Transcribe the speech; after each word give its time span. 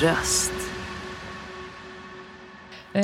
Röst. 0.00 0.52
Eh, 2.92 3.02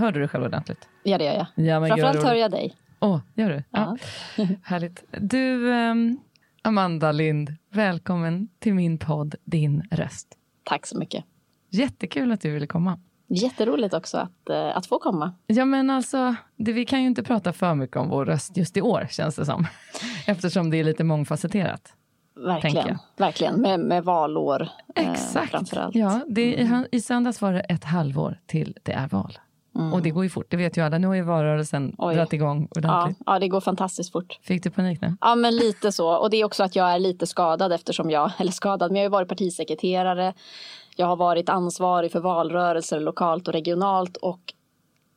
hör 0.00 0.12
du 0.12 0.20
dig 0.20 0.28
själv 0.28 0.44
ordentligt? 0.44 0.88
Ja, 1.02 1.18
det 1.18 1.24
gör 1.24 1.34
jag. 1.34 1.66
Ja, 1.66 1.80
men 1.80 1.88
Framförallt 1.88 2.16
gör 2.16 2.24
hör 2.24 2.34
jag 2.34 2.50
dig. 2.50 2.74
Åh, 3.00 3.20
gör 3.34 3.50
du? 3.50 3.62
Ja. 3.70 3.96
Härligt. 4.62 5.04
Du, 5.10 5.72
ehm, 5.74 6.18
Amanda 6.62 7.12
Lind, 7.12 7.54
välkommen 7.70 8.48
till 8.58 8.74
min 8.74 8.98
podd 8.98 9.34
Din 9.44 9.88
röst. 9.90 10.28
Tack 10.64 10.86
så 10.86 10.98
mycket. 10.98 11.24
Jättekul 11.70 12.32
att 12.32 12.40
du 12.40 12.50
ville 12.50 12.66
komma. 12.66 13.00
Jätteroligt 13.28 13.94
också 13.94 14.18
att, 14.18 14.50
eh, 14.50 14.76
att 14.76 14.86
få 14.86 14.98
komma. 14.98 15.34
Ja, 15.46 15.64
men 15.64 15.90
alltså, 15.90 16.34
det, 16.56 16.72
vi 16.72 16.84
kan 16.84 17.00
ju 17.00 17.06
inte 17.06 17.22
prata 17.22 17.52
för 17.52 17.74
mycket 17.74 17.96
om 17.96 18.08
vår 18.08 18.24
röst 18.24 18.56
just 18.56 18.76
i 18.76 18.80
år, 18.80 19.06
känns 19.10 19.36
det 19.36 19.44
som. 19.44 19.66
Eftersom 20.26 20.70
det 20.70 20.76
är 20.76 20.84
lite 20.84 21.04
mångfacetterat. 21.04 21.95
Verkligen. 22.36 22.98
Verkligen. 23.16 23.60
Med, 23.60 23.80
med 23.80 24.04
valår 24.04 24.68
eh, 24.94 25.10
Exakt. 25.10 25.50
framförallt. 25.50 25.94
Ja, 25.94 26.20
det, 26.28 26.42
i, 26.42 26.84
I 26.92 27.00
söndags 27.00 27.40
var 27.42 27.52
det 27.52 27.60
ett 27.60 27.84
halvår 27.84 28.40
till 28.46 28.78
det 28.82 28.92
är 28.92 29.08
val. 29.08 29.38
Och 29.92 30.02
det 30.02 30.10
går 30.10 30.24
ju 30.24 30.30
fort, 30.30 30.46
det 30.50 30.56
vet 30.56 30.76
ju 30.76 30.84
alla. 30.84 30.98
Nu 30.98 31.06
har 31.06 31.14
ju 31.14 31.22
valrörelsen 31.22 31.94
dragit 31.98 32.32
igång 32.32 32.68
Ja, 32.74 32.80
ordentligt. 32.80 33.22
ja, 33.26 33.38
det 33.38 33.48
går 33.48 33.60
fantastiskt 33.60 34.12
fort. 34.12 34.38
Fick 34.42 34.62
du 34.62 34.70
panik 34.70 35.00
nu? 35.00 35.16
Ja, 35.20 35.34
men 35.34 35.56
lite 35.56 35.92
så. 35.92 36.16
Och 36.16 36.30
det 36.30 36.36
är 36.36 36.44
också 36.44 36.64
att 36.64 36.76
jag 36.76 36.90
är 36.94 36.98
lite 36.98 37.26
skadad 37.26 37.72
eftersom 37.72 38.10
jag, 38.10 38.30
eller 38.38 38.52
skadad, 38.52 38.92
men 38.92 38.96
jag 38.96 39.02
har 39.02 39.10
ju 39.10 39.12
varit 39.12 39.28
partisekreterare. 39.28 40.34
Jag 40.96 41.06
har 41.06 41.16
varit 41.16 41.48
ansvarig 41.48 42.12
för 42.12 42.20
valrörelser 42.20 43.00
lokalt 43.00 43.48
och 43.48 43.54
regionalt 43.54 44.16
och 44.16 44.40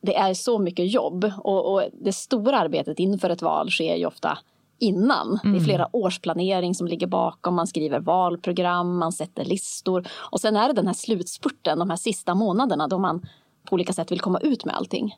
det 0.02 0.16
är 0.16 0.34
så 0.34 0.58
mycket 0.58 0.92
jobb 0.92 1.32
och, 1.38 1.72
och 1.74 1.82
det 1.92 2.12
stora 2.12 2.58
arbetet 2.58 2.98
inför 2.98 3.30
ett 3.30 3.42
val 3.42 3.70
sker 3.70 3.94
ju 3.96 4.06
ofta 4.06 4.38
innan. 4.80 5.38
Det 5.42 5.56
är 5.56 5.60
flera 5.60 5.96
års 5.96 6.18
planering 6.18 6.74
som 6.74 6.86
ligger 6.86 7.06
bakom. 7.06 7.54
Man 7.54 7.66
skriver 7.66 8.00
valprogram, 8.00 8.98
man 8.98 9.12
sätter 9.12 9.44
listor 9.44 10.08
och 10.12 10.40
sen 10.40 10.56
är 10.56 10.68
det 10.68 10.74
den 10.74 10.86
här 10.86 10.94
slutspurten, 10.94 11.78
de 11.78 11.90
här 11.90 11.96
sista 11.96 12.34
månaderna 12.34 12.88
då 12.88 12.98
man 12.98 13.26
på 13.64 13.74
olika 13.74 13.92
sätt 13.92 14.12
vill 14.12 14.20
komma 14.20 14.38
ut 14.38 14.64
med 14.64 14.74
allting. 14.74 15.16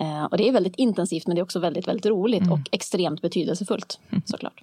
Eh, 0.00 0.24
och 0.24 0.36
det 0.36 0.48
är 0.48 0.52
väldigt 0.52 0.76
intensivt 0.76 1.26
men 1.26 1.36
det 1.36 1.40
är 1.40 1.44
också 1.44 1.58
väldigt, 1.58 1.88
väldigt 1.88 2.06
roligt 2.06 2.50
och 2.50 2.68
extremt 2.72 3.22
betydelsefullt 3.22 4.00
såklart. 4.24 4.62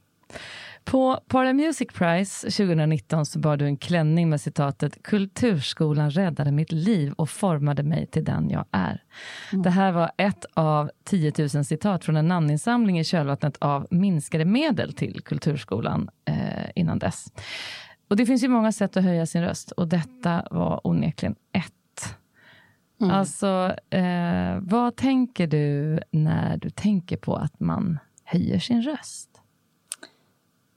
På 0.84 1.20
Para 1.28 1.54
Music 1.54 1.88
Prize 1.94 2.52
2019 2.52 3.26
så 3.26 3.40
bar 3.40 3.58
du 3.58 3.66
en 3.66 3.78
klänning 3.78 4.30
med 4.30 4.42
citatet 4.42 5.04
“Kulturskolan 5.04 6.12
räddade 6.12 6.52
mitt 6.52 6.72
liv 6.72 7.14
och 7.14 7.30
formade 7.30 7.84
mig 7.84 8.08
till 8.08 8.26
den 8.26 8.50
jag 8.50 8.66
är”. 8.72 9.04
Det 9.52 9.70
här 9.70 9.92
var 9.92 10.12
ett 10.18 10.46
av 10.54 10.92
10 11.04 11.34
000 11.38 11.50
citat 11.50 12.06
från 12.06 12.18
en 12.18 12.28
namninsamling 12.28 13.00
i 13.00 13.04
kölvattnet 13.04 13.58
av 13.58 13.88
minskade 13.92 14.46
medel 14.46 14.94
till 14.94 15.22
Kulturskolan 15.22 16.10
eh, 16.26 16.36
innan 16.76 17.00
dess. 17.00 17.32
Och 18.08 18.16
det 18.16 18.26
finns 18.26 18.44
ju 18.44 18.48
många 18.48 18.72
sätt 18.72 18.98
att 18.98 19.04
höja 19.04 19.26
sin 19.26 19.42
röst 19.42 19.72
och 19.72 19.88
detta 19.88 20.48
var 20.52 20.88
onekligen 20.88 21.36
ett. 21.54 21.74
Alltså, 23.10 23.76
eh, 23.90 24.58
vad 24.62 24.96
tänker 24.96 25.48
du 25.48 26.00
när 26.12 26.58
du 26.58 26.70
tänker 26.70 27.18
på 27.18 27.36
att 27.36 27.60
man 27.60 28.00
höjer 28.24 28.60
sin 28.60 28.82
röst? 28.82 29.31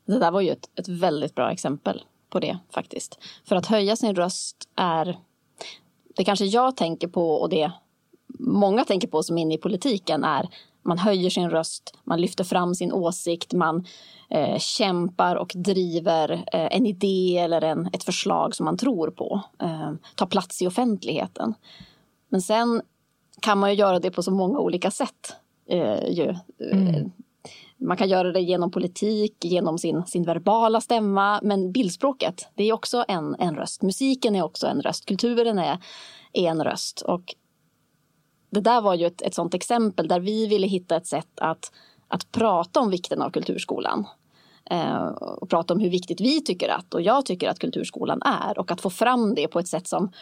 Det 0.07 0.19
där 0.19 0.31
var 0.31 0.41
ju 0.41 0.51
ett, 0.51 0.71
ett 0.79 0.89
väldigt 0.89 1.35
bra 1.35 1.53
exempel 1.53 2.03
på 2.31 2.41
det 2.41 2.59
faktiskt. 2.71 3.19
För 3.45 3.57
att 3.57 3.67
höja 3.67 3.97
sin 3.97 4.15
röst 4.15 4.69
är 4.77 5.19
det 6.17 6.25
kanske 6.25 6.45
jag 6.45 6.77
tänker 6.77 7.09
på 7.09 7.31
och 7.31 7.49
det 7.49 7.73
många 8.39 8.85
tänker 8.85 9.09
på 9.09 9.23
som 9.23 9.39
är 9.39 9.43
inne 9.43 9.55
i 9.55 9.59
politiken 9.59 10.25
är 10.25 10.49
man 10.85 10.99
höjer 10.99 11.31
sin 11.31 11.51
röst, 11.51 11.97
man 12.05 12.21
lyfter 12.21 12.45
fram 12.45 12.75
sin 12.75 12.93
åsikt, 12.93 13.53
man 13.53 13.87
eh, 14.31 14.59
kämpar 14.59 15.37
och 15.37 15.53
driver 15.55 16.33
eh, 16.33 16.77
en 16.77 16.87
idé 16.87 17.39
eller 17.39 17.63
en, 17.63 17.89
ett 17.93 18.05
förslag 18.05 18.55
som 18.55 18.65
man 18.65 18.77
tror 18.77 19.11
på. 19.11 19.41
Eh, 19.63 19.93
tar 20.15 20.27
plats 20.27 20.63
i 20.63 20.67
offentligheten. 20.67 21.55
Men 22.29 22.43
sen 22.43 22.83
kan 23.41 23.59
man 23.59 23.71
ju 23.71 23.77
göra 23.77 23.99
det 23.99 24.11
på 24.11 24.23
så 24.23 24.31
många 24.31 24.59
olika 24.59 24.91
sätt. 24.91 25.37
Eh, 25.69 26.09
ju. 26.09 26.29
Eh, 26.71 26.79
mm. 26.79 27.13
Man 27.85 27.97
kan 27.97 28.09
göra 28.09 28.33
det 28.33 28.41
genom 28.41 28.71
politik, 28.71 29.45
genom 29.45 29.79
sin, 29.79 30.07
sin 30.07 30.23
verbala 30.23 30.81
stämma. 30.81 31.41
Men 31.43 31.73
bildspråket, 31.73 32.49
det 32.55 32.65
är 32.65 32.73
också 32.73 33.05
en, 33.09 33.37
en 33.39 33.57
röst. 33.57 33.83
Musiken 33.83 34.37
är 34.37 34.43
också 34.43 34.67
en 34.67 34.83
röst. 34.83 35.07
Kulturen 35.07 35.59
är, 35.59 35.79
är 36.33 36.51
en 36.51 36.65
röst. 36.65 37.01
Och 37.01 37.35
det 38.51 38.61
där 38.61 38.81
var 38.81 38.95
ju 38.95 39.07
ett, 39.07 39.23
ett 39.23 39.35
sådant 39.35 39.55
exempel 39.55 40.09
där 40.09 40.21
vi 40.21 40.47
ville 40.47 40.67
hitta 40.67 40.97
ett 40.97 41.07
sätt 41.07 41.41
att, 41.41 41.73
att 42.09 42.33
prata 42.33 42.81
om 42.81 42.91
vikten 42.91 43.23
av 43.23 43.31
kulturskolan. 43.31 44.07
Eh, 44.71 45.07
och 45.17 45.51
prata 45.51 45.75
om 45.75 45.81
hur 45.81 45.91
viktigt 45.91 46.21
vi 46.21 46.45
tycker 46.45 46.69
att, 46.69 46.95
och 46.95 47.03
jag 47.03 47.27
tycker 47.27 47.49
att 47.49 47.59
kulturskolan 47.59 48.23
är. 48.23 48.59
Och 48.59 48.71
att 48.71 48.81
få 48.81 48.91
fram 48.91 49.35
det 49.35 49.49
på 49.49 49.59
ett 49.59 49.69
sätt 49.69 49.89
som, 49.89 50.13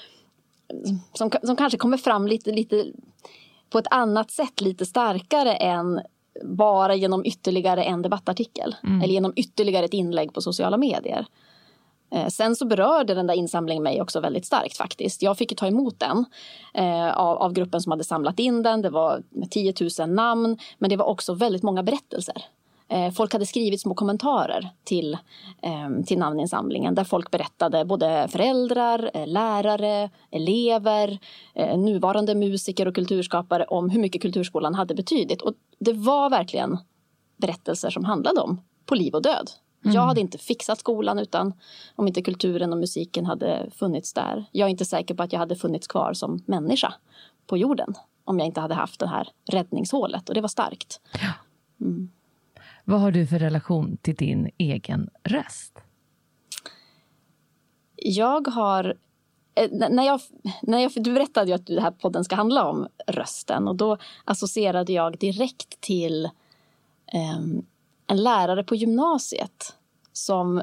som, 1.12 1.30
som 1.42 1.56
kanske 1.56 1.78
kommer 1.78 1.96
fram 1.96 2.26
lite, 2.26 2.52
lite 2.52 2.92
på 3.70 3.78
ett 3.78 3.86
annat 3.90 4.30
sätt, 4.30 4.60
lite 4.60 4.86
starkare 4.86 5.54
än 5.54 6.00
bara 6.44 6.94
genom 6.94 7.26
ytterligare 7.26 7.84
en 7.84 8.02
debattartikel 8.02 8.74
eller 9.02 9.14
genom 9.14 9.32
ytterligare 9.36 9.84
ett 9.84 9.94
inlägg 9.94 10.32
på 10.32 10.40
sociala 10.40 10.76
medier. 10.76 11.26
Eh, 12.12 12.26
Sen 12.26 12.56
så 12.56 12.66
berörde 12.66 13.14
den 13.14 13.26
där 13.26 13.34
insamlingen 13.34 13.82
mig 13.82 14.02
också 14.02 14.20
väldigt 14.20 14.46
starkt 14.46 14.76
faktiskt. 14.76 15.22
Jag 15.22 15.38
fick 15.38 15.56
ta 15.56 15.66
emot 15.66 16.00
den 16.00 16.24
eh, 16.74 17.18
av, 17.18 17.38
av 17.38 17.52
gruppen 17.52 17.80
som 17.80 17.92
hade 17.92 18.04
samlat 18.04 18.38
in 18.38 18.62
den. 18.62 18.82
Det 18.82 18.90
var 18.90 19.22
10 19.50 19.74
000 19.98 20.10
namn, 20.10 20.58
men 20.78 20.90
det 20.90 20.96
var 20.96 21.06
också 21.06 21.34
väldigt 21.34 21.62
många 21.62 21.82
berättelser. 21.82 22.42
Eh, 22.92 23.10
folk 23.10 23.32
hade 23.32 23.46
skrivit 23.46 23.80
små 23.80 23.94
kommentarer 23.94 24.70
till, 24.84 25.14
eh, 25.62 26.04
till 26.06 26.18
namninsamlingen 26.18 26.94
där 26.94 27.04
folk 27.04 27.30
berättade, 27.30 27.84
både 27.84 28.28
föräldrar, 28.28 29.10
eh, 29.14 29.26
lärare, 29.26 30.10
elever, 30.30 31.18
eh, 31.54 31.78
nuvarande 31.78 32.34
musiker 32.34 32.88
och 32.88 32.94
kulturskapare 32.94 33.64
om 33.64 33.90
hur 33.90 34.00
mycket 34.00 34.22
kulturskolan 34.22 34.74
hade 34.74 34.94
betydit. 34.94 35.42
Och 35.42 35.54
det 35.78 35.92
var 35.92 36.30
verkligen 36.30 36.78
berättelser 37.36 37.90
som 37.90 38.04
handlade 38.04 38.40
om 38.40 38.60
på 38.86 38.94
liv 38.94 39.14
och 39.14 39.22
död. 39.22 39.50
Jag 39.84 40.02
hade 40.02 40.20
inte 40.20 40.38
fixat 40.38 40.78
skolan 40.78 41.18
utan 41.18 41.52
om 41.96 42.08
inte 42.08 42.22
kulturen 42.22 42.72
och 42.72 42.78
musiken 42.78 43.26
hade 43.26 43.70
funnits 43.70 44.12
där. 44.12 44.44
Jag 44.52 44.66
är 44.66 44.70
inte 44.70 44.84
säker 44.84 45.14
på 45.14 45.22
att 45.22 45.32
jag 45.32 45.40
hade 45.40 45.56
funnits 45.56 45.86
kvar 45.86 46.12
som 46.12 46.42
människa 46.46 46.94
på 47.46 47.56
jorden 47.56 47.94
om 48.24 48.38
jag 48.38 48.46
inte 48.46 48.60
hade 48.60 48.74
haft 48.74 49.00
det 49.00 49.06
här 49.06 49.28
räddningshålet 49.50 50.28
och 50.28 50.34
det 50.34 50.40
var 50.40 50.48
starkt. 50.48 51.00
Vad 52.84 53.00
har 53.00 53.10
du 53.10 53.26
för 53.26 53.38
relation 53.38 53.96
till 53.96 54.14
din 54.14 54.50
egen 54.58 55.10
röst? 55.24 55.78
Jag 57.96 58.48
har 58.48 58.94
eh, 59.54 59.70
när 59.90 60.06
jag, 60.06 60.20
när 60.62 60.78
jag, 60.78 60.92
du 60.94 61.12
berättade 61.12 61.46
ju 61.46 61.54
att 61.54 61.66
den 61.66 61.82
här 61.82 61.90
podden 61.90 62.24
ska 62.24 62.36
handla 62.36 62.64
om 62.64 62.88
rösten 63.06 63.68
och 63.68 63.76
då 63.76 63.98
associerade 64.24 64.92
jag 64.92 65.18
direkt 65.18 65.80
till 65.80 66.30
ehm, 67.06 67.66
en 68.06 68.22
lärare 68.22 68.64
på 68.64 68.74
gymnasiet 68.74 69.76
som, 70.12 70.62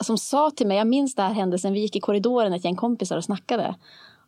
som 0.00 0.18
sa 0.18 0.50
till 0.50 0.66
mig, 0.66 0.76
jag 0.76 0.86
minns 0.86 1.14
den 1.14 1.26
här 1.26 1.34
händelsen, 1.34 1.72
vi 1.72 1.80
gick 1.80 1.96
i 1.96 2.00
korridoren 2.00 2.52
ett 2.52 2.64
gäng 2.64 2.76
kompisar 2.76 3.16
och 3.16 3.24
snackade. 3.24 3.74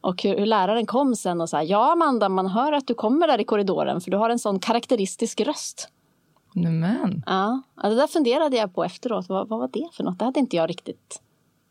Och 0.00 0.22
hur, 0.22 0.38
hur 0.38 0.46
läraren 0.46 0.87
kom 0.87 1.16
sen 1.16 1.40
och 1.40 1.49
sa, 1.49 1.62
ja 1.62 1.92
Amanda, 1.92 2.28
man 2.28 2.46
hör 2.46 2.72
att 2.72 2.87
du 2.87 2.94
kommer 2.94 3.26
där 3.26 3.40
i 3.40 3.44
korridoren 3.44 4.00
för 4.00 4.10
du 4.10 4.16
har 4.16 4.31
en 4.31 4.38
sån 4.38 4.58
karaktäristisk 4.58 5.40
röst. 5.40 5.88
Men. 6.56 7.22
Ja, 7.26 7.62
det 7.82 7.94
där 7.94 8.06
funderade 8.06 8.56
jag 8.56 8.74
på 8.74 8.84
efteråt. 8.84 9.28
Vad, 9.28 9.48
vad 9.48 9.58
var 9.58 9.68
det 9.68 9.88
för 9.92 10.04
något? 10.04 10.18
Det 10.18 10.24
hade 10.24 10.40
inte 10.40 10.56
jag 10.56 10.70
riktigt 10.70 11.22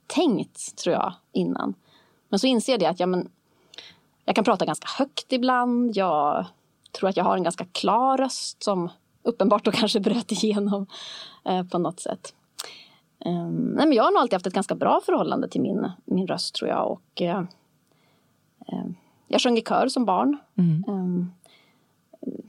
tänkt, 0.08 0.76
tror 0.76 0.96
jag, 0.96 1.14
innan. 1.32 1.74
Men 2.30 2.40
så 2.40 2.48
inser 2.48 2.74
jag 2.74 2.86
att 2.92 3.00
ja, 3.00 3.06
men, 3.06 3.30
jag 4.26 4.36
kan 4.36 4.44
prata 4.44 4.66
ganska 4.66 4.88
högt 4.98 5.34
ibland. 5.34 5.98
Jag 5.98 6.46
tror 6.92 7.10
att 7.10 7.18
jag 7.18 7.24
har 7.24 7.38
en 7.38 7.44
ganska 7.44 7.66
klar 7.66 8.18
röst 8.18 8.64
som 8.64 8.90
uppenbart 9.24 9.66
då 9.66 9.72
kanske 9.72 10.00
bröt 10.00 10.32
igenom 10.32 10.88
eh, 11.46 11.64
på 11.64 11.78
något 11.78 12.00
sätt. 12.00 12.34
Um, 13.26 13.66
nej, 13.66 13.88
men 13.88 13.94
jag 13.94 14.04
har 14.04 14.12
nog 14.12 14.20
alltid 14.20 14.34
haft 14.34 14.48
ett 14.48 14.54
ganska 14.54 14.76
bra 14.76 15.02
förhållande 15.06 15.50
till 15.50 15.62
min, 15.62 15.92
min 16.06 16.28
röst 16.28 16.56
tror 16.56 16.70
jag. 16.70 16.92
Och, 16.92 17.22
uh, 17.22 17.40
uh, 18.74 18.92
jag 19.28 19.42
sjöng 19.42 19.58
i 19.58 19.62
kör 19.62 19.88
som 19.88 20.06
barn. 20.06 20.38
Mm. 20.58 20.84
Um, 20.88 21.32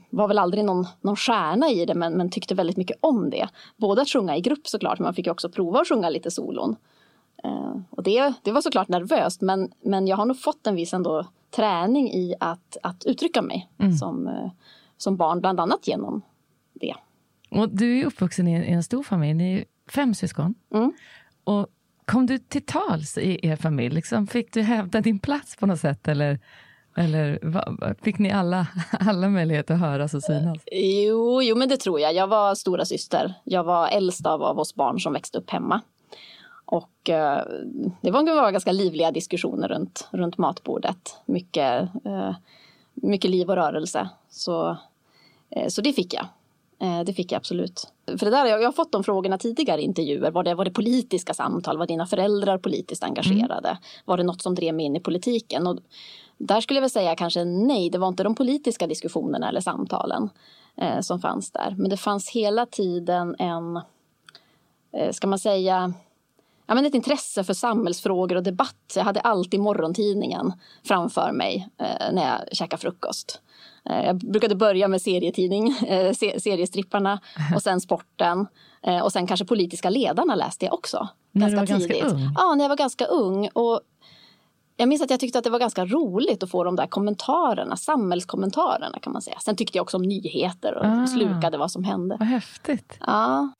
var 0.09 0.27
väl 0.27 0.39
aldrig 0.39 0.65
någon, 0.65 0.85
någon 1.01 1.15
stjärna 1.15 1.69
i 1.69 1.85
det 1.85 1.95
men, 1.95 2.13
men 2.13 2.29
tyckte 2.29 2.55
väldigt 2.55 2.77
mycket 2.77 2.97
om 2.99 3.29
det. 3.29 3.47
Både 3.77 4.01
att 4.01 4.09
sjunga 4.09 4.37
i 4.37 4.41
grupp 4.41 4.67
såklart, 4.67 4.99
men 4.99 5.03
man 5.03 5.13
fick 5.13 5.27
också 5.27 5.49
prova 5.49 5.81
att 5.81 5.87
sjunga 5.87 6.09
lite 6.09 6.31
solon. 6.31 6.75
Uh, 7.45 7.81
och 7.89 8.03
det, 8.03 8.33
det 8.43 8.51
var 8.51 8.61
såklart 8.61 8.87
nervöst 8.87 9.41
men, 9.41 9.71
men 9.81 10.07
jag 10.07 10.17
har 10.17 10.25
nog 10.25 10.39
fått 10.39 10.67
en 10.67 10.75
viss 10.75 10.93
ändå 10.93 11.25
träning 11.55 12.11
i 12.11 12.35
att, 12.39 12.77
att 12.83 13.05
uttrycka 13.05 13.41
mig 13.41 13.69
mm. 13.77 13.93
som, 13.93 14.27
uh, 14.27 14.49
som 14.97 15.17
barn, 15.17 15.39
bland 15.39 15.59
annat 15.59 15.87
genom 15.87 16.21
det. 16.73 16.95
Och 17.49 17.69
du 17.69 17.99
är 17.99 18.05
uppvuxen 18.05 18.47
i 18.47 18.53
en, 18.53 18.63
i 18.63 18.71
en 18.71 18.83
stor 18.83 19.03
familj, 19.03 19.33
ni 19.33 19.53
är 19.53 19.65
fem 19.91 20.13
syskon. 20.13 20.55
Mm. 20.73 20.93
Och 21.43 21.67
kom 22.05 22.25
du 22.25 22.37
till 22.37 22.65
tals 22.65 23.17
i 23.17 23.39
er 23.47 23.55
familj? 23.55 23.95
Liksom, 23.95 24.27
fick 24.27 24.53
du 24.53 24.61
hävda 24.61 25.01
din 25.01 25.19
plats 25.19 25.55
på 25.55 25.65
något 25.65 25.79
sätt? 25.79 26.07
Eller 26.07 26.39
eller 26.97 27.39
fick 28.03 28.19
ni 28.19 28.31
alla, 28.31 28.67
alla 28.99 29.29
möjligheter 29.29 29.73
att 29.73 29.79
höras 29.79 30.13
och 30.13 30.23
synas? 30.23 30.57
Jo, 30.71 31.41
jo, 31.41 31.55
men 31.55 31.69
det 31.69 31.77
tror 31.77 31.99
jag. 31.99 32.13
Jag 32.13 32.27
var 32.27 32.55
stora 32.55 32.85
syster. 32.85 33.33
Jag 33.43 33.63
var 33.63 33.87
äldst 33.87 34.25
av, 34.25 34.43
av 34.43 34.59
oss 34.59 34.75
barn 34.75 34.99
som 34.99 35.13
växte 35.13 35.37
upp 35.37 35.49
hemma. 35.49 35.81
Och 36.65 37.09
eh, 37.09 37.41
det 38.01 38.11
var, 38.11 38.35
var 38.35 38.51
ganska 38.51 38.71
livliga 38.71 39.11
diskussioner 39.11 39.67
runt, 39.67 40.07
runt 40.11 40.37
matbordet. 40.37 41.17
Mycket, 41.25 41.89
eh, 42.05 42.35
mycket 42.93 43.31
liv 43.31 43.49
och 43.49 43.55
rörelse. 43.55 44.09
Så, 44.29 44.77
eh, 45.49 45.67
så 45.67 45.81
det 45.81 45.93
fick 45.93 46.13
jag. 46.13 46.25
Eh, 46.79 47.03
det 47.03 47.13
fick 47.13 47.31
jag 47.31 47.37
absolut. 47.37 47.87
För 48.05 48.25
det 48.25 48.31
där, 48.31 48.45
jag, 48.45 48.61
jag 48.61 48.67
har 48.67 48.73
fått 48.73 48.91
de 48.91 49.03
frågorna 49.03 49.37
tidigare 49.37 49.81
i 49.81 49.83
intervjuer. 49.83 50.31
Var 50.31 50.43
det, 50.43 50.55
var 50.55 50.65
det 50.65 50.71
politiska 50.71 51.33
samtal? 51.33 51.77
Var 51.77 51.87
dina 51.87 52.07
föräldrar 52.07 52.57
politiskt 52.57 53.03
engagerade? 53.03 53.69
Mm. 53.69 53.81
Var 54.05 54.17
det 54.17 54.23
något 54.23 54.41
som 54.41 54.55
drev 54.55 54.75
mig 54.75 54.85
in 54.85 54.95
i 54.95 54.99
politiken? 54.99 55.67
Och 55.67 55.79
där 56.37 56.61
skulle 56.61 56.77
jag 56.77 56.81
väl 56.81 56.89
säga 56.89 57.15
kanske 57.15 57.45
nej, 57.45 57.89
det 57.89 57.97
var 57.97 58.07
inte 58.07 58.23
de 58.23 58.35
politiska 58.35 58.87
diskussionerna 58.87 59.49
eller 59.49 59.61
samtalen 59.61 60.29
eh, 60.77 60.99
som 60.99 61.19
fanns 61.19 61.51
där. 61.51 61.75
Men 61.77 61.89
det 61.89 61.97
fanns 61.97 62.29
hela 62.29 62.65
tiden 62.65 63.35
en, 63.39 63.77
eh, 64.97 65.11
ska 65.11 65.27
man 65.27 65.39
säga, 65.39 65.93
ja, 66.67 66.75
men 66.75 66.85
ett 66.85 66.95
intresse 66.95 67.43
för 67.43 67.53
samhällsfrågor 67.53 68.35
och 68.35 68.43
debatt. 68.43 68.93
Jag 68.95 69.03
hade 69.03 69.19
alltid 69.19 69.59
morgontidningen 69.59 70.53
framför 70.83 71.31
mig 71.31 71.69
eh, 71.77 72.13
när 72.13 72.29
jag 72.29 72.57
käkade 72.57 72.81
frukost. 72.81 73.41
Eh, 73.89 74.05
jag 74.05 74.17
brukade 74.17 74.55
börja 74.55 74.87
med 74.87 75.01
serietidning, 75.01 75.67
eh, 75.87 76.13
seriestripparna 76.13 77.19
och 77.55 77.63
sen 77.63 77.81
sporten. 77.81 78.47
Eh, 78.83 78.99
och 78.99 79.11
sen 79.11 79.27
kanske 79.27 79.45
politiska 79.45 79.89
ledarna 79.89 80.35
läste 80.35 80.65
jag 80.65 80.73
också. 80.73 81.07
När 81.31 81.49
ganska 81.49 81.65
du 81.65 81.73
var 81.73 81.79
tidigt. 81.79 82.01
ganska 82.01 82.15
ung? 82.15 82.29
Ja, 82.35 82.55
när 82.55 82.63
jag 82.63 82.69
var 82.69 82.77
ganska 82.77 83.05
ung. 83.05 83.49
Och 83.53 83.81
jag 84.77 84.89
minns 84.89 85.01
att 85.01 85.09
jag 85.09 85.19
tyckte 85.19 85.37
att 85.37 85.43
det 85.43 85.49
var 85.49 85.59
ganska 85.59 85.85
roligt 85.85 86.43
att 86.43 86.51
få 86.51 86.63
de 86.63 86.75
där 86.75 86.87
kommentarerna, 86.87 87.75
samhällskommentarerna 87.75 88.99
kan 88.99 89.13
man 89.13 89.21
säga. 89.21 89.39
Sen 89.39 89.55
tyckte 89.55 89.77
jag 89.77 89.83
också 89.83 89.97
om 89.97 90.03
nyheter 90.03 90.75
och 90.75 90.85
ah, 90.85 91.07
slukade 91.07 91.57
vad 91.57 91.71
som 91.71 91.83
hände. 91.83 92.17
Vad 92.19 92.27
häftigt. 92.27 92.97
Ja. 92.99 93.53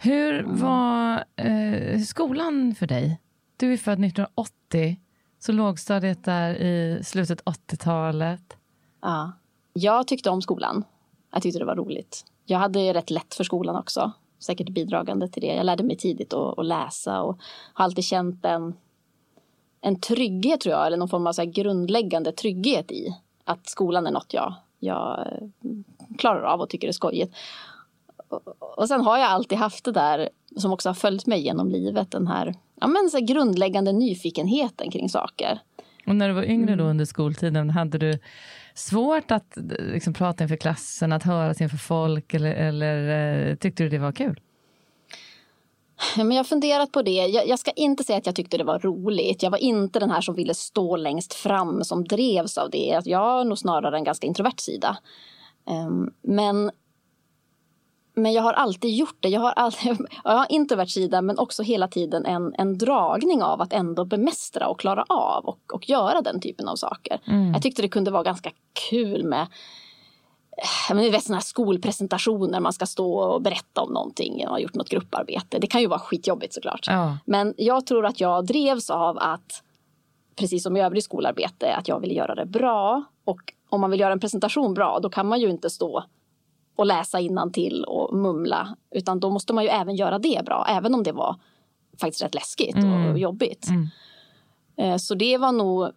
Hur 0.00 0.42
var 0.42 1.24
eh, 1.36 2.00
skolan 2.00 2.74
för 2.74 2.86
dig? 2.86 3.20
Du 3.56 3.72
är 3.72 3.76
född 3.76 4.04
1980, 4.04 4.96
så 5.38 5.52
lågstadiet 5.52 6.24
där 6.24 6.54
i 6.54 7.00
slutet 7.04 7.44
80-talet. 7.44 8.56
Ja. 9.02 9.32
Jag 9.72 10.06
tyckte 10.06 10.30
om 10.30 10.42
skolan. 10.42 10.84
Jag 11.32 11.42
tyckte 11.42 11.58
det 11.58 11.64
var 11.64 11.76
roligt. 11.76 12.24
Jag 12.44 12.58
hade 12.58 12.94
rätt 12.94 13.10
lätt 13.10 13.34
för 13.34 13.44
skolan 13.44 13.76
också. 13.76 14.12
Säkert 14.40 14.68
bidragande 14.68 15.28
till 15.28 15.42
det. 15.42 15.54
Jag 15.54 15.66
lärde 15.66 15.82
mig 15.82 15.96
tidigt 15.96 16.32
att, 16.32 16.58
att 16.58 16.66
läsa 16.66 17.22
och 17.22 17.38
har 17.72 17.84
alltid 17.84 18.04
känt 18.04 18.44
en 18.44 18.74
en 19.82 20.00
trygghet 20.00 20.60
tror 20.60 20.74
jag, 20.74 20.86
eller 20.86 20.96
någon 20.96 21.08
form 21.08 21.26
av 21.26 21.32
så 21.32 21.44
grundläggande 21.44 22.32
trygghet 22.32 22.92
i 22.92 23.16
att 23.44 23.68
skolan 23.68 24.06
är 24.06 24.10
något 24.10 24.34
jag, 24.34 24.54
jag 24.78 25.18
eh, 25.18 25.48
klarar 26.18 26.42
av 26.42 26.60
och 26.60 26.68
tycker 26.68 26.88
är 26.88 26.92
skojigt. 26.92 27.34
Och 28.76 28.88
sen 28.88 29.00
har 29.00 29.18
jag 29.18 29.28
alltid 29.28 29.58
haft 29.58 29.84
det 29.84 29.92
där 29.92 30.28
som 30.56 30.72
också 30.72 30.88
har 30.88 30.94
följt 30.94 31.26
mig 31.26 31.40
genom 31.40 31.68
livet, 31.68 32.10
den 32.10 32.26
här, 32.26 32.54
ja, 32.80 32.86
men 32.86 33.10
så 33.10 33.18
grundläggande 33.20 33.92
nyfikenheten 33.92 34.90
kring 34.90 35.08
saker. 35.08 35.58
Och 36.06 36.16
när 36.16 36.28
du 36.28 36.34
var 36.34 36.42
yngre 36.42 36.76
då 36.76 36.82
mm. 36.82 36.86
under 36.86 37.04
skoltiden, 37.04 37.70
hade 37.70 37.98
du 37.98 38.18
svårt 38.74 39.30
att 39.30 39.58
liksom, 39.78 40.14
prata 40.14 40.44
inför 40.44 40.56
klassen, 40.56 41.12
att 41.12 41.22
höras 41.22 41.60
inför 41.60 41.76
folk 41.76 42.34
eller, 42.34 42.54
eller 42.54 43.48
eh, 43.48 43.56
tyckte 43.56 43.82
du 43.82 43.88
det 43.88 43.98
var 43.98 44.12
kul? 44.12 44.40
Men 46.16 46.30
jag 46.30 46.38
har 46.38 46.44
funderat 46.44 46.92
på 46.92 47.02
det. 47.02 47.10
Jag, 47.10 47.48
jag, 47.48 47.58
ska 47.58 47.70
inte 47.70 48.04
säga 48.04 48.18
att 48.18 48.26
jag 48.26 48.34
tyckte 48.34 48.58
det 48.58 48.64
var 48.64 48.78
roligt. 48.78 49.42
Jag 49.42 49.50
var 49.50 49.58
inte 49.58 49.98
den 49.98 50.10
här 50.10 50.20
som 50.20 50.34
ville 50.34 50.54
stå 50.54 50.96
längst 50.96 51.34
fram 51.34 51.84
som 51.84 52.04
drevs 52.04 52.58
av 52.58 52.70
det. 52.70 53.02
Jag 53.04 53.18
har 53.18 53.44
nog 53.44 53.58
snarare 53.58 53.96
en 53.96 54.04
ganska 54.04 54.26
introvert 54.26 54.58
sida. 54.58 54.96
Um, 55.86 56.12
men, 56.22 56.70
men 58.14 58.32
jag 58.32 58.42
har 58.42 58.52
alltid 58.52 58.96
gjort 58.96 59.16
det. 59.20 59.28
Jag 59.28 59.40
har, 59.40 59.52
alltid, 59.52 59.96
jag 60.24 60.32
har 60.32 60.46
introvert 60.48 60.86
sida 60.86 61.22
men 61.22 61.38
också 61.38 61.62
hela 61.62 61.88
tiden 61.88 62.26
en, 62.26 62.54
en 62.58 62.78
dragning 62.78 63.42
av 63.42 63.60
att 63.60 63.72
ändå 63.72 64.04
bemästra 64.04 64.68
och 64.68 64.80
klara 64.80 65.04
av 65.08 65.44
och, 65.44 65.60
och 65.72 65.88
göra 65.88 66.20
den 66.20 66.40
typen 66.40 66.68
av 66.68 66.76
saker. 66.76 67.20
Mm. 67.26 67.52
Jag 67.52 67.62
tyckte 67.62 67.82
det 67.82 67.88
kunde 67.88 68.10
vara 68.10 68.22
ganska 68.22 68.50
kul 68.90 69.24
med 69.24 69.46
men 70.94 71.04
vet 71.10 71.22
sådana 71.22 71.36
här 71.36 71.42
skolpresentationer, 71.42 72.60
man 72.60 72.72
ska 72.72 72.86
stå 72.86 73.14
och 73.14 73.42
berätta 73.42 73.80
om 73.80 73.92
någonting 73.92 74.46
och 74.46 74.50
har 74.52 74.58
gjort 74.58 74.74
något 74.74 74.88
grupparbete. 74.88 75.58
Det 75.58 75.66
kan 75.66 75.80
ju 75.80 75.86
vara 75.86 76.00
skitjobbigt 76.00 76.54
såklart. 76.54 76.86
Ja. 76.86 77.18
Men 77.24 77.54
jag 77.56 77.86
tror 77.86 78.06
att 78.06 78.20
jag 78.20 78.46
drevs 78.46 78.90
av 78.90 79.18
att, 79.18 79.62
precis 80.36 80.62
som 80.62 80.76
i 80.76 80.80
övrigt 80.80 81.04
skolarbete, 81.04 81.74
att 81.74 81.88
jag 81.88 82.00
ville 82.00 82.14
göra 82.14 82.34
det 82.34 82.46
bra. 82.46 83.04
Och 83.24 83.40
om 83.68 83.80
man 83.80 83.90
vill 83.90 84.00
göra 84.00 84.12
en 84.12 84.20
presentation 84.20 84.74
bra, 84.74 84.98
då 85.02 85.10
kan 85.10 85.26
man 85.28 85.40
ju 85.40 85.50
inte 85.50 85.70
stå 85.70 86.04
och 86.76 86.86
läsa 86.86 87.20
till 87.52 87.84
och 87.84 88.16
mumla. 88.16 88.76
Utan 88.90 89.20
då 89.20 89.30
måste 89.30 89.52
man 89.52 89.64
ju 89.64 89.70
även 89.70 89.96
göra 89.96 90.18
det 90.18 90.42
bra, 90.44 90.66
även 90.68 90.94
om 90.94 91.02
det 91.02 91.12
var 91.12 91.36
faktiskt 92.00 92.22
rätt 92.22 92.34
läskigt 92.34 92.76
mm. 92.76 93.12
och 93.12 93.18
jobbigt. 93.18 93.68
Mm. 93.68 93.88
Eh, 94.76 94.96
så 94.96 95.14
det 95.14 95.38
var 95.38 95.52
nog, 95.52 95.90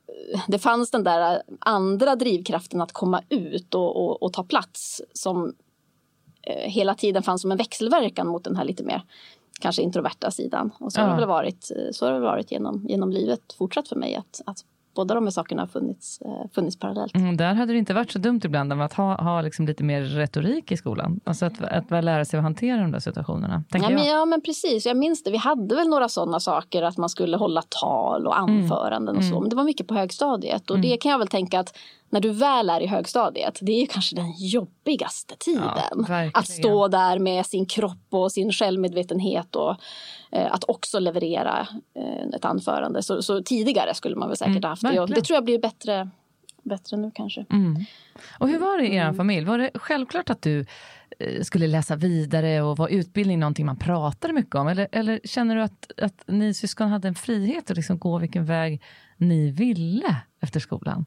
det 0.48 0.60
fanns 0.60 0.92
den 0.92 1.04
där 1.04 1.42
andra 1.60 2.16
drivkraften 2.16 2.82
att 2.82 2.92
komma 2.92 3.22
ut 3.30 3.76
och, 3.76 3.96
och, 3.96 4.24
och 4.24 4.34
ta 4.34 4.44
plats 4.44 5.02
som 5.14 5.56
eh, 6.42 6.72
hela 6.72 6.96
tiden 6.96 7.24
fanns 7.24 7.42
som 7.42 7.52
en 7.52 7.58
växelverkan 7.58 8.28
mot 8.28 8.44
den 8.44 8.56
här 8.56 8.66
lite 8.66 8.84
mer 8.84 9.02
kanske 9.60 9.82
introverta 9.82 10.32
sidan. 10.32 10.72
Och 10.80 10.94
så 10.94 11.00
ja. 11.00 11.04
har 11.04 11.10
det 11.12 11.20
väl 11.20 11.28
varit, 11.28 11.72
så 11.92 12.06
har 12.06 12.14
det 12.14 12.20
varit 12.20 12.52
genom, 12.52 12.86
genom 12.90 13.12
livet 13.12 13.54
fortsatt 13.58 13.88
för 13.88 13.96
mig 13.96 14.16
att, 14.16 14.42
att 14.46 14.66
båda 14.96 15.16
de 15.16 15.24
här 15.24 15.32
sakerna 15.32 15.62
har 15.62 15.68
funnits, 15.68 16.22
eh, 16.22 16.52
funnits 16.56 16.80
parallellt. 16.80 17.16
Mm, 17.16 17.38
där 17.38 17.54
hade 17.54 17.74
det 17.74 17.80
inte 17.80 17.94
varit 17.94 18.12
så 18.12 18.20
dumt 18.20 18.42
ibland 18.44 18.74
att 18.74 18.94
ha, 18.94 19.24
ha 19.24 19.42
liksom 19.42 19.66
lite 19.66 19.84
mer 19.84 20.02
retorik 20.02 20.72
i 20.72 20.78
skolan. 20.78 21.20
Alltså 21.24 21.46
att, 21.46 21.64
att, 21.64 21.92
att 21.92 22.04
lära 22.04 22.26
sig 22.26 22.38
att 22.38 22.44
hantera 22.44 22.82
de 22.82 22.92
där 22.92 23.00
situationerna. 23.00 23.64
Ja 23.70 23.90
men, 23.90 24.06
ja, 24.06 24.26
men 24.26 24.42
precis. 24.42 24.86
Jag 24.86 24.98
minns 24.98 25.24
det. 25.24 25.32
Vi 25.32 25.38
hade 25.38 25.76
väl 25.76 25.88
några 25.88 26.10
sådana 26.10 26.40
saker 26.40 26.84
att 26.84 26.98
man 26.98 27.10
skulle 27.10 27.38
hålla 27.38 27.62
tal 27.62 28.28
och 28.28 28.38
mm. 28.38 28.62
anföranden 28.62 29.16
mm. 29.16 29.18
och 29.18 29.24
så. 29.24 29.32
Mm. 29.32 29.42
Men 29.42 29.50
det 29.50 29.56
var 29.56 29.64
mycket 29.64 29.88
på 29.88 29.94
högstadiet. 29.94 30.70
Och 30.70 30.76
mm. 30.76 30.90
det 30.90 30.98
kan 30.98 31.12
jag 31.12 31.20
väl 31.20 31.28
tänka 31.28 31.60
att 31.60 31.78
när 32.10 32.20
du 32.20 32.32
väl 32.32 32.70
är 32.70 32.82
i 32.82 32.88
högstadiet, 32.88 33.60
det 33.62 33.82
är 33.82 33.86
kanske 33.86 34.16
den 34.16 34.34
jobbigaste 34.38 35.36
tiden. 35.40 36.06
Ja, 36.08 36.30
att 36.34 36.48
stå 36.48 36.88
där 36.88 37.20
med 37.20 37.46
sin 37.46 37.66
kropp 37.66 38.08
och 38.10 38.32
sin 38.32 38.52
självmedvetenhet 38.52 39.56
och 39.56 39.76
eh, 40.32 40.54
att 40.54 40.64
också 40.68 41.00
leverera 41.00 41.68
eh, 41.96 42.36
ett 42.36 42.46
anförande. 42.46 43.04
Så, 43.04 43.22
så, 43.22 43.42
tidigare 43.44 43.94
skulle 43.94 44.16
man 44.16 44.28
väl 44.28 44.38
säkert 44.38 44.52
mm, 44.52 44.64
ha 44.64 44.70
haft 44.70 44.82
det. 44.82 45.00
Och 45.00 45.10
det 45.10 45.22
tror 45.22 45.36
jag 45.36 45.46
blir 45.46 45.60
bättre, 45.60 46.10
bättre 46.64 46.98
nu 46.98 47.12
kanske. 47.16 47.46
Mm. 47.52 47.86
Och 48.40 48.50
hur 48.50 48.60
var 48.60 48.78
det 48.78 48.88
i 48.88 48.96
er 48.96 49.02
mm. 49.02 49.16
familj? 49.16 49.46
Var 49.46 49.58
det 49.58 49.70
självklart 49.74 50.30
att 50.30 50.42
du 50.42 50.66
eh, 51.20 51.42
skulle 51.42 51.68
läsa 51.68 51.96
vidare 51.96 52.62
och 52.62 52.78
var 52.78 52.88
utbildning 52.88 53.40
någonting 53.40 53.66
man 53.66 53.80
pratade 53.80 54.34
mycket 54.34 54.56
om? 54.56 54.68
Eller, 54.68 54.88
eller 54.92 55.20
känner 55.24 55.56
du 55.56 55.62
att, 55.62 55.92
att 56.02 56.24
ni 56.28 56.54
syskon 56.54 56.90
hade 56.90 57.08
en 57.08 57.16
frihet 57.16 57.72
att 57.72 57.78
liksom 57.78 58.00
gå 58.00 58.18
vilken 58.18 58.46
väg 58.46 58.82
ni 59.18 59.52
ville 59.52 60.22
efter 60.42 60.60
skolan? 60.60 61.06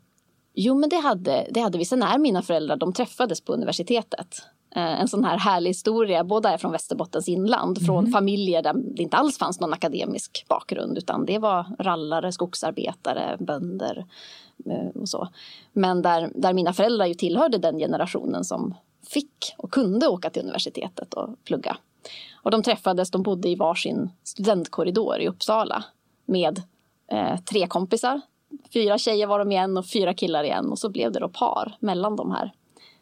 Jo, 0.61 0.75
men 0.75 0.89
det 0.89 0.97
hade, 0.97 1.47
det 1.51 1.61
hade 1.61 1.79
vi. 1.79 1.85
Sen 1.85 2.03
är 2.03 2.19
mina 2.19 2.43
föräldrar, 2.43 2.77
de 2.77 2.93
träffades 2.93 3.41
på 3.41 3.53
universitetet. 3.53 4.43
Eh, 4.75 5.01
en 5.01 5.09
sån 5.09 5.25
här 5.25 5.39
härlig 5.39 5.71
historia. 5.71 6.25
Båda 6.25 6.51
är 6.51 6.59
från 6.59 6.73
Västerbottens 6.73 7.29
inland, 7.29 7.87
från 7.87 7.99
mm. 7.99 8.13
familjer 8.13 8.63
där 8.63 8.73
det 8.75 9.03
inte 9.03 9.17
alls 9.17 9.39
fanns 9.39 9.61
någon 9.61 9.73
akademisk 9.73 10.45
bakgrund 10.49 10.99
utan 10.99 11.27
det 11.27 11.39
var 11.39 11.67
rallare, 11.79 12.33
skogsarbetare, 12.33 13.37
bönder 13.41 14.07
eh, 14.67 15.01
och 15.01 15.09
så. 15.09 15.29
Men 15.73 16.03
där, 16.03 16.31
där 16.35 16.53
mina 16.53 16.73
föräldrar 16.73 17.07
ju 17.07 17.15
tillhörde 17.15 17.59
den 17.59 17.79
generationen 17.79 18.45
som 18.45 18.75
fick 19.07 19.55
och 19.57 19.71
kunde 19.71 20.09
åka 20.09 20.31
till 20.31 20.43
universitetet 20.43 21.15
och 21.15 21.45
plugga. 21.45 21.77
Och 22.43 22.51
de 22.51 22.63
träffades, 22.63 23.11
de 23.11 23.23
bodde 23.23 23.49
i 23.49 23.55
varsin 23.55 24.11
studentkorridor 24.25 25.21
i 25.21 25.29
Uppsala 25.29 25.85
med 26.27 26.63
eh, 27.13 27.41
tre 27.41 27.67
kompisar 27.67 28.21
fyra 28.73 28.99
tjejer 28.99 29.27
var 29.27 29.39
de 29.39 29.53
igen 29.53 29.77
och 29.77 29.87
fyra 29.87 30.15
killar 30.15 30.45
igen 30.45 30.71
och 30.71 30.79
så 30.79 30.89
blev 30.89 31.13
det 31.13 31.21
då 31.21 31.29
par 31.29 31.77
mellan 31.81 32.17
de 32.17 32.31
här 32.31 32.53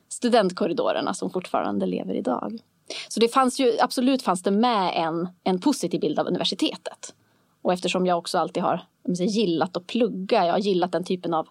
studentkorridorerna 0.09 1.15
som 1.15 1.31
fortfarande 1.31 1.87
lever 1.87 2.15
idag. 2.15 2.59
Så 3.09 3.21
det 3.21 3.29
fanns 3.29 3.61
ju, 3.61 3.73
absolut 3.81 4.23
fanns 4.23 4.43
det 4.43 4.50
med 4.50 4.93
en, 4.95 5.29
en 5.45 5.61
positiv 5.61 6.00
bild 6.00 6.19
av 6.19 6.26
universitetet. 6.26 7.15
Och 7.62 7.73
eftersom 7.73 8.07
jag 8.07 8.19
också 8.19 8.38
alltid 8.38 8.62
har 8.62 8.87
säga, 9.17 9.29
gillat 9.29 9.76
att 9.76 9.87
plugga, 9.87 10.47
jag 10.47 10.53
har 10.53 10.59
gillat 10.59 10.93
den 10.93 11.05
typen 11.05 11.35
av 11.35 11.49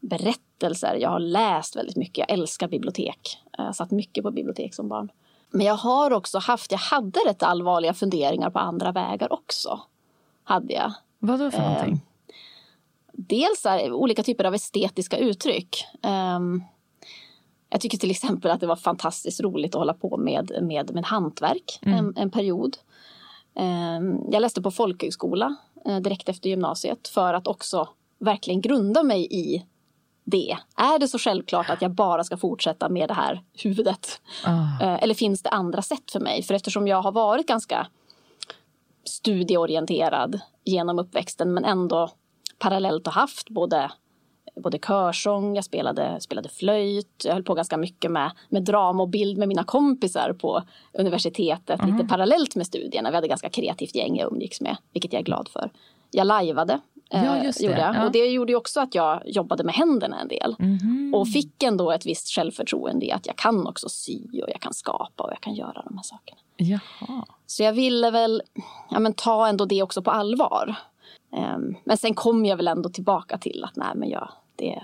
berättelser, 0.00 0.96
jag 1.00 1.10
har 1.10 1.20
läst 1.20 1.76
väldigt 1.76 1.96
mycket, 1.96 2.18
jag 2.18 2.30
älskar 2.38 2.68
bibliotek. 2.68 3.38
Jag 3.58 3.76
satt 3.76 3.90
mycket 3.90 4.24
på 4.24 4.30
bibliotek 4.30 4.74
som 4.74 4.88
barn. 4.88 5.10
Men 5.50 5.66
jag 5.66 5.74
har 5.74 6.12
också 6.12 6.38
haft, 6.38 6.72
jag 6.72 6.78
hade 6.78 7.20
rätt 7.26 7.42
allvarliga 7.42 7.94
funderingar 7.94 8.50
på 8.50 8.58
andra 8.58 8.92
vägar 8.92 9.32
också. 9.32 9.80
Hade 10.44 10.72
jag. 10.72 10.92
Vad 11.18 11.40
då 11.40 11.50
för 11.50 11.60
någonting? 11.62 12.00
Dels 13.16 13.66
är 13.66 13.92
olika 13.92 14.22
typer 14.22 14.44
av 14.44 14.54
estetiska 14.54 15.18
uttryck. 15.18 15.84
Um, 16.36 16.64
jag 17.70 17.80
tycker 17.80 17.98
till 17.98 18.10
exempel 18.10 18.50
att 18.50 18.60
det 18.60 18.66
var 18.66 18.76
fantastiskt 18.76 19.40
roligt 19.40 19.74
att 19.74 19.78
hålla 19.78 19.94
på 19.94 20.16
med, 20.16 20.52
med, 20.62 20.94
med 20.94 21.04
hantverk 21.04 21.78
mm. 21.82 21.98
en, 21.98 22.16
en, 22.16 22.30
period. 22.30 22.76
Um, 23.54 24.32
jag 24.32 24.40
läste 24.40 24.62
på 24.62 24.70
folkhögskola 24.70 25.56
uh, 25.88 25.98
direkt 25.98 26.28
efter 26.28 26.50
gymnasiet 26.50 27.08
för 27.08 27.34
att 27.34 27.46
också 27.46 27.88
verkligen 28.18 28.60
grunda 28.60 29.02
mig 29.02 29.28
i 29.30 29.64
det? 30.24 30.56
Är 30.76 30.98
det 30.98 31.08
så 31.08 31.18
självklart 31.18 31.70
att 31.70 31.82
jag 31.82 31.90
bara 31.90 32.24
ska 32.24 32.36
fortsätta 32.36 32.88
med 32.88 33.08
det 33.08 33.14
här 33.14 33.42
huvudet? 33.52 34.20
Oh. 34.46 34.82
Eller 35.02 35.14
finns 35.14 35.42
det 35.42 35.50
andra 35.50 35.82
sätt 35.82 36.10
för 36.12 36.20
mig? 36.20 36.42
För 36.42 36.54
eftersom 36.54 36.88
jag 36.88 37.02
har 37.02 37.12
varit 37.12 37.46
ganska 37.46 37.86
studieorienterad 39.04 40.40
genom 40.64 40.98
uppväxten 40.98 41.54
men 41.54 41.64
ändå 41.64 42.10
parallellt 42.58 43.06
har 43.06 43.12
haft 43.12 43.50
både, 43.50 43.90
både 44.56 44.78
körsång, 44.78 45.56
jag 45.56 45.64
spelade, 45.64 46.20
spelade 46.20 46.48
flöjt, 46.48 47.22
jag 47.24 47.32
höll 47.32 47.42
på 47.42 47.54
ganska 47.54 47.76
mycket 47.76 48.10
med, 48.10 48.30
med 48.48 48.62
drama 48.64 49.02
och 49.02 49.08
bild 49.08 49.38
med 49.38 49.48
mina 49.48 49.64
kompisar 49.64 50.32
på 50.32 50.62
universitetet, 50.92 51.80
mm. 51.80 51.96
lite 51.96 52.08
parallellt 52.08 52.56
med 52.56 52.66
studierna. 52.66 53.10
Vi 53.10 53.14
hade 53.14 53.28
ganska 53.28 53.48
kreativt 53.48 53.94
gäng 53.94 54.16
jag 54.16 54.32
umgicks 54.32 54.60
med, 54.60 54.76
vilket 54.92 55.12
jag 55.12 55.20
är 55.20 55.24
glad 55.24 55.48
för. 55.48 55.70
Jag 56.10 56.26
lajvade 56.26 56.80
Ja, 57.10 57.36
eh, 57.36 57.44
just 57.44 57.58
det. 57.60 57.92
Ja. 57.94 58.04
Och 58.04 58.12
det 58.12 58.26
gjorde 58.26 58.54
också 58.54 58.80
att 58.80 58.94
jag 58.94 59.22
jobbade 59.26 59.64
med 59.64 59.74
händerna 59.74 60.20
en 60.20 60.28
del. 60.28 60.56
Mm. 60.58 61.14
Och 61.14 61.28
fick 61.28 61.62
ändå 61.62 61.92
ett 61.92 62.06
visst 62.06 62.28
självförtroende 62.28 63.06
i 63.06 63.12
att 63.12 63.26
jag 63.26 63.36
kan 63.36 63.66
också 63.66 63.88
sy 63.88 64.42
och 64.42 64.50
jag 64.50 64.60
kan 64.60 64.74
skapa 64.74 65.24
och 65.24 65.30
jag 65.30 65.40
kan 65.40 65.54
göra 65.54 65.82
de 65.84 65.96
här 65.96 66.02
sakerna. 66.02 66.40
Jaha. 66.56 67.24
Så 67.46 67.62
jag 67.62 67.72
ville 67.72 68.10
väl 68.10 68.42
ja, 68.90 68.98
men 68.98 69.12
ta 69.12 69.48
ändå 69.48 69.64
det 69.64 69.82
också 69.82 70.02
på 70.02 70.10
allvar. 70.10 70.74
Um, 71.36 71.76
men 71.84 71.96
sen 71.96 72.14
kom 72.14 72.44
jag 72.44 72.56
väl 72.56 72.68
ändå 72.68 72.88
tillbaka 72.88 73.38
till 73.38 73.64
att 73.64 73.76
nej 73.76 73.92
men 73.94 74.08
jag, 74.08 74.28
det, 74.56 74.82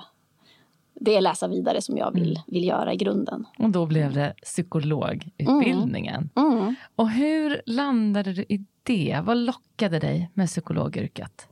det 0.94 1.16
är 1.16 1.20
läsa 1.20 1.48
vidare 1.48 1.82
som 1.82 1.96
jag 1.96 2.14
vill, 2.14 2.30
mm. 2.30 2.42
vill 2.46 2.64
göra 2.64 2.92
i 2.92 2.96
grunden. 2.96 3.46
Och 3.58 3.70
då 3.70 3.86
blev 3.86 4.12
det 4.12 4.34
psykologutbildningen. 4.42 6.30
Mm. 6.36 6.52
Mm. 6.52 6.74
Och 6.96 7.10
hur 7.10 7.62
landade 7.66 8.32
du 8.32 8.42
i 8.42 8.64
det? 8.82 9.20
Vad 9.24 9.36
lockade 9.36 9.98
dig 9.98 10.30
med 10.34 10.48
psykologyrket? 10.48 11.46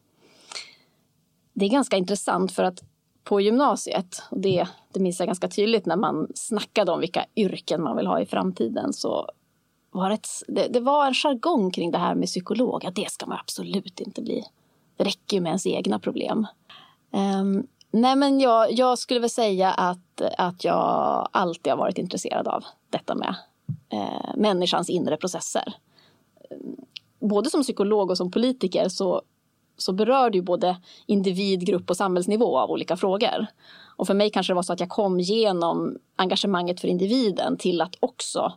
det 1.59 1.64
är 1.64 1.71
ganska 1.71 1.97
intressant 1.97 2.52
för 2.52 2.64
att 2.64 2.85
på 3.25 3.40
gymnasiet, 3.40 4.23
och 4.31 4.40
det, 4.40 4.69
det 4.93 5.00
minns 5.00 5.19
jag 5.19 5.28
ganska 5.28 5.49
tydligt 5.49 5.87
när 5.87 5.97
man 5.97 6.28
snackade 6.35 6.93
om 6.93 7.00
vilka 7.00 7.25
yrken 7.37 7.83
man 7.83 7.97
vill 7.97 8.07
ha 8.07 8.21
i 8.21 8.26
framtiden, 8.26 8.93
så 8.93 9.31
var 9.90 10.11
ett, 10.11 10.28
det, 10.49 10.69
det 10.69 10.81
var 10.81 11.07
en 11.07 11.14
jargong 11.14 11.71
kring 11.71 11.90
det 11.90 11.99
här 11.99 12.14
med 12.14 12.26
psykolog. 12.26 12.85
Ja, 12.85 12.90
det 12.90 13.11
ska 13.11 13.26
man 13.26 13.38
absolut 13.40 14.00
inte 14.00 14.23
bli. 14.23 14.45
Det 14.99 15.05
räcker 15.05 15.37
ju 15.37 15.40
med 15.40 15.50
ens 15.50 15.67
egna 15.67 15.99
problem. 15.99 16.47
Um, 17.11 17.67
nej, 17.90 18.17
men 18.17 18.40
jag, 18.40 18.73
jag, 18.73 18.99
skulle 18.99 19.21
väl 19.21 19.31
säga 19.31 19.71
att, 19.71 20.21
att 20.38 20.64
jag 20.64 21.28
alltid 21.33 21.73
har 21.73 21.78
varit 21.78 21.99
intresserad 21.99 22.49
av 22.49 22.64
detta 22.90 23.14
med 23.14 23.35
eh, 23.93 24.37
människans 24.37 24.90
inre 24.90 25.17
processer. 25.17 25.75
Ehm, 26.50 26.76
både 27.21 27.50
som 27.50 27.62
psykolog 27.62 28.11
och 28.11 28.17
som 28.17 28.31
politiker 28.31 28.88
så 28.88 29.23
så 29.78 29.93
berör 29.93 30.31
det 30.31 30.38
ju 30.38 30.43
både 30.43 30.76
individ, 31.07 31.67
grupp 31.67 31.90
och 31.90 31.97
samhällsnivå 31.97 32.59
av 32.59 32.71
olika 32.71 32.97
frågor. 32.97 33.47
Och 33.97 34.07
för 34.07 34.14
mig 34.14 34.31
kanske 34.31 34.52
det 34.52 34.55
var 34.55 34.62
så 34.62 34.73
att 34.73 34.81
jag 34.81 34.88
kom 34.88 35.21
genom 35.21 35.97
engagemanget 36.17 36.81
för 36.81 36.88
individen 36.88 37.57
till 37.57 37.81
att 37.81 37.95
också 38.00 38.52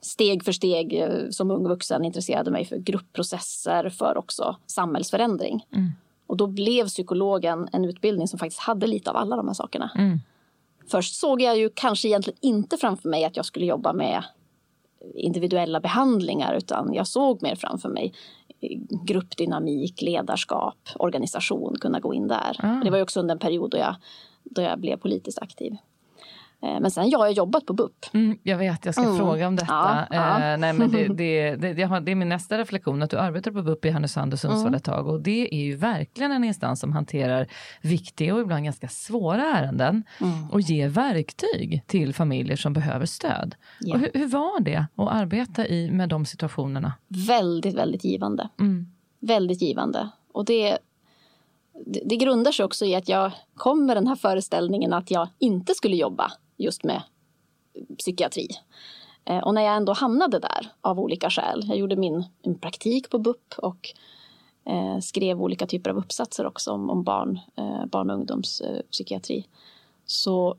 steg 0.00 0.44
för 0.44 0.52
steg 0.52 1.00
eh, 1.00 1.28
som 1.30 1.50
ung 1.50 1.68
vuxen 1.68 2.04
intresserade 2.04 2.50
mig 2.50 2.64
för 2.64 2.76
gruppprocesser, 2.76 3.88
för 3.90 4.16
också 4.18 4.56
samhällsförändring. 4.66 5.66
Mm. 5.72 5.92
Och 6.26 6.36
då 6.36 6.46
blev 6.46 6.86
psykologen 6.86 7.68
en 7.72 7.84
utbildning 7.84 8.28
som 8.28 8.38
faktiskt 8.38 8.60
hade 8.60 8.86
lite 8.86 9.10
av 9.10 9.16
alla 9.16 9.36
de 9.36 9.46
här 9.46 9.54
sakerna. 9.54 9.90
Mm. 9.94 10.18
Först 10.90 11.14
såg 11.14 11.42
jag 11.42 11.58
ju 11.58 11.70
kanske 11.74 12.08
egentligen 12.08 12.38
inte 12.42 12.76
framför 12.76 13.08
mig 13.08 13.24
att 13.24 13.36
jag 13.36 13.46
skulle 13.46 13.66
jobba 13.66 13.92
med 13.92 14.24
individuella 15.14 15.80
behandlingar 15.80 16.54
utan 16.54 16.94
jag 16.94 17.06
såg 17.06 17.42
mer 17.42 17.54
framför 17.54 17.88
mig 17.88 18.14
gruppdynamik, 19.06 20.02
ledarskap, 20.02 20.88
organisation 20.96 21.76
kunna 21.80 22.00
gå 22.00 22.14
in 22.14 22.28
där. 22.28 22.56
Mm. 22.62 22.80
Det 22.84 22.90
var 22.90 23.02
också 23.02 23.20
under 23.20 23.34
en 23.34 23.38
period 23.38 23.70
då 23.70 23.78
jag, 23.78 23.94
då 24.42 24.62
jag 24.62 24.80
blev 24.80 24.96
politiskt 24.96 25.38
aktiv. 25.38 25.76
Eh, 26.62 26.80
men 26.80 26.90
sen 26.90 27.10
jag 27.10 27.18
har 27.18 27.28
jobbat 27.28 27.66
på 27.66 27.72
BUP. 27.72 28.06
Mm, 28.12 28.38
jag 28.42 28.58
vet, 28.58 28.84
jag 28.84 28.94
ska 28.94 29.04
mm. 29.04 29.16
fråga 29.16 29.48
om 29.48 29.56
detta. 29.56 30.06
Ja, 30.10 30.16
ja. 30.16 30.52
Eh, 30.52 30.58
nej, 30.58 30.72
men 30.72 30.90
det, 30.90 31.08
det, 31.08 31.56
det, 31.56 31.72
det, 31.72 31.82
är 31.82 32.14
min 32.14 32.28
nästa 32.28 32.58
reflektion, 32.58 33.02
att 33.02 33.10
du 33.10 33.18
arbetar 33.18 33.50
på 33.50 33.62
BUP 33.62 33.84
i 33.84 33.90
Härnösand 33.90 34.32
och 34.32 34.38
Sundsvall 34.38 34.66
mm. 34.66 34.74
ett 34.74 34.84
tag. 34.84 35.08
Och 35.08 35.20
det 35.20 35.54
är 35.54 35.64
ju 35.64 35.76
verkligen 35.76 36.32
en 36.32 36.44
instans 36.44 36.80
som 36.80 36.92
hanterar 36.92 37.46
viktiga 37.82 38.34
och 38.34 38.40
ibland 38.40 38.64
ganska 38.64 38.88
svåra 38.88 39.42
ärenden 39.42 40.04
mm. 40.20 40.50
och 40.50 40.60
ger 40.60 40.88
verktyg 40.88 41.82
till 41.86 42.14
familjer 42.14 42.56
som 42.56 42.72
behöver 42.72 43.06
stöd. 43.06 43.54
Ja. 43.80 43.94
Och 43.94 44.00
hur, 44.00 44.10
hur, 44.14 44.26
var 44.26 44.60
det 44.60 44.86
att 44.96 45.08
arbeta 45.08 45.66
i, 45.66 45.90
med 45.90 46.08
de 46.08 46.26
situationerna? 46.26 46.92
Väldigt, 47.08 47.74
väldigt 47.74 48.04
givande. 48.04 48.48
Mm. 48.60 48.86
Väldigt 49.20 49.62
givande. 49.62 50.08
Och 50.32 50.44
det 50.44 50.78
det 52.04 52.16
grundar 52.16 52.52
sig 52.52 52.64
också 52.64 52.84
i 52.84 52.94
att 52.94 53.08
jag 53.08 53.32
kom 53.54 53.86
med 53.86 53.96
den 53.96 54.06
här 54.06 54.16
föreställningen 54.16 54.92
att 54.92 55.10
jag 55.10 55.28
inte 55.38 55.74
skulle 55.74 55.96
jobba 55.96 56.32
just 56.56 56.84
med 56.84 57.02
psykiatri. 57.98 58.48
Eh, 59.24 59.38
och 59.38 59.54
när 59.54 59.62
jag 59.62 59.76
ändå 59.76 59.92
hamnade 59.92 60.38
där 60.38 60.72
av 60.80 61.00
olika 61.00 61.30
skäl, 61.30 61.64
jag 61.68 61.78
gjorde 61.78 61.96
min, 61.96 62.24
min 62.44 62.58
praktik 62.58 63.10
på 63.10 63.18
BUP 63.18 63.54
och 63.56 63.88
eh, 64.66 64.98
skrev 65.00 65.42
olika 65.42 65.66
typer 65.66 65.90
av 65.90 65.96
uppsatser 65.96 66.46
också 66.46 66.70
om, 66.70 66.90
om 66.90 67.02
barn, 67.02 67.40
eh, 67.56 67.86
barn 67.86 68.10
och 68.10 68.16
ungdomspsykiatri. 68.16 69.38
Eh, 69.38 69.44
så 70.06 70.56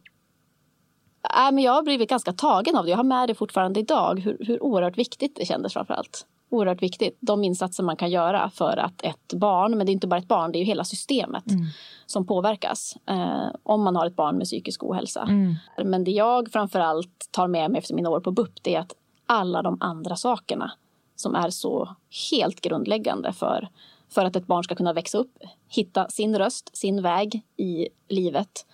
äh, 1.38 1.52
men 1.52 1.64
jag 1.64 1.72
har 1.72 1.84
blivit 1.84 2.10
ganska 2.10 2.34
tagen 2.34 2.76
av 2.76 2.86
det. 2.86 2.92
Jag 2.92 2.98
har 2.98 3.04
med 3.04 3.30
det 3.30 3.36
fortfarande 3.36 3.80
idag, 3.80 4.20
hur, 4.20 4.38
hur 4.40 4.64
oerhört 4.64 4.98
viktigt 4.98 5.36
det 5.36 5.46
kändes 5.46 5.74
framför 5.74 5.94
allt 5.94 6.26
oerhört 6.50 6.84
viktigt. 6.84 7.18
De 7.20 7.44
insatser 7.44 7.84
man 7.84 7.96
kan 7.96 8.10
göra 8.10 8.50
för 8.50 8.78
att 8.78 9.04
ett 9.04 9.34
barn, 9.34 9.78
men 9.78 9.86
det 9.86 9.92
är 9.92 9.94
inte 9.94 10.08
bara 10.08 10.20
ett 10.20 10.28
barn, 10.28 10.52
det 10.52 10.58
är 10.58 10.60
ju 10.60 10.66
hela 10.66 10.84
systemet 10.84 11.52
mm. 11.52 11.66
som 12.06 12.26
påverkas 12.26 12.98
eh, 13.10 13.48
om 13.64 13.84
man 13.84 13.96
har 13.96 14.06
ett 14.06 14.16
barn 14.16 14.38
med 14.38 14.46
psykisk 14.46 14.84
ohälsa. 14.84 15.22
Mm. 15.22 15.56
Men 15.86 16.04
det 16.04 16.12
jag 16.12 16.52
framför 16.52 16.80
allt 16.80 17.30
tar 17.32 17.48
med 17.48 17.72
mig 17.72 17.80
efter 17.80 17.94
mina 17.94 18.10
år 18.10 18.20
på 18.20 18.32
BUP 18.32 18.64
det 18.64 18.76
är 18.76 18.80
att 18.80 18.94
alla 19.26 19.62
de 19.62 19.78
andra 19.80 20.16
sakerna 20.16 20.72
som 21.16 21.36
är 21.36 21.50
så 21.50 21.96
helt 22.32 22.62
grundläggande 22.62 23.34
för, 23.34 23.70
för 24.10 24.26
att 24.26 24.36
ett 24.36 24.48
barn 24.48 24.64
ska 24.64 24.76
kunna 24.76 24.94
växa 24.94 25.18
upp, 25.18 25.38
hitta 25.70 26.10
sin 26.10 26.38
röst, 26.38 26.78
sin 26.78 27.02
väg 27.02 27.42
i 27.58 27.88
livet. 28.10 28.66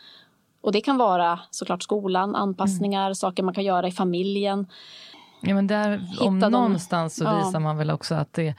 Och 0.62 0.72
det 0.72 0.82
kan 0.82 0.98
vara 0.98 1.40
såklart 1.52 1.84
skolan, 1.84 2.36
anpassningar, 2.36 3.06
mm. 3.06 3.16
saker 3.16 3.44
man 3.44 3.54
kan 3.54 3.64
göra 3.64 3.88
i 3.88 3.92
familjen. 3.92 4.68
Ja, 5.42 5.56
men 5.56 5.68
där, 5.68 6.02
om 6.20 6.40
dem. 6.40 6.52
någonstans 6.52 7.16
så 7.16 7.38
visar 7.38 7.60
man 7.60 7.78
väl 7.78 7.92
också 7.92 8.16
att 8.16 8.34
det, 8.34 8.56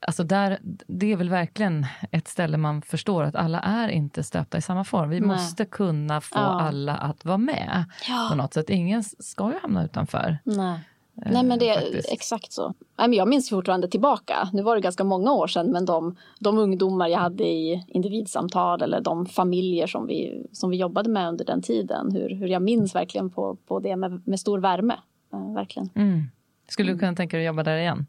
alltså 0.00 0.24
där, 0.24 0.58
det 0.86 1.12
är 1.12 1.16
väl 1.16 1.30
verkligen 1.30 1.86
ett 2.10 2.28
ställe 2.28 2.56
man 2.56 2.82
förstår 2.82 3.22
att 3.22 3.36
alla 3.36 3.60
är 3.60 3.88
inte 3.88 4.22
stöpta 4.22 4.58
i 4.58 4.62
samma 4.62 4.84
form. 4.84 5.10
Vi 5.10 5.20
Nej. 5.20 5.28
måste 5.28 5.64
kunna 5.64 6.20
få 6.20 6.38
ja. 6.38 6.60
alla 6.60 6.96
att 6.96 7.24
vara 7.24 7.38
med 7.38 7.84
ja. 8.08 8.26
på 8.30 8.36
något 8.36 8.54
sätt. 8.54 8.70
Ingen 8.70 9.04
ska 9.04 9.52
ju 9.52 9.58
hamna 9.62 9.84
utanför. 9.84 10.38
Nej. 10.44 10.80
Eh, 11.24 11.32
Nej 11.32 11.44
men 11.44 11.58
det 11.58 11.68
är 11.68 12.12
exakt 12.12 12.52
så. 12.52 12.74
Nej, 12.98 13.08
men 13.08 13.12
jag 13.12 13.28
minns 13.28 13.50
fortfarande 13.50 13.88
tillbaka, 13.88 14.48
nu 14.52 14.62
var 14.62 14.74
det 14.74 14.80
ganska 14.82 15.04
många 15.04 15.32
år 15.32 15.46
sedan, 15.46 15.70
men 15.70 15.84
de, 15.84 16.16
de 16.40 16.58
ungdomar 16.58 17.08
jag 17.08 17.18
hade 17.18 17.44
i 17.44 17.84
individsamtal 17.88 18.82
eller 18.82 19.00
de 19.00 19.26
familjer 19.26 19.86
som 19.86 20.06
vi, 20.06 20.46
som 20.52 20.70
vi 20.70 20.76
jobbade 20.76 21.10
med 21.10 21.28
under 21.28 21.44
den 21.44 21.62
tiden, 21.62 22.12
hur, 22.12 22.34
hur 22.34 22.46
jag 22.46 22.62
minns 22.62 22.94
verkligen 22.94 23.30
på, 23.30 23.56
på 23.66 23.80
det 23.80 23.96
med, 23.96 24.22
med 24.26 24.40
stor 24.40 24.58
värme 24.58 24.96
verkligen. 25.30 25.90
Mm. 25.94 26.30
Skulle 26.68 26.92
du 26.92 26.98
kunna 26.98 27.14
tänka 27.14 27.36
dig 27.36 27.46
att 27.46 27.52
jobba 27.52 27.62
där 27.62 27.76
igen? 27.76 28.06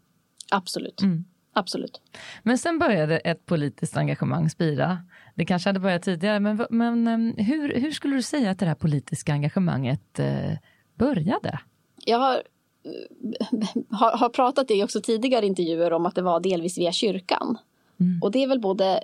Absolut. 0.52 1.02
Mm. 1.02 1.26
Absolut. 1.54 2.02
Men 2.44 2.58
sen 2.58 2.80
började 2.80 3.18
ett 3.18 3.46
politiskt 3.46 3.98
engagemang 3.98 4.50
spira. 4.50 4.98
Det 5.36 5.46
kanske 5.46 5.70
hade 5.70 5.80
börjat 5.80 6.04
tidigare, 6.04 6.40
men, 6.40 6.66
men 6.70 7.08
ehm, 7.08 7.34
hur, 7.38 7.74
hur 7.80 7.92
skulle 7.92 8.16
du 8.16 8.22
säga 8.22 8.52
att 8.52 8.60
det 8.60 8.66
här 8.66 8.76
politiska 8.76 9.34
engagemanget 9.34 10.20
eh, 10.20 10.52
började? 10.96 11.60
Jag 12.06 12.20
har, 12.20 12.44
har, 13.90 14.18
har, 14.18 14.30
pratat 14.30 14.72
i 14.72 14.84
också 14.84 15.02
tidigare 15.02 15.46
intervjuer 15.46 15.94
om 15.94 16.06
att 16.06 16.16
det 16.16 16.22
var 16.22 16.40
delvis 16.40 16.78
via 16.78 16.92
kyrkan. 16.92 17.58
Mm. 18.00 18.20
Och 18.22 18.32
det 18.32 18.44
är 18.44 18.48
väl 18.48 18.60
både 18.60 18.86
eh, 18.86 19.00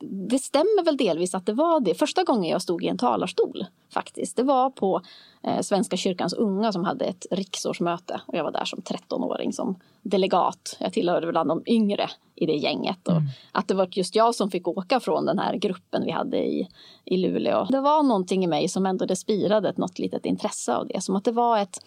det 0.00 0.38
stämmer 0.38 0.84
väl 0.84 0.96
delvis 0.96 1.34
att 1.34 1.46
det 1.46 1.52
var 1.52 1.80
det. 1.80 1.94
Första 1.94 2.24
gången 2.24 2.50
jag 2.50 2.62
stod 2.62 2.84
i 2.84 2.88
en 2.88 2.98
talarstol 2.98 3.66
faktiskt. 3.92 4.36
Det 4.36 4.42
var 4.42 4.70
på 4.70 5.02
eh, 5.42 5.60
Svenska 5.60 5.96
kyrkans 5.96 6.32
unga 6.32 6.72
som 6.72 6.84
hade 6.84 7.04
ett 7.04 7.26
riksårsmöte. 7.30 8.20
Och 8.26 8.34
jag 8.34 8.44
var 8.44 8.52
där 8.52 8.64
som 8.64 8.78
13-åring 8.78 9.52
som 9.52 9.80
delegat. 10.02 10.76
Jag 10.80 10.92
tillhörde 10.92 11.26
bland 11.26 11.50
de 11.50 11.62
yngre 11.66 12.10
i 12.34 12.46
det 12.46 12.56
gänget. 12.56 13.08
Och 13.08 13.16
mm. 13.16 13.28
Att 13.52 13.68
det 13.68 13.74
var 13.74 13.88
just 13.90 14.14
jag 14.14 14.34
som 14.34 14.50
fick 14.50 14.68
åka 14.68 15.00
från 15.00 15.26
den 15.26 15.38
här 15.38 15.54
gruppen 15.56 16.04
vi 16.04 16.10
hade 16.10 16.38
i, 16.38 16.68
i 17.04 17.16
Luleå. 17.16 17.66
Det 17.70 17.80
var 17.80 18.02
någonting 18.02 18.44
i 18.44 18.46
mig 18.46 18.68
som 18.68 18.86
ändå 18.86 19.06
det 19.06 19.16
spirade 19.16 19.72
något 19.76 19.98
litet 19.98 20.26
intresse 20.26 20.74
av 20.74 20.86
det. 20.86 21.00
Som 21.00 21.16
att 21.16 21.24
det 21.24 21.32
var 21.32 21.58
ett 21.58 21.78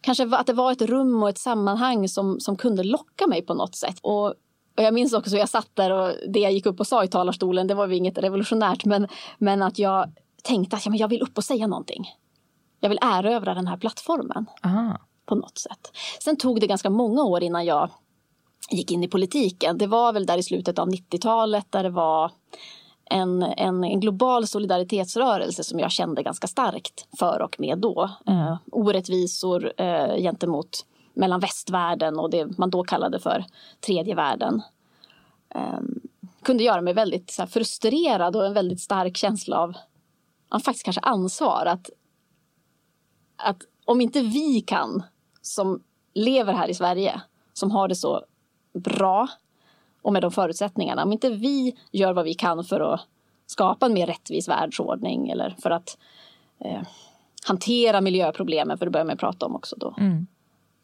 Kanske 0.00 0.36
att 0.36 0.46
det 0.46 0.52
var 0.52 0.72
ett 0.72 0.82
rum 0.82 1.22
och 1.22 1.28
ett 1.28 1.38
sammanhang 1.38 2.08
som, 2.08 2.40
som 2.40 2.56
kunde 2.56 2.82
locka 2.82 3.26
mig 3.26 3.42
på 3.42 3.54
något 3.54 3.76
sätt. 3.76 3.98
Och 4.02 4.34
och 4.76 4.82
jag 4.82 4.94
minns 4.94 5.12
också 5.12 5.30
hur 5.30 5.38
jag 5.38 5.48
satt 5.48 5.70
där 5.74 5.92
och 5.92 6.14
det 6.28 6.40
jag 6.40 6.52
gick 6.52 6.66
upp 6.66 6.80
och 6.80 6.86
sa 6.86 7.04
i 7.04 7.08
talarstolen, 7.08 7.66
det 7.66 7.74
var 7.74 7.88
ju 7.88 7.96
inget 7.96 8.18
revolutionärt, 8.18 8.84
men, 8.84 9.08
men 9.38 9.62
att 9.62 9.78
jag 9.78 10.12
tänkte 10.42 10.76
att 10.76 10.86
ja, 10.86 10.90
men 10.90 10.98
jag 10.98 11.08
vill 11.08 11.22
upp 11.22 11.38
och 11.38 11.44
säga 11.44 11.66
någonting. 11.66 12.10
Jag 12.80 12.88
vill 12.88 12.98
erövra 13.02 13.54
den 13.54 13.66
här 13.66 13.76
plattformen 13.76 14.46
Aha. 14.64 14.98
på 15.26 15.34
något 15.34 15.58
sätt. 15.58 15.92
Sen 16.20 16.36
tog 16.36 16.60
det 16.60 16.66
ganska 16.66 16.90
många 16.90 17.22
år 17.22 17.42
innan 17.42 17.64
jag 17.64 17.90
gick 18.70 18.90
in 18.90 19.04
i 19.04 19.08
politiken. 19.08 19.78
Det 19.78 19.86
var 19.86 20.12
väl 20.12 20.26
där 20.26 20.38
i 20.38 20.42
slutet 20.42 20.78
av 20.78 20.88
90-talet 20.88 21.66
där 21.70 21.82
det 21.82 21.90
var 21.90 22.30
en, 23.10 23.42
en, 23.42 23.84
en, 23.84 24.00
global 24.00 24.46
solidaritetsrörelse 24.46 25.64
som 25.64 25.78
jag 25.78 25.90
kände 25.90 26.22
ganska 26.22 26.46
starkt 26.46 27.06
för 27.18 27.42
och 27.42 27.60
med 27.60 27.78
då. 27.78 28.10
Mm. 28.26 28.38
Uh, 28.38 28.56
orättvisor 28.72 29.72
uh, 29.80 30.16
gentemot 30.16 30.86
mellan 31.14 31.40
västvärlden 31.40 32.18
och 32.18 32.30
det 32.30 32.58
man 32.58 32.70
då 32.70 32.84
kallade 32.84 33.18
för 33.18 33.44
tredje 33.80 34.14
världen. 34.14 34.62
eh, 35.54 35.80
kunde 36.42 36.64
göra 36.64 36.80
mig 36.80 36.94
väldigt 36.94 37.30
så 37.30 37.42
här, 37.42 37.46
frustrerad 37.46 38.36
och 38.36 38.46
en 38.46 38.54
väldigt 38.54 38.80
stark 38.80 39.16
känsla 39.16 39.58
av 39.58 39.74
ja, 40.50 40.60
faktiskt 40.60 40.84
kanske 40.84 41.00
ansvar. 41.00 41.66
Att, 41.66 41.90
att 43.36 43.58
om 43.84 44.00
inte 44.00 44.20
vi 44.20 44.60
kan, 44.60 45.02
som 45.42 45.82
lever 46.14 46.52
här 46.52 46.68
i 46.68 46.74
Sverige, 46.74 47.20
som 47.52 47.70
har 47.70 47.88
det 47.88 47.94
så 47.94 48.24
bra 48.72 49.28
och 50.02 50.12
med 50.12 50.22
de 50.22 50.30
förutsättningarna, 50.30 51.02
om 51.02 51.12
inte 51.12 51.30
vi 51.30 51.76
gör 51.92 52.12
vad 52.12 52.24
vi 52.24 52.34
kan 52.34 52.64
för 52.64 52.80
att 52.80 53.00
skapa 53.46 53.86
en 53.86 53.94
mer 53.94 54.06
rättvis 54.06 54.48
världsordning 54.48 55.30
eller 55.30 55.56
för 55.62 55.70
att 55.70 55.98
eh, 56.58 56.82
hantera 57.46 58.00
miljöproblemen, 58.00 58.78
för 58.78 58.86
det 58.86 58.90
börjar 58.90 59.06
man 59.06 59.16
prata 59.16 59.46
om 59.46 59.56
också 59.56 59.76
då. 59.76 59.94
Mm. 59.98 60.26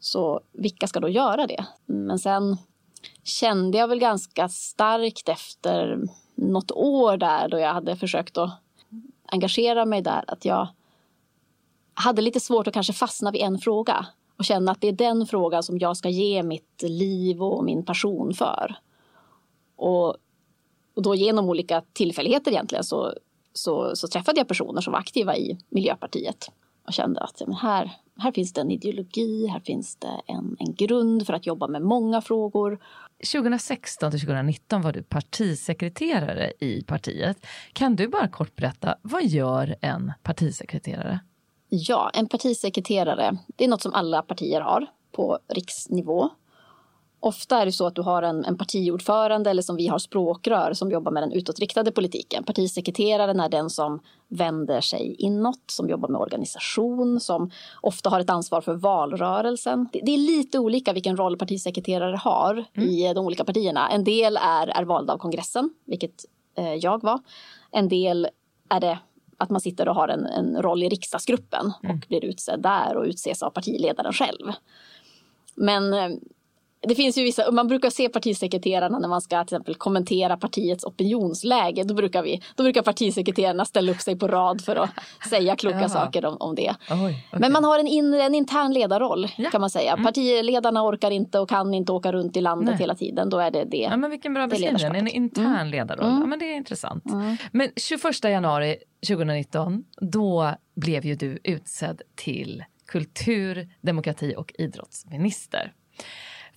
Så 0.01 0.41
vilka 0.51 0.87
ska 0.87 0.99
då 0.99 1.09
göra 1.09 1.47
det? 1.47 1.65
Men 1.85 2.19
sen 2.19 2.57
kände 3.23 3.77
jag 3.77 3.87
väl 3.87 3.99
ganska 3.99 4.49
starkt 4.49 5.29
efter 5.29 6.01
något 6.35 6.71
år 6.71 7.17
där 7.17 7.49
då 7.49 7.59
jag 7.59 7.73
hade 7.73 7.95
försökt 7.95 8.37
att 8.37 8.51
engagera 9.25 9.85
mig 9.85 10.01
där 10.01 10.23
att 10.27 10.45
jag 10.45 10.67
hade 11.93 12.21
lite 12.21 12.39
svårt 12.39 12.67
att 12.67 12.73
kanske 12.73 12.93
fastna 12.93 13.31
vid 13.31 13.41
en 13.41 13.59
fråga 13.59 14.05
och 14.37 14.45
känna 14.45 14.71
att 14.71 14.81
det 14.81 14.87
är 14.87 14.91
den 14.91 15.25
frågan 15.25 15.63
som 15.63 15.79
jag 15.79 15.97
ska 15.97 16.09
ge 16.09 16.43
mitt 16.43 16.81
liv 16.81 17.43
och 17.43 17.63
min 17.63 17.85
passion 17.85 18.33
för. 18.33 18.75
Och, 19.75 20.07
och 20.95 21.01
då 21.01 21.15
genom 21.15 21.49
olika 21.49 21.83
tillfälligheter 21.93 22.51
egentligen 22.51 22.83
så, 22.83 23.13
så, 23.53 23.95
så 23.95 24.07
träffade 24.07 24.39
jag 24.39 24.47
personer 24.47 24.81
som 24.81 24.93
var 24.93 24.99
aktiva 24.99 25.37
i 25.37 25.59
Miljöpartiet 25.69 26.51
och 26.87 26.93
kände 26.93 27.21
att 27.21 27.41
men 27.45 27.55
här, 27.55 27.91
här 28.21 28.31
finns 28.31 28.53
det 28.53 28.61
en 28.61 28.71
ideologi, 28.71 29.47
här 29.47 29.59
finns 29.59 29.95
det 29.95 30.21
en, 30.27 30.55
en 30.59 30.73
grund 30.73 31.25
för 31.27 31.33
att 31.33 31.45
jobba 31.45 31.67
med 31.67 31.81
många 31.81 32.21
frågor. 32.21 32.79
2016 33.33 34.11
till 34.11 34.19
2019 34.19 34.81
var 34.81 34.91
du 34.93 35.03
partisekreterare 35.03 36.53
i 36.59 36.83
partiet. 36.83 37.45
Kan 37.73 37.95
du 37.95 38.07
bara 38.07 38.27
kort 38.27 38.55
berätta, 38.55 38.95
vad 39.01 39.25
gör 39.25 39.75
en 39.81 40.13
partisekreterare? 40.23 41.19
Ja, 41.69 42.11
en 42.13 42.27
partisekreterare, 42.27 43.37
det 43.47 43.63
är 43.63 43.67
något 43.67 43.81
som 43.81 43.93
alla 43.93 44.21
partier 44.21 44.61
har 44.61 44.87
på 45.11 45.39
riksnivå. 45.47 46.29
Ofta 47.23 47.61
är 47.61 47.65
det 47.65 47.71
så 47.71 47.87
att 47.87 47.95
du 47.95 48.01
har 48.01 48.23
en, 48.23 48.45
en 48.45 48.57
partiordförande 48.57 49.49
eller 49.49 49.61
som 49.61 49.75
vi 49.75 49.87
har 49.87 49.99
språkrör 49.99 50.73
som 50.73 50.91
jobbar 50.91 51.11
med 51.11 51.23
den 51.23 51.31
utåtriktade 51.31 51.91
politiken. 51.91 52.43
Partisekreteraren 52.43 53.39
är 53.39 53.49
den 53.49 53.69
som 53.69 53.99
vänder 54.27 54.81
sig 54.81 55.15
inåt, 55.17 55.63
som 55.71 55.89
jobbar 55.89 56.09
med 56.09 56.21
organisation, 56.21 57.19
som 57.19 57.51
ofta 57.81 58.09
har 58.09 58.19
ett 58.19 58.29
ansvar 58.29 58.61
för 58.61 58.73
valrörelsen. 58.73 59.89
Det, 59.93 60.01
det 60.03 60.11
är 60.11 60.17
lite 60.17 60.59
olika 60.59 60.93
vilken 60.93 61.17
roll 61.17 61.37
partisekreterare 61.37 62.15
har 62.15 62.65
mm. 62.73 62.89
i 62.89 63.13
de 63.13 63.25
olika 63.25 63.43
partierna. 63.43 63.89
En 63.89 64.03
del 64.03 64.37
är, 64.37 64.67
är 64.67 64.83
valda 64.83 65.13
av 65.13 65.17
kongressen, 65.17 65.69
vilket 65.85 66.25
eh, 66.55 66.73
jag 66.73 67.03
var. 67.03 67.19
En 67.71 67.89
del 67.89 68.27
är 68.69 68.79
det 68.79 68.99
att 69.37 69.49
man 69.49 69.61
sitter 69.61 69.89
och 69.89 69.95
har 69.95 70.07
en, 70.07 70.25
en 70.25 70.61
roll 70.61 70.83
i 70.83 70.89
riksdagsgruppen 70.89 71.71
mm. 71.83 71.95
och 71.95 72.05
blir 72.07 72.25
utsedd 72.25 72.61
där 72.61 72.97
och 72.97 73.05
utses 73.05 73.43
av 73.43 73.49
partiledaren 73.49 74.13
själv. 74.13 74.51
Men 75.55 75.93
eh, 75.93 76.09
det 76.87 76.95
finns 76.95 77.17
ju 77.17 77.23
vissa, 77.23 77.51
man 77.51 77.67
brukar 77.67 77.89
se 77.89 78.09
partisekreterarna 78.09 78.99
när 78.99 79.07
man 79.07 79.21
ska 79.21 79.43
till 79.43 79.55
exempel 79.55 79.75
kommentera 79.75 80.37
partiets 80.37 80.83
opinionsläge. 80.83 81.83
Då 81.83 81.93
brukar, 81.93 82.23
vi, 82.23 82.41
då 82.55 82.63
brukar 82.63 82.81
partisekreterarna 82.81 83.65
ställa 83.65 83.91
upp 83.91 84.01
sig 84.01 84.15
på 84.15 84.27
rad 84.27 84.61
för 84.61 84.75
att 84.75 84.89
säga 85.29 85.55
kloka 85.55 85.89
saker 85.89 86.25
om, 86.25 86.37
om 86.39 86.55
det. 86.55 86.75
Oj, 86.89 86.97
okay. 86.97 87.39
Men 87.39 87.51
man 87.51 87.63
har 87.63 87.79
en, 87.79 87.87
inre, 87.87 88.23
en 88.23 88.35
intern 88.35 88.73
ledarroll 88.73 89.27
ja. 89.37 89.49
kan 89.49 89.61
man 89.61 89.69
säga. 89.69 89.93
Mm. 89.93 90.05
Partiledarna 90.05 90.83
orkar 90.83 91.11
inte 91.11 91.39
och 91.39 91.49
kan 91.49 91.73
inte 91.73 91.91
åka 91.91 92.11
runt 92.11 92.37
i 92.37 92.41
landet 92.41 92.69
Nej. 92.69 92.79
hela 92.79 92.95
tiden. 92.95 93.29
Då 93.29 93.37
är 93.37 93.51
det 93.51 93.63
det. 93.63 93.77
Ja, 93.77 93.97
men 93.97 94.09
vilken 94.09 94.33
bra 94.33 94.47
beskrivning, 94.47 94.95
en 94.95 95.07
intern 95.07 95.45
mm. 95.45 95.67
ledarroll. 95.67 96.05
Mm. 96.05 96.19
Ja, 96.19 96.25
men 96.25 96.39
det 96.39 96.45
är 96.45 96.55
intressant. 96.55 97.05
Mm. 97.05 97.37
Men 97.51 97.69
21 97.75 98.23
januari 98.23 98.77
2019, 99.07 99.83
då 100.01 100.55
blev 100.75 101.05
ju 101.05 101.15
du 101.15 101.39
utsedd 101.43 102.01
till 102.15 102.63
kultur, 102.85 103.69
demokrati 103.81 104.33
och 104.37 104.53
idrottsminister. 104.57 105.73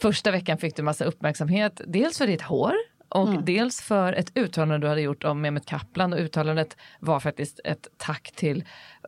Första 0.04 0.30
veckan 0.30 0.58
fick 0.58 0.76
du 0.76 0.82
massa 0.82 1.04
uppmärksamhet, 1.04 1.80
dels 1.86 2.18
för 2.18 2.26
ditt 2.26 2.42
hår 2.42 2.74
och 3.08 3.28
mm. 3.28 3.44
dels 3.44 3.80
för 3.80 4.12
ett 4.12 4.36
uttalande 4.38 4.86
du 4.86 4.88
hade 4.88 5.00
gjort 5.00 5.24
om 5.24 5.40
Mehmet 5.40 5.66
Kaplan 5.66 6.12
och 6.12 6.18
uttalandet 6.18 6.76
var 7.00 7.20
faktiskt 7.20 7.60
ett 7.64 7.88
tack 7.96 8.32
till 8.36 8.64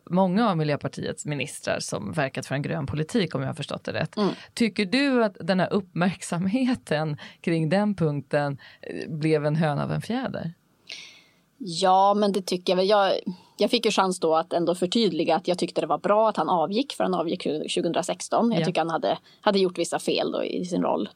många 0.09 0.49
av 0.49 0.57
Miljöpartiets 0.57 1.25
ministrar 1.25 1.79
som 1.79 2.11
verkat 2.11 2.45
för 2.45 2.55
en 2.55 2.61
grön 2.61 2.85
politik 2.85 3.35
om 3.35 3.41
jag 3.41 3.49
har 3.49 3.53
förstått 3.53 3.83
det 3.83 3.93
rätt. 3.93 4.17
Mm. 4.17 4.29
Tycker 4.53 4.85
du 4.85 5.23
att 5.23 5.37
den 5.39 5.59
här 5.59 5.73
uppmärksamheten 5.73 7.17
kring 7.41 7.69
den 7.69 7.95
punkten 7.95 8.57
eh, 8.81 9.09
blev 9.09 9.45
en 9.45 9.55
höna 9.55 9.83
av 9.83 9.91
en 9.91 10.01
fjäder? 10.01 10.53
Ja, 11.57 12.13
men 12.13 12.31
det 12.31 12.41
tycker 12.41 12.73
jag 12.73 12.77
väl. 12.77 12.89
Jag, 12.89 13.13
jag 13.57 13.71
fick 13.71 13.85
ju 13.85 13.91
chans 13.91 14.19
då 14.19 14.35
att 14.35 14.53
ändå 14.53 14.75
förtydliga 14.75 15.35
att 15.35 15.47
jag 15.47 15.57
tyckte 15.57 15.81
det 15.81 15.87
var 15.87 15.97
bra 15.97 16.29
att 16.29 16.37
han 16.37 16.49
avgick, 16.49 16.93
för 16.93 17.03
han 17.03 17.13
avgick 17.13 17.43
2016. 17.43 18.51
Jag 18.51 18.61
ja. 18.61 18.65
tycker 18.65 18.81
han 18.81 18.89
hade, 18.89 19.17
hade 19.41 19.59
gjort 19.59 19.77
vissa 19.77 19.99
fel 19.99 20.31
då 20.31 20.43
i 20.43 20.65
sin 20.65 20.81
roll. 20.81 21.09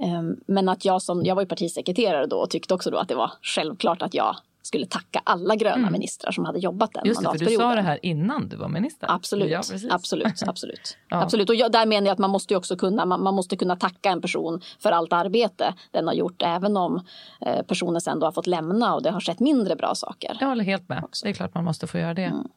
Um, 0.00 0.40
men 0.46 0.68
att 0.68 0.84
jag 0.84 1.02
som, 1.02 1.24
jag 1.24 1.34
var 1.34 1.42
ju 1.42 1.48
partisekreterare 1.48 2.26
då 2.26 2.36
och 2.36 2.50
tyckte 2.50 2.74
också 2.74 2.90
då 2.90 2.98
att 2.98 3.08
det 3.08 3.14
var 3.14 3.32
självklart 3.42 4.02
att 4.02 4.14
jag 4.14 4.36
skulle 4.66 4.86
tacka 4.86 5.20
alla 5.24 5.56
gröna 5.56 5.76
mm. 5.76 5.92
ministrar 5.92 6.32
som 6.32 6.44
hade 6.44 6.58
jobbat 6.58 6.92
den 6.92 7.06
Just 7.06 7.22
det, 7.22 7.38
för 7.38 7.38
du 7.38 7.50
sa 7.50 7.74
det 7.74 7.82
här 7.82 7.98
innan 8.02 8.48
du 8.48 8.56
var 8.56 8.68
minister. 8.68 9.10
Absolut, 9.10 9.50
ja, 9.50 9.62
absolut, 9.90 10.42
absolut. 10.46 10.96
ja. 11.08 11.22
absolut. 11.22 11.48
Och 11.48 11.54
jag, 11.54 11.72
där 11.72 11.86
menar 11.86 12.06
jag 12.06 12.12
att 12.12 12.18
man 12.18 12.30
måste 12.30 12.56
också 12.56 12.76
kunna, 12.76 13.06
man, 13.06 13.22
man, 13.22 13.34
måste 13.34 13.56
kunna 13.56 13.76
tacka 13.76 14.10
en 14.10 14.20
person 14.20 14.60
för 14.78 14.92
allt 14.92 15.12
arbete 15.12 15.74
den 15.90 16.06
har 16.06 16.14
gjort, 16.14 16.42
även 16.42 16.76
om 16.76 17.04
eh, 17.40 17.62
personen 17.62 18.00
sen 18.00 18.20
då 18.20 18.26
har 18.26 18.32
fått 18.32 18.46
lämna 18.46 18.94
och 18.94 19.02
det 19.02 19.10
har 19.10 19.20
skett 19.20 19.40
mindre 19.40 19.76
bra 19.76 19.94
saker. 19.94 20.36
Jag 20.40 20.48
håller 20.48 20.64
helt 20.64 20.88
med. 20.88 21.04
Också. 21.04 21.24
Det 21.26 21.30
är 21.30 21.34
klart 21.34 21.54
man 21.54 21.64
måste 21.64 21.86
få 21.86 21.98
göra 21.98 22.14
det. 22.14 22.22
Mm. 22.22 22.48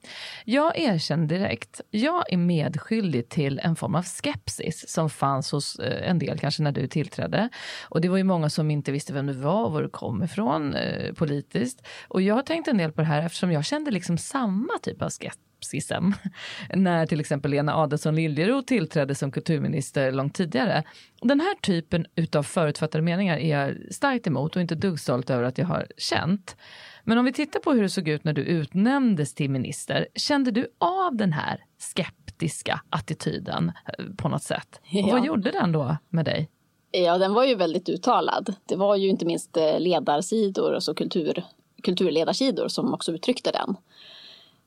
Jag 0.46 0.80
erkänner 0.80 1.28
direkt, 1.28 1.82
jag 1.92 2.34
är 2.34 2.38
medskyldig 2.38 3.30
till 3.30 3.60
en 3.64 3.76
form 3.76 3.96
av 3.96 4.04
skepsis 4.04 4.90
som 4.90 5.10
fanns 5.10 5.52
hos 5.52 5.80
eh, 5.80 6.10
en 6.10 6.20
del, 6.20 6.40
kanske 6.40 6.64
när 6.64 6.72
du 6.72 6.88
tillträdde. 6.88 7.50
Och 7.84 8.02
det 8.02 8.10
var 8.10 8.18
ju 8.18 8.24
många 8.24 8.50
som 8.50 8.72
inte 8.72 8.92
visste 8.92 9.14
vem 9.14 9.28
du 9.28 9.34
var 9.34 9.66
och 9.66 9.72
var 9.72 9.82
du 9.82 9.90
kom 9.90 10.24
ifrån 10.24 10.76
eh, 10.76 11.14
politiskt. 11.14 11.88
Och 12.08 12.22
jag 12.22 12.36
har 12.36 12.42
tänkt 12.42 12.68
en 12.68 12.78
del 12.78 12.92
på 12.92 13.02
det 13.02 13.08
här 13.08 13.26
eftersom 13.26 13.52
jag 13.52 13.66
kände 13.66 13.92
liksom 13.92 14.18
samma 14.18 14.74
typ 14.82 15.02
av 15.02 15.10
skepsism 15.10 16.12
när 16.76 17.06
till 17.06 17.20
exempel 17.20 17.52
Lena 17.52 17.76
Adelsohn 17.76 18.16
Liljeroth 18.16 18.68
tillträdde 18.68 19.16
som 19.16 19.32
kulturminister 19.32 20.12
långt 20.12 20.36
tidigare. 20.36 20.84
Den 21.22 21.40
här 21.40 21.56
typen 21.56 22.06
utav 22.16 22.44
förutfattade 22.44 23.02
meningar 23.02 23.38
är 23.38 23.60
jag 23.62 23.94
starkt 23.94 24.28
emot 24.28 24.56
och 24.56 24.62
inte 24.62 24.76
dugg 24.76 25.00
stolt 25.00 25.30
över 25.30 25.44
att 25.44 25.58
jag 25.58 25.66
har 25.66 25.88
känt. 25.98 26.56
Men 27.04 27.18
om 27.18 27.26
vi 27.26 27.34
tittar 27.34 27.60
på 27.60 27.72
hur 27.72 27.82
det 27.82 27.90
såg 27.90 28.08
ut 28.08 28.24
när 28.24 28.34
du 28.34 28.42
utnämndes 28.42 29.34
till 29.34 29.50
minister, 29.50 30.08
kände 30.16 30.52
du 30.52 30.68
av 30.78 31.16
den 31.16 31.34
här 31.34 31.64
skeptiska 31.78 32.82
attityden 32.90 33.72
eh, 33.86 34.06
på 34.18 34.30
något 34.30 34.44
sätt? 34.44 34.82
Ja. 34.92 35.06
Och 35.06 35.12
vad 35.12 35.26
gjorde 35.26 35.52
den 35.52 35.72
då 35.72 35.98
med 36.10 36.26
dig? 36.26 36.50
Ja, 36.92 37.18
den 37.18 37.34
var 37.34 37.44
ju 37.44 37.56
väldigt 37.56 37.90
uttalad. 37.90 38.56
Det 38.66 38.76
var 38.76 38.96
ju 38.96 39.10
inte 39.10 39.26
minst 39.26 39.58
eh, 39.58 39.80
ledarsidor, 39.80 40.76
alltså 40.76 40.94
kultur, 40.94 41.44
kulturledarsidor 41.84 42.68
som 42.68 42.94
också 42.94 43.12
uttryckte 43.12 43.52
den 43.52 43.78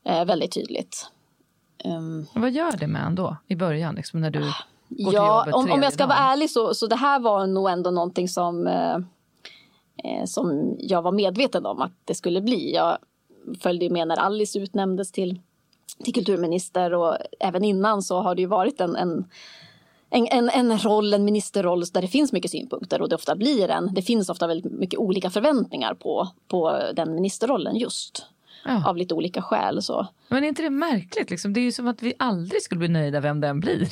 eh, 0.05 0.25
väldigt 0.25 0.53
tydligt. 0.53 1.11
Um, 1.85 2.27
Vad 2.35 2.51
gör 2.51 2.77
det 2.77 2.87
med 2.87 3.07
en 3.07 3.15
då 3.15 3.37
i 3.49 3.57
början, 3.57 3.95
liksom, 3.95 4.21
när 4.21 4.31
du 4.31 4.41
går 4.89 5.15
ja, 5.15 5.45
till 5.45 5.53
jobbet 5.53 5.55
om, 5.55 5.73
om 5.73 5.83
jag 5.83 5.93
ska 5.93 6.07
dagen. 6.07 6.09
vara 6.09 6.33
ärlig 6.33 6.51
så, 6.51 6.75
så 6.75 6.87
det 6.87 6.97
här 6.97 7.21
var 7.21 7.47
nog 7.47 7.71
ändå 7.71 7.91
någonting 7.91 8.29
som 8.29 8.67
eh, 8.67 8.97
eh, 10.05 10.25
som 10.25 10.77
jag 10.79 11.03
var 11.03 11.13
medveten 11.13 11.67
om 11.67 11.83
att 11.83 11.93
det 12.05 12.15
skulle 12.15 12.41
bli. 12.41 12.75
Jag 12.75 12.99
följde 13.61 13.91
med 13.91 14.09
när 14.09 14.17
Alice 14.17 14.59
utnämndes 14.59 15.13
till, 15.13 15.41
till 16.05 16.15
kulturminister 16.15 16.95
och 16.95 17.17
även 17.41 17.65
innan 17.65 18.03
så 18.03 18.21
har 18.21 18.35
det 18.35 18.43
ju 18.43 18.49
varit 18.49 18.81
en, 18.81 18.97
en 18.97 19.25
en, 20.13 20.29
en, 20.31 20.51
en 20.51 20.79
roll, 20.79 21.15
en 21.15 21.25
ministerroll 21.25 21.85
där 21.93 22.03
det 22.03 22.09
finns 22.09 22.33
mycket 22.33 22.51
synpunkter 22.51 23.03
och 23.03 23.09
det 23.09 23.15
ofta 23.15 23.37
blir 23.37 23.69
en. 23.69 23.95
Det 23.95 24.03
finns 24.03 24.29
ofta 24.29 24.47
väldigt 24.47 24.73
mycket 24.73 24.99
olika 24.99 25.31
förväntningar 25.31 25.95
på, 25.95 26.29
på 26.49 26.81
den 26.97 27.15
ministerrollen 27.15 27.77
just. 27.77 28.27
Ja. 28.65 28.89
Av 28.89 28.97
lite 28.97 29.15
olika 29.15 29.43
skäl. 29.43 29.83
Så. 29.83 30.07
Men 30.29 30.45
är 30.45 30.49
inte 30.49 30.63
det 30.63 30.71
märkligt? 30.71 31.31
Liksom? 31.31 31.53
Det 31.53 31.61
är 31.61 31.63
ju 31.63 31.73
som 31.73 31.89
att 31.89 32.03
vi 32.03 32.15
aldrig 32.19 32.63
skulle 32.63 32.79
bli 32.79 32.89
nöjda 32.89 33.21
vem 33.21 33.41
den 33.41 33.61
blir. 33.61 33.89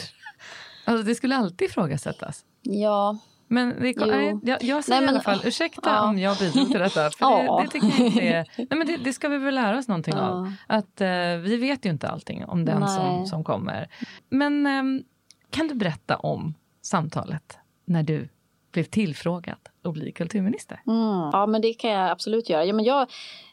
Alltså, 0.85 1.07
det 1.07 1.15
skulle 1.15 1.37
alltid 1.37 1.69
ifrågasättas. 1.69 2.45
Ja. 2.63 3.19
Men 3.49 3.69
det, 3.69 3.97
nej, 3.97 4.39
jag, 4.43 4.63
jag 4.63 4.85
säger 4.85 5.01
nej, 5.01 5.07
men, 5.07 5.15
i 5.15 5.17
alla 5.17 5.21
fall 5.21 5.41
ursäkta 5.45 5.91
ja. 5.91 6.09
om 6.09 6.19
jag 6.19 6.39
bidrog 6.39 6.71
till 6.71 6.81
detta. 6.81 7.11
För 7.11 7.17
ja. 7.21 7.57
det, 7.59 7.65
det, 7.65 7.71
tycker 7.71 7.99
jag 7.99 8.07
inte 8.07 8.23
är, 8.23 8.47
nej, 8.57 8.67
men 8.71 8.87
det, 8.87 8.97
det, 8.97 9.13
ska 9.13 9.29
vi 9.29 9.39
väl 9.39 9.55
lära 9.55 9.79
oss 9.79 9.89
någonting 9.89 10.15
ja. 10.17 10.23
av. 10.23 10.53
Att 10.67 11.01
uh, 11.01 11.43
vi 11.43 11.57
vet 11.57 11.87
ju 11.87 11.91
inte 11.91 12.09
allting 12.09 12.45
om 12.45 12.65
den 12.65 12.89
som, 12.89 13.27
som 13.27 13.45
kommer. 13.45 13.89
Men 14.29 14.67
um, 14.67 15.03
kan 15.51 15.69
du 15.69 15.75
berätta 15.75 16.17
om 16.17 16.55
samtalet 16.83 17.59
när 17.85 18.03
du 18.03 18.29
blev 18.73 18.85
tillfrågad 18.85 19.59
att 19.83 19.93
bli 19.93 20.13
kulturminister? 20.13 20.83
Mm. 20.87 21.31
Ja, 21.33 21.47
men 21.47 21.63
det 21.63 21.73
kan 21.73 21.91
jag 21.91 22.11
absolut 22.11 22.49
göra. 22.49 22.65
Ja, 22.65 22.73
men 22.73 22.85
jag, 22.85 23.01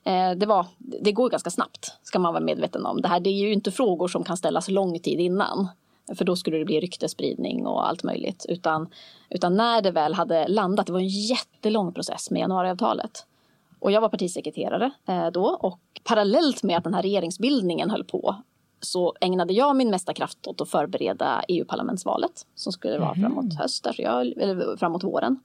eh, 0.04 0.32
det, 0.32 0.46
var, 0.46 0.66
det 0.78 1.12
går 1.12 1.30
ganska 1.30 1.50
snabbt, 1.50 1.98
ska 2.04 2.20
man 2.20 2.34
vara 2.34 2.44
medveten 2.44 2.86
om. 2.86 3.02
Det 3.02 3.08
här 3.08 3.20
det 3.20 3.30
är 3.30 3.40
ju 3.40 3.54
inte 3.54 3.72
frågor 3.72 4.08
som 4.08 4.24
kan 4.24 4.38
ställas 4.38 4.70
lång 4.70 5.00
tid 5.00 5.20
innan. 5.20 5.68
För 6.18 6.26
då 6.26 6.36
skulle 6.36 6.58
det 6.58 6.66
bli 6.66 6.80
ryktespridning 6.80 7.68
och 7.68 7.88
allt 7.88 8.04
möjligt. 8.04 8.46
Utan, 8.50 8.90
utan 9.30 9.56
när 9.56 9.82
det 9.82 9.92
väl 9.92 10.14
hade 10.14 10.48
landat, 10.48 10.86
det 10.86 10.94
var 10.94 11.00
en 11.00 11.08
jättelång 11.08 11.94
process 11.94 12.32
med 12.32 12.40
januariavtalet. 12.40 13.26
Och 13.80 13.92
jag 13.92 14.02
var 14.02 14.10
partisekreterare 14.10 14.92
eh, 15.08 15.28
då 15.28 15.46
och 15.46 15.80
parallellt 16.04 16.64
med 16.64 16.78
att 16.78 16.84
den 16.84 16.94
här 16.94 17.02
regeringsbildningen 17.02 17.90
höll 17.90 18.04
på 18.04 18.36
så 18.80 19.16
ägnade 19.22 19.54
jag 19.54 19.76
min 19.76 19.90
mesta 19.90 20.14
kraft 20.14 20.48
åt 20.48 20.62
att 20.62 20.70
förbereda 20.70 21.44
EU-parlamentsvalet 21.48 22.46
som 22.56 22.72
skulle 22.72 23.00
vara 23.00 23.14
mm. 23.14 23.22
framåt 23.22 23.54
höst, 23.60 23.88
alltså 23.88 24.02
jag, 24.02 24.28
eller 24.28 24.78
framåt 24.78 25.04
våren. 25.04 25.40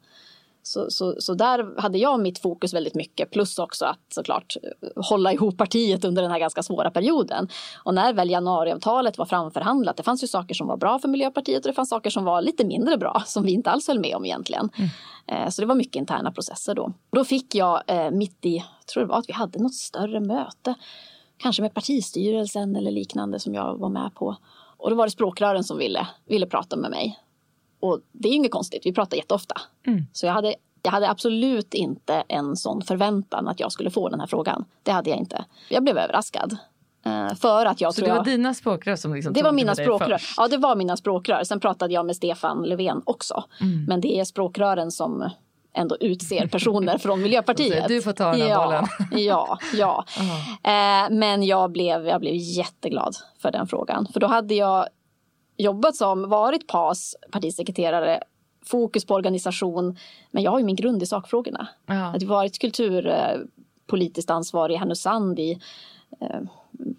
Så, 0.65 0.91
så, 0.91 1.15
så 1.19 1.35
där 1.35 1.81
hade 1.81 1.99
jag 1.99 2.21
mitt 2.21 2.39
fokus 2.39 2.75
väldigt 2.75 2.95
mycket 2.95 3.31
plus 3.31 3.59
också 3.59 3.85
att 3.85 4.01
såklart 4.09 4.57
hålla 4.97 5.33
ihop 5.33 5.59
partiet 5.59 6.05
under 6.05 6.23
den 6.23 6.31
här 6.31 6.39
ganska 6.39 6.63
svåra 6.63 6.91
perioden. 6.91 7.49
Och 7.85 7.95
när 7.95 8.13
väl 8.13 8.31
januariavtalet 8.31 9.19
var 9.19 9.27
framförhandlat, 9.27 9.97
det 9.97 10.03
fanns 10.03 10.23
ju 10.23 10.27
saker 10.27 10.55
som 10.55 10.67
var 10.67 10.77
bra 10.77 10.99
för 10.99 11.09
Miljöpartiet 11.09 11.65
och 11.65 11.71
det 11.71 11.75
fanns 11.75 11.89
saker 11.89 12.11
som 12.11 12.25
var 12.25 12.43
lite 12.43 12.65
mindre 12.65 12.97
bra 12.97 13.23
som 13.27 13.45
vi 13.45 13.53
inte 13.53 13.71
alls 13.71 13.89
höll 13.89 14.01
med 14.01 14.17
om 14.17 14.25
egentligen. 14.25 14.71
Mm. 14.77 14.91
Eh, 15.27 15.49
så 15.51 15.63
det 15.63 15.67
var 15.67 15.75
mycket 15.75 15.97
interna 15.97 16.33
processer 16.33 16.75
då. 16.75 16.93
Då 17.13 17.25
fick 17.25 17.55
jag 17.55 17.83
eh, 17.87 18.11
mitt 18.11 18.45
i, 18.45 18.57
jag 18.57 18.87
tror 18.87 19.03
det 19.03 19.09
var 19.09 19.19
att 19.19 19.29
vi 19.29 19.33
hade 19.33 19.63
något 19.63 19.75
större 19.75 20.21
möte 20.21 20.75
kanske 21.43 21.63
med 21.63 21.75
partistyrelsen 21.75 22.77
eller 22.77 22.91
liknande 22.91 23.39
som 23.39 23.55
jag 23.55 23.77
var 23.79 23.89
med 23.89 24.15
på. 24.15 24.37
Och 24.77 24.91
då 24.91 24.97
var 24.97 25.07
det 25.07 25.11
språkrören 25.11 25.65
som 25.65 25.79
ville, 25.79 26.09
ville 26.27 26.47
prata 26.47 26.77
med 26.77 26.91
mig. 26.91 27.19
Och 27.81 28.01
det 28.13 28.29
är 28.29 28.33
inget 28.33 28.51
konstigt, 28.51 28.87
vi 28.87 28.93
pratar 28.93 29.17
jätteofta. 29.17 29.61
Mm. 29.87 30.07
Så 30.13 30.27
jag 30.27 30.33
hade, 30.33 30.55
jag 30.83 30.91
hade 30.91 31.11
absolut 31.11 31.75
inte 31.75 32.25
en 32.29 32.57
sån 32.57 32.83
förväntan 32.83 33.49
att 33.49 33.61
jag 33.61 33.73
skulle 33.73 33.91
få 33.91 34.09
den 34.09 34.21
här 34.21 34.27
frågan. 34.27 34.65
Det 34.83 34.91
hade 34.91 35.11
jag 35.11 35.19
inte. 35.19 35.45
Jag 35.69 35.83
blev 35.83 35.99
överraskad. 35.99 36.57
Uh, 37.07 37.35
för 37.35 37.67
att 37.67 37.81
jag 37.81 37.95
så 37.95 38.01
det 38.01 38.09
var 38.09 38.17
jag, 38.17 38.25
dina 38.25 38.55
språkrör 38.55 38.97
som 38.97 39.15
liksom 39.15 39.33
Det 39.33 39.43
var 39.43 39.53
mina 39.53 39.75
språkrör. 39.75 40.23
Ja, 40.37 40.49
det 40.49 40.57
var 40.57 40.77
mina 40.77 40.97
språkrör. 40.97 41.45
Sen 41.45 41.61
pratade 41.61 41.95
jag 41.95 42.07
med 42.07 42.17
Stefan 42.17 42.63
Löfven 42.63 43.03
också. 43.05 43.45
Mm. 43.61 43.85
Men 43.85 44.01
det 44.01 44.21
är 44.21 44.25
språkrören 44.25 44.91
som 44.91 45.31
ändå 45.75 45.97
utser 46.01 46.47
personer 46.47 46.99
från 46.99 47.23
Miljöpartiet. 47.23 47.85
Du 47.89 48.03
får 48.03 48.13
ta 48.13 48.31
den 48.31 48.41
här 48.41 48.49
ja, 48.49 48.65
bollen. 48.65 48.87
ja, 49.25 49.59
ja. 49.75 50.05
Eh, 50.65 51.11
men 51.11 51.43
jag 51.43 51.73
blev, 51.73 52.07
jag 52.07 52.21
blev 52.21 52.35
jätteglad 52.35 53.17
för 53.39 53.51
den 53.51 53.67
frågan. 53.67 54.07
För 54.13 54.21
då 54.21 54.27
hade 54.27 54.55
jag 54.55 54.87
jobbat 55.57 55.97
som, 55.97 56.29
varit 56.29 56.67
PAS 56.67 57.17
partisekreterare, 57.31 58.23
fokus 58.65 59.05
på 59.05 59.15
organisation. 59.15 59.97
Men 60.31 60.43
jag 60.43 60.51
har 60.51 60.59
ju 60.59 60.65
min 60.65 60.77
grund 60.77 61.03
i 61.03 61.07
sakfrågorna. 61.07 61.69
Uh-huh. 61.87 62.17
Att 62.17 62.23
varit 62.23 62.59
kulturpolitiskt 62.59 64.31
ansvarig 64.31 64.75
i 64.75 64.79
Härnösand 64.79 65.39
i 65.39 65.61
eh, 66.21 66.41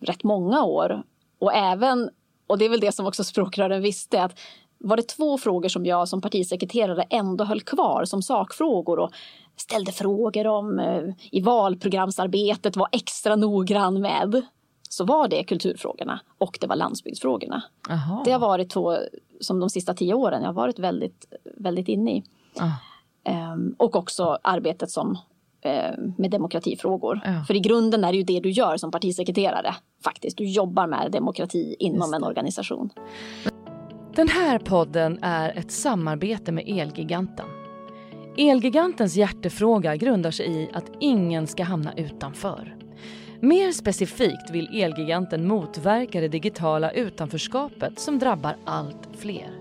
rätt 0.02 0.24
många 0.24 0.64
år. 0.64 1.04
Och 1.40 1.54
även, 1.54 2.10
och 2.48 2.58
det 2.58 2.66
är 2.66 2.70
väl 2.70 2.80
det 2.80 2.92
som 2.92 3.06
också 3.06 3.24
språkrören 3.24 3.82
visste, 3.82 4.24
att 4.24 4.40
var 4.84 4.98
det 4.98 5.04
två 5.04 5.38
frågor 5.38 5.70
som 5.70 5.86
jag 5.86 6.08
som 6.08 6.22
partisekreterare 6.22 7.04
ändå 7.10 7.44
höll 7.44 7.62
kvar 7.62 8.06
som 8.06 8.22
sakfrågor 8.22 9.00
och 9.00 9.12
ställde 9.58 9.92
frågor 9.92 10.48
om 10.48 10.80
eh, 10.80 11.04
i 11.32 11.42
valprogramsarbetet, 11.42 12.76
var 12.76 12.88
extra 12.92 13.36
noggrann 13.36 14.02
med. 14.02 14.42
Så 14.90 15.06
var 15.06 15.28
det 15.28 15.44
kulturfrågorna 15.44 16.20
och 16.38 16.58
det 16.62 16.68
var 16.68 16.76
landsbygdsfrågorna. 16.76 17.64
Aha. 17.90 18.22
Det 18.26 18.32
har 18.32 18.40
varit 18.40 18.70
två, 18.70 18.98
som 19.40 19.60
de 19.60 19.70
sista 19.70 19.94
tio 19.94 20.14
åren, 20.14 20.42
jag 20.42 20.50
har 20.50 20.54
varit 20.54 20.80
väldigt, 20.80 21.26
väldigt 21.58 21.88
inne 21.88 22.12
i. 22.12 22.24
Ah. 22.60 23.54
Um, 23.54 23.76
och 23.80 23.96
också 23.96 24.38
arbetet 24.42 24.92
som 24.92 25.18
eh, 25.62 25.92
med 26.18 26.32
demokratifrågor. 26.32 27.22
Ja. 27.26 27.44
För 27.48 27.54
i 27.54 27.60
grunden 27.60 28.04
är 28.04 28.12
det 28.12 28.18
ju 28.18 28.24
det 28.24 28.40
du 28.40 28.50
gör 28.50 28.78
som 28.78 28.92
partisekreterare. 28.92 29.76
Faktiskt, 30.04 30.38
du 30.38 30.46
jobbar 30.46 30.88
med 30.88 31.12
demokrati 31.12 31.76
inom 31.80 32.14
en 32.14 32.24
organisation. 32.24 32.90
Den 34.16 34.28
här 34.28 34.60
podden 34.60 35.20
är 35.22 35.58
ett 35.58 35.72
samarbete 35.72 36.52
med 36.52 36.64
Elgiganten. 36.68 37.46
Elgigantens 38.38 39.16
hjärtefråga 39.16 39.96
grundar 39.96 40.32
sig 40.32 40.64
i 40.64 40.70
att 40.74 40.92
ingen 41.00 41.48
ska 41.48 41.64
hamna 41.64 41.94
utanför. 41.94 42.76
Mer 43.40 43.72
specifikt 43.72 44.50
vill 44.52 44.82
Elgiganten 44.82 45.48
motverka 45.48 46.22
det 46.22 46.28
digitala 46.28 46.92
utanförskapet 46.92 48.00
som 48.00 48.20
drabbar 48.20 48.56
allt 48.66 49.10
fler. 49.18 49.60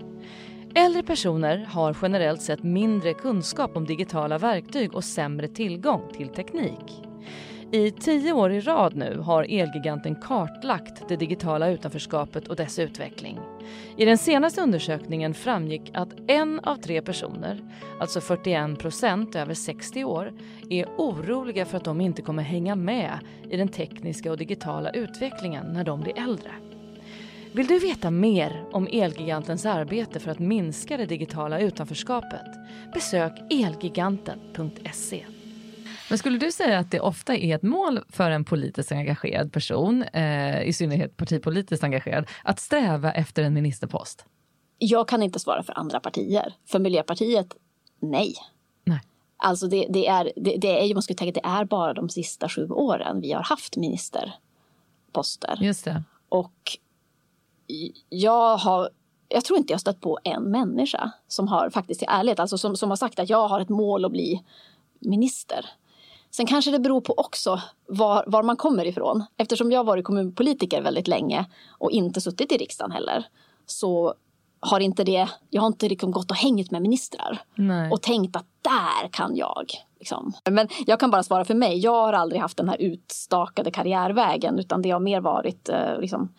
Äldre 0.75 1.03
personer 1.03 1.65
har 1.65 1.97
generellt 2.01 2.41
sett 2.41 2.63
mindre 2.63 3.13
kunskap 3.13 3.77
om 3.77 3.85
digitala 3.85 4.37
verktyg 4.37 4.95
och 4.95 5.03
sämre 5.03 5.47
tillgång 5.47 6.01
till 6.17 6.29
teknik. 6.29 7.03
I 7.73 7.91
tio 7.91 8.33
år 8.33 8.51
i 8.51 8.59
rad 8.59 8.95
nu 8.95 9.17
har 9.17 9.43
Elgiganten 9.49 10.15
kartlagt 10.15 11.09
det 11.09 11.15
digitala 11.15 11.69
utanförskapet 11.69 12.47
och 12.47 12.55
dess 12.55 12.79
utveckling. 12.79 13.39
I 13.97 14.05
den 14.05 14.17
senaste 14.17 14.61
undersökningen 14.61 15.33
framgick 15.33 15.91
att 15.93 16.09
en 16.27 16.59
av 16.59 16.75
tre 16.75 17.01
personer, 17.01 17.59
alltså 17.99 18.21
41 18.21 18.79
procent 18.79 19.35
över 19.35 19.53
60 19.53 20.03
år, 20.03 20.33
är 20.69 20.85
oroliga 20.97 21.65
för 21.65 21.77
att 21.77 21.83
de 21.83 22.01
inte 22.01 22.21
kommer 22.21 22.43
hänga 22.43 22.75
med 22.75 23.19
i 23.49 23.57
den 23.57 23.67
tekniska 23.67 24.31
och 24.31 24.37
digitala 24.37 24.89
utvecklingen 24.89 25.65
när 25.65 25.83
de 25.83 26.01
blir 26.01 26.19
äldre. 26.19 26.51
Vill 27.53 27.67
du 27.67 27.79
veta 27.79 28.11
mer 28.11 28.65
om 28.71 28.87
Elgigantens 28.91 29.65
arbete 29.65 30.19
för 30.19 30.31
att 30.31 30.39
minska 30.39 30.97
det 30.97 31.05
digitala 31.05 31.59
utanförskapet? 31.59 32.47
Besök 32.93 33.33
elgiganten.se. 33.49 35.25
Men 36.13 36.17
skulle 36.17 36.37
du 36.37 36.51
säga 36.51 36.79
att 36.79 36.91
det 36.91 36.99
ofta 36.99 37.35
är 37.35 37.55
ett 37.55 37.63
mål 37.63 37.99
för 38.09 38.31
en 38.31 38.45
politiskt 38.45 38.91
engagerad 38.91 39.53
person, 39.53 40.03
eh, 40.03 40.63
i 40.63 40.73
synnerhet 40.73 41.17
partipolitiskt 41.17 41.83
engagerad, 41.83 42.27
att 42.43 42.59
sträva 42.59 43.11
efter 43.11 43.43
en 43.43 43.53
ministerpost? 43.53 44.25
Jag 44.77 45.07
kan 45.07 45.23
inte 45.23 45.39
svara 45.39 45.63
för 45.63 45.79
andra 45.79 45.99
partier. 45.99 46.53
För 46.65 46.79
Miljöpartiet, 46.79 47.55
nej. 47.99 48.33
nej. 48.83 49.01
Alltså 49.37 49.67
det, 49.67 49.87
det 49.89 50.07
är, 50.07 50.31
det, 50.35 50.57
det, 50.57 50.89
är, 50.89 50.93
man 50.93 51.03
ska 51.03 51.13
tänka 51.13 51.41
det 51.41 51.47
är 51.47 51.65
bara 51.65 51.93
de 51.93 52.09
sista 52.09 52.49
sju 52.49 52.69
åren 52.69 53.21
vi 53.21 53.31
har 53.31 53.43
haft 53.43 53.77
ministerposter. 53.77 55.57
Just 55.61 55.85
det. 55.85 56.03
Och 56.29 56.77
jag 58.09 58.57
har 58.57 58.89
jag 59.29 59.45
tror 59.45 59.59
inte 59.59 59.73
jag 59.73 59.79
stött 59.79 60.01
på 60.01 60.19
en 60.23 60.43
människa 60.43 61.11
som 61.27 61.47
har 61.47 61.69
faktiskt 61.69 62.03
i 62.03 62.05
ärlighet, 62.09 62.39
alltså 62.39 62.57
som, 62.57 62.75
som 62.75 62.89
har 62.89 62.97
sagt 62.97 63.19
att 63.19 63.29
jag 63.29 63.47
har 63.47 63.59
ett 63.59 63.69
mål 63.69 64.05
att 64.05 64.11
bli 64.11 64.43
minister. 64.99 65.65
Sen 66.35 66.45
kanske 66.45 66.71
det 66.71 66.79
beror 66.79 67.01
på 67.01 67.13
också 67.17 67.61
var, 67.87 68.23
var 68.27 68.43
man 68.43 68.57
kommer 68.57 68.85
ifrån. 68.85 69.23
Eftersom 69.37 69.71
jag 69.71 69.83
varit 69.83 70.05
kommunpolitiker 70.05 70.81
väldigt 70.81 71.07
länge 71.07 71.45
och 71.69 71.91
inte 71.91 72.21
suttit 72.21 72.51
i 72.51 72.57
riksdagen 72.57 72.91
heller. 72.91 73.25
Så 73.65 74.13
har 74.59 74.79
inte 74.79 75.03
det, 75.03 75.29
jag 75.49 75.61
har 75.61 75.67
inte 75.67 75.89
liksom 75.89 76.11
gått 76.11 76.31
och 76.31 76.37
hängt 76.37 76.71
med 76.71 76.81
ministrar. 76.81 77.41
Nej. 77.55 77.91
Och 77.91 78.01
tänkt 78.01 78.35
att 78.35 78.45
där 78.61 79.07
kan 79.11 79.35
jag. 79.35 79.65
Liksom. 79.99 80.33
Men 80.51 80.67
jag 80.85 80.99
kan 80.99 81.11
bara 81.11 81.23
svara 81.23 81.45
för 81.45 81.53
mig. 81.53 81.77
Jag 81.77 82.01
har 82.01 82.13
aldrig 82.13 82.41
haft 82.41 82.57
den 82.57 82.69
här 82.69 82.81
utstakade 82.81 83.71
karriärvägen. 83.71 84.59
Utan 84.59 84.81
det 84.81 84.91
har 84.91 84.99
mer 84.99 85.21
varit 85.21 85.69
eh, 85.69 85.99
liksom, 85.99 86.33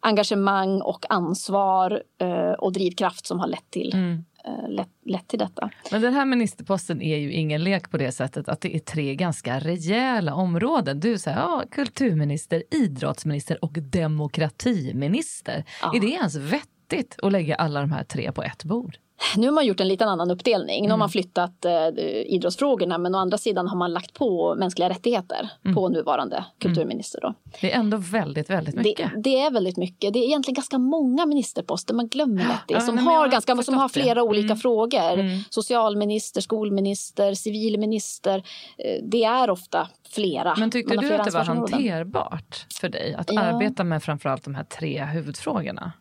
engagemang 0.00 0.80
och 0.80 1.06
ansvar 1.08 2.02
eh, 2.18 2.52
och 2.52 2.72
drivkraft 2.72 3.26
som 3.26 3.40
har 3.40 3.46
lett 3.46 3.70
till 3.70 3.94
mm. 3.94 4.24
Eh, 4.46 4.68
lett, 4.68 4.88
lett, 5.04 5.28
till 5.28 5.38
detta. 5.38 5.70
Men 5.90 6.02
den 6.02 6.14
här 6.14 6.24
ministerposten 6.24 7.02
är 7.02 7.16
ju 7.16 7.32
ingen 7.32 7.64
lek 7.64 7.90
på 7.90 7.96
det 7.96 8.12
sättet 8.12 8.48
att 8.48 8.60
det 8.60 8.76
är 8.76 8.78
tre 8.78 9.14
ganska 9.14 9.58
rejäla 9.58 10.34
områden. 10.34 11.00
Du 11.00 11.18
säger 11.18 11.38
ja, 11.38 11.64
kulturminister, 11.70 12.62
idrottsminister 12.70 13.64
och 13.64 13.72
demokratiminister. 13.72 15.64
Ja. 15.82 15.96
Är 15.96 16.00
det 16.00 16.06
ens 16.06 16.36
vettigt 16.36 17.16
att 17.22 17.32
lägga 17.32 17.54
alla 17.54 17.80
de 17.80 17.92
här 17.92 18.04
tre 18.04 18.32
på 18.32 18.42
ett 18.42 18.64
bord? 18.64 18.96
Nu 19.36 19.46
har 19.46 19.54
man 19.54 19.66
gjort 19.66 19.80
en 19.80 19.88
liten 19.88 20.08
annan 20.08 20.30
uppdelning. 20.30 20.84
Nu 20.84 20.90
har 20.90 20.96
man 20.96 21.06
mm. 21.06 21.10
flyttat 21.10 21.64
eh, 21.64 21.88
idrottsfrågorna 22.26 22.98
men 22.98 23.14
å 23.14 23.18
andra 23.18 23.38
sidan 23.38 23.68
har 23.68 23.76
man 23.76 23.92
lagt 23.92 24.14
på 24.14 24.54
mänskliga 24.54 24.88
rättigheter 24.88 25.50
mm. 25.64 25.74
på 25.74 25.88
nuvarande 25.88 26.36
mm. 26.36 26.48
kulturminister. 26.58 27.20
Då. 27.20 27.34
Det 27.60 27.72
är 27.72 27.78
ändå 27.78 27.96
väldigt, 27.96 28.50
väldigt 28.50 28.74
mycket. 28.74 29.10
Det, 29.14 29.20
det, 29.20 29.40
är 29.40 29.50
väldigt 29.50 29.76
mycket. 29.76 30.12
Det 30.12 30.18
är 30.18 30.24
egentligen 30.24 30.54
ganska 30.54 30.78
många 30.78 31.26
ministerposter, 31.26 31.94
man 31.94 32.08
glömmer 32.08 32.42
lätt 32.42 32.68
det. 32.68 32.74
Ja, 32.74 32.80
som, 32.80 32.98
har, 32.98 33.28
ganska, 33.28 33.56
som 33.56 33.74
har 33.74 33.88
flera 33.88 34.14
det. 34.14 34.22
olika 34.22 34.44
mm. 34.44 34.56
frågor. 34.56 35.12
Mm. 35.18 35.38
Socialminister, 35.50 36.40
skolminister, 36.40 37.34
civilminister. 37.34 38.42
Eh, 38.78 39.02
det 39.02 39.24
är 39.24 39.50
ofta 39.50 39.88
flera. 40.10 40.54
Men 40.58 40.70
tyckte 40.70 40.96
du 40.96 41.14
att 41.14 41.24
det 41.24 41.30
var 41.30 41.44
hanterbart 41.44 42.66
för 42.80 42.88
dig 42.88 43.14
att 43.14 43.32
ja. 43.32 43.40
arbeta 43.40 43.84
med 43.84 44.02
framförallt 44.02 44.44
de 44.44 44.54
här 44.54 44.64
tre 44.64 45.04
huvudfrågorna? 45.04 45.92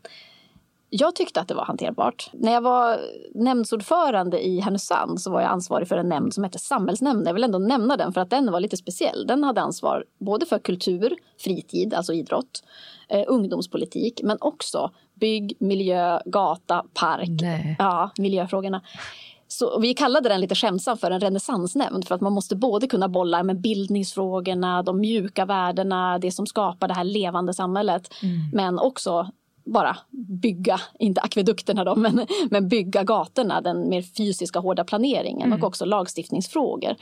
Jag 0.89 1.15
tyckte 1.15 1.41
att 1.41 1.47
det 1.47 1.53
var 1.53 1.65
hanterbart. 1.65 2.29
När 2.33 2.51
jag 2.51 2.61
var 2.61 2.99
nämndsordförande 3.33 4.45
i 4.45 4.59
Härnösand 4.59 5.21
så 5.21 5.31
var 5.31 5.41
jag 5.41 5.51
ansvarig 5.51 5.87
för 5.87 5.97
en 5.97 6.09
nämnd 6.09 6.33
som 6.33 6.43
hette 6.43 6.59
Samhällsnämnden. 6.59 7.25
Jag 7.25 7.33
vill 7.33 7.43
ändå 7.43 7.59
nämna 7.59 7.97
den 7.97 8.13
för 8.13 8.21
att 8.21 8.29
den 8.29 8.51
var 8.51 8.59
lite 8.59 8.77
speciell. 8.77 9.27
Den 9.27 9.43
hade 9.43 9.61
ansvar 9.61 10.05
både 10.19 10.45
för 10.45 10.59
kultur, 10.59 11.15
fritid, 11.39 11.93
alltså 11.93 12.13
idrott, 12.13 12.63
eh, 13.09 13.23
ungdomspolitik 13.27 14.21
men 14.23 14.37
också 14.41 14.91
bygg, 15.13 15.57
miljö, 15.59 16.19
gata, 16.25 16.85
park. 16.93 17.41
Nej. 17.41 17.75
Ja, 17.79 18.11
miljöfrågorna. 18.17 18.81
Så 19.47 19.79
vi 19.79 19.93
kallade 19.93 20.29
den 20.29 20.41
lite 20.41 20.55
skämtsamt 20.55 21.01
för 21.01 21.11
en 21.11 21.19
renässansnämnd 21.19 22.07
för 22.07 22.15
att 22.15 22.21
man 22.21 22.33
måste 22.33 22.55
både 22.55 22.87
kunna 22.87 23.09
bolla 23.09 23.43
med 23.43 23.61
bildningsfrågorna, 23.61 24.83
de 24.83 24.99
mjuka 24.99 25.45
värdena, 25.45 26.19
det 26.19 26.31
som 26.31 26.47
skapar 26.47 26.87
det 26.87 26.93
här 26.93 27.03
levande 27.03 27.53
samhället. 27.53 28.13
Mm. 28.23 28.49
Men 28.53 28.79
också 28.79 29.29
bara 29.65 29.97
bygga, 30.41 30.81
inte 30.99 31.21
akvedukterna 31.21 31.83
då, 31.83 31.95
men, 32.05 32.27
men 32.49 32.69
bygga 32.69 33.03
gatorna, 33.03 33.61
den 33.61 33.89
mer 33.89 34.01
fysiska 34.01 34.59
hårda 34.59 34.83
planeringen 34.83 35.47
mm. 35.47 35.59
och 35.61 35.67
också 35.67 35.85
lagstiftningsfrågor. 35.85 36.95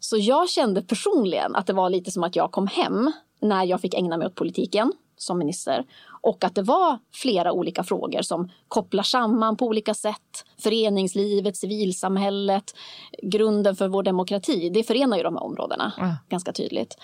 Så 0.00 0.16
jag 0.16 0.50
kände 0.50 0.82
personligen 0.82 1.54
att 1.56 1.66
det 1.66 1.72
var 1.72 1.90
lite 1.90 2.10
som 2.10 2.24
att 2.24 2.36
jag 2.36 2.52
kom 2.52 2.66
hem 2.66 3.12
när 3.40 3.64
jag 3.64 3.80
fick 3.80 3.94
ägna 3.94 4.16
mig 4.16 4.26
åt 4.26 4.34
politiken 4.34 4.92
som 5.16 5.38
minister 5.38 5.84
och 6.22 6.44
att 6.44 6.54
det 6.54 6.62
var 6.62 6.98
flera 7.12 7.52
olika 7.52 7.84
frågor 7.84 8.22
som 8.22 8.50
kopplar 8.68 9.02
samman 9.02 9.56
på 9.56 9.66
olika 9.66 9.94
sätt. 9.94 10.44
Föreningslivet, 10.58 11.56
civilsamhället, 11.56 12.74
grunden 13.22 13.76
för 13.76 13.88
vår 13.88 14.02
demokrati. 14.02 14.70
Det 14.70 14.82
förenar 14.82 15.16
ju 15.16 15.22
de 15.22 15.34
här 15.36 15.44
områdena 15.44 15.92
mm. 15.98 16.14
ganska 16.28 16.52
tydligt. 16.52 16.96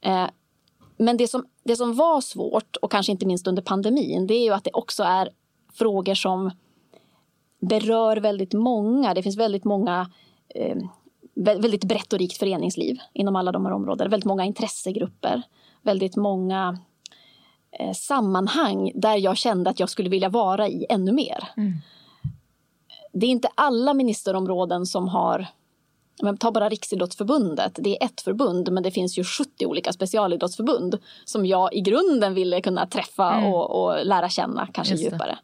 Eh, 0.00 0.26
men 0.98 1.16
det 1.16 1.28
som, 1.28 1.46
det 1.64 1.76
som 1.76 1.94
var 1.94 2.20
svårt, 2.20 2.76
och 2.76 2.90
kanske 2.90 3.12
inte 3.12 3.26
minst 3.26 3.46
under 3.46 3.62
pandemin, 3.62 4.26
det 4.26 4.34
är 4.34 4.44
ju 4.44 4.54
att 4.54 4.64
det 4.64 4.70
också 4.72 5.02
är 5.02 5.30
frågor 5.72 6.14
som 6.14 6.50
berör 7.60 8.16
väldigt 8.16 8.52
många. 8.52 9.14
Det 9.14 9.22
finns 9.22 9.36
väldigt 9.36 9.64
många 9.64 10.10
eh, 10.54 10.76
väldigt 11.34 11.84
brett 11.84 12.12
och 12.12 12.18
rikt 12.18 12.36
föreningsliv 12.36 12.98
inom 13.12 13.36
alla 13.36 13.52
de 13.52 13.66
här 13.66 13.72
områdena. 13.72 14.10
Väldigt 14.10 14.26
många 14.26 14.44
intressegrupper, 14.44 15.42
väldigt 15.82 16.16
många 16.16 16.78
eh, 17.80 17.92
sammanhang 17.92 18.92
där 18.94 19.16
jag 19.16 19.36
kände 19.36 19.70
att 19.70 19.80
jag 19.80 19.88
skulle 19.88 20.08
vilja 20.08 20.28
vara 20.28 20.68
i 20.68 20.86
ännu 20.88 21.12
mer. 21.12 21.48
Mm. 21.56 21.72
Det 23.12 23.26
är 23.26 23.30
inte 23.30 23.48
alla 23.54 23.94
ministerområden 23.94 24.86
som 24.86 25.08
har 25.08 25.46
men 26.22 26.36
ta 26.36 26.50
bara 26.50 26.68
Riksidrottsförbundet, 26.68 27.72
det 27.78 28.02
är 28.02 28.06
ett 28.06 28.20
förbund 28.20 28.72
men 28.72 28.82
det 28.82 28.90
finns 28.90 29.18
ju 29.18 29.24
70 29.24 29.66
olika 29.66 29.92
specialidrottsförbund 29.92 30.98
som 31.24 31.46
jag 31.46 31.74
i 31.74 31.80
grunden 31.80 32.34
ville 32.34 32.60
kunna 32.60 32.86
träffa 32.86 33.32
mm. 33.32 33.52
och, 33.52 33.82
och, 33.82 34.06
lära 34.06 34.28
känna 34.28 34.68
kanske 34.72 34.94
djupare. 34.94 35.38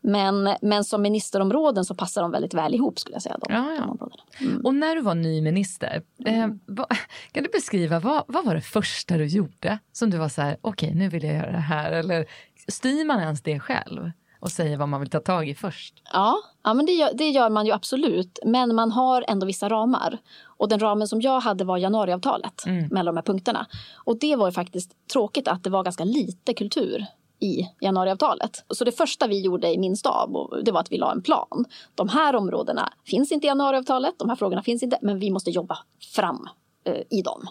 Men, 0.00 0.56
men 0.62 0.84
som 0.84 1.02
ministerområden 1.02 1.84
så 1.84 1.94
passar 1.94 2.22
de 2.22 2.30
väldigt 2.30 2.54
väl 2.54 2.74
ihop 2.74 2.98
skulle 2.98 3.14
jag 3.14 3.22
säga. 3.22 3.38
De, 3.40 3.52
ja, 3.54 3.72
ja. 3.78 4.08
Mm. 4.40 4.60
Och 4.64 4.74
när 4.74 4.94
du 4.94 5.00
var 5.00 5.14
ny 5.14 5.40
minister, 5.42 6.02
eh, 6.26 6.38
mm. 6.38 6.60
vad, 6.66 6.86
kan 7.32 7.42
du 7.42 7.48
beskriva 7.48 8.00
vad, 8.00 8.24
vad 8.28 8.44
var 8.44 8.54
det 8.54 8.60
första 8.60 9.16
du 9.16 9.26
gjorde 9.26 9.78
som 9.92 10.10
du 10.10 10.18
var 10.18 10.28
så 10.28 10.42
här, 10.42 10.56
okej 10.60 10.88
okay, 10.88 10.98
nu 10.98 11.08
vill 11.08 11.24
jag 11.24 11.34
göra 11.34 11.52
det 11.52 11.58
här 11.58 11.92
eller 11.92 12.26
styr 12.68 13.04
man 13.04 13.20
ens 13.20 13.42
det 13.42 13.60
själv? 13.60 14.10
Och 14.44 14.52
säger 14.52 14.76
vad 14.76 14.88
man 14.88 15.00
vill 15.00 15.10
ta 15.10 15.20
tag 15.20 15.48
i 15.48 15.54
först. 15.54 16.02
Ja, 16.12 16.36
ja 16.62 16.74
men 16.74 16.86
det 16.86 16.92
gör, 16.92 17.10
det 17.14 17.28
gör 17.30 17.50
man 17.50 17.66
ju 17.66 17.72
absolut. 17.72 18.38
Men 18.44 18.74
man 18.74 18.90
har 18.90 19.24
ändå 19.28 19.46
vissa 19.46 19.68
ramar. 19.68 20.18
Och 20.44 20.68
den 20.68 20.80
ramen 20.80 21.08
som 21.08 21.20
jag 21.20 21.40
hade 21.40 21.64
var 21.64 21.78
januariavtalet 21.78 22.66
mm. 22.66 22.88
mellan 22.90 23.14
de 23.14 23.18
här 23.18 23.24
punkterna. 23.24 23.66
Och 23.94 24.18
det 24.18 24.36
var 24.36 24.48
ju 24.48 24.52
faktiskt 24.52 24.92
tråkigt 25.12 25.48
att 25.48 25.64
det 25.64 25.70
var 25.70 25.84
ganska 25.84 26.04
lite 26.04 26.54
kultur 26.54 27.06
i 27.40 27.68
januariavtalet. 27.80 28.64
Så 28.68 28.84
det 28.84 28.92
första 28.92 29.26
vi 29.26 29.40
gjorde 29.40 29.74
i 29.74 29.78
min 29.78 29.96
stab 29.96 30.36
det 30.64 30.72
var 30.72 30.80
att 30.80 30.92
vi 30.92 30.98
la 30.98 31.12
en 31.12 31.22
plan. 31.22 31.64
De 31.94 32.08
här 32.08 32.36
områdena 32.36 32.92
finns 33.04 33.32
inte 33.32 33.46
i 33.46 33.48
januariavtalet, 33.48 34.14
de 34.18 34.28
här 34.28 34.36
frågorna 34.36 34.62
finns 34.62 34.82
inte, 34.82 34.98
men 35.02 35.18
vi 35.18 35.30
måste 35.30 35.50
jobba 35.50 35.78
fram 36.14 36.48
eh, 36.84 37.02
i 37.10 37.22
dem. 37.22 37.48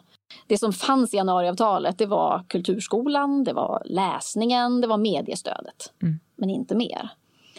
Det 0.48 0.58
som 0.58 0.74
fanns 0.74 1.14
i 1.14 1.18
januariavtalet 1.18 1.98
det 1.98 2.06
var 2.06 2.44
kulturskolan, 2.48 3.44
det 3.44 3.54
var 3.54 3.82
läsningen, 3.86 4.82
det 4.82 4.88
var 4.88 4.98
mediestödet. 4.98 5.94
Mm. 6.02 6.20
Men 6.36 6.50
inte 6.50 6.76
mer. 6.76 7.10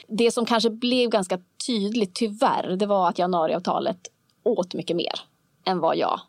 Det 0.08 0.30
som 0.30 0.46
kanske 0.46 0.70
blev 0.70 1.10
ganska 1.10 1.38
tydligt, 1.66 2.14
tyvärr, 2.14 2.76
det 2.76 2.86
var 2.86 3.08
att 3.08 3.18
januariavtalet 3.18 4.08
åt 4.42 4.74
mycket 4.74 4.96
mer 4.96 5.20
än 5.64 5.80
vad 5.80 5.96
jag 5.96 6.20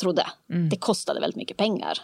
trodde. 0.00 0.26
Mm. 0.50 0.68
Det 0.68 0.76
kostade 0.76 1.20
väldigt 1.20 1.36
mycket 1.36 1.56
pengar. 1.56 1.98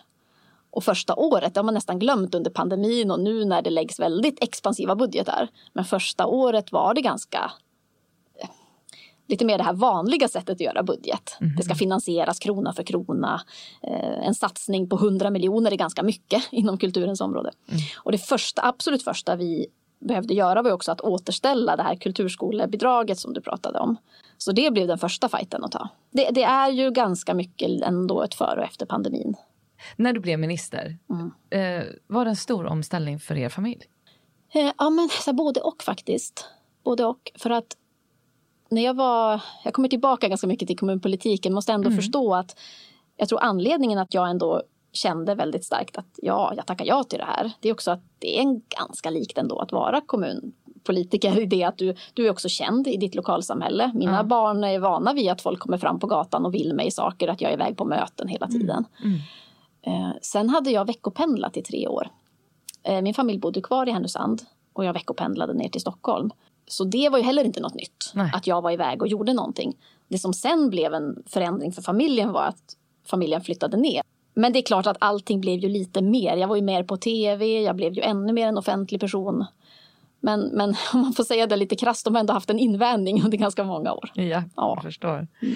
Och 0.70 0.84
första 0.84 1.14
året, 1.14 1.54
det 1.54 1.60
har 1.60 1.64
man 1.64 1.74
nästan 1.74 1.98
glömt 1.98 2.34
under 2.34 2.50
pandemin 2.50 3.10
och 3.10 3.20
nu 3.20 3.44
när 3.44 3.62
det 3.62 3.70
läggs 3.70 4.00
väldigt 4.00 4.42
expansiva 4.42 4.96
budgetar. 4.96 5.48
Men 5.72 5.84
första 5.84 6.26
året 6.26 6.72
var 6.72 6.94
det 6.94 7.00
ganska 7.00 7.52
lite 9.32 9.44
mer 9.44 9.58
det 9.58 9.64
här 9.64 9.72
vanliga 9.72 10.28
sättet 10.28 10.50
att 10.50 10.60
göra 10.60 10.82
budget. 10.82 11.36
Mm. 11.40 11.56
Det 11.56 11.62
ska 11.62 11.74
finansieras 11.74 12.38
krona 12.38 12.72
för 12.72 12.82
krona. 12.82 13.42
Eh, 13.82 14.26
en 14.26 14.34
satsning 14.34 14.88
på 14.88 14.96
100 14.96 15.30
miljoner 15.30 15.70
är 15.70 15.76
ganska 15.76 16.02
mycket 16.02 16.42
inom 16.50 16.78
kulturens 16.78 17.20
område. 17.20 17.50
Mm. 17.68 17.80
Och 17.96 18.12
det 18.12 18.18
första, 18.18 18.62
absolut 18.64 19.04
första 19.04 19.36
vi 19.36 19.66
behövde 20.00 20.34
göra 20.34 20.62
var 20.62 20.72
också 20.72 20.92
att 20.92 21.00
återställa 21.00 21.76
det 21.76 21.82
här 21.82 21.96
kulturskolebidraget 21.96 23.18
som 23.18 23.32
du 23.32 23.40
pratade 23.40 23.78
om. 23.78 23.96
Så 24.38 24.52
det 24.52 24.72
blev 24.72 24.86
den 24.86 24.98
första 24.98 25.28
fighten 25.28 25.64
att 25.64 25.72
ta. 25.72 25.88
Det, 26.10 26.30
det 26.30 26.42
är 26.42 26.70
ju 26.70 26.90
ganska 26.90 27.34
mycket 27.34 27.82
ändå 27.82 28.22
ett 28.22 28.34
före 28.34 28.60
och 28.60 28.66
efter 28.66 28.86
pandemin. 28.86 29.34
När 29.96 30.12
du 30.12 30.20
blev 30.20 30.38
minister, 30.38 30.98
mm. 31.10 31.30
eh, 31.50 31.84
var 32.06 32.24
det 32.24 32.30
en 32.30 32.36
stor 32.36 32.66
omställning 32.66 33.20
för 33.20 33.38
er 33.38 33.48
familj? 33.48 33.82
Eh, 34.54 34.72
ja, 34.78 34.90
men 34.90 35.08
så 35.08 35.32
både 35.32 35.60
och 35.60 35.82
faktiskt. 35.82 36.46
Både 36.84 37.04
och. 37.04 37.32
För 37.38 37.50
att 37.50 37.76
när 38.72 38.82
jag 38.82 38.94
var, 38.94 39.42
jag 39.64 39.74
kommer 39.74 39.88
tillbaka 39.88 40.28
ganska 40.28 40.46
mycket 40.46 40.68
till 40.68 40.78
kommunpolitiken, 40.78 41.54
måste 41.54 41.72
ändå 41.72 41.88
mm. 41.88 41.98
förstå 41.98 42.34
att 42.34 42.58
jag 43.16 43.28
tror 43.28 43.42
anledningen 43.42 43.98
att 43.98 44.14
jag 44.14 44.30
ändå 44.30 44.62
kände 44.92 45.34
väldigt 45.34 45.64
starkt 45.64 45.98
att 45.98 46.18
ja, 46.22 46.52
jag 46.56 46.66
tackar 46.66 46.84
ja 46.84 47.04
till 47.04 47.18
det 47.18 47.24
här. 47.24 47.50
Det 47.60 47.68
är 47.68 47.72
också 47.72 47.90
att 47.90 48.02
det 48.18 48.38
är 48.38 48.42
en 48.42 48.62
ganska 48.78 49.10
likt 49.10 49.38
ändå 49.38 49.58
att 49.58 49.72
vara 49.72 50.00
kommunpolitiker 50.00 51.40
i 51.40 51.46
det 51.46 51.64
att 51.64 51.78
du, 51.78 51.94
du 52.14 52.26
är 52.26 52.30
också 52.30 52.48
känd 52.48 52.88
i 52.88 52.96
ditt 52.96 53.14
lokalsamhälle. 53.14 53.90
Mina 53.94 54.18
mm. 54.18 54.28
barn 54.28 54.64
är 54.64 54.78
vana 54.78 55.12
vid 55.12 55.30
att 55.30 55.42
folk 55.42 55.60
kommer 55.60 55.78
fram 55.78 55.98
på 55.98 56.06
gatan 56.06 56.46
och 56.46 56.54
vill 56.54 56.74
mig 56.74 56.90
saker, 56.90 57.28
att 57.28 57.40
jag 57.40 57.50
är 57.50 57.54
iväg 57.54 57.76
på 57.76 57.84
möten 57.84 58.28
hela 58.28 58.46
mm. 58.46 58.60
tiden. 58.60 58.84
Mm. 59.04 59.18
Eh, 59.82 60.16
sen 60.22 60.48
hade 60.48 60.70
jag 60.70 60.84
veckopendlat 60.84 61.56
i 61.56 61.62
tre 61.62 61.88
år. 61.88 62.08
Eh, 62.82 63.02
min 63.02 63.14
familj 63.14 63.38
bodde 63.38 63.60
kvar 63.60 63.88
i 63.88 63.92
Härnösand 63.92 64.42
och 64.72 64.84
jag 64.84 64.92
veckopendlade 64.92 65.54
ner 65.54 65.68
till 65.68 65.80
Stockholm. 65.80 66.30
Så 66.66 66.84
det 66.84 67.08
var 67.08 67.18
ju 67.18 67.24
heller 67.24 67.44
inte 67.44 67.60
något 67.60 67.74
nytt, 67.74 68.12
Nej. 68.14 68.30
att 68.34 68.46
jag 68.46 68.62
var 68.62 68.70
iväg 68.70 69.02
och 69.02 69.08
gjorde 69.08 69.32
någonting. 69.32 69.76
Det 70.08 70.18
som 70.18 70.34
sen 70.34 70.70
blev 70.70 70.94
en 70.94 71.22
förändring 71.26 71.72
för 71.72 71.82
familjen 71.82 72.32
var 72.32 72.42
att 72.42 72.76
familjen 73.06 73.40
flyttade 73.40 73.76
ner. 73.76 74.02
Men 74.34 74.52
det 74.52 74.58
är 74.58 74.62
klart 74.62 74.86
att 74.86 74.96
allting 75.00 75.40
blev 75.40 75.58
ju 75.58 75.68
lite 75.68 76.02
mer. 76.02 76.36
Jag 76.36 76.48
var 76.48 76.56
ju 76.56 76.62
mer 76.62 76.82
på 76.82 76.96
tv, 76.96 77.62
jag 77.62 77.76
blev 77.76 77.92
ju 77.92 78.02
ännu 78.02 78.32
mer 78.32 78.48
en 78.48 78.58
offentlig 78.58 79.00
person. 79.00 79.44
Men, 80.20 80.40
men 80.40 80.68
om 80.92 81.00
man 81.00 81.12
får 81.12 81.24
säga 81.24 81.46
det 81.46 81.56
lite 81.56 81.76
krasst, 81.76 82.04
de 82.04 82.14
har 82.14 82.20
ändå 82.20 82.32
haft 82.32 82.50
en 82.50 82.58
invändning 82.58 83.22
under 83.24 83.38
ganska 83.38 83.64
många 83.64 83.92
år. 83.92 84.10
Ja, 84.14 84.22
ja. 84.22 84.42
jag 84.56 84.82
förstår. 84.82 85.28
Mm. 85.42 85.54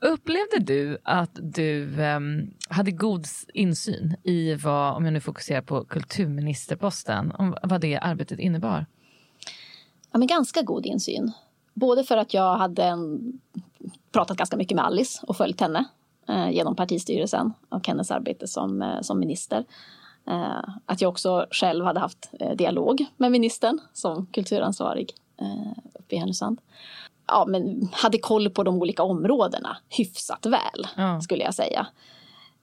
Upplevde 0.00 0.58
du 0.58 0.98
att 1.04 1.38
du 1.42 2.00
um, 2.00 2.50
hade 2.68 2.90
god 2.90 3.26
insyn 3.54 4.16
i 4.22 4.54
vad, 4.54 4.96
om 4.96 5.04
jag 5.04 5.12
nu 5.12 5.20
fokuserar 5.20 5.62
på 5.62 5.84
kulturministerposten, 5.84 7.32
om 7.32 7.56
vad 7.62 7.80
det 7.80 7.98
arbetet 7.98 8.38
innebar? 8.38 8.86
Ja, 10.14 10.18
men 10.18 10.26
ganska 10.26 10.62
god 10.62 10.86
insyn. 10.86 11.32
Både 11.72 12.04
för 12.04 12.16
att 12.16 12.34
jag 12.34 12.56
hade 12.56 12.84
en, 12.84 13.32
pratat 14.12 14.36
ganska 14.36 14.56
mycket 14.56 14.76
med 14.76 14.84
Alice 14.84 15.22
och 15.26 15.36
följt 15.36 15.60
henne 15.60 15.84
eh, 16.28 16.50
genom 16.50 16.76
partistyrelsen 16.76 17.52
och 17.68 17.86
hennes 17.86 18.10
arbete 18.10 18.48
som, 18.48 18.82
eh, 18.82 19.00
som 19.00 19.18
minister. 19.18 19.64
Eh, 20.26 20.74
att 20.86 21.00
jag 21.00 21.08
också 21.08 21.46
själv 21.50 21.84
hade 21.84 22.00
haft 22.00 22.30
eh, 22.40 22.56
dialog 22.56 23.06
med 23.16 23.32
ministern 23.32 23.78
som 23.92 24.26
kulturansvarig 24.26 25.14
eh, 25.40 25.72
uppe 25.94 26.14
i 26.14 26.18
Härnösand. 26.18 26.60
Ja, 27.26 27.44
men 27.48 27.88
hade 27.92 28.18
koll 28.18 28.50
på 28.50 28.62
de 28.62 28.74
olika 28.74 29.02
områdena 29.02 29.76
hyfsat 29.88 30.46
väl, 30.46 30.86
ja. 30.96 31.20
skulle 31.20 31.44
jag 31.44 31.54
säga. 31.54 31.86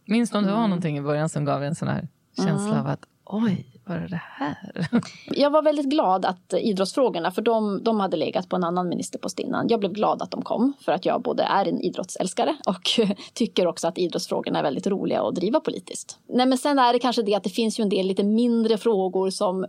Minns 0.05 0.31
du 0.31 0.37
om 0.37 0.43
det 0.43 0.51
var 0.51 0.57
mm. 0.57 0.69
någonting 0.69 0.97
i 0.97 1.01
början 1.01 1.29
som 1.29 1.45
gav 1.45 1.63
en 1.63 1.75
sån 1.75 1.87
här 1.87 2.07
känsla 2.35 2.71
mm. 2.71 2.79
av 2.79 2.87
att 2.87 3.05
oj, 3.25 3.70
är 3.91 4.07
det 4.07 4.21
här? 4.23 4.87
Jag 5.25 5.49
var 5.49 5.61
väldigt 5.61 5.85
glad 5.85 6.25
att 6.25 6.53
idrottsfrågorna, 6.53 7.31
för 7.31 7.41
de, 7.41 7.83
de 7.83 7.99
hade 7.99 8.17
legat 8.17 8.49
på 8.49 8.55
en 8.55 8.63
annan 8.63 8.89
ministerpost 8.89 9.39
innan. 9.39 9.67
Jag 9.69 9.79
blev 9.79 9.91
glad 9.91 10.21
att 10.21 10.31
de 10.31 10.41
kom, 10.41 10.73
för 10.79 10.91
att 10.91 11.05
jag 11.05 11.21
både 11.21 11.43
är 11.43 11.67
en 11.67 11.81
idrottsälskare 11.81 12.55
och 12.65 12.89
tycker 13.33 13.67
också 13.67 13.87
att 13.87 13.97
idrottsfrågorna 13.97 14.59
är 14.59 14.63
väldigt 14.63 14.87
roliga 14.87 15.21
att 15.21 15.35
driva 15.35 15.59
politiskt. 15.59 16.19
Nej, 16.27 16.45
men 16.45 16.57
sen 16.57 16.79
är 16.79 16.93
det 16.93 16.99
kanske 16.99 17.23
det 17.23 17.35
att 17.35 17.43
det 17.43 17.49
finns 17.49 17.79
ju 17.79 17.81
en 17.81 17.89
del 17.89 18.07
lite 18.07 18.23
mindre 18.23 18.77
frågor 18.77 19.29
som 19.29 19.65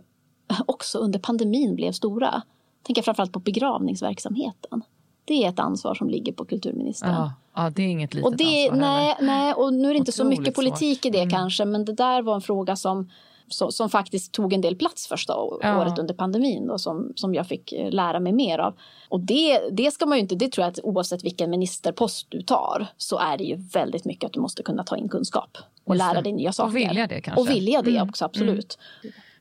också 0.65 0.99
under 0.99 1.19
pandemin 1.19 1.75
blev 1.75 1.91
stora. 1.91 2.41
Tänker 2.83 3.01
framförallt 3.01 3.33
på 3.33 3.39
begravningsverksamheten. 3.39 4.83
Det 5.25 5.45
är 5.45 5.49
ett 5.49 5.59
ansvar 5.59 5.95
som 5.95 6.09
ligger 6.09 6.33
på 6.33 6.45
kulturministern. 6.45 7.09
Ja, 7.09 7.33
ja 7.55 7.69
det 7.69 7.81
är 7.81 7.87
inget 7.87 8.13
litet 8.13 8.25
och 8.25 8.37
det, 8.37 8.69
ansvar. 8.69 8.87
Nej, 8.87 9.15
nej, 9.21 9.53
och 9.53 9.73
nu 9.73 9.89
är 9.89 9.93
det 9.93 9.97
inte 9.97 10.11
så 10.11 10.23
mycket 10.23 10.55
politik 10.55 10.97
svårt. 10.97 11.05
i 11.05 11.09
det 11.09 11.21
Mm. 11.21 11.29
kanske, 11.29 11.65
men 11.65 11.85
det 11.85 11.93
där 11.93 12.21
var 12.21 12.35
en 12.35 12.41
fråga 12.41 12.75
som, 12.75 13.09
som, 13.47 13.71
som 13.71 13.89
faktiskt 13.89 14.31
tog 14.31 14.53
en 14.53 14.61
del 14.61 14.75
plats 14.75 15.07
första 15.07 15.33
Ja. 15.61 15.81
året 15.81 15.99
under 15.99 16.13
pandemin 16.13 16.69
och 16.69 16.81
som, 16.81 17.13
som 17.15 17.33
jag 17.33 17.47
fick 17.47 17.71
eh, 17.73 17.91
lära 17.91 18.19
mig 18.19 18.33
mer 18.33 18.59
av. 18.59 18.73
Och 19.09 19.19
det, 19.19 19.59
det 19.71 19.91
ska 19.91 20.05
man 20.05 20.17
ju 20.17 20.21
inte, 20.21 20.35
det 20.35 20.51
tror 20.51 20.63
jag 20.63 20.71
att 20.71 20.79
oavsett 20.83 21.23
vilken 21.23 21.49
ministerpost 21.49 22.27
du 22.29 22.41
tar 22.41 22.87
så 22.97 23.19
är 23.19 23.37
det 23.37 23.43
ju 23.43 23.55
väldigt 23.55 24.05
mycket 24.05 24.27
att 24.27 24.33
du 24.33 24.39
måste 24.39 24.63
kunna 24.63 24.83
ta 24.83 24.97
in 24.97 25.09
kunskap 25.09 25.57
och 25.83 25.95
lära 25.95 26.21
dig 26.21 26.31
nya 26.33 26.51
saker. 26.51 26.69
Och 26.69 26.75
vilja 26.77 27.07
det 27.07 27.21
kanske. 27.21 27.41
Och 27.41 27.49
vilja 27.49 27.81
det 27.81 27.89
Mm, 27.97 28.09
också, 28.09 28.25
absolut. 28.25 28.77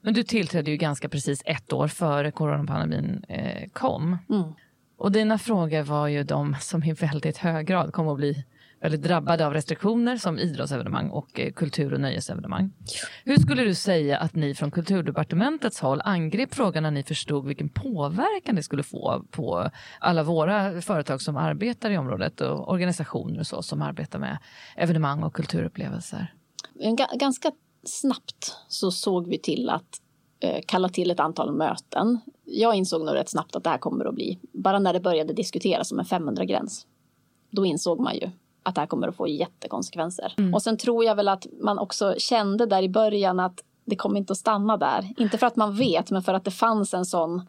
Men 0.01 0.15
du 0.15 0.23
tillträdde 0.23 0.71
ju 0.71 0.77
ganska 0.77 1.09
precis 1.09 1.43
ett 1.45 1.73
år 1.73 1.89
före 1.89 2.31
coronapandemin 2.31 3.25
eh, 3.29 3.69
kom. 3.73 4.19
Mm. 4.31 4.43
Och 4.99 5.13
dina 5.13 5.39
frågor 5.39 5.83
var 5.83 6.09
ju 6.09 6.25
de 6.25 6.57
som 6.61 6.85
i 6.85 6.93
väldigt 6.93 7.37
hög 7.37 7.67
grad 7.67 7.93
kom 7.93 8.09
att 8.09 8.17
bli 8.17 8.45
eller 8.83 8.97
drabbade 8.97 9.47
av 9.47 9.53
restriktioner 9.53 10.17
som 10.17 10.39
idrottsevenemang 10.39 11.11
och 11.11 11.41
eh, 11.41 11.53
kultur 11.53 11.95
och 11.95 12.01
nöjesevenemang. 12.01 12.73
Hur 13.25 13.37
skulle 13.37 13.65
du 13.65 13.75
säga 13.75 14.19
att 14.19 14.35
ni 14.35 14.55
från 14.55 14.71
kulturdepartementets 14.71 15.81
håll 15.81 16.01
angrep 16.05 16.55
frågan 16.55 16.83
när 16.83 16.91
ni 16.91 17.03
förstod 17.03 17.47
vilken 17.47 17.69
påverkan 17.69 18.55
det 18.55 18.63
skulle 18.63 18.83
få 18.83 19.25
på 19.31 19.71
alla 20.01 20.23
våra 20.23 20.81
företag 20.81 21.23
som 21.23 21.37
arbetar 21.37 21.91
i 21.91 21.99
området 21.99 22.41
och 22.41 22.73
organisationer 22.73 23.41
och 23.41 23.47
så 23.47 23.63
som 23.63 23.83
arbetar 23.83 24.19
med 24.19 24.39
evenemang 24.77 25.23
och 25.23 25.35
kulturupplevelser? 25.35 26.35
Ganska 27.15 27.53
snabbt 27.85 28.57
så 28.69 28.91
såg 28.91 29.29
vi 29.29 29.39
till 29.39 29.71
att 29.71 30.01
eh, 30.41 30.61
kalla 30.67 30.89
till 30.89 31.11
ett 31.11 31.21
antal 31.21 31.57
möten. 31.57 32.21
Jag 32.45 32.75
insåg 32.75 33.05
nog 33.05 33.15
rätt 33.15 33.29
snabbt 33.29 33.57
att 33.57 33.65
det 33.65 33.71
här 33.71 33.79
kommer 33.79 34.05
att 34.05 34.15
bli, 34.15 34.39
bara 34.53 34.79
när 34.79 34.93
det 34.93 35.01
började 35.01 35.33
diskuteras 35.33 35.93
om 35.93 35.99
en 35.99 36.05
500-gräns, 36.05 36.87
då 37.51 37.67
insåg 37.67 38.01
man 38.01 38.15
ju 38.15 38.31
att 38.63 38.75
det 38.75 38.81
här 38.81 38.89
kommer 38.89 39.09
att 39.09 39.17
få 39.17 39.29
jättekonsekvenser. 39.29 40.35
Och 40.55 40.63
sen 40.63 40.77
tror 40.77 41.05
jag 41.05 41.15
väl 41.15 41.29
att 41.29 41.47
man 41.61 41.79
också 41.79 42.15
kände 42.19 42.67
där 42.67 42.83
i 42.83 42.89
början 42.89 43.41
att 43.41 43.65
det 43.85 43.97
kommer 43.97 44.19
inte 44.19 44.33
att 44.33 44.39
stanna 44.39 44.77
där. 44.77 45.13
Inte 45.17 45.39
för 45.39 45.47
att 45.47 45.57
man 45.57 45.77
vet, 45.77 46.11
men 46.11 46.23
för 46.23 46.35
att 46.35 46.45
det 46.45 46.51
fanns 46.51 46.95
en 46.95 47.05
sån, 47.05 47.43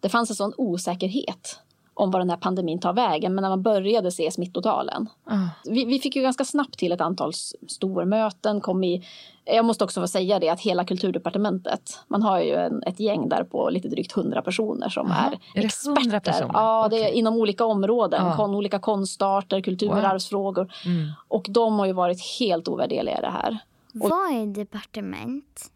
det 0.00 0.08
fanns 0.08 0.30
en 0.30 0.36
sån 0.36 0.52
osäkerhet 0.56 1.60
om 1.98 2.10
vad 2.10 2.20
den 2.20 2.30
här 2.30 2.36
pandemin 2.36 2.78
tar 2.80 2.92
vägen. 2.92 3.34
Men 3.34 3.42
när 3.42 3.48
man 3.48 3.62
började 3.62 4.10
se 4.12 4.30
smittotalen 4.30 5.08
Ah. 5.24 5.34
vi, 5.64 5.84
vi 5.84 5.98
fick 5.98 6.16
ju 6.16 6.22
ganska 6.22 6.44
snabbt 6.44 6.78
till 6.78 6.92
ett 6.92 7.00
antal 7.00 7.32
stormöten. 7.68 8.60
Kom 8.60 8.84
i, 8.84 9.04
jag 9.44 9.64
måste 9.64 9.84
också 9.84 10.00
få 10.00 10.08
säga 10.08 10.38
det 10.38 10.48
att 10.48 10.60
hela 10.60 10.84
kulturdepartementet, 10.84 11.98
man 12.08 12.22
har 12.22 12.40
ju 12.40 12.54
en, 12.54 12.82
ett 12.82 13.00
gäng 13.00 13.28
där 13.28 13.44
på 13.44 13.70
lite 13.70 13.88
drygt 13.88 14.16
100 14.16 14.42
personer 14.42 14.88
som 14.88 15.06
Jaha, 15.08 15.26
är, 15.26 15.32
är 15.58 15.62
det 15.62 15.86
100 15.86 16.00
experter. 16.00 16.20
personer? 16.32 16.50
Ja, 16.54 16.88
det 16.90 17.04
är 17.04 17.12
inom 17.12 17.34
olika 17.36 17.64
områden, 17.64 18.26
Ja. 18.26 18.36
kon, 18.36 18.54
olika 18.54 18.78
konstarter, 18.78 19.60
kulturarvsfrågor. 19.60 20.72
Mm. 20.84 21.08
Och 21.28 21.46
de 21.48 21.78
har 21.78 21.86
ju 21.86 21.92
varit 21.92 22.20
helt 22.40 22.68
ovärderliga 22.68 23.18
i 23.18 23.20
det 23.20 23.30
här. 23.30 23.58
Vad 23.92 24.30
är 24.32 24.46
departement? 24.46 25.70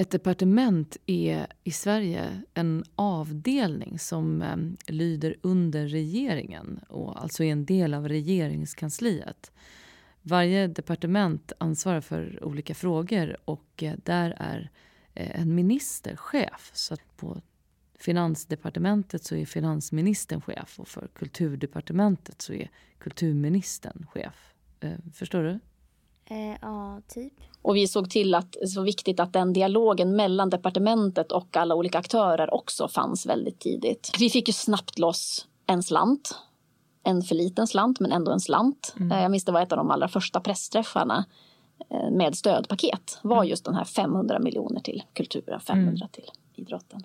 Ett 0.00 0.10
departement 0.10 0.96
är 1.06 1.46
i 1.64 1.70
Sverige 1.70 2.42
en 2.54 2.84
avdelning 2.94 3.98
som 3.98 4.42
eh, 4.42 4.56
lyder 4.94 5.36
under 5.42 5.88
regeringen 5.88 6.80
och 6.88 7.22
alltså 7.22 7.44
är 7.44 7.52
en 7.52 7.64
del 7.64 7.94
av 7.94 8.08
regeringskansliet. 8.08 9.52
Varje 10.22 10.66
departement 10.66 11.52
ansvarar 11.58 12.00
för 12.00 12.44
olika 12.44 12.74
frågor 12.74 13.36
och 13.44 13.82
eh, 13.82 13.94
där 14.04 14.36
är 14.38 14.70
eh, 15.14 15.40
en 15.40 15.54
minister 15.54 16.16
chef. 16.16 16.70
Så 16.74 16.94
att 16.94 17.16
på 17.16 17.40
Finansdepartementet 17.98 19.24
så 19.24 19.36
är 19.36 19.46
finansministern 19.46 20.40
chef 20.40 20.80
och 20.80 20.88
för 20.88 21.08
Kulturdepartementet 21.14 22.42
så 22.42 22.52
är 22.52 22.70
kulturministern 22.98 24.06
chef. 24.10 24.54
Eh, 24.80 24.98
förstår 25.14 25.42
du? 25.42 25.60
Eh, 26.30 26.56
ja, 26.62 27.00
typ. 27.08 27.32
Och 27.62 27.76
vi 27.76 27.88
såg 27.88 28.10
till 28.10 28.34
att 28.34 28.52
det 28.52 28.76
var 28.76 28.84
viktigt 28.84 29.20
att 29.20 29.32
den 29.32 29.52
dialogen 29.52 30.16
mellan 30.16 30.50
departementet 30.50 31.32
och 31.32 31.56
alla 31.56 31.74
olika 31.74 31.98
aktörer 31.98 32.54
också 32.54 32.88
fanns 32.88 33.26
väldigt 33.26 33.58
tidigt. 33.60 34.10
Vi 34.18 34.30
fick 34.30 34.48
ju 34.48 34.52
snabbt 34.52 34.98
loss 34.98 35.46
en 35.66 35.82
slant. 35.82 36.34
En 37.02 37.22
för 37.22 37.34
liten 37.34 37.66
slant, 37.66 38.00
men 38.00 38.12
ändå 38.12 38.32
en 38.32 38.40
slant. 38.40 38.94
Eh, 39.12 39.22
Jag 39.22 39.30
minns 39.30 39.44
det 39.44 39.52
var 39.52 39.60
ett 39.62 39.72
av 39.72 39.78
de 39.78 39.90
allra 39.90 40.08
första 40.08 40.40
pressträffarna 40.40 41.24
eh, 41.90 42.10
med 42.10 42.34
stödpaket. 42.36 43.18
var 43.22 43.44
just 43.44 43.64
den 43.64 43.74
här 43.74 43.84
500 43.84 44.38
miljoner 44.38 44.80
till 44.80 45.02
kulturen, 45.14 45.60
500 45.60 46.08
till 46.12 46.30
idrotten. 46.54 47.04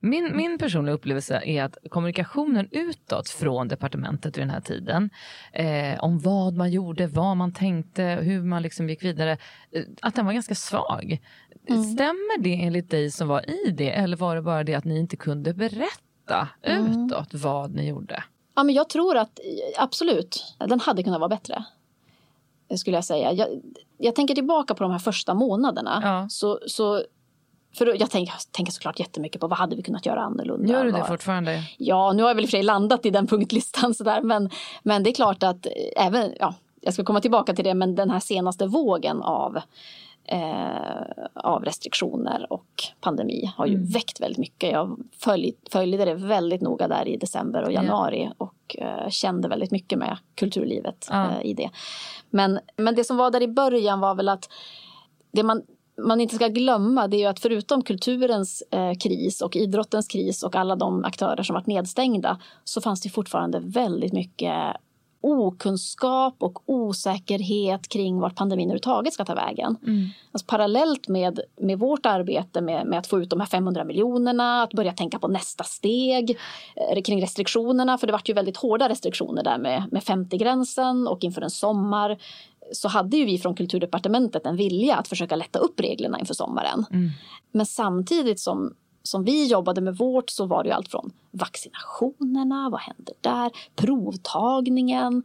Min, 0.00 0.36
min 0.36 0.58
personliga 0.58 0.94
upplevelse 0.94 1.42
är 1.44 1.62
att 1.62 1.76
kommunikationen 1.90 2.68
utåt 2.70 3.28
från 3.28 3.68
departementet 3.68 4.36
vid 4.36 4.42
den 4.42 4.50
här 4.50 4.60
tiden 4.60 5.10
eh, 5.52 6.04
om 6.04 6.18
vad 6.18 6.56
man 6.56 6.70
gjorde, 6.70 7.06
vad 7.06 7.36
man 7.36 7.52
tänkte, 7.52 8.02
hur 8.02 8.42
man 8.42 8.62
liksom 8.62 8.88
gick 8.88 9.04
vidare, 9.04 9.32
eh, 9.70 9.82
att 10.02 10.14
den 10.14 10.26
var 10.26 10.32
ganska 10.32 10.54
svag. 10.54 11.18
Stämmer 11.64 12.38
det 12.38 12.62
enligt 12.62 12.90
dig 12.90 13.10
som 13.10 13.28
var 13.28 13.50
i 13.50 13.70
det 13.70 13.90
eller 13.90 14.16
var 14.16 14.36
det 14.36 14.42
bara 14.42 14.64
det 14.64 14.74
att 14.74 14.84
ni 14.84 14.98
inte 14.98 15.16
kunde 15.16 15.54
berätta 15.54 16.48
utåt 16.62 17.34
vad 17.34 17.74
ni 17.74 17.88
gjorde? 17.88 18.24
Ja, 18.54 18.64
men 18.64 18.74
jag 18.74 18.88
tror 18.88 19.16
att 19.16 19.40
absolut, 19.78 20.56
den 20.58 20.80
hade 20.80 21.02
kunnat 21.02 21.20
vara 21.20 21.28
bättre. 21.28 21.64
Skulle 22.76 22.96
jag 22.96 23.04
säga. 23.04 23.32
Jag, 23.32 23.48
jag 23.98 24.14
tänker 24.14 24.34
tillbaka 24.34 24.74
på 24.74 24.82
de 24.82 24.92
här 24.92 24.98
första 24.98 25.34
månaderna. 25.34 26.00
Ja. 26.02 26.26
Så, 26.28 26.60
så, 26.66 27.02
för 27.78 28.00
jag 28.00 28.10
tänker, 28.10 28.32
jag 28.32 28.52
tänker 28.52 28.72
såklart 28.72 28.98
jättemycket 29.00 29.40
på 29.40 29.46
vad 29.46 29.58
hade 29.58 29.76
vi 29.76 29.82
kunnat 29.82 30.06
göra 30.06 30.20
annorlunda. 30.20 30.72
Gör 30.72 30.84
du 30.84 30.90
det 30.90 31.04
fortfarande? 31.04 31.62
Ja, 31.78 32.12
nu 32.12 32.22
har 32.22 32.30
jag 32.30 32.34
väl 32.34 32.44
i 32.44 32.46
och 32.46 32.50
för 32.50 32.56
sig 32.56 32.62
landat 32.62 33.06
i 33.06 33.10
den 33.10 33.26
punktlistan 33.36 33.94
sådär, 33.94 34.22
men, 34.22 34.50
men 34.82 35.02
det 35.02 35.10
är 35.10 35.14
klart 35.14 35.42
att 35.42 35.66
eh, 35.66 36.06
även, 36.06 36.32
ja, 36.40 36.54
jag 36.80 36.94
ska 36.94 37.04
komma 37.04 37.20
tillbaka 37.20 37.54
till 37.54 37.64
det, 37.64 37.74
men 37.74 37.94
den 37.94 38.10
här 38.10 38.20
senaste 38.20 38.66
vågen 38.66 39.22
av 39.22 39.58
eh, 40.24 41.02
av 41.34 41.64
restriktioner 41.64 42.46
och 42.50 42.66
pandemi 43.00 43.52
har 43.56 43.66
ju 43.66 43.92
väckt 43.92 44.20
väldigt 44.20 44.38
mycket. 44.38 44.72
Jag 44.72 44.98
följ, 45.18 45.52
följde 45.70 46.04
det 46.04 46.14
väldigt 46.14 46.60
noga 46.60 46.88
där 46.88 47.08
i 47.08 47.16
december 47.16 47.62
och 47.62 47.72
Ja. 47.72 47.82
januari 47.82 48.30
och 48.38 48.76
eh, 48.78 49.08
kände 49.08 49.48
väldigt 49.48 49.70
mycket 49.70 49.98
med 49.98 50.18
kulturlivet 50.34 51.08
Ja. 51.10 51.30
eh, 51.30 51.46
i 51.46 51.54
det. 51.54 51.70
Men, 52.30 52.58
men 52.76 52.94
det 52.94 53.04
som 53.04 53.16
var 53.16 53.30
där 53.30 53.42
i 53.42 53.48
början 53.48 54.00
var 54.00 54.14
väl 54.14 54.28
att 54.28 54.48
det 55.32 55.42
man, 55.42 55.62
man 55.98 56.20
inte 56.20 56.34
ska 56.34 56.48
glömma 56.48 57.08
det 57.08 57.22
är 57.22 57.28
att 57.28 57.40
förutom 57.40 57.82
kulturens 57.82 58.62
eh, 58.70 58.92
kris 58.94 59.40
och 59.40 59.56
idrottens 59.56 60.08
kris 60.08 60.42
och 60.42 60.56
alla 60.56 60.76
de 60.76 61.04
aktörer 61.04 61.42
som 61.42 61.54
varit 61.54 61.66
nedstängda 61.66 62.40
så 62.64 62.80
fanns 62.80 63.00
det 63.00 63.08
fortfarande 63.08 63.60
väldigt 63.60 64.12
mycket 64.12 64.76
okunskap 65.20 66.34
och 66.38 66.62
osäkerhet 66.66 67.88
kring 67.88 68.20
vart 68.20 68.36
pandemin 68.36 68.64
överhuvudtaget 68.64 69.12
ska 69.12 69.24
ta 69.24 69.34
vägen. 69.34 69.76
Alltså 70.32 70.46
parallellt 70.46 71.08
med, 71.08 71.40
med 71.60 71.78
vårt 71.78 72.06
arbete 72.06 72.60
med, 72.60 72.86
med 72.86 72.98
att 72.98 73.06
få 73.06 73.20
ut 73.20 73.30
de 73.30 73.40
här 73.40 73.46
500 73.46 73.84
miljonerna, 73.84 74.62
att 74.62 74.72
börja 74.72 74.92
tänka 74.92 75.18
på 75.18 75.28
nästa 75.28 75.64
steg 75.64 76.38
eh, 76.76 77.02
kring 77.02 77.22
restriktionerna, 77.22 77.98
för 77.98 78.06
det 78.06 78.12
vart 78.12 78.28
ju 78.28 78.34
väldigt 78.34 78.56
hårda 78.56 78.88
restriktioner 78.88 79.42
där 79.42 79.58
med, 79.58 79.84
med 79.92 80.02
50-gränsen 80.02 81.08
och 81.08 81.24
inför 81.24 81.42
en 81.42 81.50
sommar 81.50 82.18
så 82.72 82.88
hade 82.88 83.16
ju 83.16 83.24
vi 83.24 83.38
från 83.38 83.54
kulturdepartementet 83.54 84.46
en 84.46 84.56
vilja 84.56 84.96
att 84.96 85.08
försöka 85.08 85.36
lätta 85.36 85.58
upp 85.58 85.80
reglerna 85.80 86.18
inför 86.18 86.34
sommaren. 86.34 86.84
Men 87.52 87.66
samtidigt 87.66 88.40
som, 88.40 88.74
som 89.02 89.24
vi 89.24 89.46
jobbade 89.46 89.80
med 89.80 89.96
vårt 89.96 90.30
så 90.30 90.46
var 90.46 90.62
det 90.62 90.68
ju 90.68 90.74
allt 90.74 90.88
från 90.88 91.12
vaccinationerna, 91.30 92.70
vad 92.70 92.80
händer 92.80 93.14
där, 93.20 93.50
provtagningen, 93.76 95.22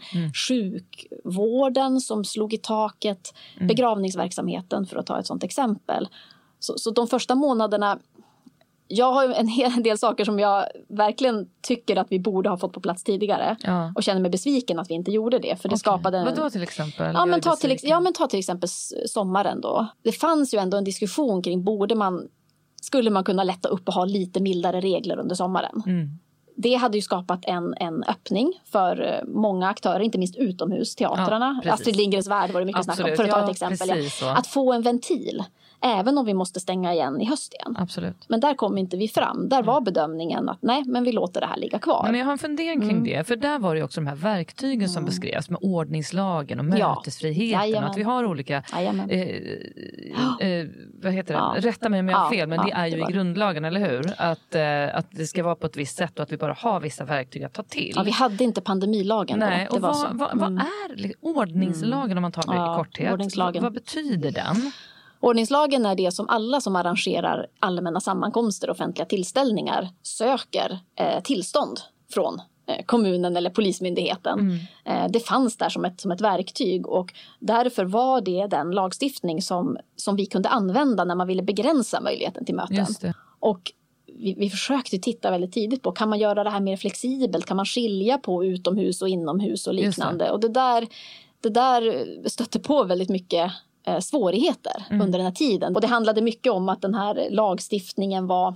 sjukvården 0.48 2.02
som 2.02 2.26
slog 2.26 2.54
i 2.54 2.58
taket, 2.58 3.34
begravningsverksamheten 3.68 4.86
för 4.86 4.98
att 4.98 5.06
ta 5.06 5.20
ett 5.20 5.28
sådant 5.28 5.44
exempel. 5.44 6.08
Så, 6.60 6.74
så 6.78 6.92
de 6.92 7.08
första 7.08 7.36
månaderna 7.36 8.00
jag 8.92 9.14
har 9.14 9.30
en 9.30 9.48
hel 9.48 9.84
del 9.84 9.98
saker 9.98 10.26
som 10.26 10.40
jag 10.40 10.66
verkligen 10.90 11.48
tycker 11.62 11.96
att 11.96 12.08
vi 12.10 12.20
borde 12.20 12.50
ha 12.50 12.58
fått 12.58 12.74
på 12.74 12.82
plats 12.82 13.04
tidigare. 13.04 13.56
Ja. 13.64 13.94
Och 13.96 14.04
känner 14.04 14.22
mig 14.22 14.32
besviken 14.32 14.80
att 14.80 14.90
vi 14.90 14.94
inte 14.94 15.12
gjorde 15.12 15.40
det. 15.40 15.62
För 15.62 15.70
det 15.70 15.74
Okej. 15.74 15.80
skapade 15.80 16.18
en... 16.18 16.26
Vad 16.26 16.36
då 16.36 16.50
till 16.50 16.64
exempel? 16.64 17.12
Ja 17.14 17.26
men, 17.26 17.42
ta 17.42 17.56
till, 17.56 17.78
ja 17.84 18.00
men 18.00 18.14
ta 18.14 18.28
till 18.28 18.40
exempel 18.40 18.70
sommaren 19.06 19.62
då. 19.62 19.88
Det 20.04 20.12
fanns 20.12 20.54
ju 20.54 20.60
ändå 20.60 20.78
en 20.78 20.84
diskussion 20.84 21.42
kring 21.42 21.64
borde 21.64 21.96
man 21.96 22.28
skulle 22.82 23.10
man 23.10 23.24
kunna 23.24 23.44
lätta 23.44 23.70
upp 23.70 23.88
och 23.88 23.94
ha 23.94 24.06
lite 24.06 24.40
mildare 24.40 24.82
regler 24.82 25.20
under 25.20 25.36
sommaren. 25.36 25.84
Mm. 25.86 26.10
det 26.56 26.76
hade 26.76 26.98
ju 26.98 27.02
skapat 27.02 27.40
en, 27.44 27.74
en 27.78 28.04
öppning 28.04 28.62
för 28.72 29.02
eh, 29.02 29.28
många 29.28 29.70
aktörer, 29.70 30.00
inte 30.00 30.18
minst 30.18 30.36
utomhusteatrarna. 30.36 31.62
Ja, 31.64 31.74
Astrid 31.74 31.96
Lindgrens 31.96 32.28
Värld 32.28 32.52
var 32.52 32.60
det 32.60 32.66
mycket 32.66 32.84
snack 32.84 33.00
om, 33.00 33.16
för 33.16 33.24
att 33.24 33.30
ta 33.30 33.44
ett 33.44 33.50
exempel. 33.50 34.10
Ja. 34.22 34.38
Att 34.38 34.48
få 34.48 34.74
en 34.74 34.82
ventil, 34.82 35.44
även 35.82 36.18
om 36.18 36.26
vi 36.26 36.34
måste 36.34 36.60
stänga 36.60 36.94
igen 36.94 37.22
i 37.22 37.26
höst 37.26 37.54
igen. 37.54 37.76
Absolut. 37.80 38.26
Men 38.28 38.40
där 38.40 38.54
kom 38.54 38.78
inte 38.78 38.98
vi 38.98 39.08
fram. 39.08 39.50
Där 39.50 39.64
var 39.64 39.82
bedömningen 39.82 40.50
att 40.50 40.62
nej, 40.62 40.84
men 40.86 41.04
vi 41.04 41.12
låter 41.12 41.42
det 41.42 41.48
här 41.48 41.58
ligga 41.58 41.80
kvar. 41.80 42.04
Men 42.04 42.20
jag 42.20 42.26
har 42.26 42.32
en 42.32 42.38
fundering 42.38 42.82
kring 42.82 42.92
mm. 42.92 43.04
det, 43.04 43.28
för 43.28 43.36
där 43.36 43.60
var 43.60 43.76
det 43.76 43.84
också 43.84 44.02
de 44.02 44.08
här 44.08 44.16
verktygen 44.16 44.80
mm. 44.80 44.90
som 44.90 45.06
beskrevs 45.06 45.50
med 45.50 45.60
ordningslagen 45.62 46.60
och 46.60 46.66
mötesfriheten. 46.66 47.70
Ja. 47.70 47.82
att 47.82 47.98
vi 47.98 48.04
har 48.04 48.26
olika, 48.26 48.64
eh, 48.74 48.82
eh, 50.48 50.68
vad 51.04 51.14
heter 51.14 51.34
det, 51.34 51.40
ja. 51.40 51.56
rätta 51.58 51.90
mig 51.90 52.00
om 52.00 52.10
jag 52.10 52.18
har 52.18 52.30
fel, 52.30 52.50
men 52.50 52.66
det 52.66 52.72
är 52.72 52.88
ju 52.88 52.96
det 52.96 53.10
i 53.10 53.14
grundlagen, 53.14 53.66
eller 53.66 53.90
hur? 53.90 54.14
Att, 54.18 54.56
eh, 54.56 54.98
att 54.98 55.12
det 55.12 55.28
ska 55.28 55.44
vara 55.44 55.56
på 55.56 55.68
ett 55.68 55.78
visst 55.78 55.98
sätt 55.98 56.20
och 56.20 56.24
att 56.24 56.32
vi 56.32 56.38
bara 56.38 56.54
har 56.54 56.80
vissa 56.80 57.06
verktyg 57.06 57.44
att 57.44 57.54
ta 57.54 57.64
till. 57.64 57.94
Ja, 57.96 58.04
vi 58.04 58.12
hade 58.12 58.44
inte 58.44 58.62
pandemilagen 58.62 59.40
Nej, 59.40 59.68
då. 59.70 59.76
och 59.76 59.82
vad, 59.82 60.18
vad, 60.18 60.38
vad, 60.38 60.52
mm. 60.52 60.58
är 60.58 61.14
ordningslagen 61.22 62.18
om 62.18 62.22
man 62.22 62.32
tar 62.32 62.52
det 62.52 62.58
ja, 62.58 62.74
i 62.74 62.78
korthet? 62.78 63.14
Ordningslagen. 63.14 63.64
Vad 63.64 63.74
betyder 63.74 64.32
den? 64.32 64.72
Ordningslagen 65.22 65.86
är 65.86 65.96
det 65.96 66.12
som 66.12 66.30
alla 66.30 66.62
som 66.62 66.76
arrangerar 66.76 67.48
allmänna 67.60 68.00
sammankomster 68.00 68.70
och 68.70 68.76
offentliga 68.76 69.06
tillställningar 69.06 69.90
söker 70.02 70.80
eh, 70.96 71.22
tillstånd 71.24 71.80
från 72.14 72.42
eh, 72.68 72.86
kommunen 72.86 73.38
eller 73.38 73.50
polismyndigheten. 73.50 74.40
Mm. 74.40 74.60
Eh, 74.86 75.12
det 75.12 75.20
fanns 75.20 75.58
där 75.58 75.70
som 75.70 75.86
ett, 75.86 76.02
som 76.02 76.12
ett 76.12 76.22
verktyg 76.22 76.88
och 76.88 77.14
därför 77.40 77.86
var 77.86 78.22
det 78.22 78.48
den 78.48 78.72
lagstiftning 78.72 79.42
som, 79.42 79.78
som 79.96 80.16
vi 80.16 80.26
kunde 80.26 80.50
använda 80.50 81.04
när 81.04 81.16
man 81.16 81.28
ville 81.28 81.44
begränsa 81.44 82.02
möjligheten 82.02 82.46
till 82.46 82.56
möten. 82.56 82.86
Och 83.40 83.72
vi, 84.18 84.34
vi 84.34 84.50
försökte 84.50 84.98
titta 84.98 85.32
väldigt 85.32 85.54
tidigt 85.54 85.82
på 85.82 85.92
kan 85.92 86.10
man 86.10 86.20
göra 86.20 86.44
det 86.44 86.50
här 86.50 86.60
mer 86.60 86.78
flexibelt? 86.78 87.46
Kan 87.46 87.58
man 87.58 87.66
skilja 87.66 88.18
på 88.18 88.46
utomhus 88.46 89.02
och 89.02 89.10
inomhus 89.10 89.68
och 89.68 89.74
liknande? 89.74 90.26
Det. 90.26 90.32
Och 90.32 90.40
det 90.40 90.50
där, 90.50 90.88
det 91.42 91.50
där 91.50 92.06
stötte 92.30 92.60
på 92.60 92.84
väldigt 92.84 93.10
mycket 93.10 93.52
svårigheter 94.02 94.86
mm. 94.90 95.02
under 95.02 95.20
den 95.20 95.26
här 95.26 95.34
tiden. 95.34 95.76
Och 95.76 95.82
det 95.82 95.88
handlade 95.88 96.22
mycket 96.22 96.52
om 96.52 96.70
att 96.70 96.82
den 96.82 96.96
här 96.96 97.28
lagstiftningen 97.30 98.28
var 98.28 98.56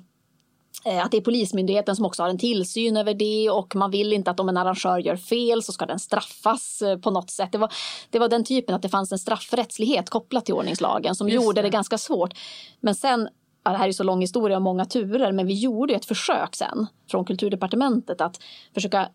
eh, 0.85 1.05
att 1.05 1.11
det 1.11 1.17
är 1.17 1.21
Polismyndigheten 1.21 1.95
som 1.95 2.05
också 2.05 2.23
har 2.23 2.29
en 2.29 2.37
tillsyn 2.37 2.97
över 2.97 3.13
det 3.13 3.49
och 3.49 3.75
man 3.75 3.91
vill 3.91 4.13
inte 4.13 4.31
att 4.31 4.39
om 4.39 4.49
en 4.49 4.57
arrangör 4.57 4.99
gör 4.99 5.15
fel 5.15 5.63
så 5.63 5.71
ska 5.71 5.85
den 5.85 5.99
straffas 5.99 6.81
eh, 6.81 6.97
på 6.97 7.11
något 7.11 7.29
sätt. 7.29 7.51
Det 7.51 7.57
var, 7.57 7.73
det 8.09 8.19
var 8.19 8.29
den 8.29 8.43
typen 8.43 8.75
att 8.75 8.81
det 8.81 8.89
fanns 8.89 9.11
en 9.11 9.19
straffrättslighet 9.19 10.09
kopplat 10.09 10.45
till 10.45 10.53
ordningslagen 10.53 11.15
som 11.15 11.29
Just 11.29 11.43
gjorde 11.43 11.61
det. 11.61 11.67
det 11.67 11.69
ganska 11.69 11.97
svårt. 11.97 12.33
Men 12.79 12.95
sen 12.95 13.29
det 13.71 13.77
här 13.77 13.87
är 13.87 13.91
så 13.91 14.03
lång 14.03 14.21
historia 14.21 14.57
och 14.57 14.63
många 14.63 14.85
turer, 14.85 15.31
men 15.31 15.47
vi 15.47 15.53
gjorde 15.53 15.93
ett 15.93 16.05
försök 16.05 16.55
sen 16.55 16.87
från 17.11 17.25
kulturdepartementet 17.25 18.21
att 18.21 18.39
försöka 18.73 19.09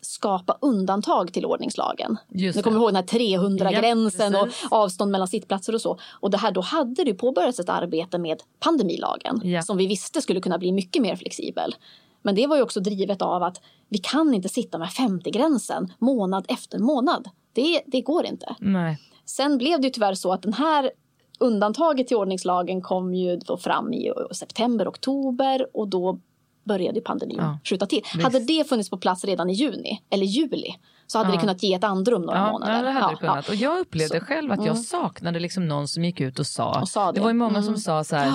skapa 0.00 0.58
undantag 0.60 1.32
till 1.32 1.46
ordningslagen. 1.46 2.16
Just 2.28 2.56
nu 2.56 2.62
kommer 2.62 2.76
ihåg 2.76 2.88
den 2.88 2.96
här 2.96 3.02
300-gränsen 3.02 4.32
ja, 4.32 4.48
och 4.70 4.76
avstånd 4.76 5.10
mellan 5.10 5.28
sittplatser 5.28 5.74
och 5.74 5.80
så. 5.80 5.98
Och 6.20 6.30
det 6.30 6.38
här, 6.38 6.52
då 6.52 6.60
hade 6.60 7.04
det 7.04 7.14
påbörjats 7.14 7.60
ett 7.60 7.68
arbete 7.68 8.18
med 8.18 8.42
pandemilagen 8.60 9.40
ja. 9.44 9.62
som 9.62 9.76
vi 9.76 9.86
visste 9.86 10.22
skulle 10.22 10.40
kunna 10.40 10.58
bli 10.58 10.72
mycket 10.72 11.02
mer 11.02 11.16
flexibel. 11.16 11.74
Men 12.22 12.34
det 12.34 12.46
var 12.46 12.56
ju 12.56 12.62
också 12.62 12.80
drivet 12.80 13.22
av 13.22 13.42
att 13.42 13.60
vi 13.88 13.98
kan 13.98 14.34
inte 14.34 14.48
sitta 14.48 14.78
med 14.78 14.88
50-gränsen 14.88 15.92
månad 15.98 16.44
efter 16.48 16.78
månad. 16.78 17.28
Det, 17.52 17.82
det 17.86 18.00
går 18.00 18.26
inte. 18.26 18.54
Nej. 18.58 18.98
Sen 19.24 19.58
blev 19.58 19.80
det 19.80 19.86
ju 19.86 19.90
tyvärr 19.90 20.14
så 20.14 20.32
att 20.32 20.42
den 20.42 20.52
här 20.52 20.90
undantaget 21.38 22.06
till 22.06 22.16
ordningslagen 22.16 22.82
kom 22.82 23.14
ju 23.14 23.36
då 23.36 23.56
fram 23.56 23.92
i 23.92 24.12
september, 24.32 24.88
oktober 24.88 25.66
och 25.72 25.88
då 25.88 26.20
började 26.66 27.00
pandemin 27.00 27.36
ja. 27.38 27.58
skjuta 27.64 27.86
till. 27.86 28.02
Visst. 28.14 28.22
Hade 28.22 28.38
det 28.38 28.68
funnits 28.68 28.90
på 28.90 28.98
plats 28.98 29.24
redan 29.24 29.50
i 29.50 29.52
juni 29.52 30.00
eller 30.10 30.26
juli 30.26 30.74
så 31.06 31.18
hade 31.18 31.30
ja. 31.30 31.34
det 31.34 31.40
kunnat 31.40 31.62
ge 31.62 31.74
ett 31.74 31.84
andrum 31.84 32.22
några 32.22 32.38
ja, 32.38 32.52
månader. 32.52 32.76
Ja, 32.76 32.82
det 32.82 32.90
hade 32.90 33.14
det 33.14 33.16
kunnat. 33.16 33.48
Och 33.48 33.54
jag 33.54 33.78
upplevde 33.78 34.20
så. 34.20 34.26
själv 34.26 34.52
att 34.52 34.58
jag 34.58 34.66
mm. 34.66 34.82
saknade 34.82 35.38
liksom 35.38 35.68
någon 35.68 35.88
som 35.88 36.04
gick 36.04 36.20
ut 36.20 36.38
och 36.38 36.46
sa. 36.46 36.80
Och 36.80 36.88
sa 36.88 37.06
det. 37.06 37.12
det. 37.12 37.20
var 37.20 37.30
ju 37.30 37.34
många 37.34 37.58
mm. 37.58 37.62
som 37.62 37.76
sa 37.76 38.04
så 38.04 38.16
här, 38.16 38.32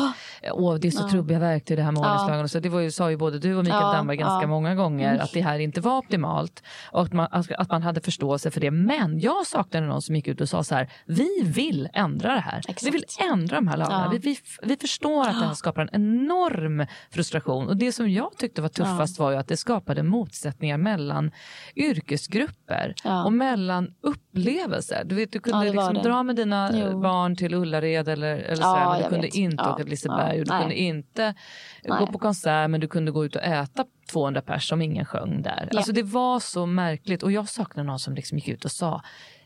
åh 0.53 0.75
det 0.75 0.87
är 0.87 0.91
så 0.91 1.09
trubbiga 1.09 1.39
verktyg 1.39 1.77
det 1.77 1.83
här 1.83 1.91
med 1.91 2.01
ordningslagen. 2.01 2.49
Så 2.49 2.59
det 2.59 2.69
var 2.69 2.79
ju, 2.79 2.91
sa 2.91 3.09
ju 3.11 3.17
både 3.17 3.39
du 3.39 3.55
och 3.55 3.63
Mikael 3.63 3.81
ja, 3.81 3.93
Damberg 3.93 4.17
ganska 4.17 4.47
många 4.47 4.75
gånger 4.75 5.09
mm. 5.09 5.21
att 5.21 5.33
det 5.33 5.41
här 5.41 5.59
inte 5.59 5.81
var 5.81 5.97
optimalt. 5.97 6.63
Och 6.91 7.01
att 7.01 7.13
man, 7.13 7.27
att 7.57 7.69
man 7.69 7.83
hade 7.83 8.01
förståelse 8.01 8.51
för 8.51 8.61
det. 8.61 8.71
Men 8.71 9.19
jag 9.19 9.47
saknade 9.47 9.87
någon 9.87 10.01
som 10.01 10.15
gick 10.15 10.27
ut 10.27 10.41
och 10.41 10.49
sa 10.49 10.63
så 10.63 10.75
här, 10.75 10.91
vi 11.05 11.29
vill 11.43 11.89
ändra 11.93 12.33
det 12.33 12.39
här. 12.39 12.57
Exakt. 12.57 12.83
Vi 12.83 12.89
vill 12.89 13.05
ändra 13.31 13.55
de 13.55 13.67
här 13.67 13.77
lagarna. 13.77 14.09
Vi, 14.09 14.17
vi, 14.17 14.37
vi 14.63 14.77
förstår 14.77 15.21
att 15.21 15.39
det 15.39 15.45
här 15.45 15.53
skapar 15.53 15.81
en 15.81 15.89
enorm 15.93 16.85
frustration. 17.11 17.67
Och 17.67 17.77
det 17.77 17.91
som 17.91 18.09
jag 18.09 18.37
tyckte 18.37 18.61
var 18.61 18.69
tuffast 18.69 19.19
var 19.19 19.31
ju 19.31 19.37
att 19.37 19.47
det 19.47 19.57
skapade 19.57 20.03
motsättningar 20.03 20.77
mellan 20.77 21.31
yrkesgrupper. 21.75 22.60
Och 23.25 23.33
mellan 23.33 23.93
upplevelser. 24.01 25.03
Du, 25.05 25.15
vet, 25.15 25.31
du 25.31 25.39
kunde 25.39 25.65
ja, 25.65 25.71
liksom 25.73 25.93
dra 25.93 26.23
med 26.23 26.35
dina 26.35 26.69
jo. 26.73 26.99
barn 26.99 27.35
till 27.35 27.53
Ullared 27.53 28.07
eller, 28.07 28.37
eller 28.37 28.63
ja, 28.63 28.75
så, 28.85 28.89
men 28.89 28.97
du 28.97 29.09
kunde 29.09 29.27
vet. 29.27 29.35
inte 29.35 29.63
ja. 29.63 29.73
åka 29.73 29.83
till 29.83 29.91
Liseberg 29.91 30.39
och 30.39 30.45
du 30.45 30.51
Nej. 30.51 30.61
kunde 30.61 30.75
inte 30.75 31.33
Nej. 31.83 31.99
gå 31.99 32.07
på 32.07 32.19
konsert 32.19 32.69
men 32.69 32.79
du 32.79 32.87
kunde 32.87 33.11
gå 33.11 33.25
ut 33.25 33.35
och 33.35 33.43
äta 33.43 33.85
200 34.11 34.41
pers 34.41 34.69
som 34.69 34.81
ingen 34.81 35.05
sjöng 35.05 35.41
där. 35.41 35.69
Ja. 35.71 35.77
Alltså 35.77 35.91
det 35.91 36.03
var 36.03 36.39
så 36.39 36.65
märkligt 36.65 37.23
och 37.23 37.31
jag 37.31 37.49
saknar 37.49 37.83
någon 37.83 37.99
som 37.99 38.15
liksom 38.15 38.37
gick 38.37 38.47
ut 38.47 38.65
och 38.65 38.71
sa 38.71 39.01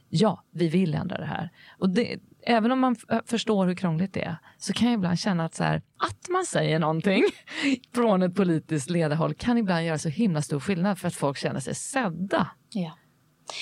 ja, 0.09 0.43
vi 0.51 0.67
vill 0.67 0.93
ändra 0.93 1.17
det 1.17 1.25
här. 1.25 1.49
Och 1.79 1.89
det, 1.89 2.19
även 2.45 2.71
om 2.71 2.79
man 2.79 2.95
förstår 3.25 3.67
hur 3.67 3.75
krångligt 3.75 4.13
det 4.13 4.23
är 4.23 4.37
så 4.57 4.73
kan 4.73 4.87
jag 4.87 4.93
ibland 4.93 5.19
känna 5.19 5.45
att, 5.45 5.55
så 5.55 5.63
här, 5.63 5.81
att 5.97 6.29
man 6.29 6.45
säger 6.45 6.79
någonting 6.79 7.23
från 7.95 8.23
ett 8.23 8.35
politiskt 8.35 8.89
ledarhåll 8.89 9.33
kan 9.33 9.57
ibland 9.57 9.85
göra 9.85 9.97
så 9.97 10.09
himla 10.09 10.41
stor 10.41 10.59
skillnad 10.59 10.99
för 10.99 11.07
att 11.07 11.15
folk 11.15 11.37
känner 11.37 11.59
sig 11.59 11.75
sedda. 11.75 12.47
Ja. 12.69 12.97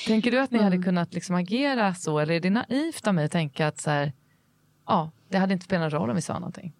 Tänker 0.07 0.31
du 0.31 0.39
att 0.39 0.51
ni 0.51 0.57
mm. 0.57 0.71
hade 0.71 0.84
kunnat 0.84 1.13
liksom 1.13 1.36
agera 1.36 1.93
så 1.93 2.19
eller 2.19 2.34
är 2.34 2.39
det 2.39 2.49
naivt 2.49 3.07
av 3.07 3.13
mig 3.13 3.25
att 3.25 3.31
tänka 3.31 3.67
att 3.67 3.81
så 3.81 3.89
här, 3.89 4.13
ja, 4.88 5.11
det 5.29 5.38
hade 5.38 5.53
inte 5.53 5.65
spelat 5.65 5.91
någon 5.91 6.01
roll 6.01 6.09
om 6.09 6.15
vi 6.15 6.21
sa 6.21 6.34
någonting? 6.34 6.73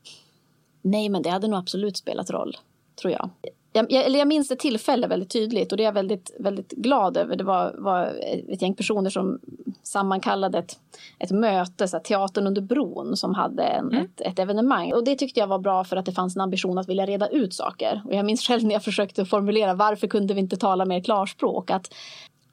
Nej, 0.82 1.10
men 1.10 1.22
det 1.22 1.30
hade 1.30 1.48
nog 1.48 1.60
absolut 1.60 1.98
spelat 1.98 2.30
roll, 2.30 2.58
tror 3.02 3.14
jag. 3.14 3.30
Jag, 3.74 3.92
jag, 3.92 4.10
jag 4.10 4.28
minns 4.28 4.52
ett 4.52 4.60
tillfälle 4.60 5.08
väldigt 5.08 5.30
tydligt 5.30 5.72
och 5.72 5.78
det 5.78 5.84
är 5.84 5.86
jag 5.86 5.94
väldigt, 5.94 6.36
väldigt 6.40 6.72
glad 6.72 7.18
över. 7.18 7.36
Det 7.36 7.44
var, 7.44 7.76
var 7.78 8.06
ett 8.50 8.62
gäng 8.62 8.76
personer 8.76 9.10
som 9.10 9.40
sammankallade 9.84 10.58
ett, 10.58 10.80
ett 11.20 11.32
möte, 11.32 11.88
så 11.88 11.98
här, 11.98 12.04
Teatern 12.04 12.48
under 12.48 12.62
bron, 12.62 13.18
som 13.18 13.34
hade 13.34 13.64
en, 13.64 13.86
mm. 13.86 14.06
ett, 14.06 14.22
ett, 14.22 14.40
evenemang. 14.40 14.94
Och 14.94 15.04
det 15.04 15.16
tyckte 15.16 15.40
jag 15.40 15.48
var 15.48 15.60
bra 15.60 15.84
för 15.84 15.96
att 15.96 16.06
det 16.06 16.12
fanns 16.12 16.36
en 16.36 16.42
ambition 16.42 16.78
att 16.78 16.90
vilja 16.90 17.06
reda 17.06 17.28
ut 17.28 17.54
saker. 17.54 18.02
Och 18.06 18.14
jag 18.14 18.26
minns 18.26 18.48
själv 18.48 18.64
när 18.64 18.74
jag 18.74 18.84
försökte 18.84 19.26
formulera 19.26 19.74
varför 19.74 20.08
kunde 20.08 20.34
vi 20.34 20.40
inte 20.40 20.58
tala 20.58 20.86
mer 20.86 21.02
klarspråk? 21.02 21.72
Att 21.72 21.94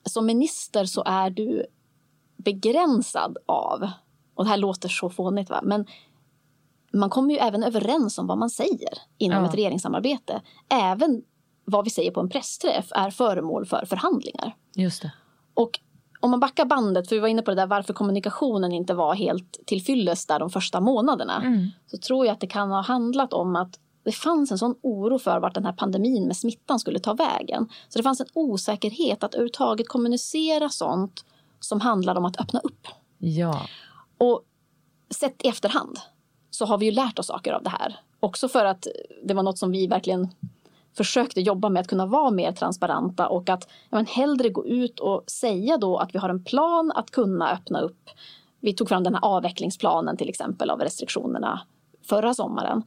som 0.04 0.26
minister 0.26 0.84
så 0.84 1.02
är 1.06 1.30
du 1.30 1.66
begränsad 2.36 3.38
av, 3.46 3.90
och 4.34 4.44
det 4.44 4.50
här 4.50 4.56
låter 4.56 4.88
så 4.88 5.10
fånigt, 5.10 5.50
va? 5.50 5.60
men 5.62 5.86
man 6.92 7.10
kommer 7.10 7.34
ju 7.34 7.40
även 7.40 7.62
överens 7.62 8.18
om 8.18 8.26
vad 8.26 8.38
man 8.38 8.50
säger 8.50 8.98
inom 9.18 9.42
ja. 9.42 9.48
ett 9.48 9.54
regeringssamarbete. 9.54 10.42
Även 10.68 11.22
vad 11.64 11.84
vi 11.84 11.90
säger 11.90 12.10
på 12.10 12.20
en 12.20 12.28
pressträff 12.28 12.86
är 12.90 13.10
föremål 13.10 13.66
för 13.66 13.84
förhandlingar. 13.86 14.56
Just 14.74 15.02
det. 15.02 15.12
Och 15.54 15.80
om 16.20 16.30
man 16.30 16.40
backar 16.40 16.64
bandet, 16.64 17.08
för 17.08 17.16
vi 17.16 17.20
var 17.20 17.28
inne 17.28 17.42
på 17.42 17.50
det 17.50 17.54
där 17.54 17.66
varför 17.66 17.92
kommunikationen 17.92 18.72
inte 18.72 18.94
var 18.94 19.14
helt 19.14 19.66
tillfyllest 19.66 20.28
där 20.28 20.38
de 20.38 20.50
första 20.50 20.80
månaderna. 20.80 21.36
Mm. 21.36 21.68
Så 21.86 21.98
tror 21.98 22.26
jag 22.26 22.32
att 22.32 22.40
det 22.40 22.46
kan 22.46 22.70
ha 22.70 22.82
handlat 22.82 23.32
om 23.32 23.56
att 23.56 23.78
det 24.04 24.12
fanns 24.12 24.52
en 24.52 24.58
sån 24.58 24.74
oro 24.82 25.18
för 25.18 25.40
vart 25.40 25.54
den 25.54 25.64
här 25.64 25.72
pandemin 25.72 26.26
med 26.26 26.36
smittan 26.36 26.78
skulle 26.78 26.98
ta 26.98 27.14
vägen. 27.14 27.68
Så 27.88 27.98
det 27.98 28.02
fanns 28.02 28.20
en 28.20 28.26
osäkerhet 28.34 29.24
att 29.24 29.34
överhuvudtaget 29.34 29.88
kommunicera 29.88 30.68
sånt 30.68 31.24
som 31.60 31.80
handlar 31.80 32.16
om 32.16 32.24
att 32.24 32.40
öppna 32.40 32.60
upp. 32.60 32.86
Ja. 33.18 33.60
Och 34.18 34.42
sett 35.10 35.44
i 35.44 35.48
efterhand 35.48 35.98
så 36.50 36.64
har 36.64 36.78
vi 36.78 36.86
ju 36.86 36.92
lärt 36.92 37.18
oss 37.18 37.26
saker 37.26 37.52
av 37.52 37.62
det 37.62 37.70
här. 37.70 38.00
Också 38.20 38.48
för 38.48 38.64
att 38.64 38.86
det 39.24 39.34
var 39.34 39.42
något 39.42 39.58
som 39.58 39.70
vi 39.70 39.86
verkligen 39.86 40.28
försökte 40.96 41.40
jobba 41.40 41.68
med 41.68 41.80
att 41.80 41.88
kunna 41.88 42.06
vara 42.06 42.30
mer 42.30 42.52
transparenta 42.52 43.28
och 43.28 43.48
att 43.48 43.68
ja, 43.90 43.96
men 43.96 44.06
hellre 44.06 44.48
gå 44.48 44.66
ut 44.66 45.00
och 45.00 45.24
säga 45.26 45.76
då 45.76 45.98
att 45.98 46.14
vi 46.14 46.18
har 46.18 46.28
en 46.28 46.44
plan 46.44 46.92
att 46.94 47.10
kunna 47.10 47.50
öppna 47.50 47.80
upp. 47.80 48.10
Vi 48.60 48.72
tog 48.74 48.88
fram 48.88 49.04
den 49.04 49.14
här 49.14 49.24
avvecklingsplanen 49.24 50.16
till 50.16 50.28
exempel 50.28 50.70
av 50.70 50.80
restriktionerna 50.80 51.60
förra 52.02 52.34
sommaren. 52.34 52.82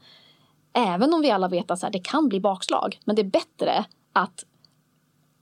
Även 0.74 1.14
om 1.14 1.22
vi 1.22 1.32
alla 1.32 1.48
vet 1.48 1.72
att 1.72 1.80
så 1.80 1.86
här, 1.86 1.94
det 1.94 2.00
kan 2.00 2.30
bli 2.30 2.40
bakslag. 2.40 3.00
Men 3.06 3.16
det 3.16 3.22
är 3.22 3.30
bättre 3.30 3.86
att, 4.14 4.46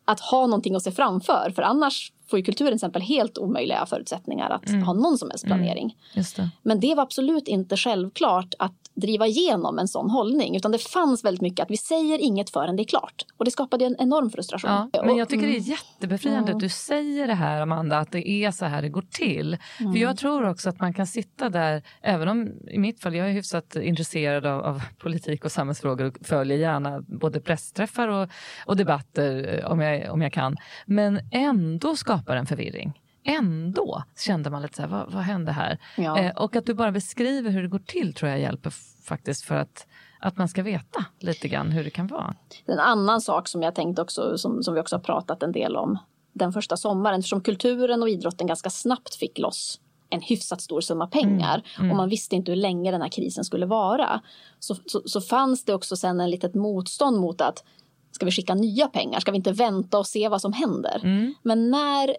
att 0.05 0.19
ha 0.19 0.47
någonting 0.47 0.75
att 0.75 0.83
se 0.83 0.91
framför. 0.91 1.51
För 1.55 1.61
annars 1.61 2.13
får 2.31 2.39
ju 2.39 2.45
kulturen 2.45 2.71
till 2.71 2.75
exempel 2.75 3.01
helt 3.01 3.37
omöjliga 3.37 3.85
förutsättningar 3.85 4.49
att 4.49 4.69
Mm. 4.69 4.83
ha 4.83 4.93
någon 4.93 5.17
som 5.17 5.29
helst 5.29 5.45
planering. 5.45 5.95
Just 6.13 6.35
det. 6.35 6.49
Men 6.61 6.79
det 6.79 6.95
var 6.95 7.03
absolut 7.03 7.47
inte 7.47 7.77
självklart 7.77 8.53
att 8.59 8.73
driva 8.93 9.27
igenom 9.27 9.79
en 9.79 9.87
sån 9.87 10.09
hållning. 10.09 10.55
Utan 10.55 10.71
det 10.71 10.77
fanns 10.77 11.23
väldigt 11.23 11.41
mycket 11.41 11.63
att 11.63 11.71
vi 11.71 11.77
säger 11.77 12.19
inget 12.19 12.49
förrän 12.49 12.75
det 12.75 12.83
är 12.83 12.85
klart. 12.85 13.25
Och 13.37 13.45
det 13.45 13.51
skapade 13.51 13.85
en 13.85 13.95
enorm 13.99 14.29
frustration. 14.29 14.89
Ja, 14.93 15.03
men 15.05 15.15
jag 15.17 15.29
tycker 15.29 15.47
det 15.47 15.53
är 15.53 15.57
mm. 15.57 15.69
jättebefriande 15.69 16.51
att 16.51 16.59
du 16.59 16.69
säger 16.69 17.27
det 17.27 17.33
här 17.33 17.61
Amanda, 17.61 17.97
att 17.97 18.11
det 18.11 18.29
är 18.29 18.51
så 18.51 18.65
här 18.65 18.81
det 18.81 18.89
går 18.89 19.05
till. 19.09 19.57
Mm. 19.79 19.93
För 19.93 19.99
jag 19.99 20.17
tror 20.17 20.49
också 20.49 20.69
att 20.69 20.79
man 20.79 20.93
kan 20.93 21.07
sitta 21.07 21.49
där, 21.49 21.83
även 22.01 22.27
om 22.27 22.51
i 22.67 22.79
mitt 22.79 23.01
fall, 23.01 23.15
jag 23.15 23.29
är 23.29 23.33
hyfsat 23.33 23.75
intresserad 23.75 24.45
av, 24.45 24.61
av 24.61 24.81
politik 24.97 25.45
och 25.45 25.51
samhällsfrågor 25.51 26.05
och 26.05 26.17
följer 26.21 26.57
gärna 26.57 27.01
både 27.01 27.41
pressträffar 27.41 28.07
och, 28.07 28.29
och 28.65 28.77
debatter 28.77 29.59
eh, 29.59 29.71
om 29.71 29.79
jag, 29.79 30.11
om 30.11 30.21
jag 30.21 30.33
kan. 30.33 30.57
Men 30.85 31.19
ändå 31.31 31.95
skapar 31.95 32.20
en 32.29 32.45
förvirring. 32.45 33.01
Ändå 33.23 34.03
kände 34.17 34.49
man 34.49 34.61
lite 34.61 34.75
så 34.75 34.81
här, 34.81 34.89
vad, 34.89 35.11
vad 35.11 35.23
hände 35.23 35.51
här? 35.51 35.77
Ja. 35.97 36.19
Eh, 36.19 36.37
och 36.37 36.55
att 36.55 36.65
du 36.65 36.73
bara 36.73 36.91
beskriver 36.91 37.49
hur 37.51 37.61
det 37.61 37.67
går 37.67 37.79
till 37.79 38.13
tror 38.13 38.31
jag 38.31 38.39
hjälper 38.39 38.73
faktiskt 39.03 39.45
för 39.45 39.55
att, 39.55 39.87
att 40.19 40.37
man 40.37 40.47
ska 40.47 40.63
veta 40.63 41.05
lite 41.19 41.47
grann 41.47 41.71
hur 41.71 41.83
det 41.83 41.89
kan 41.89 42.07
vara. 42.07 42.35
En 42.65 42.79
annan 42.79 43.21
sak 43.21 43.47
som 43.47 43.61
jag 43.61 43.75
tänkte 43.75 44.01
också, 44.01 44.37
som, 44.37 44.63
som 44.63 44.73
vi 44.73 44.79
också 44.79 44.95
har 44.95 45.01
pratat 45.01 45.43
en 45.43 45.51
del 45.51 45.75
om 45.75 45.97
den 46.33 46.53
första 46.53 46.77
sommaren, 46.77 47.19
eftersom 47.19 47.41
kulturen 47.41 48.01
och 48.01 48.09
idrotten 48.09 48.47
ganska 48.47 48.69
snabbt 48.69 49.15
fick 49.15 49.39
loss 49.39 49.79
en 50.11 50.21
hyfsat 50.21 50.61
stor 50.61 50.81
summa 50.81 51.07
pengar 51.07 51.63
och 51.77 51.95
man 51.95 52.09
visste 52.09 52.35
inte 52.35 52.51
hur 52.51 52.55
länge 52.55 52.91
den 52.91 53.01
här 53.01 53.09
krisen 53.09 53.43
skulle 53.43 53.65
vara. 53.65 54.21
Så, 54.59 54.75
så, 54.85 55.01
så 55.05 55.21
fanns 55.21 55.65
det 55.65 55.73
också 55.73 55.95
sen 55.95 56.19
en 56.19 56.29
litet 56.29 56.53
motstånd 56.53 57.19
mot 57.19 57.41
att 57.41 57.63
ska 58.11 58.25
vi 58.25 58.31
skicka 58.31 58.55
nya 58.55 58.87
pengar? 58.87 59.19
Ska 59.19 59.31
vi 59.31 59.37
inte 59.37 59.51
vänta 59.51 59.99
och 59.99 60.07
se 60.07 60.27
vad 60.27 60.41
som 60.41 60.53
händer? 60.53 60.99
Men 61.41 61.71
när 61.71 62.15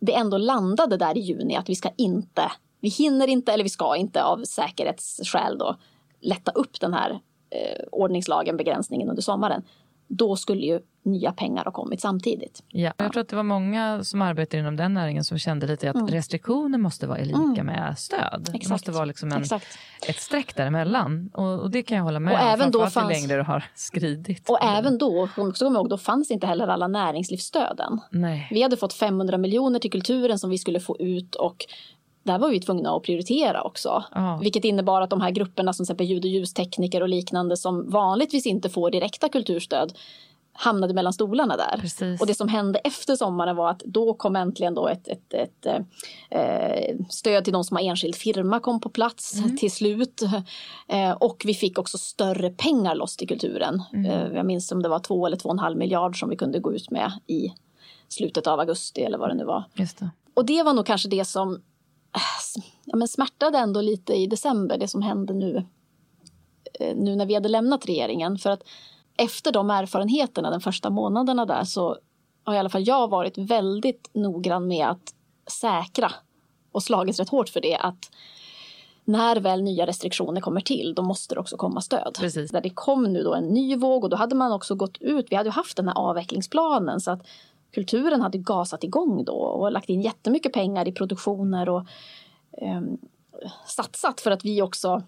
det 0.00 0.14
ändå 0.14 0.38
landade 0.38 0.96
där 0.96 1.16
i 1.16 1.20
juni 1.20 1.56
att 1.56 1.68
vi 1.68 1.74
ska 1.74 1.90
inte, 1.96 2.52
vi 2.80 2.88
hinner 2.88 3.28
inte 3.28 3.52
eller 3.52 3.64
vi 3.64 3.70
ska 3.70 3.96
inte 3.96 4.22
av 4.22 4.44
säkerhetsskäl 4.44 5.58
då 5.58 5.76
lätta 6.20 6.50
upp 6.50 6.80
den 6.80 6.94
här 6.94 7.10
eh, 7.50 7.84
ordningslagen, 7.92 8.56
begränsningen 8.56 9.08
under 9.08 9.22
sommaren. 9.22 9.62
Då 10.08 10.36
skulle 10.36 10.60
ju 10.66 10.80
nya 11.02 11.32
pengar 11.32 11.64
ha 11.64 11.72
kommit 11.72 12.00
samtidigt. 12.00 12.62
Ja. 12.68 12.92
Jag 12.96 13.12
tror 13.12 13.20
att 13.20 13.28
det 13.28 13.36
var 13.36 13.42
många 13.42 14.04
som 14.04 14.22
arbetar 14.22 14.58
inom 14.58 14.76
den 14.76 14.94
näringen 14.94 15.24
som 15.24 15.38
kände 15.38 15.66
lite 15.66 15.90
att 15.90 16.10
restriktioner 16.10 16.78
måste 16.78 17.06
vara 17.06 17.18
lika 17.18 17.62
med 17.62 17.94
stöd. 17.98 18.20
Det 18.40 18.48
Mm. 18.48 18.54
Exakt. 18.54 18.70
måste 18.70 18.92
vara 18.92 19.04
liksom 19.04 19.32
en, 19.32 19.40
Exakt. 19.40 19.66
ett 20.08 20.16
streck 20.16 20.56
däremellan. 20.56 21.30
Och, 21.34 21.60
och 21.60 21.70
det 21.70 21.82
kan 21.82 21.96
jag 21.96 22.04
hålla 22.04 22.20
med 22.20 22.34
Och 22.34 22.40
om, 22.40 22.46
även 22.48 22.70
då 22.70 22.86
fanns- 22.86 23.08
längre 23.08 23.36
det 23.36 23.42
har 23.42 23.64
skridit. 23.74 24.50
Och 24.50 24.64
även 24.64 24.98
då, 24.98 25.28
man 25.36 25.48
också 25.48 25.64
komma 25.64 25.78
ihåg, 25.78 25.88
då 25.88 25.98
fanns 25.98 26.30
inte 26.30 26.46
heller 26.46 26.68
alla 26.68 26.88
näringslivsstöden. 26.88 28.00
Nej. 28.10 28.48
Vi 28.50 28.62
hade 28.62 28.76
fått 28.76 28.92
500 28.92 29.38
miljoner 29.38 29.78
till 29.78 29.90
kulturen 29.92 30.38
som 30.38 30.50
vi 30.50 30.58
skulle 30.58 30.80
få 30.80 30.96
ut 30.98 31.34
och 31.34 31.56
där 32.26 32.38
var 32.38 32.48
vi 32.50 32.60
tvungna 32.60 32.96
att 32.96 33.02
prioritera 33.02 33.62
också. 33.62 34.04
Ja. 34.14 34.38
Vilket 34.42 34.64
innebar 34.64 35.00
att 35.02 35.10
de 35.10 35.20
här 35.20 35.30
grupperna 35.30 35.72
som 35.72 35.86
till 35.86 35.90
exempel 35.90 36.06
ljud 36.06 36.24
och 36.24 36.30
ljustekniker 36.30 37.00
och 37.02 37.08
liknande 37.08 37.56
som 37.56 37.90
vanligtvis 37.90 38.46
inte 38.46 38.68
får 38.68 38.90
direkta 38.90 39.28
kulturstöd 39.28 39.92
hamnade 40.58 40.94
mellan 40.94 41.12
stolarna 41.12 41.56
där. 41.56 41.78
Precis. 41.80 42.20
Och 42.20 42.26
det 42.26 42.34
som 42.34 42.48
hände 42.48 42.78
efter 42.78 43.16
sommaren 43.16 43.56
var 43.56 43.70
att 43.70 43.78
då 43.84 44.14
kom 44.14 44.36
äntligen 44.36 44.74
då 44.74 44.88
ett, 44.88 45.08
ett, 45.08 45.34
ett 45.34 45.66
eh, 46.30 46.96
stöd 47.10 47.44
till 47.44 47.52
de 47.52 47.64
som 47.64 47.76
har 47.76 47.84
enskild 47.84 48.14
firma 48.16 48.60
kom 48.60 48.80
på 48.80 48.88
plats 48.88 49.34
Mm. 49.38 49.56
till 49.56 49.72
slut. 49.72 50.22
Eh, 50.88 51.10
och 51.10 51.42
vi 51.46 51.54
fick 51.54 51.78
också 51.78 51.98
större 51.98 52.50
pengar 52.50 52.94
loss 52.94 53.16
till 53.16 53.28
kulturen. 53.28 53.82
Mm. 53.92 54.10
Eh, 54.10 54.36
jag 54.36 54.46
minns 54.46 54.72
om 54.72 54.82
det 54.82 54.88
var 54.88 54.98
två 54.98 55.26
eller 55.26 55.36
två 55.36 55.48
och 55.48 55.54
en 55.54 55.58
halv 55.58 55.76
miljard 55.76 56.20
som 56.20 56.28
vi 56.30 56.36
kunde 56.36 56.58
gå 56.58 56.74
ut 56.74 56.90
med 56.90 57.12
i 57.26 57.52
slutet 58.08 58.46
av 58.46 58.60
augusti 58.60 59.00
eller 59.00 59.18
vad 59.18 59.28
det 59.30 59.34
nu 59.34 59.44
var. 59.44 59.64
Det. 59.74 60.10
Och 60.34 60.46
det 60.46 60.62
var 60.62 60.72
nog 60.72 60.86
kanske 60.86 61.08
det 61.08 61.24
som 61.24 61.60
ja, 62.84 62.96
men 62.96 63.08
smärtade 63.08 63.58
ändå 63.58 63.80
lite 63.80 64.14
i 64.14 64.26
december, 64.26 64.78
det 64.78 64.88
som 64.88 65.02
hände 65.02 65.34
nu. 65.34 65.66
eh, 66.80 66.96
Nu 66.96 67.16
när 67.16 67.26
vi 67.26 67.34
hade 67.34 67.48
lämnat 67.48 67.86
regeringen. 67.86 68.38
För 68.38 68.50
att 68.50 68.62
efter 69.16 69.52
de 69.52 69.70
erfarenheterna, 69.70 70.50
de 70.50 70.60
första 70.60 70.90
månaderna 70.90 71.46
där, 71.46 71.64
så 71.64 71.96
har 72.44 72.54
i 72.54 72.58
alla 72.58 72.68
fall 72.68 72.86
jag 72.86 73.08
varit 73.08 73.38
väldigt 73.38 74.10
noggrann 74.12 74.68
med 74.68 74.86
att 74.86 75.14
säkra 75.50 76.12
och 76.72 76.82
slagits 76.82 77.18
rätt 77.18 77.28
hårt 77.28 77.48
för 77.48 77.60
det 77.60 77.76
att 77.76 78.10
när 79.04 79.36
väl 79.36 79.62
nya 79.62 79.86
restriktioner 79.86 80.40
kommer 80.40 80.60
till, 80.60 80.94
då 80.94 81.02
måste 81.02 81.34
det 81.34 81.40
också 81.40 81.56
komma 81.56 81.80
stöd. 81.80 82.16
Precis. 82.20 82.50
Där 82.50 82.60
det 82.60 82.70
kom 82.70 83.04
nu 83.04 83.22
då 83.22 83.34
en 83.34 83.44
ny 83.44 83.76
våg 83.76 84.04
och 84.04 84.10
då 84.10 84.16
hade 84.16 84.34
man 84.34 84.52
också 84.52 84.74
gått 84.74 84.98
ut, 85.00 85.26
vi 85.30 85.36
hade 85.36 85.48
ju 85.48 85.52
haft 85.52 85.76
den 85.76 85.88
här 85.88 85.98
avvecklingsplanen 85.98 87.00
så 87.00 87.10
att 87.10 87.26
kulturen 87.76 88.20
hade 88.20 88.38
gasat 88.38 88.84
igång 88.84 89.24
då 89.24 89.34
och 89.34 89.72
lagt 89.72 89.88
in 89.88 90.00
jättemycket 90.00 90.52
pengar 90.52 90.88
i 90.88 90.92
produktioner 90.92 91.68
och 91.68 91.86
ehm, 92.62 92.98
satsat 93.66 94.20
för 94.20 94.30
att 94.30 94.44
vi 94.44 94.62
också 94.62 95.02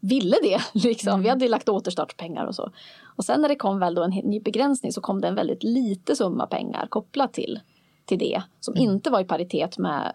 ville 0.00 0.36
det. 0.42 0.60
Liksom. 0.84 1.22
Vi 1.22 1.28
hade 1.28 1.48
lagt 1.48 1.68
återstartspengar 1.68 2.44
och 2.44 2.54
så. 2.54 2.70
Och 3.04 3.24
sen 3.24 3.40
när 3.40 3.48
det 3.48 3.56
kom 3.56 3.78
väl 3.78 3.94
då 3.94 4.02
en 4.02 4.10
ny 4.10 4.40
begränsning 4.40 4.92
så 4.92 5.00
kom 5.00 5.20
det 5.20 5.28
en 5.28 5.34
väldigt 5.34 5.62
lite 5.62 6.16
summa 6.16 6.46
pengar 6.46 6.86
kopplat 6.86 7.32
till, 7.32 7.60
till 8.04 8.18
det 8.18 8.42
som 8.60 8.76
inte 8.76 9.10
var 9.10 9.20
i 9.20 9.24
paritet 9.24 9.78
med 9.78 10.12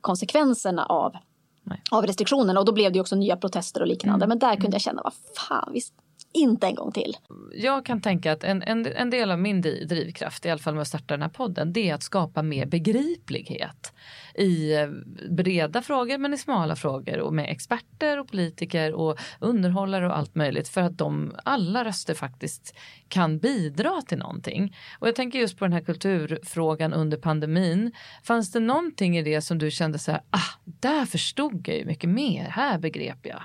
konsekvenserna 0.00 0.86
av, 0.86 1.16
Nej. 1.62 1.82
av 1.90 2.06
restriktionerna. 2.06 2.60
Och 2.60 2.66
då 2.66 2.72
blev 2.72 2.92
det 2.92 3.00
också 3.00 3.16
nya 3.16 3.36
protester 3.36 3.80
och 3.80 3.86
liknande. 3.86 4.26
Men 4.26 4.38
där 4.38 4.56
kunde 4.56 4.74
jag 4.74 4.82
känna, 4.82 5.02
vad 5.02 5.14
fan, 5.36 5.70
visst, 5.72 5.94
inte 6.36 6.66
en 6.66 6.74
gång 6.74 6.92
till. 6.92 7.16
Jag 7.54 7.86
kan 7.86 8.00
tänka 8.00 8.32
att 8.32 8.44
en, 8.44 8.62
en, 8.62 8.86
en 8.86 9.10
del 9.10 9.30
av 9.30 9.38
min 9.38 9.60
drivkraft, 9.60 10.46
i 10.46 10.50
alla 10.50 10.58
fall 10.58 10.74
med 10.74 10.82
att 10.82 10.88
starta 10.88 11.14
den 11.14 11.22
här 11.22 11.28
podden, 11.28 11.72
det 11.72 11.90
är 11.90 11.94
att 11.94 12.02
skapa 12.02 12.42
mer 12.42 12.66
begriplighet 12.66 13.92
i 14.34 14.74
eh, 14.74 14.88
breda 15.30 15.82
frågor 15.82 16.18
men 16.18 16.34
i 16.34 16.38
smala 16.38 16.76
frågor 16.76 17.18
och 17.18 17.34
med 17.34 17.50
experter 17.50 18.20
och 18.20 18.28
politiker 18.28 18.94
och 18.94 19.18
underhållare 19.40 20.06
och 20.06 20.18
allt 20.18 20.34
möjligt 20.34 20.68
för 20.68 20.80
att 20.80 20.98
de 20.98 21.34
alla 21.44 21.84
röster 21.84 22.14
faktiskt 22.14 22.74
kan 23.08 23.38
bidra 23.38 24.02
till 24.02 24.18
någonting. 24.18 24.76
Och 24.98 25.08
jag 25.08 25.14
tänker 25.14 25.38
just 25.38 25.58
på 25.58 25.64
den 25.64 25.72
här 25.72 25.80
kulturfrågan 25.80 26.92
under 26.92 27.16
pandemin. 27.16 27.92
Fanns 28.22 28.52
det 28.52 28.60
någonting 28.60 29.18
i 29.18 29.22
det 29.22 29.40
som 29.40 29.58
du 29.58 29.70
kände 29.70 29.98
så 29.98 30.12
här, 30.12 30.20
ah, 30.30 30.58
där 30.64 31.04
förstod 31.06 31.68
jag 31.68 31.76
ju 31.76 31.84
mycket 31.84 32.10
mer, 32.10 32.44
här 32.44 32.78
begrep 32.78 33.26
jag 33.26 33.42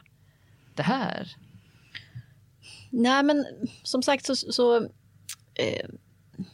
det 0.76 0.84
här. 0.84 1.28
Nej, 2.92 3.24
men 3.24 3.46
som 3.84 4.04
sagt 4.04 4.26
så, 4.26 4.36
så 4.36 4.78
eh, 5.54 5.90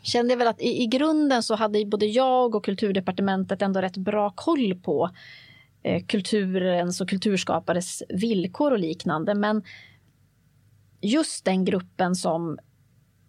kände 0.02 0.34
jag 0.34 0.38
väl 0.38 0.48
att 0.48 0.62
i, 0.62 0.84
i 0.84 0.88
grunden 0.88 1.44
så 1.44 1.56
hade 1.56 1.86
både 1.86 2.06
jag 2.06 2.56
och 2.56 2.66
kulturdepartementet 2.66 3.62
ändå 3.62 3.82
rätt 3.82 3.98
bra 3.98 4.30
koll 4.36 4.76
på 4.84 5.10
eh, 5.84 6.06
kulturens 6.06 7.02
och 7.02 7.10
kulturskapares 7.10 8.04
villkor 8.10 8.72
och 8.72 8.80
liknande. 8.80 9.36
Men 9.36 9.64
just 11.02 11.46
den 11.46 11.66
gruppen 11.66 12.16
som 12.16 12.58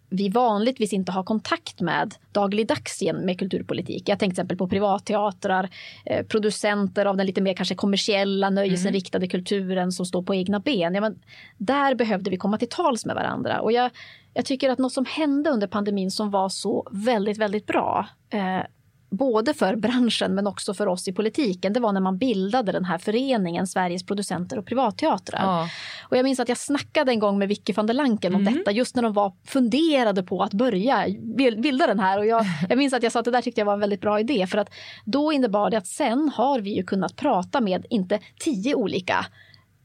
vi 0.09 0.29
vanligtvis 0.29 0.93
inte 0.93 1.11
har 1.11 1.23
kontakt 1.23 1.81
med 1.81 2.15
dagligdags 2.31 3.01
igen 3.01 3.25
med 3.25 3.39
kulturpolitik. 3.39 4.09
Jag 4.09 4.19
tänkte 4.19 4.25
till 4.25 4.31
exempel 4.31 4.57
på 4.57 4.67
privatteatrar, 4.67 5.69
eh, 6.05 6.25
producenter 6.25 7.05
av 7.05 7.17
den 7.17 7.25
lite 7.25 7.41
mer 7.41 7.53
kanske 7.53 7.75
kommersiella, 7.75 8.49
nöjesinriktade 8.49 9.27
kulturen 9.27 9.91
som 9.91 10.05
står 10.05 10.23
på 10.23 10.35
egna 10.35 10.59
ben. 10.59 10.95
Ja, 10.95 11.01
men 11.01 11.19
där 11.57 11.95
behövde 11.95 12.31
vi 12.31 12.37
komma 12.37 12.57
till 12.57 12.69
tals 12.69 13.05
med 13.05 13.15
varandra. 13.15 13.61
Och 13.61 13.71
jag, 13.71 13.91
jag 14.33 14.45
tycker 14.45 14.69
att 14.69 14.79
något 14.79 14.93
som 14.93 15.05
hände 15.05 15.49
under 15.49 15.67
pandemin 15.67 16.11
som 16.11 16.31
var 16.31 16.49
så 16.49 16.87
väldigt, 16.91 17.37
väldigt 17.37 17.65
bra 17.65 18.07
eh, 18.29 18.61
både 19.09 19.53
för 19.53 19.75
branschen 19.75 20.35
men 20.35 20.47
också 20.47 20.73
för 20.73 20.87
oss 20.87 21.07
i 21.07 21.13
politiken, 21.13 21.73
det 21.73 21.79
var 21.79 21.93
när 21.93 22.01
man 22.01 22.17
bildade 22.17 22.71
den 22.71 22.85
här 22.85 22.97
föreningen 22.97 23.67
Sveriges 23.67 24.05
producenter 24.05 24.59
och 24.59 24.65
privatteatrar. 24.65 25.41
Ja. 25.43 25.69
Och 26.09 26.17
jag 26.17 26.23
minns 26.23 26.39
att 26.39 26.49
jag 26.49 26.57
snackade 26.57 27.11
en 27.11 27.19
gång 27.19 27.39
med 27.39 27.47
Vicky 27.47 27.73
van 27.73 27.87
der 27.87 27.93
Lanken 27.93 28.35
om 28.35 28.45
detta 28.45 28.71
just 28.71 28.95
när 28.95 29.03
de 29.03 29.13
var 29.13 29.33
funderade 29.45 30.23
på 30.23 30.43
att 30.43 30.53
börja 30.53 31.05
bil- 31.19 31.61
bilda 31.61 31.87
den 31.87 31.99
här. 31.99 32.17
Och 32.17 32.25
jag, 32.25 32.45
jag 32.69 32.77
minns 32.77 32.93
att 32.93 33.03
jag 33.03 33.11
sa 33.11 33.19
att 33.19 33.25
det 33.25 33.31
där 33.31 33.41
tyckte 33.41 33.61
jag 33.61 33.65
var 33.65 33.73
en 33.73 33.79
väldigt 33.79 34.01
bra 34.01 34.19
idé 34.19 34.47
för 34.47 34.57
att 34.57 34.69
då 35.05 35.33
innebar 35.33 35.69
det 35.69 35.77
att 35.77 35.87
sen 35.87 36.29
har 36.35 36.59
vi 36.59 36.75
ju 36.75 36.83
kunnat 36.83 37.15
prata 37.15 37.61
med 37.61 37.85
inte 37.89 38.19
tio 38.39 38.75
olika 38.75 39.25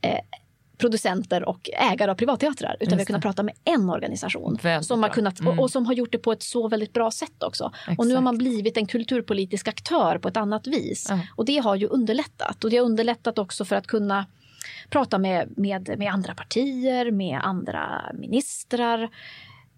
eh, 0.01 0.19
producenter 0.79 1.45
och 1.49 1.71
ägare 1.93 2.11
av 2.11 2.15
privatteatrar 2.15 2.77
utan 2.81 2.99
vi 2.99 3.01
har 3.01 3.07
kunnat 3.07 3.23
prata 3.23 3.43
med 3.43 3.55
en 3.65 3.91
organisation 3.91 4.59
Väldigt 4.63 4.87
som 4.89 5.03
har 5.03 5.11
kunnat, 5.11 5.41
Mm. 5.41 5.59
och, 5.59 5.65
och 5.65 5.71
som 5.71 5.87
har 5.87 5.93
gjort 5.95 6.13
det 6.13 6.19
på 6.19 6.33
ett 6.33 6.43
så 6.43 6.69
väldigt 6.69 6.93
bra 6.93 7.11
sätt 7.11 7.43
också. 7.43 7.73
Och 7.99 8.07
nu 8.07 8.15
har 8.15 8.23
man 8.23 8.39
blivit 8.39 8.77
en 8.77 8.87
kulturpolitisk 8.87 9.69
aktör 9.69 10.19
på 10.19 10.29
ett 10.29 10.37
annat 10.37 10.67
vis. 10.67 11.07
Ja. 11.11 11.21
Och 11.37 11.45
det 11.45 11.59
har 11.59 11.77
ju 11.77 11.87
underlättat. 11.87 12.65
Och 12.65 12.71
det 12.71 12.77
har 12.77 12.85
underlättat 12.85 13.39
också 13.39 13.65
för 13.65 13.77
att 13.77 13.87
kunna 13.87 14.27
prata 14.91 15.19
med, 15.19 15.59
med, 15.59 15.95
med 15.99 16.13
andra 16.13 16.35
partier, 16.35 17.11
med 17.11 17.41
andra 17.43 18.03
ministrar. 18.15 19.09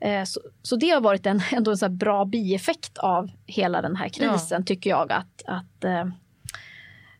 Eh, 0.00 0.24
Så, 0.24 0.40
så 0.62 0.76
det 0.76 0.90
har 0.90 1.00
varit 1.00 1.26
en, 1.26 1.42
ändå 1.52 1.70
en 1.70 1.76
så 1.76 1.88
bra 1.88 2.24
bieffekt 2.24 2.98
av 2.98 3.30
hela 3.46 3.82
den 3.82 3.96
här 3.96 4.08
krisen 4.08 4.64
tycker 4.64 4.90
jag. 4.90 5.12
Att, 5.12 5.42
att 5.46 5.84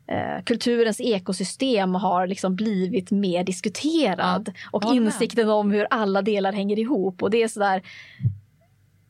eh, 0.09 0.43
kulturens 0.45 1.01
ekosystem 1.01 1.95
har 1.95 2.27
liksom 2.27 2.57
blivit 2.57 3.11
mer 3.11 3.45
diskuterad. 3.45 4.53
och 4.71 4.85
med. 4.85 4.95
insikten 4.95 5.49
om 5.49 5.71
hur 5.71 5.87
alla 5.91 6.23
delar 6.23 6.53
hänger 6.53 6.79
ihop. 6.79 7.23
Och 7.23 7.31
det 7.31 7.43
är 7.43 7.49
sådär 7.49 7.83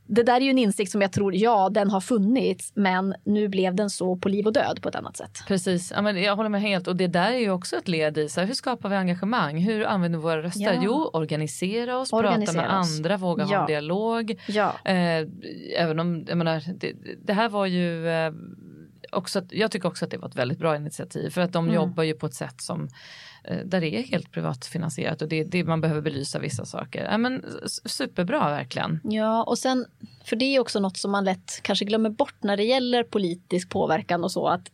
det 0.09 0.23
där 0.23 0.37
är 0.37 0.41
ju 0.41 0.51
en 0.51 0.59
insikt 0.59 0.93
som 0.93 1.03
jag 1.03 1.13
tror, 1.13 1.35
ja, 1.35 1.69
den 1.69 1.91
har 1.91 2.01
funnits, 2.01 2.73
men 2.75 3.15
nu 3.25 3.49
blev 3.49 3.75
den 3.75 3.91
så 3.91 4.17
på 4.17 4.29
liv 4.29 4.47
och 4.47 4.53
död 4.53 4.79
på 4.83 4.89
ett 4.89 4.95
annat 4.95 5.17
sätt. 5.17 5.39
Precis, 5.49 5.93
ja, 5.97 6.03
men 6.03 6.23
jag 6.23 6.37
håller 6.37 6.49
med 6.51 6.61
helt. 6.63 6.89
Och 6.89 6.97
det 6.97 7.07
där 7.07 7.33
är 7.33 7.39
ju 7.39 7.51
också 7.51 7.77
ett 7.77 7.89
led 7.89 8.19
i 8.19 8.29
så 8.29 8.41
här, 8.41 8.47
hur 8.47 8.55
skapar 8.55 8.89
vi 8.89 8.97
engagemang? 8.97 9.59
Hur 9.59 9.85
använder 9.87 10.19
vi 10.19 10.23
våra 10.23 10.43
röster? 10.43 10.73
Ja. 10.75 10.81
Jo, 10.85 11.11
organisera 11.13 11.99
oss, 11.99 12.13
Organisera 12.13 12.63
prata 12.63 12.73
med 12.75 12.81
oss. 12.81 12.97
andra, 12.99 13.17
våga 13.17 13.45
ha 13.45 13.53
Ja. 13.53 13.61
en 13.61 13.67
dialog. 13.67 14.41
Ja. 14.49 14.73
Eh, 14.85 15.27
även 15.79 15.99
om, 16.01 16.25
jag 16.29 16.39
menar, 16.39 16.63
det, 16.81 16.93
det 17.25 17.33
här 17.33 17.49
var 17.49 17.67
ju 17.67 18.09
eh, 18.09 18.33
också, 19.13 19.39
att- 19.39 19.53
jag 19.53 19.71
tycker 19.71 19.89
också 19.89 20.05
att 20.05 20.11
det 20.11 20.19
var 20.19 20.29
ett 20.29 20.37
väldigt 20.37 20.59
bra 20.59 20.77
initiativ 20.77 21.31
för 21.31 21.41
att 21.41 21.53
de 21.53 21.65
Mm. 21.65 21.75
jobbar 21.75 22.03
ju 22.03 22.15
på 22.15 22.27
ett 22.27 22.35
sätt 22.35 22.61
som 22.61 22.89
eh, 23.45 23.59
där 23.65 23.81
det 23.81 23.95
är 23.99 24.03
helt 24.03 24.33
privatfinansierat 24.33 25.23
och 25.23 25.29
det, 25.29 25.45
det 25.45 25.65
man 25.65 25.81
behöver 25.81 26.01
belysa 26.01 26.39
vissa 26.39 26.65
saker. 26.65 27.05
Ja, 27.11 27.19
men, 27.19 27.45
superbra 27.85 28.51
verkligen. 28.51 29.01
Ja, 29.05 29.43
och 29.45 29.59
sen, 29.59 29.87
för 30.25 30.37
det 30.37 30.45
är 30.45 30.61
också 30.61 30.81
något 30.81 30.97
som 30.97 31.11
man 31.11 31.25
lätt 31.25 31.61
kanske 31.63 31.85
glömmer 31.85 32.11
bort 32.11 32.37
när 32.43 32.57
det 32.57 32.65
gäller 32.65 33.05
politisk 33.05 33.71
påverkan 33.71 34.25
och 34.25 34.33
så. 34.33 34.49
Att 34.49 34.71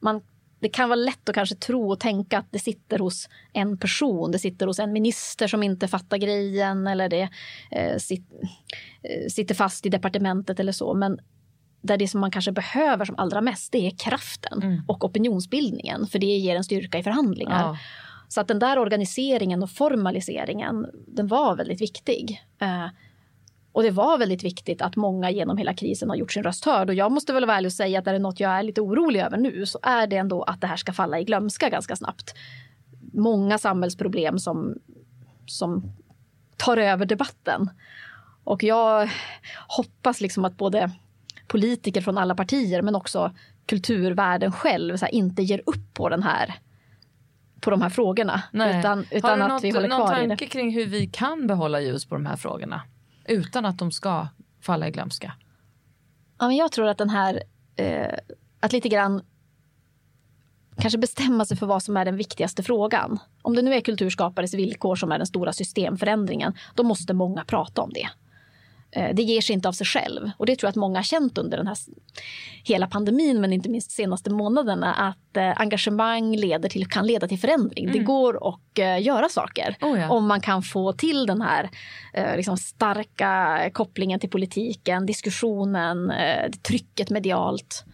man, 0.00 0.20
det 0.60 0.68
kan 0.68 0.88
vara 0.88 0.96
lätt 1.00 1.28
att 1.28 1.34
kanske 1.34 1.54
tro 1.56 1.90
och 1.92 2.00
tänka 2.00 2.38
att 2.38 2.46
det 2.50 2.58
sitter 2.58 2.98
hos 2.98 3.28
en 3.52 3.78
person. 3.78 4.30
Det 4.32 4.38
sitter 4.38 4.66
hos 4.66 4.78
en 4.78 4.92
minister 4.92 5.46
som 5.48 5.62
inte 5.62 5.88
fattar 5.88 6.16
grejen 6.16 6.86
eller 6.86 7.08
det 7.08 7.28
eh, 7.70 7.96
sit, 7.98 8.24
eh, 9.02 9.28
sitter 9.30 9.54
fast 9.54 9.86
i 9.86 9.88
departementet 9.88 10.60
eller 10.60 10.72
så. 10.72 10.94
Men 10.94 11.18
där 11.84 11.96
det 11.96 12.08
som 12.08 12.20
man 12.20 12.30
kanske 12.30 12.52
behöver 12.52 13.04
som 13.04 13.14
allra 13.18 13.40
mest 13.40 13.72
det 13.72 13.86
är 13.86 13.90
kraften 13.90 14.62
Mm. 14.62 14.82
och 14.88 15.04
opinionsbildningen. 15.04 16.06
För 16.06 16.18
det 16.18 16.26
ger 16.26 16.56
en 16.56 16.64
styrka 16.64 16.98
i 16.98 17.02
förhandlingar. 17.02 17.62
Ja. 17.62 17.78
Så 18.28 18.40
att 18.40 18.48
den 18.48 18.58
där 18.58 18.78
organiseringen 18.78 19.62
och 19.62 19.70
formaliseringen, 19.70 20.86
den 21.06 21.26
var 21.26 21.56
väldigt 21.56 21.80
viktig. 21.80 22.42
Eh, 22.58 22.86
och 23.72 23.82
det 23.82 23.90
var 23.90 24.18
väldigt 24.18 24.44
viktigt 24.44 24.82
att 24.82 24.96
många 24.96 25.30
genom 25.30 25.56
hela 25.56 25.74
krisen 25.74 26.08
har 26.08 26.16
gjort 26.16 26.32
sin 26.32 26.42
röst 26.42 26.64
hörd. 26.64 26.88
Och 26.88 26.94
jag 26.94 27.12
måste 27.12 27.32
väl 27.32 27.46
vara 27.46 27.56
ärlig 27.56 27.68
och 27.68 27.72
säga 27.72 27.98
att 27.98 28.06
är 28.06 28.12
det 28.12 28.18
något 28.18 28.40
jag 28.40 28.50
är 28.50 28.62
lite 28.62 28.80
orolig 28.80 29.20
över 29.20 29.36
nu 29.36 29.66
så 29.66 29.78
är 29.82 30.06
det 30.06 30.16
ändå 30.16 30.42
att 30.42 30.60
det 30.60 30.66
här 30.66 30.76
ska 30.76 30.92
falla 30.92 31.20
i 31.20 31.24
glömska 31.24 31.68
ganska 31.68 31.96
snabbt. 31.96 32.34
Många 33.12 33.58
samhällsproblem 33.58 34.38
som, 34.38 34.74
som 35.46 35.92
tar 36.56 36.76
över 36.76 37.06
debatten. 37.06 37.70
Och 38.44 38.62
jag 38.62 39.10
hoppas 39.68 40.20
liksom 40.20 40.44
att 40.44 40.56
både 40.56 40.90
politiker 41.48 42.00
från 42.00 42.18
alla 42.18 42.34
partier 42.34 42.82
men 42.82 42.94
också 42.94 43.34
kulturvärlden 43.66 44.52
själv 44.52 44.96
så 44.96 45.04
här, 45.04 45.14
inte 45.14 45.42
ger 45.42 45.62
upp 45.66 45.94
på 45.94 46.08
den 46.08 46.22
här 46.22 46.54
på 47.60 47.70
de 47.70 47.82
här 47.82 47.88
frågorna. 47.90 48.42
Nej. 48.52 48.78
Utan, 48.78 48.98
Har 48.98 49.06
utan 49.10 49.38
du 49.38 49.44
att 49.44 49.50
något, 49.50 49.64
vi 49.64 49.70
håller 49.70 49.88
någon 49.88 50.06
kvar 50.06 50.20
det. 50.20 50.28
tanke 50.28 50.46
kring 50.46 50.70
hur 50.74 50.86
vi 50.86 51.06
kan 51.06 51.46
behålla 51.46 51.80
ljus 51.80 52.06
på 52.06 52.14
de 52.14 52.26
här 52.26 52.36
frågorna 52.36 52.82
utan 53.24 53.64
att 53.64 53.78
de 53.78 53.92
ska 53.92 54.28
falla 54.60 54.88
i 54.88 54.90
glömska? 54.90 55.32
Ja, 56.38 56.46
men 56.46 56.56
jag 56.56 56.72
tror 56.72 56.86
att 56.88 56.98
den 56.98 57.10
här, 57.10 57.42
eh, 57.76 58.14
att 58.60 58.72
lite 58.72 58.88
grann 58.88 59.22
kanske 60.78 60.98
bestämma 60.98 61.44
sig 61.44 61.56
för 61.56 61.66
vad 61.66 61.82
som 61.82 61.96
är 61.96 62.04
den 62.04 62.16
viktigaste 62.16 62.62
frågan. 62.62 63.18
Om 63.42 63.54
det 63.54 63.62
nu 63.62 63.74
är 63.74 63.80
kulturskapares 63.80 64.54
villkor 64.54 64.96
som 64.96 65.12
är 65.12 65.18
den 65.18 65.26
stora 65.26 65.52
systemförändringen, 65.52 66.54
då 66.74 66.82
måste 66.82 67.14
många 67.14 67.44
prata 67.44 67.82
om 67.82 67.92
det. 67.92 68.08
Eh, 68.94 69.14
Det 69.14 69.22
ger 69.22 69.40
sig 69.40 69.54
inte 69.54 69.68
av 69.68 69.72
sig 69.72 69.86
själv. 69.86 70.30
Och 70.36 70.46
det 70.46 70.56
tror 70.56 70.66
jag 70.66 70.70
att 70.70 70.76
många 70.76 70.98
har 70.98 71.04
känt 71.04 71.38
under 71.38 71.56
den 71.56 71.66
här 71.66 71.76
hela 72.64 72.86
pandemin, 72.86 73.40
men 73.40 73.52
inte 73.52 73.68
minst 73.68 73.90
senaste 73.90 74.30
månaderna, 74.30 74.94
att 74.94 75.36
eh, 75.36 75.60
engagemang 75.60 76.36
leder 76.36 76.68
till, 76.68 76.86
kan 76.86 77.06
leda 77.06 77.28
till 77.28 77.38
förändring. 77.38 77.92
Det 77.92 77.98
går 77.98 78.48
att 78.48 78.78
eh, 78.78 79.02
göra 79.02 79.28
saker 79.28 79.76
Oh 79.80 80.00
ja. 80.00 80.10
om 80.10 80.26
man 80.26 80.40
kan 80.40 80.62
få 80.62 80.92
till 80.92 81.26
den 81.26 81.42
här 81.42 81.70
liksom 82.36 82.56
starka 82.56 83.70
kopplingen 83.72 84.20
till 84.20 84.30
politiken, 84.30 85.06
diskussionen, 85.06 86.12
trycket 86.62 87.10
medialt 87.10 87.84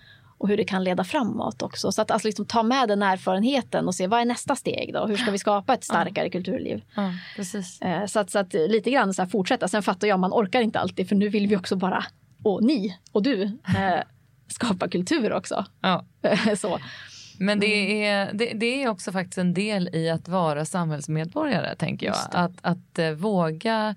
och 0.40 0.48
hur 0.48 0.56
det 0.56 0.64
kan 0.64 0.84
leda 0.84 1.04
framåt 1.04 1.62
också. 1.62 1.92
Så 1.92 2.02
att 2.02 2.10
alltså 2.10 2.28
liksom 2.28 2.46
ta 2.46 2.62
med 2.62 2.88
den 2.88 3.02
erfarenheten 3.02 3.86
och 3.86 3.94
se 3.94 4.06
vad 4.06 4.20
är 4.20 4.24
nästa 4.24 4.56
steg 4.56 4.92
då? 4.92 5.06
Hur 5.06 5.16
ska 5.16 5.30
vi 5.30 5.38
skapa 5.38 5.74
ett 5.74 5.84
starkare 5.84 6.30
kulturliv? 6.30 6.82
Ja, 6.94 7.12
precis. 7.36 7.80
Eh, 7.82 8.06
så, 8.06 8.20
att, 8.20 8.30
så 8.30 8.38
att 8.38 8.52
lite 8.52 8.90
grann 8.90 9.14
så 9.14 9.22
här 9.22 9.28
fortsätta. 9.28 9.68
Sen 9.68 9.82
fattar 9.82 10.08
jag, 10.08 10.20
man 10.20 10.32
orkar 10.32 10.60
inte 10.60 10.80
alltid 10.80 11.08
för 11.08 11.16
nu 11.16 11.28
vill 11.28 11.46
vi 11.46 11.56
också 11.56 11.76
bara, 11.76 12.04
och 12.44 12.62
ni 12.62 12.98
och 13.12 13.22
du, 13.22 13.42
eh, 13.76 14.02
skapa 14.48 14.88
kultur 14.88 15.32
också. 15.32 15.64
Ja. 15.80 16.04
så. 16.58 16.78
Men 17.38 17.60
det 17.60 18.04
är, 18.06 18.32
det, 18.32 18.52
det 18.54 18.82
är 18.82 18.88
också 18.88 19.12
faktiskt 19.12 19.38
en 19.38 19.54
del 19.54 19.90
i 19.92 20.10
att 20.10 20.28
vara 20.28 20.64
samhällsmedborgare, 20.64 21.74
tänker 21.74 22.06
jag. 22.06 22.16
Att, 22.32 22.58
att 22.62 22.98
eh, 22.98 23.10
våga... 23.10 23.94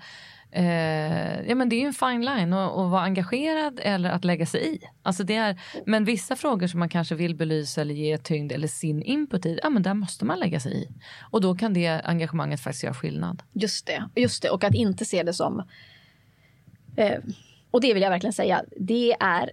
Eh, 0.56 1.41
ja, 1.47 1.56
men 1.56 1.70
det 1.70 1.76
är 1.76 1.80
ju 1.80 1.88
en 1.88 1.93
fine 1.93 2.26
line 2.26 2.54
att, 2.54 2.72
att 2.72 2.91
vara 2.91 3.01
engagerad 3.01 3.80
eller 3.84 4.10
att 4.10 4.26
lägga 4.26 4.45
sig 4.45 4.76
i. 4.76 4.80
Alltså 5.04 5.24
det 5.24 5.36
är, 5.36 5.62
men 5.86 6.06
vissa 6.06 6.36
frågor 6.36 6.68
som 6.68 6.80
man 6.80 6.89
kanske 6.89 7.16
vill 7.16 7.36
belysa 7.36 7.82
eller 7.82 7.95
ge 7.95 8.18
tyngd 8.18 8.51
eller 8.51 8.68
sin 8.68 9.01
input 9.01 9.45
i, 9.45 9.60
ja, 9.64 9.70
men 9.70 9.84
där 9.84 9.93
måste 9.93 10.26
man 10.26 10.39
lägga 10.39 10.60
sig 10.60 10.84
i. 10.84 10.88
Och 11.32 11.41
då 11.41 11.56
kan 11.56 11.74
det 11.74 11.88
engagemanget 11.88 12.60
faktiskt 12.60 12.84
göra 12.84 12.93
skillnad. 12.93 13.43
Just 13.54 13.88
det, 13.88 14.10
just 14.16 14.43
det. 14.43 14.49
Och 14.49 14.64
att 14.64 14.74
inte 14.74 15.06
se 15.06 15.24
det 15.24 15.34
som... 15.34 15.64
Eh, 16.95 17.20
och 17.72 17.82
det 17.82 17.93
vill 17.93 18.04
jag 18.04 18.10
verkligen 18.10 18.34
säga, 18.34 18.64
det 18.78 19.14
är... 19.20 19.51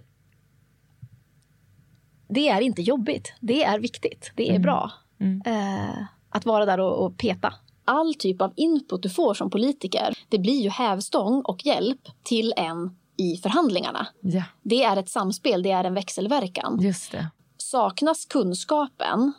Det 2.27 2.49
är 2.49 2.61
inte 2.61 2.81
jobbigt. 2.81 3.33
Det 3.39 3.63
är 3.63 3.79
viktigt. 3.79 4.31
Det 4.35 4.55
är 4.55 4.59
bra. 4.59 4.91
Mm. 5.19 5.41
Eh, 5.45 6.03
att 6.29 6.45
vara 6.45 6.65
där 6.65 6.79
och, 6.79 7.05
och 7.05 7.17
peta. 7.17 7.53
All 7.85 8.13
typ 8.13 8.41
av 8.41 8.53
input 8.55 9.03
du 9.03 9.09
får 9.09 9.33
som 9.33 9.49
politiker, 9.49 10.13
det 10.29 10.39
blir 10.39 10.61
ju 10.61 10.69
hävstång 10.69 11.41
och 11.41 11.65
hjälp 11.65 12.09
till 12.23 12.53
en 12.57 12.95
i 13.17 13.37
förhandlingarna. 13.37 14.07
Ja, 14.19 14.43
Det 14.63 14.83
är 14.83 14.97
ett 14.97 15.09
samspel, 15.09 15.63
det 15.63 15.71
är 15.71 15.83
en 15.83 15.93
växelverkan 15.93 16.79
just 16.81 17.11
det. 17.11 17.27
saknas 17.57 18.25
kunskapen 18.25 19.33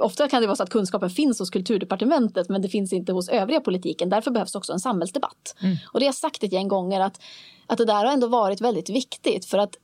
Ofta 0.00 0.28
kan 0.28 0.40
det 0.40 0.46
vara 0.46 0.56
så 0.56 0.62
att 0.62 0.70
kunskapen 0.70 1.10
finns 1.10 1.38
hos 1.38 1.50
kulturdepartementet 1.50 2.48
men 2.48 2.62
det 2.62 2.68
finns 2.68 2.92
inte 2.92 3.12
hos 3.12 3.28
övriga 3.28 3.60
politiken. 3.60 4.08
Därför 4.08 4.30
behövs 4.30 4.54
också 4.54 4.72
en 4.72 4.80
samhällsdebatt. 4.80 5.54
Och 5.92 6.00
det 6.00 6.06
har 6.06 6.08
jag 6.08 6.14
sagt 6.14 6.42
ett 6.42 6.52
gäng 6.52 6.68
gånger 6.68 7.00
att, 7.00 7.20
att 7.66 7.78
det 7.78 7.84
där 7.84 7.94
har 7.94 8.12
ändå 8.12 8.26
varit 8.26 8.60
väldigt 8.60 8.90
viktigt. 8.90 9.44
För 9.44 9.58
att 9.58 9.76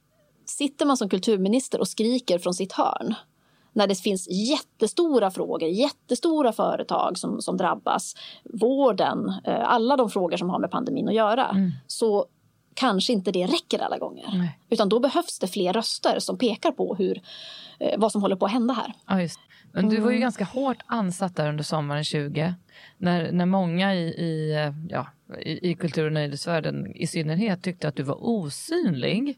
sitter 0.46 0.86
man 0.86 0.96
som 0.96 1.08
kulturminister 1.08 1.80
och 1.80 1.88
skriker 1.88 2.38
från 2.38 2.54
sitt 2.54 2.72
hörn 2.72 3.14
när 3.76 3.86
det 3.86 3.94
finns 3.94 4.28
jättestora 4.30 5.30
frågor, 5.30 5.68
jättestora 5.68 6.52
företag 6.52 7.18
som, 7.18 7.40
som 7.42 7.56
drabbas, 7.56 8.14
vården, 8.44 9.32
eh, 9.44 9.68
alla 9.70 9.96
de 9.96 10.10
frågor 10.10 10.36
som 10.36 10.50
har 10.50 10.58
med 10.58 10.70
pandemin 10.70 11.08
att 11.08 11.14
göra, 11.14 11.56
så 11.86 12.26
kanske 12.74 13.12
inte 13.12 13.32
det 13.32 13.46
räcker 13.46 13.78
alla 13.78 13.98
gånger. 13.98 14.28
Nej. 14.34 14.58
Utan 14.70 14.88
då 14.88 15.00
behövs 15.00 15.38
det 15.38 15.46
fler 15.46 15.72
röster 15.72 16.18
som 16.18 16.38
pekar 16.38 16.72
på 16.72 16.94
hur, 16.94 17.22
eh, 17.80 17.98
vad 17.98 18.12
som 18.12 18.22
håller 18.22 18.36
på 18.36 18.46
att 18.46 18.52
hända 18.52 18.74
här. 18.74 18.92
Ja. 19.22 19.28
Men 19.72 19.88
du 19.88 19.96
var 19.96 20.10
ju 20.10 20.16
Mm. 20.16 20.20
ganska 20.20 20.44
hårt 20.44 20.78
ansatt 20.86 21.36
där 21.36 21.48
under 21.48 21.64
sommaren 21.64 22.04
20. 22.04 22.54
När, 22.98 23.32
när 23.32 23.46
många 23.46 23.94
i, 23.94 24.06
i, 24.08 24.52
eh, 24.52 24.72
ja, 24.88 25.06
i, 25.42 25.70
i 25.70 25.74
kultur 25.74 26.06
och 26.06 26.12
nöjesvärlden 26.12 26.96
i 26.96 27.06
synnerhet 27.06 27.62
tyckte 27.62 27.88
att 27.88 27.96
du 27.96 28.02
var 28.02 28.18
osynlig. 28.20 29.36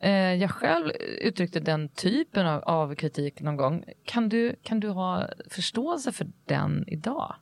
Eh, 0.00 0.34
jag 0.34 0.50
själv 0.50 0.90
uttryckte 1.20 1.60
den 1.60 1.88
typen 1.88 2.46
av, 2.46 2.62
av 2.62 2.94
kritik 2.94 3.40
någon 3.40 3.56
gång. 3.56 3.84
Kan 4.04 4.28
du, 4.28 4.56
kan 4.62 4.80
du 4.80 4.88
ha 4.88 5.28
förståelse 5.50 6.12
för 6.12 6.26
den 6.44 6.84
idag? 6.88 7.34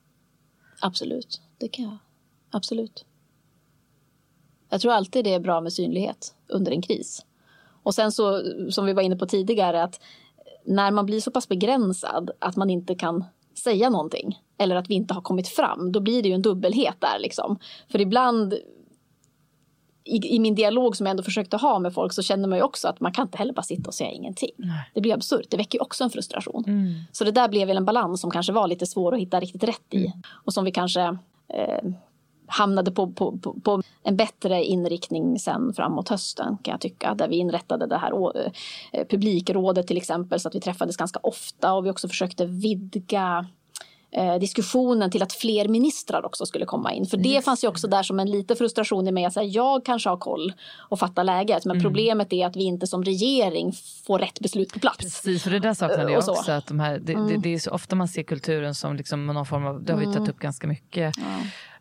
Absolut, 0.80 1.40
det 1.58 1.68
kan 1.68 1.84
jag. 1.84 1.98
Absolut. 2.50 3.04
Jag 4.68 4.80
tror 4.80 4.92
alltid 4.92 5.24
det 5.24 5.34
är 5.34 5.40
bra 5.40 5.60
med 5.60 5.72
synlighet 5.72 6.34
under 6.46 6.72
en 6.72 6.82
kris. 6.82 7.26
Och 7.82 7.94
sen 7.94 8.12
så, 8.12 8.42
som 8.70 8.86
vi 8.86 8.92
var 8.92 9.02
inne 9.02 9.16
på 9.16 9.26
tidigare, 9.26 9.82
att 9.82 10.00
när 10.64 10.90
man 10.90 11.06
blir 11.06 11.20
så 11.20 11.30
pass 11.30 11.48
begränsad 11.48 12.30
att 12.38 12.56
man 12.56 12.70
inte 12.70 12.94
kan 12.94 13.24
säga 13.64 13.90
någonting 13.90 14.42
eller 14.58 14.76
att 14.76 14.90
vi 14.90 14.94
inte 14.94 15.14
har 15.14 15.20
kommit 15.20 15.48
fram, 15.48 15.92
då 15.92 16.00
blir 16.00 16.22
det 16.22 16.28
ju 16.28 16.34
en 16.34 16.42
dubbelhet 16.42 16.96
där 16.98 17.18
liksom. 17.18 17.58
För 17.88 18.00
ibland 18.00 18.54
i, 20.08 20.34
i 20.34 20.38
min 20.38 20.54
dialog 20.54 20.96
som 20.96 21.06
jag 21.06 21.10
ändå 21.10 21.22
försökte 21.22 21.56
ha 21.56 21.78
med 21.78 21.94
folk 21.94 22.12
så 22.12 22.22
känner 22.22 22.48
man 22.48 22.58
ju 22.58 22.64
också 22.64 22.88
att 22.88 23.00
man 23.00 23.12
kan 23.12 23.22
inte 23.26 23.38
heller 23.38 23.52
bara 23.52 23.62
sitta 23.62 23.88
och 23.88 23.94
säga 23.94 24.10
ingenting. 24.10 24.50
Nej. 24.56 24.90
Det 24.94 25.00
blir 25.00 25.14
absurt, 25.14 25.46
det 25.50 25.56
väcker 25.56 25.78
ju 25.78 25.82
också 25.82 26.04
en 26.04 26.10
frustration. 26.10 26.64
Mm. 26.66 26.94
Så 27.12 27.24
det 27.24 27.30
där 27.30 27.48
blev 27.48 27.68
väl 27.68 27.76
en 27.76 27.84
balans 27.84 28.20
som 28.20 28.30
kanske 28.30 28.52
var 28.52 28.68
lite 28.68 28.86
svår 28.86 29.14
att 29.14 29.20
hitta 29.20 29.40
riktigt 29.40 29.64
rätt 29.64 29.94
i. 29.94 30.06
Mm. 30.06 30.22
Och 30.44 30.52
som 30.52 30.64
vi 30.64 30.70
kanske 30.70 31.00
eh, 31.48 31.90
hamnade 32.46 32.90
på, 32.90 33.12
på, 33.12 33.38
på, 33.38 33.60
på 33.60 33.82
en 34.02 34.16
bättre 34.16 34.64
inriktning 34.64 35.38
sen 35.38 35.72
framåt 35.74 36.08
hösten 36.08 36.58
kan 36.62 36.72
jag 36.72 36.80
tycka. 36.80 37.14
Där 37.14 37.28
vi 37.28 37.36
inrättade 37.36 37.86
det 37.86 37.98
här 37.98 38.12
eh, 38.92 39.06
publikrådet 39.10 39.86
till 39.86 39.96
exempel 39.96 40.40
så 40.40 40.48
att 40.48 40.54
vi 40.54 40.60
träffades 40.60 40.96
ganska 40.96 41.20
ofta 41.22 41.74
och 41.74 41.86
vi 41.86 41.90
också 41.90 42.08
försökte 42.08 42.46
vidga 42.46 43.46
eh, 44.10 44.38
diskussionen 44.38 45.10
till 45.10 45.22
att 45.22 45.32
fler 45.32 45.68
ministrar 45.68 46.26
också 46.26 46.46
skulle 46.46 46.64
komma 46.64 46.92
in. 46.92 47.06
För 47.06 47.16
det 47.16 47.44
fanns 47.44 47.64
ju 47.64 47.68
också 47.68 47.88
där 47.88 48.02
som 48.02 48.20
en 48.20 48.30
liten 48.30 48.56
frustration 48.56 49.08
i 49.08 49.12
mig. 49.12 49.24
Att 49.24 49.32
säga, 49.32 49.46
jag 49.46 49.84
kanske 49.84 50.08
har 50.08 50.16
koll 50.16 50.52
och 50.78 50.98
fattar 50.98 51.24
läget 51.24 51.64
men 51.64 51.82
problemet 51.82 52.32
är 52.32 52.46
att 52.46 52.56
vi 52.56 52.62
inte 52.62 52.86
som 52.86 53.04
regering 53.04 53.72
får 54.06 54.18
rätt 54.18 54.40
beslut 54.40 54.72
på 54.72 54.78
plats. 54.78 54.98
Precis, 54.98 55.42
för 55.42 55.50
det 55.50 55.58
där 55.58 55.74
saknade 55.74 56.12
jag 56.12 56.18
Och 56.18 56.24
så. 56.24 56.32
också. 56.32 56.52
Att 56.52 56.66
de 56.66 56.80
här, 56.80 56.98
det, 56.98 57.14
det, 57.14 57.36
det 57.36 57.54
är 57.54 57.58
så 57.58 57.70
ofta 57.70 57.96
man 57.96 58.08
ser 58.08 58.22
kulturen 58.22 58.74
som 58.74 58.96
liksom 58.96 59.26
någon 59.26 59.46
form 59.46 59.66
av, 59.66 59.84
det 59.84 59.92
har 59.92 60.00
vi 60.00 60.06
tagit 60.06 60.28
upp 60.28 60.38
ganska 60.38 60.66
mycket. 60.66 61.14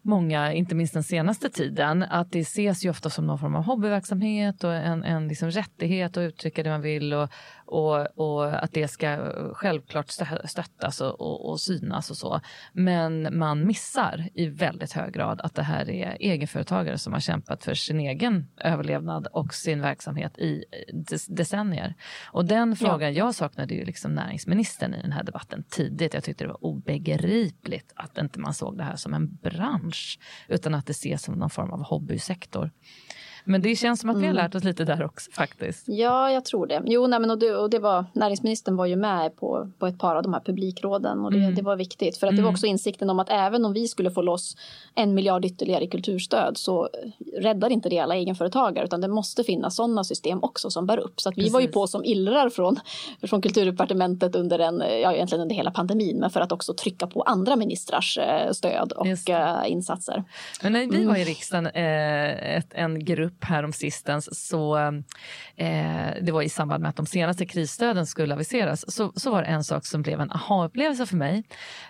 många, 0.02 0.54
inte 0.54 0.76
minst 0.76 0.94
den 0.94 1.04
senaste 1.04 1.50
tiden, 1.50 2.04
att 2.04 2.32
det 2.32 2.40
ses 2.40 2.86
ju 2.86 2.90
ofta 2.90 3.10
som 3.10 3.28
någon 3.28 3.40
form 3.40 3.56
av 3.56 3.64
hobbyverksamhet 3.64 4.64
och 4.64 4.74
en, 4.74 5.04
en 5.04 5.28
liksom 5.28 5.52
rättighet 5.52 6.18
att 6.18 6.22
uttrycka 6.22 6.64
det 6.64 6.70
man 6.70 6.82
vill 6.82 7.14
och, 7.14 7.30
och, 7.68 8.20
och 8.20 8.64
att 8.64 8.74
det 8.74 8.88
ska 8.88 9.32
självklart 9.54 10.10
stöttas 10.46 11.02
och, 11.02 11.22
och, 11.22 11.50
och, 11.50 11.60
synas 11.60 12.12
och 12.12 12.18
så. 12.18 12.42
Men 12.74 13.38
man 13.38 13.68
missar 13.68 14.30
i 14.34 14.48
väldigt 14.48 14.92
hög 14.92 15.14
grad 15.14 15.42
att 15.42 15.56
det 15.56 15.64
här 15.64 15.90
är 15.90 16.18
egenföretagare 16.20 16.98
som 16.98 17.14
har 17.14 17.20
kämpat 17.20 17.64
för 17.64 17.74
sin 17.74 18.00
egen 18.00 18.48
överlevnad 18.58 19.28
och 19.28 19.54
sin 19.54 19.82
verksamhet 19.82 20.38
i 20.38 20.64
decennier. 21.28 21.94
Och 22.26 22.46
den 22.46 22.76
frågan, 22.76 23.14
ja. 23.14 23.26
jag 23.26 23.36
saknade 23.36 23.74
ju 23.74 23.86
liksom 23.86 24.12
näringsministern 24.12 24.94
i 24.94 25.02
den 25.02 25.12
här 25.12 25.24
debatten 25.24 25.64
tidigt. 25.70 26.14
Jag 26.14 26.24
tyckte 26.24 26.44
det 26.44 26.48
var 26.48 26.66
obegripligt 26.66 27.94
att 27.96 28.18
inte 28.18 28.40
man 28.40 28.54
såg 28.54 28.78
det 28.78 28.84
här 28.84 28.96
som 28.96 29.14
en 29.14 29.36
bransch 29.36 30.20
utan 30.48 30.76
att 30.76 30.86
det 30.86 30.92
ses 30.92 31.24
som 31.24 31.36
någon 31.36 31.50
form 31.50 31.72
av 31.72 31.84
hobbysektor. 31.84 32.72
Men 33.48 33.62
det 33.62 33.76
känns 33.76 34.00
som 34.00 34.10
att 34.10 34.18
vi 34.18 34.22
har 34.22 34.26
mm. 34.26 34.36
lärt 34.36 34.56
oss 34.56 34.64
lite 34.64 34.84
där 34.84 35.04
också 35.04 35.32
faktiskt. 35.32 35.84
Ja, 35.88 36.32
jag 36.32 36.46
tror 36.46 36.68
det. 36.68 36.82
Jo, 36.86 37.08
nej, 37.08 37.20
men 37.20 37.32
och 37.32 37.40
det, 37.40 37.56
och 37.56 37.70
det 37.70 37.80
var, 37.80 38.06
näringsministern 38.14 38.76
var 38.76 38.86
ju 38.86 38.96
med 38.96 39.36
på, 39.36 39.72
på 39.80 39.88
ett 39.88 40.00
par 40.00 40.16
av 40.16 40.24
de 40.24 40.34
här 40.34 40.40
publikråden 40.40 41.20
och 41.20 41.32
det, 41.32 41.38
mm. 41.38 41.56
det 41.56 41.62
var 41.62 41.76
viktigt. 41.76 42.18
För 42.18 42.28
att 42.28 42.36
det 42.36 42.42
var 42.42 42.50
mm. 42.50 42.54
också 42.54 42.66
insikten 42.66 43.10
om 43.10 43.20
att 43.20 43.30
även 43.30 43.66
om 43.66 43.74
vi 43.74 43.88
skulle 43.88 44.12
få 44.12 44.22
loss 44.22 44.56
en 44.96 45.14
miljard 45.14 45.46
ytterligare 45.46 45.84
i 45.84 45.88
kulturstöd 45.88 46.58
så 46.58 46.90
räddar 47.38 47.70
inte 47.70 47.90
det 47.90 48.00
alla 48.00 48.16
egenföretagare 48.16 48.86
utan 48.86 49.02
det 49.02 49.08
måste 49.08 49.44
finnas 49.44 49.76
sådana 49.76 50.04
system 50.04 50.44
också 50.44 50.70
som 50.70 50.86
bär 50.86 50.98
upp. 50.98 51.22
Så 51.22 51.30
att 51.30 51.38
vi 51.38 51.42
Precis. 51.42 51.54
var 51.54 51.62
ju 51.62 51.68
på 51.68 51.88
som 51.88 52.04
illrar 52.04 52.50
från, 52.50 52.80
från 53.22 53.42
kulturdepartementet 53.42 54.36
under 54.36 54.60
en, 54.60 54.84
ja 55.02 55.14
egentligen 55.14 55.42
under 55.42 55.56
hela 55.56 55.72
pandemin 55.72 56.20
men 56.20 56.30
för 56.30 56.42
att 56.42 56.52
också 56.52 56.74
trycka 56.74 57.08
på 57.08 57.22
andra 57.22 57.56
ministrars 57.56 58.18
eh, 58.18 58.52
stöd 58.52 58.92
och 58.92 59.08
insatser. 59.68 60.24
Men 60.64 60.74
när 60.74 60.86
vi 60.86 61.06
var 61.06 61.16
i 61.16 61.24
riksdagen, 61.24 61.68
eh, 61.68 62.58
ett, 62.58 62.74
en 62.74 63.06
grupp 63.06 63.37
upp 63.38 63.44
här 63.44 63.64
om 63.64 63.74
sistens 63.74 64.48
så 64.48 64.78
eh, 65.56 66.10
det 66.22 66.32
var 66.32 66.42
i 66.42 66.50
samband 66.50 66.82
med 66.82 66.90
att 66.90 66.96
de 66.96 67.06
senaste 67.06 67.46
krisstöden 67.46 68.06
skulle 68.06 68.34
aviseras 68.34 68.94
så, 68.94 69.12
så 69.16 69.32
var 69.32 69.42
det 69.42 69.48
en 69.48 69.64
sak 69.64 69.86
som 69.86 70.02
blev 70.02 70.22
en 70.22 70.32
aha-upplevelse 70.32 71.06
för 71.06 71.16
mig. 71.16 71.44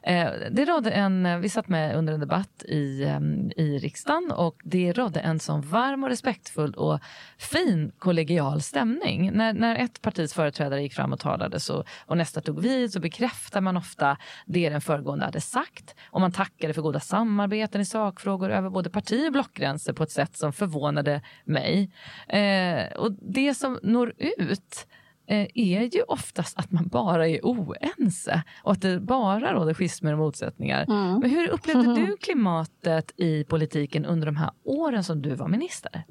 Eh, 0.03 0.29
det 0.51 0.65
rådde 0.65 0.91
en, 0.91 1.41
vi 1.41 1.49
satt 1.49 1.67
med 1.67 1.95
under 1.95 2.13
en 2.13 2.19
debatt 2.19 2.63
i, 2.63 3.03
eh, 3.03 3.19
i 3.63 3.79
riksdagen 3.79 4.31
och 4.31 4.55
det 4.63 4.93
rådde 4.93 5.19
en 5.19 5.39
sån 5.39 5.61
varm 5.61 6.03
och 6.03 6.09
respektfull 6.09 6.73
och 6.73 6.99
fin 7.37 7.91
kollegial 7.99 8.61
stämning. 8.61 9.31
När, 9.33 9.53
när 9.53 9.75
ett 9.75 10.01
partis 10.01 10.33
företrädare 10.33 10.81
gick 10.81 10.93
fram 10.93 11.13
och 11.13 11.19
talade 11.19 11.59
så, 11.59 11.83
och 12.05 12.17
nästa 12.17 12.41
tog 12.41 12.59
vid 12.61 12.93
så 12.93 12.99
bekräftar 12.99 13.61
man 13.61 13.77
ofta 13.77 14.17
det 14.45 14.69
den 14.69 14.81
föregående 14.81 15.25
hade 15.25 15.41
sagt 15.41 15.95
och 16.11 16.21
man 16.21 16.31
tackade 16.31 16.73
för 16.73 16.81
goda 16.81 16.99
samarbeten 16.99 17.81
i 17.81 17.85
sakfrågor 17.85 18.49
över 18.49 18.69
både 18.69 18.89
parti 18.89 19.27
och 19.27 19.31
blockgränser 19.31 19.93
på 19.93 20.03
ett 20.03 20.11
sätt 20.11 20.37
som 20.37 20.53
förvånade 20.53 21.21
mig. 21.45 21.91
Eh, 22.27 22.97
och 22.97 23.11
det 23.21 23.53
som 23.53 23.79
når 23.83 24.13
ut 24.17 24.87
eh, 25.27 25.47
är 25.53 25.95
ju 25.95 26.01
oftast 26.01 26.57
att 26.57 26.71
man 26.71 26.87
bara 26.87 27.27
är 27.27 27.39
oense 27.43 28.43
och 28.63 28.71
att 28.71 28.81
det 28.81 28.99
bara 28.99 29.53
råder 29.53 29.73
schismer 29.73 30.13
och 30.13 30.19
motsättningar. 30.19 30.83
Mm. 30.83 31.19
Men 31.19 31.29
hur 31.29 31.47
upplevde 31.47 31.95
du 31.95 32.17
klimatet 32.21 33.11
i 33.17 33.43
politiken 33.43 34.05
under 34.05 34.25
de 34.25 34.35
här 34.35 34.51
åren 34.63 35.03
som 35.03 35.21
du 35.21 35.35
var 35.35 35.47
minister? 35.47 36.03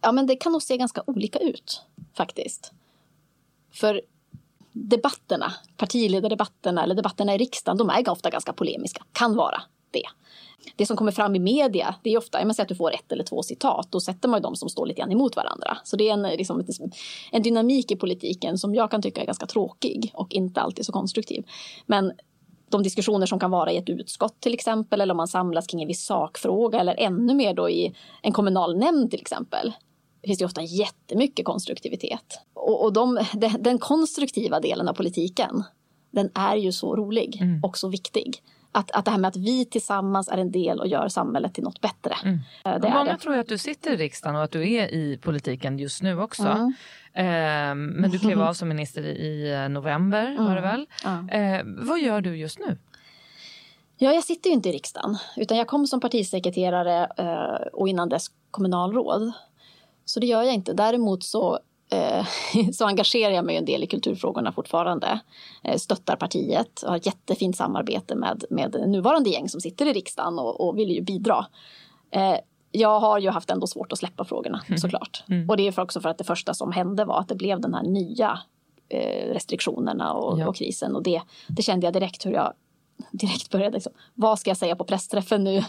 Ja, 0.00 0.12
men 0.12 0.26
det 0.26 0.36
kan 0.36 0.52
nog 0.52 0.62
se 0.62 0.76
ganska 0.76 1.02
olika 1.06 1.38
ut 1.38 1.82
faktiskt. 2.16 2.72
För 3.72 4.00
debatterna, 4.72 5.52
partiledardebatterna 5.76 6.82
eller 6.82 6.94
debatterna 6.94 7.34
i 7.34 7.38
riksdagen, 7.38 7.78
de 7.78 7.90
är 7.90 8.08
ofta 8.08 8.30
ganska 8.30 8.52
polemiska, 8.52 9.04
kan 9.12 9.36
vara 9.36 9.62
det 9.92 10.06
det 10.76 10.86
som 10.86 10.96
kommer 10.96 11.12
fram 11.12 11.36
i 11.36 11.38
media, 11.38 11.94
det 12.02 12.10
är 12.10 12.18
ofta, 12.18 12.44
man 12.44 12.54
säger 12.54 12.64
att 12.64 12.68
du 12.68 12.74
får 12.74 12.94
ett 12.94 13.12
eller 13.12 13.24
två 13.24 13.42
citat, 13.42 13.88
då 13.90 14.00
sätter 14.00 14.28
man 14.28 14.38
ju 14.38 14.42
de 14.42 14.56
som 14.56 14.68
står 14.68 14.86
lite 14.86 15.00
grann 15.00 15.12
emot 15.12 15.36
varandra. 15.36 15.78
Så 15.84 15.96
det 15.96 16.08
är 16.08 16.12
en, 16.12 16.22
liksom, 16.22 16.64
en 17.32 17.42
dynamik 17.42 17.90
i 17.90 17.96
politiken 17.96 18.58
som 18.58 18.74
jag 18.74 18.90
kan 18.90 19.02
tycka 19.02 19.20
är 19.20 19.26
ganska 19.26 19.46
tråkig 19.46 20.10
och 20.14 20.34
inte 20.34 20.60
alltid 20.60 20.86
så 20.86 20.92
konstruktiv. 20.92 21.44
Men 21.86 22.12
de 22.70 22.82
diskussioner 22.82 23.26
som 23.26 23.40
kan 23.40 23.50
vara 23.50 23.72
i 23.72 23.76
ett 23.76 23.88
utskott 23.88 24.40
till 24.40 24.54
exempel, 24.54 25.00
eller 25.00 25.12
om 25.12 25.16
man 25.16 25.28
samlas 25.28 25.66
kring 25.66 25.82
en 25.82 25.88
viss 25.88 26.04
sakfråga, 26.04 26.80
eller 26.80 26.94
ännu 26.98 27.34
mer 27.34 27.54
då 27.54 27.70
i 27.70 27.94
en 28.22 28.32
kommunal 28.32 28.78
nämnd 28.78 29.10
till 29.10 29.20
exempel, 29.20 29.72
det 30.20 30.28
finns 30.28 30.38
det 30.38 30.44
ofta 30.44 30.62
jättemycket 30.62 31.44
konstruktivitet. 31.44 32.40
Och, 32.54 32.84
och 32.84 32.92
de, 32.92 33.24
de, 33.32 33.48
den 33.48 33.78
konstruktiva 33.78 34.60
delen 34.60 34.88
av 34.88 34.92
politiken, 34.92 35.64
den 36.10 36.30
är 36.34 36.56
ju 36.56 36.72
så 36.72 36.96
rolig 36.96 37.38
mm. 37.40 37.64
och 37.64 37.78
så 37.78 37.88
viktig 37.88 38.42
att, 38.72 38.90
att 38.90 39.04
det 39.04 39.10
här 39.10 39.18
med 39.18 39.28
att 39.28 39.36
vi 39.36 39.64
tillsammans 39.64 40.28
är 40.28 40.38
en 40.38 40.50
del 40.52 40.80
och 40.80 40.86
gör 40.86 41.08
samhället 41.08 41.54
till 41.54 41.64
något 41.64 41.80
bättre. 41.80 42.14
Mm. 42.24 42.38
Eh, 42.64 42.80
det 42.80 42.90
Många 42.90 43.12
det. 43.12 43.18
tror 43.18 43.38
att 43.38 43.48
du 43.48 43.58
sitter 43.58 43.92
i 43.92 43.96
riksdagen 43.96 44.36
och 44.36 44.42
att 44.42 44.50
du 44.50 44.72
är 44.72 44.94
i 44.94 45.18
politiken 45.22 45.78
just 45.78 46.02
nu 46.02 46.20
också. 46.20 46.42
Mm. 46.42 46.74
Eh, 47.14 47.74
men 47.74 48.10
du 48.10 48.18
klev 48.18 48.42
av 48.42 48.54
som 48.54 48.68
minister 48.68 49.02
i 49.02 49.68
november 49.68 50.26
mm. 50.26 50.44
var 50.44 50.54
det 50.54 50.60
väl? 50.60 50.86
Eh, 51.30 51.60
vad 51.64 52.00
gör 52.00 52.20
du 52.20 52.36
just 52.36 52.58
nu? 52.58 52.78
Ja, 53.98 54.12
jag 54.12 54.24
sitter 54.24 54.50
ju 54.50 54.54
inte 54.54 54.68
i 54.68 54.72
riksdagen 54.72 55.16
utan 55.36 55.56
jag 55.56 55.66
kom 55.66 55.86
som 55.86 56.00
partisekreterare 56.00 57.08
eh, 57.16 57.66
och 57.72 57.88
innan 57.88 58.08
dess 58.08 58.26
kommunalråd. 58.50 59.32
Så 60.04 60.20
det 60.20 60.26
gör 60.26 60.42
jag 60.42 60.54
inte. 60.54 60.72
Däremot 60.72 61.24
så 61.24 61.58
Eh, 61.92 62.26
så 62.72 62.86
engagerar 62.86 63.32
jag 63.32 63.44
mig 63.44 63.56
en 63.56 63.64
del 63.64 63.82
i 63.82 63.86
kulturfrågorna 63.86 64.52
fortfarande. 64.52 65.20
Eh, 65.64 65.76
stöttar 65.76 66.16
partiet 66.16 66.82
och 66.82 66.88
har 66.88 66.96
ett 66.96 67.06
jättefint 67.06 67.56
samarbete 67.56 68.14
med, 68.14 68.44
med 68.50 68.84
nuvarande 68.86 69.30
gäng 69.30 69.48
som 69.48 69.60
sitter 69.60 69.86
i 69.86 69.92
riksdagen 69.92 70.38
och, 70.38 70.68
och 70.68 70.78
vill 70.78 70.90
ju 70.90 71.00
bidra. 71.00 71.46
Eh, 72.10 72.36
jag 72.70 73.00
har 73.00 73.18
ju 73.18 73.30
haft 73.30 73.50
ändå 73.50 73.66
svårt 73.66 73.92
att 73.92 73.98
släppa 73.98 74.24
frågorna 74.24 74.62
mm. 74.68 74.78
såklart. 74.78 75.24
Mm. 75.28 75.50
Och 75.50 75.56
det 75.56 75.68
är 75.68 75.80
också 75.80 76.00
för 76.00 76.08
att 76.08 76.18
det 76.18 76.24
första 76.24 76.54
som 76.54 76.72
hände 76.72 77.04
var 77.04 77.20
att 77.20 77.28
det 77.28 77.34
blev 77.34 77.60
den 77.60 77.74
här 77.74 77.82
nya 77.82 78.38
restriktionerna 79.32 80.12
och, 80.12 80.40
ja. 80.40 80.48
och 80.48 80.56
krisen. 80.56 80.96
Och 80.96 81.02
det, 81.02 81.22
det 81.48 81.62
kände 81.62 81.86
jag 81.86 81.94
direkt 81.94 82.26
hur 82.26 82.32
jag 82.32 82.52
direkt 83.10 83.50
började 83.50 83.74
liksom, 83.74 83.92
vad 84.14 84.38
ska 84.38 84.50
jag 84.50 84.56
säga 84.56 84.76
på 84.76 84.84
pressträffen 84.84 85.44
nu? 85.44 85.64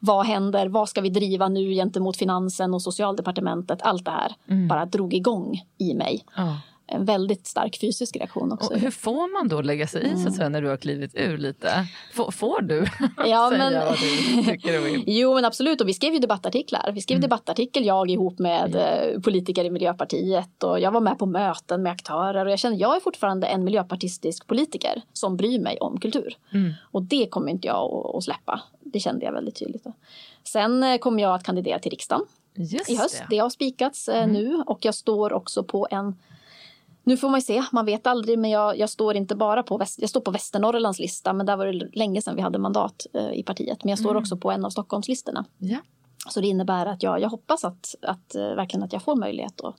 Vad 0.00 0.26
händer? 0.26 0.68
Vad 0.68 0.88
ska 0.88 1.00
vi 1.00 1.08
driva 1.08 1.48
nu 1.48 1.74
gentemot 1.74 2.16
finansen 2.16 2.74
och 2.74 2.82
socialdepartementet? 2.82 3.82
Allt 3.82 4.04
det 4.04 4.10
här 4.10 4.34
mm. 4.48 4.68
bara 4.68 4.86
drog 4.86 5.14
igång 5.14 5.62
i 5.78 5.94
mig. 5.94 6.24
Oh 6.36 6.56
en 6.86 7.04
väldigt 7.04 7.46
stark 7.46 7.80
fysisk 7.80 8.16
reaktion 8.16 8.52
också. 8.52 8.72
Och 8.72 8.80
hur 8.80 8.90
får 8.90 9.32
man 9.32 9.48
då 9.48 9.62
lägga 9.62 9.86
sig 9.86 10.02
i 10.02 10.08
mm. 10.08 10.22
så 10.22 10.28
att 10.28 10.34
säga, 10.34 10.48
när 10.48 10.62
du 10.62 10.68
har 10.68 10.76
klivit 10.76 11.14
ur 11.14 11.38
lite? 11.38 11.86
Får, 12.12 12.30
får 12.30 12.60
du 12.62 12.86
ja, 13.16 13.50
säga 13.50 13.70
men... 13.70 13.74
vad 13.74 13.98
du 13.98 14.42
tycker 14.42 14.80
och 14.80 14.86
vill? 14.86 15.04
Jo 15.06 15.34
men 15.34 15.44
absolut 15.44 15.80
och 15.80 15.88
vi 15.88 15.94
skrev 15.94 16.12
ju 16.12 16.18
debattartiklar. 16.18 16.92
Vi 16.94 17.00
skrev 17.00 17.16
mm. 17.16 17.22
debattartikel 17.22 17.84
jag 17.84 18.10
ihop 18.10 18.38
med 18.38 18.76
mm. 18.76 19.22
politiker 19.22 19.64
i 19.64 19.70
Miljöpartiet 19.70 20.62
och 20.62 20.80
jag 20.80 20.90
var 20.90 21.00
med 21.00 21.18
på 21.18 21.26
möten 21.26 21.82
med 21.82 21.92
aktörer 21.92 22.46
och 22.46 22.52
jag 22.52 22.58
känner 22.58 22.76
jag 22.76 22.96
är 22.96 23.00
fortfarande 23.00 23.46
en 23.46 23.64
miljöpartistisk 23.64 24.46
politiker 24.46 25.02
som 25.12 25.36
bryr 25.36 25.58
mig 25.58 25.78
om 25.80 26.00
kultur. 26.00 26.36
Mm. 26.52 26.72
Och 26.90 27.02
det 27.02 27.26
kommer 27.26 27.50
inte 27.50 27.66
jag 27.66 28.12
att, 28.16 28.24
släppa. 28.24 28.62
Det 28.80 29.00
kände 29.00 29.24
jag 29.24 29.32
väldigt 29.32 29.56
tydligt. 29.58 29.84
Sen 30.44 30.82
eh, 30.82 30.98
kommer 30.98 31.22
jag 31.22 31.34
att 31.34 31.44
kandidera 31.44 31.78
till 31.78 31.90
riksdagen 31.90 32.24
Just 32.54 32.90
i 32.90 32.96
höst. 32.96 33.18
Det, 33.18 33.36
det 33.36 33.38
har 33.38 33.50
spikats 33.50 34.08
eh, 34.08 34.22
mm. 34.22 34.32
nu 34.32 34.62
och 34.66 34.84
jag 34.84 34.94
står 34.94 35.32
också 35.32 35.64
på 35.64 35.88
en 35.90 36.16
nu 37.04 37.16
får 37.16 37.28
man 37.28 37.42
se, 37.42 37.64
man 37.72 37.86
vet 37.86 38.06
aldrig, 38.06 38.38
men 38.38 38.50
jag, 38.50 38.78
jag 38.78 38.90
står 38.90 39.16
inte 39.16 39.34
bara 39.36 39.62
på, 39.62 39.78
väst, 39.78 39.98
jag 40.00 40.10
står 40.10 40.20
på 40.20 40.30
Västernorrlands 40.30 40.98
lista, 40.98 41.32
men 41.32 41.46
där 41.46 41.56
var 41.56 41.66
det 41.66 41.88
länge 41.92 42.22
sedan 42.22 42.36
vi 42.36 42.42
hade 42.42 42.58
mandat 42.58 43.06
eh, 43.14 43.32
i 43.32 43.42
partiet. 43.42 43.84
Men 43.84 43.90
jag 43.90 43.98
står 43.98 44.10
mm. 44.10 44.22
också 44.22 44.36
på 44.36 44.50
en 44.50 44.64
av 44.64 44.70
Stockholmslistorna. 44.70 45.44
Ja. 45.58 45.78
Så 46.28 46.40
det 46.40 46.46
innebär 46.46 46.86
att 46.86 47.02
jag, 47.02 47.20
jag 47.20 47.28
hoppas 47.28 47.64
att, 47.64 47.94
att 48.02 48.34
eh, 48.34 48.54
verkligen 48.54 48.82
att 48.82 48.92
jag 48.92 49.02
får 49.02 49.16
möjlighet 49.16 49.60
att, 49.60 49.74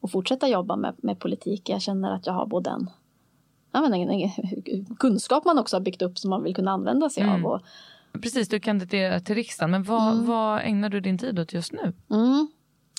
att 0.00 0.10
fortsätta 0.10 0.48
jobba 0.48 0.76
med, 0.76 0.94
med 0.98 1.18
politik. 1.18 1.68
Jag 1.68 1.82
känner 1.82 2.10
att 2.10 2.26
jag 2.26 2.32
har 2.32 2.46
både 2.46 2.70
en, 2.70 2.90
ja, 3.72 3.86
en, 3.86 4.10
en 4.10 4.30
kunskap 4.98 5.44
man 5.44 5.58
också 5.58 5.76
har 5.76 5.80
byggt 5.80 6.02
upp 6.02 6.18
som 6.18 6.30
man 6.30 6.42
vill 6.42 6.54
kunna 6.54 6.70
använda 6.70 7.10
sig 7.10 7.22
mm. 7.22 7.34
av. 7.34 7.52
Och, 7.52 7.60
Precis, 8.22 8.48
du 8.48 8.60
kandiderar 8.60 9.20
till 9.20 9.34
riksdagen, 9.34 9.70
men 9.70 9.82
vad, 9.82 10.12
mm. 10.12 10.26
vad 10.26 10.60
ägnar 10.60 10.88
du 10.88 11.00
din 11.00 11.18
tid 11.18 11.38
åt 11.38 11.52
just 11.52 11.72
nu? 11.72 11.92
Mm. 12.10 12.48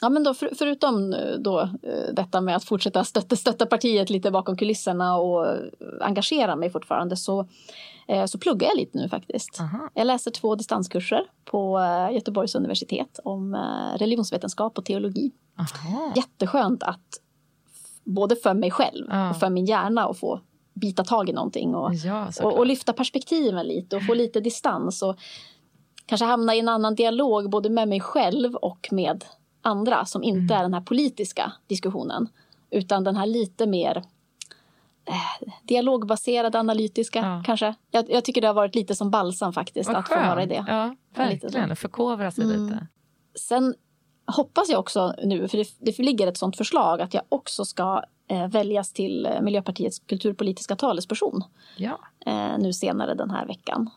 Ja, 0.02 0.10
men 0.10 0.24
då, 0.24 0.34
för, 0.34 0.50
förutom 0.56 1.14
eh, 1.14 1.36
då, 1.40 1.60
eh, 1.62 2.14
detta 2.14 2.42
med 2.42 2.56
att 2.56 2.64
fortsätta 2.64 3.04
stötta, 3.04 3.36
stötta 3.36 3.66
partiet 3.66 4.10
lite 4.10 4.32
bakom 4.32 4.58
kulisserna 4.58 5.18
och 5.18 5.48
engagera 6.02 6.56
mig 6.56 6.70
fortfarande 6.70 7.18
så, 7.18 7.48
eh, 8.08 8.26
så 8.26 8.38
pluggar 8.38 8.68
jag 8.68 8.78
lite 8.78 8.98
nu 8.98 9.10
faktiskt. 9.10 9.60
Aha. 9.60 9.90
Jag 9.94 10.08
läser 10.08 10.32
två 10.32 10.56
distanskurser 10.56 11.22
på 11.46 11.80
Göteborgs 12.12 12.56
universitet 12.56 13.20
om 13.24 13.56
religionsvetenskap 13.96 14.78
och 14.78 14.86
teologi. 14.86 15.32
Aha. 15.58 16.14
Jätteskönt 16.16 16.84
att 16.84 17.22
både 18.04 18.36
för 18.36 18.54
mig 18.54 18.72
själv 18.72 19.06
ja. 19.10 19.30
och 19.30 19.38
för 19.38 19.50
min 19.50 19.66
hjärna 19.66 20.06
att 20.06 20.20
få 20.20 20.42
bita 20.74 21.04
tag 21.04 21.30
i 21.30 21.34
någonting 21.34 21.76
och, 21.76 21.94
ja, 21.94 22.32
och, 22.44 22.58
och, 22.58 22.66
lyfta 22.66 22.94
perspektiven 22.94 23.68
lite 23.68 23.96
och 23.96 24.06
få 24.06 24.14
lite 24.14 24.40
distans 24.40 25.02
och 25.02 25.18
kanske 26.06 26.26
hamna 26.26 26.56
i 26.56 26.60
en 26.60 26.70
annan 26.70 26.96
dialog 26.96 27.50
både 27.50 27.70
med 27.70 27.88
mig 27.88 28.00
själv 28.00 28.56
och 28.56 28.88
med 28.92 29.26
andra 29.68 30.06
som 30.06 30.24
inte 30.24 30.54
mm. 30.54 30.58
är 30.58 30.64
den 30.64 30.74
här 30.74 30.82
politiska 30.82 31.52
diskussionen. 31.68 32.30
Utan 32.70 33.04
den 33.04 33.16
här 33.16 33.26
lite 33.26 33.68
mer 33.68 34.04
eh, 35.06 35.50
dialogbaserade, 35.64 36.60
analytiska 36.60 37.20
Ja. 37.20 37.44
kanske. 37.46 37.76
Jag, 37.92 38.10
jag 38.10 38.26
tycker 38.26 38.42
det 38.42 38.48
har 38.48 38.54
varit 38.54 38.76
lite 38.76 38.96
som 38.96 39.12
balsam 39.12 39.54
faktiskt 39.54 39.88
Vad 39.90 39.98
att 39.98 40.08
få 40.08 40.16
vara 40.16 40.44
i 40.44 40.46
det. 40.46 40.66
Ja, 40.68 40.96
verkligen. 41.16 41.76
Förkovra 41.76 42.32
sig 42.32 42.44
Mm. 42.44 42.66
lite. 42.66 42.88
Sen 43.40 43.76
hoppas 44.26 44.70
jag 44.70 44.80
också 44.80 45.16
nu, 45.24 45.48
för 45.48 45.58
det, 45.58 45.68
det 45.80 46.00
ligger 46.00 46.28
ett 46.28 46.38
sånt 46.38 46.58
förslag, 46.58 47.02
att 47.02 47.14
jag 47.14 47.24
också 47.30 47.66
ska 47.66 48.04
eh, 48.28 48.48
väljas 48.48 48.94
till 48.94 49.28
Miljöpartiets 49.42 50.00
kulturpolitiska 50.00 50.76
talesperson 50.76 51.44
Ja. 51.78 52.00
eh, 52.26 52.58
nu 52.58 52.74
senare 52.74 53.14
den 53.14 53.30
här 53.30 53.48
veckan. 53.48 53.90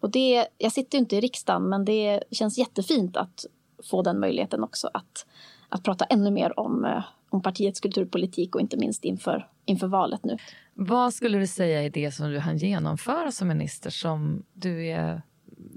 Och 0.00 0.10
det, 0.10 0.46
jag 0.58 0.72
sitter 0.72 0.98
ju 0.98 1.00
inte 1.00 1.16
i 1.16 1.20
riksdagen, 1.20 1.68
men 1.68 1.84
det 1.84 2.22
känns 2.30 2.58
jättefint 2.58 3.16
att 3.16 3.44
få 3.90 4.02
den 4.02 4.20
möjligheten 4.20 4.62
också 4.62 4.90
att, 4.94 5.26
att 5.68 5.82
prata 5.82 6.04
ännu 6.04 6.30
mer 6.30 6.60
om, 6.60 6.84
eh, 6.84 7.04
om 7.30 7.42
partiets 7.42 7.80
kulturpolitik 7.80 8.54
och 8.54 8.60
inte 8.60 8.76
minst 8.76 9.04
inför, 9.04 9.48
inför 9.64 9.86
valet 9.86 10.24
nu. 10.24 10.36
Vad 10.74 11.14
skulle 11.14 11.38
du 11.38 11.46
säga 11.46 11.82
är 11.82 11.90
det 11.90 12.12
som 12.12 12.30
du 12.30 12.38
hann 12.38 12.56
genomföra 12.56 13.32
som 13.32 13.48
minister 13.48 13.90
som 13.90 14.42
du 14.52 14.86
är 14.86 15.22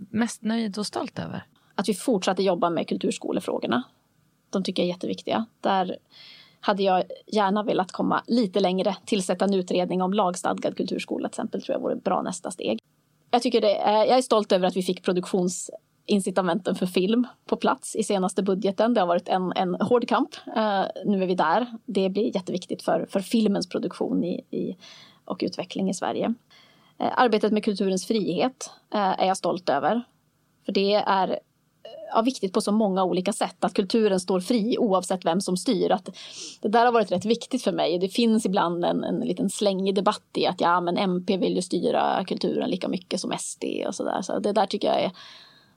mest 0.09 0.41
nöjd 0.41 0.77
och 0.77 0.87
stolt 0.87 1.19
över? 1.19 1.43
att 1.79 1.89
vi 1.89 1.93
fortsatte 1.93 2.43
jobba 2.43 2.69
med 2.69 2.87
kulturskolefrågorna. 2.87 3.83
De 4.49 4.63
tycker 4.63 4.83
jag 4.83 4.87
är 4.87 4.93
jätteviktiga. 4.93 5.45
Där 5.61 5.97
hade 6.59 6.83
jag 6.83 7.03
gärna 7.27 7.63
velat 7.63 7.91
komma 7.91 8.23
lite 8.27 8.59
längre, 8.59 8.95
tillsätta 9.05 9.45
en 9.45 9.53
utredning 9.53 10.01
om 10.01 10.13
lagstadgad 10.13 10.77
kulturskola 10.77 11.29
till 11.29 11.33
exempel, 11.33 11.61
tror 11.61 11.73
jag 11.75 11.81
vore 11.81 11.93
ett 11.93 12.03
bra 12.03 12.21
nästa 12.21 12.51
steg. 12.51 12.79
Jag, 13.31 13.41
tycker 13.41 13.61
det 13.61 13.75
är, 13.75 14.05
jag 14.05 14.17
är 14.17 14.21
stolt 14.21 14.51
över 14.51 14.67
att 14.67 14.75
vi 14.75 14.83
fick 14.83 15.03
incitamenten 16.09 16.75
för 16.75 16.85
film 16.85 17.27
på 17.45 17.55
plats 17.55 17.95
i 17.95 18.03
senaste 18.03 18.43
budgeten. 18.43 18.93
Det 18.93 18.99
har 18.99 19.07
varit 19.07 19.29
en, 19.29 19.53
en 19.55 19.75
hård 19.75 20.07
kamp. 20.07 20.35
Uh, 20.47 20.85
nu 21.05 21.23
är 21.23 21.27
vi 21.27 21.35
där. 21.35 21.67
Det 21.85 22.09
blir 22.09 22.35
jätteviktigt 22.35 22.81
för, 22.81 23.07
för 23.09 23.19
filmens 23.19 23.69
produktion 23.69 24.23
i, 24.23 24.45
i, 24.51 24.77
och 25.25 25.39
utveckling 25.41 25.89
i 25.89 25.93
Sverige. 25.93 26.27
Uh, 27.01 27.11
arbetet 27.15 27.53
med 27.53 27.63
kulturens 27.63 28.07
frihet 28.07 28.71
uh, 28.95 29.21
är 29.21 29.27
jag 29.27 29.37
stolt 29.37 29.69
över. 29.69 30.01
För 30.65 30.71
det 30.71 30.93
är 30.93 31.39
ja, 32.13 32.21
viktigt 32.21 32.53
på 32.53 32.61
så 32.61 32.71
många 32.71 33.03
olika 33.03 33.33
sätt. 33.33 33.63
Att 33.63 33.73
kulturen 33.73 34.19
står 34.19 34.39
fri 34.39 34.77
oavsett 34.77 35.25
vem 35.25 35.41
som 35.41 35.57
styr. 35.57 35.91
Att 35.91 36.09
det 36.61 36.69
där 36.69 36.85
har 36.85 36.91
varit 36.91 37.11
rätt 37.11 37.25
viktigt 37.25 37.63
för 37.63 37.71
mig. 37.71 37.99
Det 37.99 38.09
finns 38.09 38.45
ibland 38.45 38.85
en, 38.85 39.03
en 39.03 39.19
liten 39.19 39.49
slängig 39.49 39.95
debatt 39.95 40.29
i 40.37 40.45
att 40.45 40.61
ja, 40.61 40.81
men 40.81 40.97
MP 40.97 41.37
vill 41.37 41.55
ju 41.55 41.61
styra 41.61 42.25
kulturen 42.25 42.69
lika 42.69 42.87
mycket 42.87 43.19
som 43.19 43.33
SD 43.39 43.63
och 43.87 43.95
så 43.95 44.03
där. 44.03 44.21
Så 44.21 44.39
det 44.39 44.51
där 44.51 44.65
tycker 44.65 44.87
jag 44.87 45.01
är, 45.01 45.11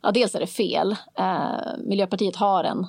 ja, 0.02 0.10
dels 0.10 0.34
är 0.34 0.40
det 0.40 0.46
fel. 0.46 0.96
Eh, 1.18 1.78
Miljöpartiet 1.84 2.36
har 2.36 2.64
en 2.64 2.86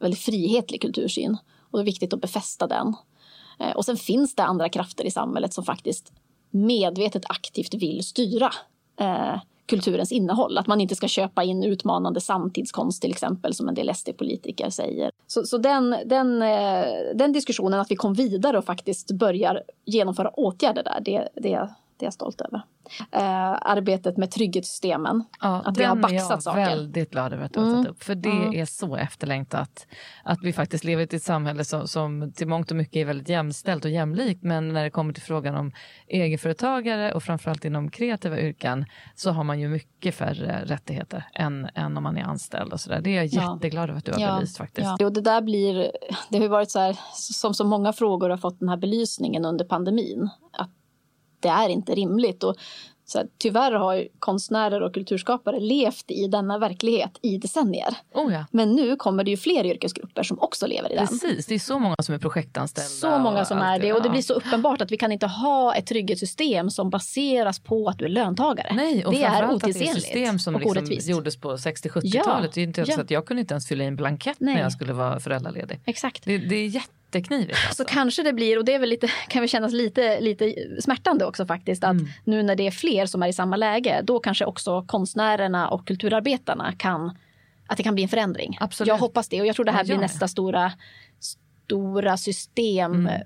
väldigt 0.00 0.20
frihetlig 0.20 0.80
kultursyn 0.80 1.36
och 1.70 1.78
det 1.78 1.82
är 1.82 1.86
viktigt 1.86 2.12
att 2.12 2.20
befästa 2.20 2.66
den. 2.66 2.94
Eh, 3.60 3.76
och 3.76 3.84
sen 3.84 3.96
finns 3.96 4.34
det 4.34 4.42
andra 4.42 4.68
krafter 4.68 5.04
i 5.04 5.10
samhället 5.10 5.54
som 5.54 5.64
faktiskt 5.64 6.12
medvetet 6.50 7.22
aktivt 7.28 7.74
vill 7.74 8.04
styra 8.04 8.50
eh, 9.00 9.40
kulturens 9.66 10.12
innehåll. 10.12 10.58
Att 10.58 10.66
man 10.66 10.80
inte 10.80 10.96
ska 10.96 11.08
köpa 11.08 11.44
in 11.44 11.64
utmanande 11.64 12.20
samtidskonst 12.20 13.02
till 13.02 13.10
exempel 13.10 13.54
som 13.54 13.68
en 13.68 13.74
del 13.74 13.94
SD-politiker 13.94 14.70
säger. 14.70 15.10
Så, 15.26 15.44
så 15.44 15.58
den, 15.58 15.96
den, 16.06 16.42
eh, 16.42 16.86
den 17.14 17.32
diskussionen 17.32 17.80
att 17.80 17.90
vi 17.90 17.96
kom 17.96 18.14
vidare 18.14 18.58
och 18.58 18.64
faktiskt 18.64 19.10
börjar 19.10 19.62
genomföra 19.84 20.30
åtgärder 20.30 20.82
där, 20.82 21.00
det, 21.00 21.28
det, 21.34 21.68
det 21.96 22.04
är 22.04 22.06
jag 22.06 22.12
stolt 22.14 22.40
över. 22.40 22.62
Eh, 23.10 23.58
arbetet 23.62 24.16
med 24.16 24.30
trygghetssystemen. 24.30 25.24
Ja, 25.40 25.62
Att 25.64 25.78
vi 25.78 25.84
har 25.84 25.94
den 25.94 26.02
baxat 26.02 26.12
är 26.30 26.34
jag 26.34 26.42
saker. 26.42 26.60
väldigt 26.60 27.10
glad 27.10 27.32
över 27.32 27.44
att 27.44 27.52
du 27.52 27.60
har 27.60 27.66
Mm. 27.66 27.86
upp. 27.86 28.02
För 28.02 28.14
det 28.14 28.28
Mm. 28.30 28.54
är 28.54 28.64
så 28.64 28.96
efterlängtat. 28.96 29.86
Att 30.24 30.42
vi 30.42 30.52
faktiskt 30.52 30.84
lever 30.84 31.02
i 31.14 31.16
ett 31.16 31.22
samhälle 31.22 31.64
som, 31.64 31.88
som 31.88 32.32
till 32.32 32.48
mångt 32.48 32.70
och 32.70 32.76
mycket 32.76 32.96
är 32.96 33.04
väldigt 33.04 33.28
jämställt 33.28 33.84
och 33.84 33.90
jämlikt. 33.90 34.42
Men 34.42 34.68
när 34.68 34.84
det 34.84 34.90
kommer 34.90 35.12
till 35.12 35.22
frågan 35.22 35.54
om 35.54 35.72
egenföretagare 36.24 37.12
och 37.12 37.22
framförallt 37.22 37.64
inom 37.64 37.90
kreativa 37.90 38.38
yrken 38.40 38.84
så 39.14 39.30
har 39.30 39.44
man 39.44 39.60
ju 39.60 39.68
mycket 39.68 40.14
färre 40.14 40.62
rättigheter 40.64 41.24
än, 41.34 41.68
än 41.74 41.96
om 41.96 42.02
man 42.02 42.16
är 42.16 42.22
anställd. 42.24 42.72
Och 42.72 42.80
så 42.80 42.90
där. 42.90 43.00
Det 43.00 43.10
är 43.10 43.14
jag 43.16 43.26
Ja. 43.26 43.54
jätteglad 43.54 43.90
över 43.90 43.98
att 43.98 44.04
du 44.04 44.12
har 44.12 44.34
belyst 44.36 44.56
faktiskt. 44.58 44.88
Ja. 44.98 45.06
Och 45.06 45.12
det 45.12 45.20
där 45.20 45.40
blir, 45.42 45.90
det 46.30 46.38
har 46.38 46.48
varit 46.48 46.70
så 46.70 46.78
här, 46.78 46.98
som 47.12 47.54
så 47.54 47.64
många 47.64 47.92
frågor 47.92 48.30
har 48.30 48.36
fått 48.36 48.60
den 48.60 48.68
här 48.68 48.76
belysningen 48.76 49.44
under 49.44 49.64
pandemin. 49.64 50.28
Att 50.52 50.70
det 51.44 51.48
är 51.50 51.68
inte 51.68 51.94
rimligt. 51.94 52.44
Och 52.44 52.56
så 53.06 53.18
här, 53.18 53.26
tyvärr 53.38 53.72
har 53.72 54.08
konstnärer 54.18 54.80
och 54.82 54.94
kulturskapare 54.94 55.60
levt 55.60 56.04
i 56.10 56.26
denna 56.26 56.58
verklighet 56.58 57.18
i 57.22 57.38
decennier. 57.38 57.96
Oh 58.14 58.32
ja. 58.32 58.44
Men 58.50 58.72
nu 58.72 58.96
kommer 58.96 59.24
det 59.24 59.30
ju 59.30 59.36
fler 59.36 59.66
yrkesgrupper 59.66 60.22
som 60.22 60.38
också 60.40 60.66
lever 60.66 60.92
i 60.92 60.96
den. 60.96 61.06
Precis, 61.06 61.46
det 61.46 61.54
är 61.54 61.58
så 61.58 61.78
många 61.78 61.94
som 62.02 62.14
är 62.14 62.18
projektanställda. 62.18 62.88
Så 62.88 63.18
många 63.18 63.40
och 63.40 63.46
som 63.46 63.58
är 63.58 63.78
det 63.78 63.92
och 63.92 64.02
det 64.02 64.08
Ja. 64.08 64.12
blir 64.12 64.22
så 64.22 64.34
uppenbart 64.34 64.80
att 64.80 64.90
vi 64.92 64.96
kan 64.96 65.12
inte 65.12 65.26
ha 65.26 65.74
ett 65.74 65.86
trygghetssystem 65.86 66.70
som 66.70 66.90
baseras 66.90 67.58
på 67.60 67.88
att 67.88 67.98
du 67.98 68.04
är 68.04 68.08
löntagare. 68.08 68.72
Nej, 68.74 69.04
och 69.06 69.12
det 69.12 69.22
är 69.22 69.30
framförallt 69.30 69.54
att 69.54 69.60
det 69.62 69.66
är 69.68 69.70
otidsenligt 69.70 70.04
system 70.04 70.38
som 70.38 70.54
och 70.54 70.60
liksom 70.60 70.78
orättvist. 70.78 71.08
gjordes 71.08 71.36
på 71.36 71.56
60-70-talet. 71.56 72.52
Det 72.52 72.60
är 72.60 72.64
inte 72.64 72.80
ens 72.80 72.88
Ja. 72.88 72.94
så 72.94 73.00
att 73.00 73.10
jag 73.10 73.26
kunde 73.26 73.40
inte 73.40 73.54
ens 73.54 73.68
fylla 73.68 73.84
i 73.84 73.86
en 73.86 73.96
blankett 73.96 74.36
Nej. 74.40 74.54
när 74.54 74.62
jag 74.62 74.72
skulle 74.72 74.92
vara 74.92 75.20
föräldraledig. 75.20 75.80
Exakt. 75.84 76.24
Det, 76.24 76.38
det 76.38 76.56
är 76.56 76.68
jätteknivigt. 77.14 77.58
Alltså. 77.66 77.84
Så 77.84 77.88
kanske 77.88 78.22
det 78.22 78.32
blir, 78.32 78.58
och 78.58 78.64
det 78.64 78.74
är 78.74 78.78
väl 78.78 78.88
lite, 78.88 79.08
kan 79.28 79.42
väl 79.42 79.48
kännas 79.48 79.72
lite, 79.72 80.20
lite 80.20 80.54
smärtande 80.80 81.24
också 81.24 81.46
faktiskt, 81.46 81.84
att 81.84 81.90
Mm. 81.90 82.06
nu 82.24 82.42
när 82.42 82.56
det 82.56 82.66
är 82.66 82.70
fler 82.70 83.06
som 83.06 83.22
är 83.22 83.28
i 83.28 83.32
samma 83.32 83.56
läge, 83.56 84.00
då 84.04 84.18
kanske 84.18 84.44
också 84.44 84.82
konstnärerna 84.82 85.68
och 85.68 85.86
kulturarbetarna 85.86 86.72
kan, 86.72 87.16
att 87.66 87.76
det 87.76 87.82
kan 87.82 87.94
bli 87.94 88.02
en 88.02 88.08
förändring. 88.08 88.56
Absolut. 88.60 88.88
Jag 88.88 88.98
hoppas 88.98 89.28
det 89.28 89.40
och 89.40 89.46
jag 89.46 89.56
tror 89.56 89.64
det 89.64 89.72
här 89.72 89.80
Ja, 89.80 89.84
blir 89.84 89.96
nästa 89.96 90.28
stora, 90.28 90.72
stora 91.66 92.16
system, 92.16 92.92
Mm. 92.92 93.22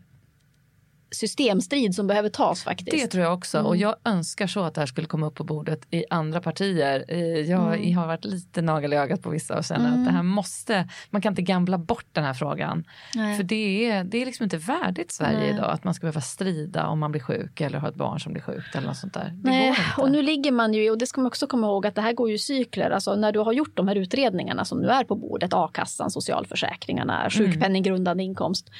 Systemstrid 1.11 1.95
som 1.95 2.07
behöver 2.07 2.29
tas 2.29 2.63
faktiskt. 2.65 2.91
Det 2.91 3.07
tror 3.07 3.25
jag 3.25 3.35
också. 3.35 3.59
Mm. 3.59 3.67
Och 3.67 3.77
jag 3.77 3.97
önskar 4.05 4.47
så 4.47 4.61
att 4.65 4.75
det 4.75 4.81
här 4.81 4.87
skulle 4.87 5.07
komma 5.07 5.27
upp 5.27 5.35
på 5.35 5.45
bordet 5.45 5.87
i 5.91 6.05
andra 6.11 6.41
partier. 6.41 7.05
Eh, 7.09 7.19
Jag 7.19 7.75
Mm. 7.75 7.97
har 7.97 8.07
varit 8.07 8.25
lite 8.25 8.63
nagel 8.63 8.93
i 8.93 8.97
ögat 8.97 9.23
på 9.23 9.31
vissa 9.31 9.59
och 9.59 9.65
känner 9.65 9.89
Mm. 9.89 10.01
att 10.01 10.07
det 10.07 10.13
här 10.13 10.23
måste, 10.23 10.89
man 11.11 11.23
kan 11.23 11.33
inte 11.33 11.43
gambla 11.43 11.79
bort 11.79 12.07
den 12.13 12.25
här 12.25 12.35
frågan. 12.35 12.85
Nej. 13.15 13.37
För 13.37 13.45
det 13.45 13.91
är, 13.91 14.05
det 14.05 14.23
är 14.23 14.27
liksom 14.27 14.45
inte 14.45 14.57
värdigt 14.57 15.13
Sverige 15.13 15.39
Nej. 15.39 15.51
idag 15.51 15.71
att 15.71 15.85
man 15.85 15.95
ska 15.95 16.01
behöva 16.01 16.21
strida 16.21 16.87
om 16.87 16.99
man 16.99 17.11
blir 17.13 17.23
sjuk 17.23 17.61
eller 17.61 17.79
har 17.79 17.89
ett 17.89 17.95
barn 17.95 18.21
som 18.21 18.33
blir 18.33 18.43
sjukt 18.43 18.75
eller 18.77 18.87
något 18.87 18.97
sånt 18.97 19.15
där. 19.15 19.25
Det 19.35 19.51
Nej, 19.51 19.75
och 19.99 20.11
nu 20.11 20.23
ligger 20.23 20.53
man 20.53 20.75
ju, 20.75 20.91
och 20.91 20.99
det 20.99 21.07
ska 21.07 21.21
man 21.21 21.27
också 21.29 21.47
komma 21.47 21.67
ihåg 21.67 21.87
att 21.87 21.95
det 21.95 22.01
här 22.03 22.13
går 22.13 22.29
ju 22.29 22.35
i 22.35 22.39
cykler. 22.39 22.91
Alltså 22.91 23.15
när 23.15 23.33
du 23.33 23.39
har 23.39 23.53
gjort 23.53 23.77
de 23.77 23.89
här 23.89 23.97
utredningarna 23.97 24.65
som 24.65 24.81
nu 24.81 24.89
är 24.89 25.05
på 25.05 25.15
bordet, 25.17 25.55
a-kassan, 25.55 26.11
socialförsäkringarna, 26.11 27.31
sjukpenninggrundande 27.31 28.23
inkomst. 28.25 28.71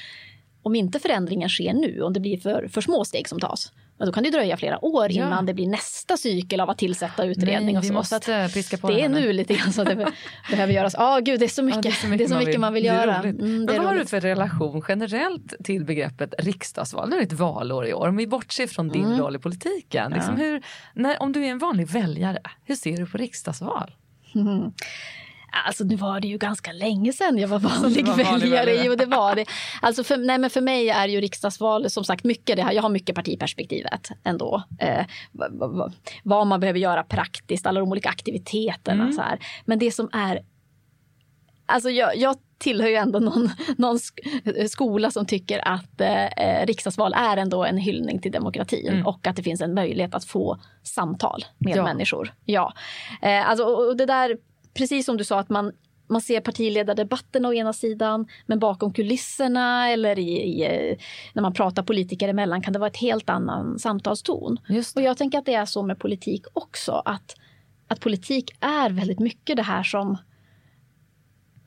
Om 0.69 0.75
inte 0.75 0.99
förändringen 0.99 1.49
sker 1.49 1.73
nu, 1.73 2.01
om 2.01 2.13
det 2.13 2.19
blir 2.19 2.37
för, 2.37 2.67
för 2.67 2.81
små 2.81 3.05
steg 3.05 3.27
som 3.29 3.39
tas, 3.39 3.73
ja, 3.97 4.05
då 4.05 4.11
kan 4.11 4.23
det 4.23 4.29
dröja 4.29 4.57
flera 4.57 4.85
år 4.85 5.07
Ja. 5.11 5.25
innan 5.27 5.45
det 5.45 5.53
blir 5.53 5.67
nästa 5.67 6.17
cykel 6.17 6.59
av 6.59 6.69
att 6.69 6.77
tillsätta 6.77 7.23
utredning 7.25 7.65
Nej, 7.65 7.77
och 7.77 7.83
vi 7.83 7.87
så. 7.87 7.93
måste 7.93 8.19
så 8.47 8.53
piska 8.53 8.77
på 8.77 8.87
det 8.89 9.01
är 9.01 9.09
nu 9.09 9.33
lite 9.33 9.53
grann 9.53 9.73
så 9.73 9.81
att 9.81 9.87
det 9.87 9.95
be- 9.95 10.11
behöver 10.49 10.73
göras. 10.73 10.95
Ja, 10.97 11.19
gud, 11.19 11.39
det 11.39 11.45
är 11.45 11.49
så 11.49 11.63
mycket, 11.63 11.85
Ja, 12.03 12.09
det 12.17 12.23
är 12.23 12.27
så 12.27 12.35
mycket, 12.39 12.59
man 12.59 12.73
vill, 12.73 12.83
Det 12.83 12.89
är 12.89 13.05
göra. 13.07 13.21
roligt. 13.21 13.39
Mm, 13.41 13.65
det 13.65 13.65
Men 13.65 13.75
är 13.75 13.79
vad 13.79 13.87
har 13.87 13.95
du 13.99 14.05
för 14.05 14.21
relation 14.21 14.83
generellt 14.87 15.53
till 15.63 15.85
begreppet 15.85 16.33
riksdagsval? 16.39 17.09
Nu 17.09 17.15
är 17.15 17.19
det 17.19 17.25
ett 17.25 17.33
valår 17.33 17.87
i 17.87 17.93
år. 17.93 18.07
Om 18.07 18.17
vi 18.17 18.27
bortser 18.27 18.67
från 18.67 18.89
din 18.89 19.05
Mm. 19.05 19.19
roll 19.19 19.35
i 19.35 19.39
politiken. 19.39 20.11
Liksom 20.11 20.35
hur, 20.37 20.61
när, 20.93 21.21
om 21.21 21.31
du 21.31 21.45
är 21.45 21.49
en 21.51 21.59
vanlig 21.59 21.87
väljare, 21.87 22.39
hur 22.65 22.75
ser 22.75 22.97
du 22.97 23.05
på 23.05 23.17
riksdagsval? 23.17 23.91
Mm. 24.35 24.47
Alltså 25.65 25.83
nu 25.83 25.95
var 25.95 26.19
det 26.19 26.27
ju 26.27 26.37
ganska 26.37 26.71
länge 26.71 27.13
sedan 27.13 27.37
jag 27.37 27.47
var 27.47 27.59
vanlig 27.59 28.05
var 28.07 28.23
vanlig 28.23 28.49
väljare. 28.51 28.83
Jo, 28.85 28.95
det 28.95 29.05
var 29.05 29.35
det. 29.35 29.45
Alltså 29.81 30.03
för, 30.03 30.17
nej, 30.17 30.37
men 30.37 30.49
för 30.49 30.61
mig 30.61 30.89
är 30.89 31.07
ju 31.07 31.21
riksdagsval 31.21 31.89
som 31.89 32.03
sagt 32.03 32.23
mycket 32.23 32.55
det 32.55 32.63
här. 32.63 32.71
Jag 32.71 32.81
har 32.81 32.89
mycket 32.89 33.15
partiperspektivet 33.15 34.09
ändå. 34.23 34.63
Eh, 34.79 35.05
va- 35.31 35.47
va- 35.51 35.67
va- 35.67 35.91
vad 36.23 36.47
man 36.47 36.59
behöver 36.59 36.79
göra 36.79 37.03
praktiskt, 37.03 37.65
alla 37.67 37.79
de 37.79 37.89
olika 37.91 38.09
aktiviteterna. 38.09 39.03
Mm. 39.03 39.13
Så 39.13 39.21
här. 39.21 39.39
Men 39.65 39.79
det 39.79 39.91
som 39.91 40.09
är... 40.13 40.39
Alltså 41.65 41.89
jag, 41.89 42.17
jag 42.17 42.35
tillhör 42.57 42.87
ju 42.89 42.95
ändå 42.95 43.19
någon, 43.19 43.49
någon 43.77 43.97
sk- 43.97 44.67
skola 44.67 45.11
som 45.11 45.25
tycker 45.25 45.67
att 45.67 46.01
eh, 46.01 46.65
riksdagsval 46.65 47.13
är 47.13 47.37
ändå 47.37 47.63
en 47.65 47.77
hyllning 47.77 48.19
till 48.21 48.31
demokratin 48.31 48.87
Mm. 48.93 49.05
och 49.07 49.27
att 49.27 49.35
det 49.35 49.43
finns 49.43 49.61
en 49.61 49.73
möjlighet 49.73 50.15
att 50.15 50.25
få 50.25 50.57
samtal 50.83 51.45
med 51.57 51.75
Ja. 51.77 51.83
människor. 51.83 52.33
Ja. 52.45 52.73
Eh, 53.21 53.49
alltså, 53.49 53.63
och 53.65 53.87
och 53.87 53.97
det 53.97 54.05
där, 54.05 54.37
precis 54.79 55.05
som 55.05 55.17
du 55.17 55.23
sa, 55.23 55.39
att 55.39 55.49
man, 55.49 55.71
man 56.07 56.21
ser 56.21 56.41
partiledardebatterna 56.41 57.49
å 57.49 57.53
ena 57.53 57.73
sidan, 57.73 58.27
men 58.45 58.59
bakom 58.59 58.93
kulisserna 58.93 59.89
eller 59.89 60.19
i, 60.19 60.31
i, 60.31 60.63
eh, 60.63 60.97
när 61.33 61.41
man 61.41 61.53
pratar 61.53 61.83
politiker 61.83 62.27
emellan 62.27 62.61
kan 62.61 62.73
det 62.73 62.79
vara 62.79 62.89
ett 62.89 62.97
helt 62.97 63.29
annan 63.29 63.79
samtalston. 63.79 64.57
Och 64.95 65.01
jag 65.01 65.17
tänker 65.17 65.37
att 65.37 65.45
det 65.45 65.53
är 65.53 65.65
så 65.65 65.83
med 65.83 65.99
politik 65.99 66.45
också, 66.53 67.01
att, 67.05 67.35
att 67.87 67.99
politik 67.99 68.51
är 68.59 68.89
väldigt 68.89 69.19
mycket 69.19 69.57
det 69.57 69.63
här 69.63 69.83
som 69.83 70.17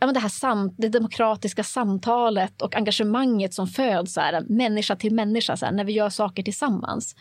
Ja, 0.01 0.07
men 0.07 0.15
det, 0.15 0.21
här 0.21 0.29
sam, 0.29 0.75
det 0.79 0.89
demokratiska 0.89 1.65
samtalet 1.65 2.63
och 2.63 2.77
engagemanget 2.77 3.55
som 3.55 3.67
föds 3.67 4.15
så 4.15 4.21
här, 4.21 4.41
människa 4.49 4.97
till 4.97 5.15
människa 5.15 5.57
så 5.57 5.65
här, 5.65 5.73
när 5.73 5.85
vi 5.85 5.93
gör 5.93 6.09
saker 6.11 6.43
tillsammans. 6.43 7.17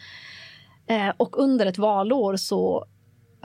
Eh, 0.87 1.09
och 1.17 1.39
under 1.39 1.65
ett 1.65 1.77
valår 1.77 2.35
så 2.35 2.85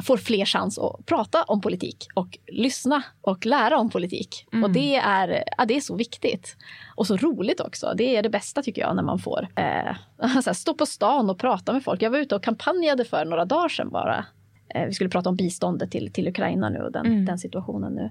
får 0.03 0.17
fler 0.17 0.45
chans 0.45 0.79
att 0.79 1.07
prata 1.07 1.43
om 1.43 1.61
politik 1.61 2.07
och 2.15 2.39
lyssna 2.47 3.03
och 3.21 3.47
lära 3.47 3.79
om 3.79 3.91
politik. 3.91 4.47
Mm. 4.53 4.65
Och 4.65 4.71
det 4.71 4.97
är, 4.97 5.45
ja, 5.59 5.65
det 5.65 5.77
är 5.77 5.81
så 5.81 5.97
viktigt. 5.97 6.57
Och 6.95 7.07
så 7.07 7.17
roligt 7.17 7.61
också. 7.61 7.93
Det 7.97 8.17
är 8.17 8.23
det 8.23 8.31
bästa 8.31 8.63
tycker 8.63 8.83
jag 8.83 8.97
när 8.97 9.03
man 9.03 9.19
får 9.19 9.49
eh, 9.57 10.53
stå 10.53 10.75
på 10.75 10.87
stan 10.87 11.31
och 11.31 11.39
prata 11.39 11.73
med 11.73 11.85
folk. 11.85 12.03
Jag 12.03 12.11
var 12.11 12.19
ute 12.19 12.35
och 12.35 12.43
kampanjade 12.43 13.05
för 13.05 13.25
några 13.25 13.45
dagar 13.45 13.69
sedan 13.69 13.91
bara. 13.91 14.27
Eh, 14.69 14.87
vi 14.87 14.93
skulle 14.93 15.11
prata 15.11 15.29
om 15.29 15.37
biståndet 15.37 15.91
till, 15.91 16.13
till 16.13 16.29
Ukraina 16.29 16.69
nu 16.69 16.79
och 16.79 16.93
den, 16.93 17.07
mm. 17.07 17.25
den 17.25 17.39
situationen 17.39 17.93
nu. 17.93 18.11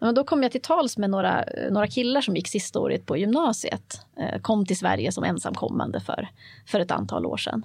Men 0.00 0.14
då 0.14 0.24
kom 0.24 0.42
jag 0.42 0.52
till 0.52 0.62
tals 0.62 0.98
med 0.98 1.10
några, 1.10 1.44
några 1.70 1.86
killar 1.86 2.20
som 2.20 2.36
gick 2.36 2.48
sista 2.48 2.80
året 2.80 3.06
på 3.06 3.16
gymnasiet. 3.16 4.06
Eh, 4.20 4.40
kom 4.40 4.66
till 4.66 4.78
Sverige 4.78 5.12
som 5.12 5.24
ensamkommande 5.24 6.00
för, 6.00 6.28
för 6.66 6.80
ett 6.80 6.90
antal 6.90 7.26
år 7.26 7.36
sedan. 7.36 7.64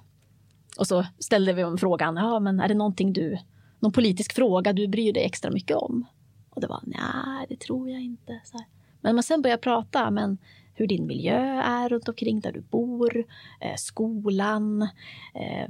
Och 0.78 0.88
så 0.88 1.06
ställde 1.20 1.54
vi 1.54 1.78
frågan, 1.78 2.16
ja 2.16 2.40
men 2.40 2.60
är 2.60 2.68
det 2.68 2.74
någonting 2.74 3.14
du, 3.14 3.38
någon 3.80 3.92
politisk 3.92 4.34
fråga 4.34 4.74
du 4.74 4.88
bryr 4.88 5.14
dig 5.14 5.24
extra 5.24 5.52
mycket 5.52 5.78
om? 5.78 6.06
Och 6.50 6.62
det 6.62 6.68
var, 6.68 6.82
nej 6.84 7.46
det 7.50 7.60
tror 7.60 7.90
jag 7.90 8.02
inte. 8.02 8.42
Så 8.44 8.58
här. 8.58 8.68
Men 9.02 9.16
man 9.16 9.24
sen 9.24 9.42
börjar 9.42 9.58
prata, 9.58 10.12
men 10.12 10.38
hur 10.74 10.88
din 10.88 11.08
miljö 11.08 11.62
är 11.62 11.90
runt 11.90 12.10
omkring 12.10 12.40
där 12.40 12.52
du 12.52 12.62
bor, 12.62 13.26
eh, 13.62 13.76
skolan. 13.78 14.82
Eh, 15.36 15.70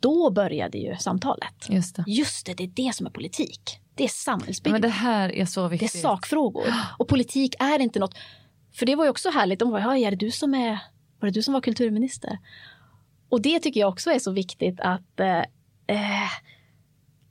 då 0.00 0.30
började 0.30 0.78
ju 0.78 0.96
samtalet. 0.96 1.68
Just 1.68 1.96
det. 1.96 2.04
Just 2.06 2.46
det, 2.46 2.54
det 2.54 2.64
är 2.64 2.86
det 2.86 2.94
som 2.94 3.06
är 3.06 3.10
politik. 3.10 3.80
Det 3.94 4.04
är 4.04 4.08
samhällsbyggnad. 4.08 4.80
Men 4.80 4.90
det 4.90 4.96
här 4.96 5.32
är 5.32 5.44
så 5.44 5.68
viktigt. 5.68 5.92
Det 5.92 5.98
är 5.98 6.02
sakfrågor. 6.02 6.66
Och 6.98 7.08
politik 7.08 7.54
är 7.58 7.78
inte 7.78 7.98
något... 7.98 8.14
För 8.72 8.86
det 8.86 8.94
var 8.96 9.04
ju 9.04 9.10
också 9.10 9.30
härligt. 9.30 9.58
De 9.58 9.70
var, 9.70 9.80
ja, 9.80 9.96
är 9.96 10.10
det 10.10 10.16
du 10.16 10.30
som 10.30 10.54
är... 10.54 10.78
Var 11.20 11.26
det 11.26 11.30
du 11.30 11.42
som 11.42 11.54
var 11.54 11.60
kulturminister? 11.60 12.38
Och 13.28 13.42
det 13.42 13.60
tycker 13.60 13.80
jag 13.80 13.88
också 13.88 14.10
är 14.10 14.18
så 14.18 14.32
viktigt 14.32 14.80
att 14.80 15.20
eh, 15.20 15.38
eh 15.86 16.30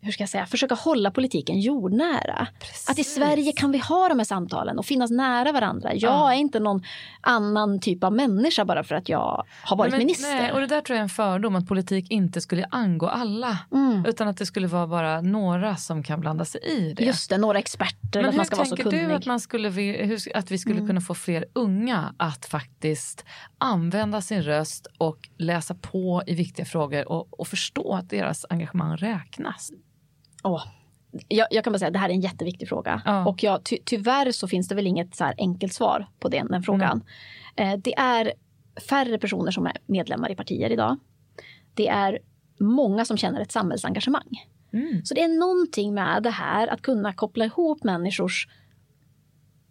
hur 0.06 0.12
ska 0.12 0.24
jag 0.24 0.30
säga, 0.30 0.46
försöka 0.46 0.76
hålla 0.76 1.12
politiken 1.12 1.60
jordnära. 1.60 2.48
Precis. 2.60 2.90
Att 2.90 3.00
i 3.00 3.04
Sverige 3.04 3.52
kan 3.52 3.72
vi 3.72 3.78
ha 3.78 4.10
de 4.10 4.20
här 4.20 4.26
samtalen 4.26 4.80
och 4.80 4.86
finnas 4.86 5.12
nära 5.12 5.52
varandra. 5.52 5.94
Jag 5.94 6.14
ja. 6.14 6.34
är 6.34 6.38
inte 6.38 6.60
någon 6.60 6.84
annan 7.22 7.80
typ 7.80 8.04
av 8.04 8.14
människa 8.14 8.66
bara 8.66 8.84
för 8.84 8.96
att 8.96 9.10
jag 9.10 9.46
har 9.64 9.78
varit 9.78 9.92
men, 9.92 10.00
minister. 10.00 10.36
Nej, 10.36 10.52
och 10.52 10.60
det 10.60 10.68
där 10.68 10.82
tror 10.82 10.96
jag 10.96 11.00
är 11.00 11.04
en 11.04 11.10
fördom 11.10 11.56
att 11.56 11.68
politik 11.68 12.12
inte 12.12 12.42
skulle 12.42 12.66
angå 12.72 13.08
alla. 13.08 13.58
Mm. 13.72 14.06
Utan 14.06 14.28
att 14.28 14.38
det 14.38 14.46
skulle 14.46 14.68
vara 14.68 14.88
bara 14.88 15.22
några 15.22 15.76
som 15.76 16.04
kan 16.04 16.20
blanda 16.20 16.46
sig 16.46 16.62
i 16.62 16.94
det. 16.94 17.04
Just 17.04 17.30
det, 17.30 17.38
några 17.38 17.60
experter. 17.60 18.22
Men 18.22 18.30
att 18.30 18.36
man 18.36 18.46
ska 18.46 18.56
hur 18.56 18.66
tänker 18.66 18.92
du 18.92 19.14
att, 19.14 19.26
man 19.26 19.40
skulle, 19.40 19.68
att 20.34 20.52
vi 20.52 20.58
skulle 20.58 20.76
mm. 20.76 20.88
kunna 20.88 21.02
få 21.02 21.14
fler 21.14 21.46
unga 21.54 22.16
att 22.18 22.46
faktiskt 22.46 23.26
använda 23.58 24.22
sin 24.22 24.44
röst 24.44 24.88
och 24.98 25.30
läsa 25.38 25.76
på 25.76 26.24
i 26.28 26.34
viktiga 26.34 26.66
frågor 26.66 27.12
och, 27.12 27.40
och 27.40 27.48
förstå 27.48 27.94
att 27.94 28.10
deras 28.10 28.46
engagemang 28.50 28.98
räknas? 28.98 29.72
Oh. 30.46 30.64
Jag, 31.28 31.48
jag, 31.52 31.64
kan 31.64 31.74
bara 31.74 31.80
säga 31.80 31.88
att 31.88 31.94
det 31.94 32.00
här 32.00 32.10
är 32.10 32.14
en 32.14 32.22
jätteviktig 32.22 32.70
fråga. 32.70 33.02
Ja. 33.06 33.26
Och 33.26 33.44
jag, 33.44 33.64
ty, 33.64 33.78
tyvärr 33.86 34.32
så 34.32 34.48
finns 34.48 34.68
det 34.68 34.76
väl 34.76 34.88
inget 34.88 35.16
så 35.16 35.34
enkelt 35.38 35.74
svar 35.74 36.08
på 36.20 36.30
den, 36.30 36.48
den 36.48 36.64
frågan. 36.64 37.04
Mm. 37.56 37.74
Eh, 37.74 37.80
det 37.80 37.96
är 37.98 38.34
färre 38.90 39.18
personer 39.18 39.52
som 39.52 39.66
är 39.66 39.78
medlemmar 39.86 40.32
i 40.32 40.36
partier 40.36 40.70
idag. 40.70 40.98
Det 41.74 41.88
är 41.88 42.20
många 42.60 43.06
som 43.06 43.18
känner 43.18 43.42
ett 43.42 43.52
samhällsengagemang. 43.52 44.46
Mm. 44.74 45.06
Så 45.06 45.14
det 45.14 45.22
är 45.22 45.40
någonting 45.40 45.94
med 45.94 46.24
det 46.24 46.30
här 46.30 46.68
att 46.68 46.82
kunna 46.82 47.14
koppla 47.14 47.46
ihop 47.46 47.84
människors 47.84 48.48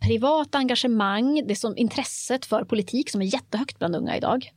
privata 0.00 0.58
engagemang, 0.58 1.42
det 1.46 1.56
som 1.56 1.76
intresset 1.76 2.46
för 2.46 2.64
politik 2.64 3.10
som 3.10 3.22
är 3.22 3.26
jättehögt 3.26 3.78
bland 3.78 3.96
unga 3.96 4.16
idag. 4.16 4.52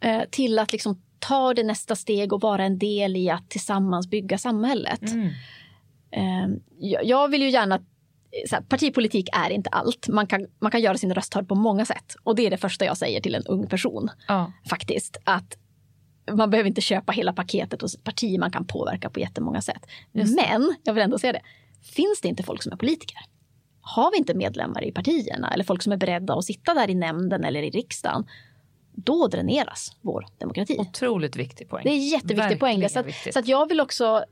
Eh, 0.00 0.22
till 0.30 0.58
att 0.58 0.72
liksom 0.72 1.02
ta 1.18 1.54
det 1.54 1.62
nästa 1.62 1.96
steg 1.96 2.32
och 2.32 2.40
vara 2.40 2.64
en 2.64 2.78
del 2.78 3.16
i 3.16 3.30
att 3.30 3.50
tillsammans 3.50 4.10
bygga 4.10 4.38
samhället. 4.38 5.02
Mm. 5.02 5.30
Ehm, 6.10 6.60
jag 7.02 7.28
vill 7.28 7.42
ju 7.42 7.50
gärna 7.50 7.80
här, 8.50 8.60
partipolitik 8.60 9.28
är 9.32 9.50
inte 9.50 9.70
allt. 9.70 10.08
Man 10.08 10.26
kan, 10.26 10.46
man 10.58 10.70
kan 10.70 10.80
göra 10.80 10.96
sin 10.96 11.14
röst 11.14 11.34
hörd 11.34 11.48
på 11.48 11.54
många 11.54 11.84
sätt. 11.84 12.16
Och 12.22 12.36
det 12.36 12.46
är 12.46 12.50
det 12.50 12.56
första 12.56 12.84
jag 12.84 12.96
säger 12.96 13.20
till 13.20 13.34
en 13.34 13.46
ung 13.46 13.66
person. 13.66 14.10
Ja. 14.28 14.52
Faktiskt. 14.68 15.16
Att 15.24 15.56
man 16.32 16.50
behöver 16.50 16.68
inte 16.68 16.80
köpa 16.80 17.12
hela 17.12 17.32
paketet 17.32 17.82
hos 17.82 17.94
ett 17.94 18.04
parti. 18.04 18.38
Man 18.38 18.50
kan 18.50 18.66
påverka 18.66 19.10
på 19.10 19.20
jättemånga 19.20 19.60
sätt. 19.60 19.86
Men, 20.12 20.76
jag 20.84 20.94
vill 20.94 21.02
ändå 21.02 21.18
säga 21.18 21.32
det. 21.32 21.42
Finns 21.82 22.20
det 22.22 22.28
inte 22.28 22.42
folk 22.42 22.62
som 22.62 22.72
är 22.72 22.76
politiker? 22.76 23.18
Har 23.80 24.10
vi 24.10 24.18
inte 24.18 24.34
medlemmar 24.34 24.84
i 24.84 24.92
partierna 24.92 25.54
eller 25.54 25.64
folk 25.64 25.82
som 25.82 25.92
är 25.92 25.96
beredda 25.96 26.34
att 26.34 26.44
sitta 26.44 26.74
där 26.74 26.90
i 26.90 26.94
nämnden 26.94 27.44
eller 27.44 27.62
i 27.62 27.70
riksdagen 27.70 28.26
då 28.96 29.28
dräneras 29.28 29.96
vår 30.00 30.26
demokrati. 30.38 30.76
Otroligt 30.78 31.36
viktig 31.36 31.68
poäng. 31.68 31.82
Det 31.84 31.90
är 31.90 32.12
jätteviktig 32.12 32.60
poäng. 32.60 32.88
Så, 32.88 32.98
att, 32.98 33.06
så 33.32 33.38
att 33.38 33.48
jag 33.48 33.68
vill 33.68 33.80
också 33.80 34.24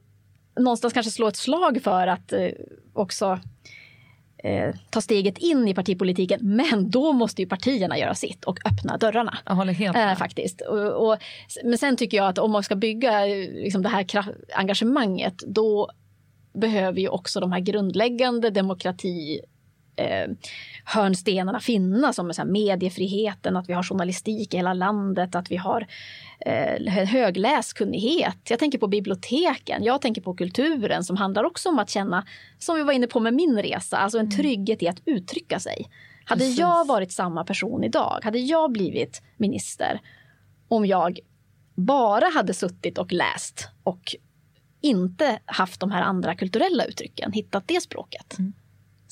någonstans 0.57 0.95
kanske 0.95 1.13
slå 1.13 1.29
ett 1.29 1.37
slag 1.37 1.83
för 1.83 2.07
att 2.07 2.33
eh, 2.33 2.49
också 2.93 3.41
eh, 4.45 4.75
ta 4.91 5.01
steget 5.01 5.39
in 5.39 5.69
i 5.69 5.75
partipolitiken. 5.75 6.41
Men 6.43 6.91
då 6.91 7.13
måste 7.13 7.43
ju 7.43 7.49
partierna 7.49 7.99
göra 7.99 8.15
sitt 8.15 8.45
och 8.45 8.59
öppna 8.67 8.97
dörrarna. 8.97 9.39
Jag 9.47 9.55
håller 9.55 9.73
helt 9.73 9.95
med. 9.95 10.13
Eh, 10.13 10.17
faktiskt. 10.19 10.61
Och, 10.61 11.09
och, 11.09 11.19
men 11.65 11.79
sen 11.79 11.97
tycker 11.97 12.17
jag 12.17 12.29
att 12.29 12.39
om 12.39 12.51
man 12.51 12.63
ska 12.63 12.77
bygga 12.77 13.27
eh, 13.27 13.51
liksom, 13.53 13.83
det 13.83 13.89
här 13.89 14.07
engagemanget 14.55 15.39
då 15.47 15.91
behöver 16.55 17.01
ju 17.01 17.09
också 17.09 17.41
de 17.41 17.53
här 17.53 17.61
grundläggande 17.61 18.51
demokrati 18.51 19.41
eh, 19.97 20.31
hörnstenarna 20.85 21.61
finnas 21.61 22.17
som 22.17 22.35
så 22.35 22.45
mediefriheten, 22.45 23.57
att 23.57 23.69
vi 23.69 23.73
har 23.73 23.83
journalistik 23.83 24.55
i 24.55 24.57
hela 24.57 24.75
landet, 24.75 25.35
att 25.35 25.51
vi 25.51 25.57
har 25.57 25.87
eh, 26.41 27.07
hög 27.07 27.37
läskunnighet. 27.37 28.39
Jag 28.49 28.59
tänker 28.59 28.79
på 28.79 28.87
biblioteken, 28.87 29.85
jag 29.85 30.01
tänker 30.01 30.21
på 30.23 30.35
kulturen 30.35 31.05
som 31.05 31.17
handlar 31.17 31.45
också 31.45 31.69
om 31.69 31.79
att 31.79 31.91
känna, 31.91 32.27
som 32.59 32.77
vi 32.77 32.83
var 32.83 32.93
inne 32.93 33.07
på 33.07 33.21
med 33.21 33.35
min 33.35 33.63
resa, 33.63 33.97
alltså 33.97 34.19
en 34.19 34.27
mm. 34.27 34.37
trygghet 34.37 34.83
i 34.83 34.89
att 34.89 35.03
uttrycka 35.05 35.61
sig. 35.61 35.91
Hade 36.25 36.41
Precis. 36.41 36.59
jag 36.59 36.87
varit 36.87 37.13
samma 37.13 37.45
person 37.45 37.85
idag, 37.85 38.21
hade 38.23 38.39
jag 38.39 38.73
blivit 38.73 39.23
minister 39.37 40.01
om 40.69 40.87
jag 40.87 41.19
bara 41.75 42.27
hade 42.35 42.55
suttit 42.55 42.99
och 42.99 43.13
läst 43.13 43.69
och 43.83 44.17
inte 44.81 45.39
haft 45.45 45.81
de 45.81 45.91
här 45.91 46.03
andra 46.03 46.35
kulturella 46.35 46.85
uttrycken, 46.85 47.33
hittat 47.33 47.69
det 47.69 47.83
språket. 47.83 48.39
Mm. 48.39 48.53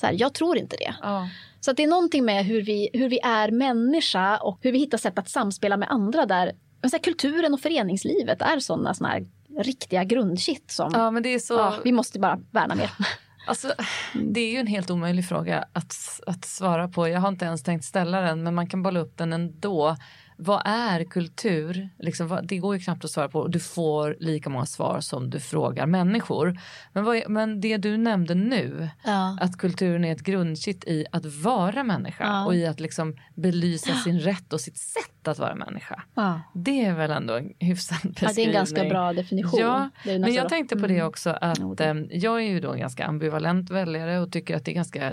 Så 0.02 0.06
här, 0.06 0.16
jag 0.18 0.34
tror 0.34 0.58
inte 0.58 0.76
det. 0.76 0.94
Ja. 1.02 1.28
Så 1.60 1.72
det 1.72 1.82
är 1.82 1.86
någonting 1.86 2.24
med 2.24 2.44
hur 2.44 2.62
vi, 2.62 2.90
hur 2.92 3.08
vi 3.08 3.20
är 3.20 3.50
människa 3.50 4.36
och 4.36 4.58
hur 4.62 4.72
vi 4.72 4.78
hittar 4.78 4.98
sätt 4.98 5.18
att 5.18 5.28
samspela 5.28 5.76
med 5.76 5.90
andra 5.90 6.26
där 6.26 6.52
så 6.82 6.96
här, 6.96 6.98
kulturen 6.98 7.54
och 7.54 7.60
föreningslivet 7.60 8.42
är 8.42 8.58
sådana 8.58 8.94
såna 8.94 9.08
här 9.08 9.26
riktiga 9.58 10.04
grundkitt 10.04 10.70
som 10.70 10.90
ja, 10.94 11.10
men 11.10 11.22
det 11.22 11.28
är 11.28 11.38
så... 11.38 11.54
Ja, 11.54 11.74
vi 11.84 11.92
måste 11.92 12.18
bara 12.18 12.40
värna 12.50 12.74
mer. 12.74 12.90
Alltså, 13.46 13.72
det 14.14 14.40
är 14.40 14.50
ju 14.50 14.58
en 14.58 14.66
helt 14.66 14.90
omöjlig 14.90 15.28
fråga 15.28 15.64
att, 15.72 16.20
att 16.26 16.44
svara 16.44 16.88
på. 16.88 17.08
Jag 17.08 17.20
har 17.20 17.28
inte 17.28 17.44
ens 17.44 17.62
tänkt 17.62 17.84
ställa 17.84 18.20
den 18.20 18.42
men 18.42 18.54
man 18.54 18.66
kan 18.66 18.82
bolla 18.82 19.00
upp 19.00 19.18
den 19.18 19.32
ändå 19.32 19.96
vad 20.44 20.62
är 20.64 21.04
kultur? 21.04 21.88
Liksom, 21.98 22.40
det 22.42 22.58
går 22.58 22.74
ju 22.76 22.80
knappt 22.80 23.04
att 23.04 23.10
svara 23.10 23.28
på. 23.28 23.48
Du 23.48 23.60
får 23.60 24.16
lika 24.20 24.50
många 24.50 24.66
svar 24.66 25.00
som 25.00 25.30
du 25.30 25.40
frågar 25.40 25.86
människor. 25.86 26.58
Men, 26.92 27.04
vad, 27.04 27.22
men 27.28 27.60
det 27.60 27.76
du 27.76 27.96
nämnde 27.96 28.34
nu, 28.34 28.88
ja. 29.04 29.38
att 29.40 29.56
kulturen 29.58 30.04
är 30.04 30.12
ett 30.12 30.22
grundkitt 30.22 30.84
i 30.84 31.06
att 31.12 31.24
vara 31.24 31.84
människa 31.84 32.24
ja. 32.24 32.46
och 32.46 32.54
i 32.54 32.66
att 32.66 32.80
liksom 32.80 33.16
belysa 33.34 33.94
sin 33.94 34.20
rätt 34.20 34.52
och 34.52 34.60
sitt 34.60 34.78
sätt 34.78 35.28
att 35.28 35.38
vara 35.38 35.54
människa. 35.54 36.02
Ja. 36.14 36.40
Det 36.54 36.84
är 36.84 36.94
väl 36.94 37.10
ändå 37.10 37.34
en 37.34 37.52
hyfsad 37.58 37.98
beskrivning. 38.02 38.28
Ja, 38.28 38.32
det 38.34 38.42
är 38.42 38.46
en 38.46 38.52
ganska 38.52 38.84
bra 38.84 39.12
definition. 39.12 39.60
Ja, 39.60 39.90
men 40.04 40.34
jag 40.34 40.48
tänkte 40.48 40.76
på 40.76 40.86
det 40.86 40.94
mm. 40.94 41.06
också 41.06 41.30
att 41.30 41.80
mm. 41.80 42.08
jag 42.10 42.42
är 42.42 42.46
ju 42.46 42.60
då 42.60 42.72
en 42.72 42.78
ganska 42.78 43.06
ambivalent 43.06 43.70
väljare 43.70 44.20
och 44.20 44.32
tycker 44.32 44.56
att 44.56 44.64
det 44.64 44.70
är 44.70 44.74
ganska 44.74 45.12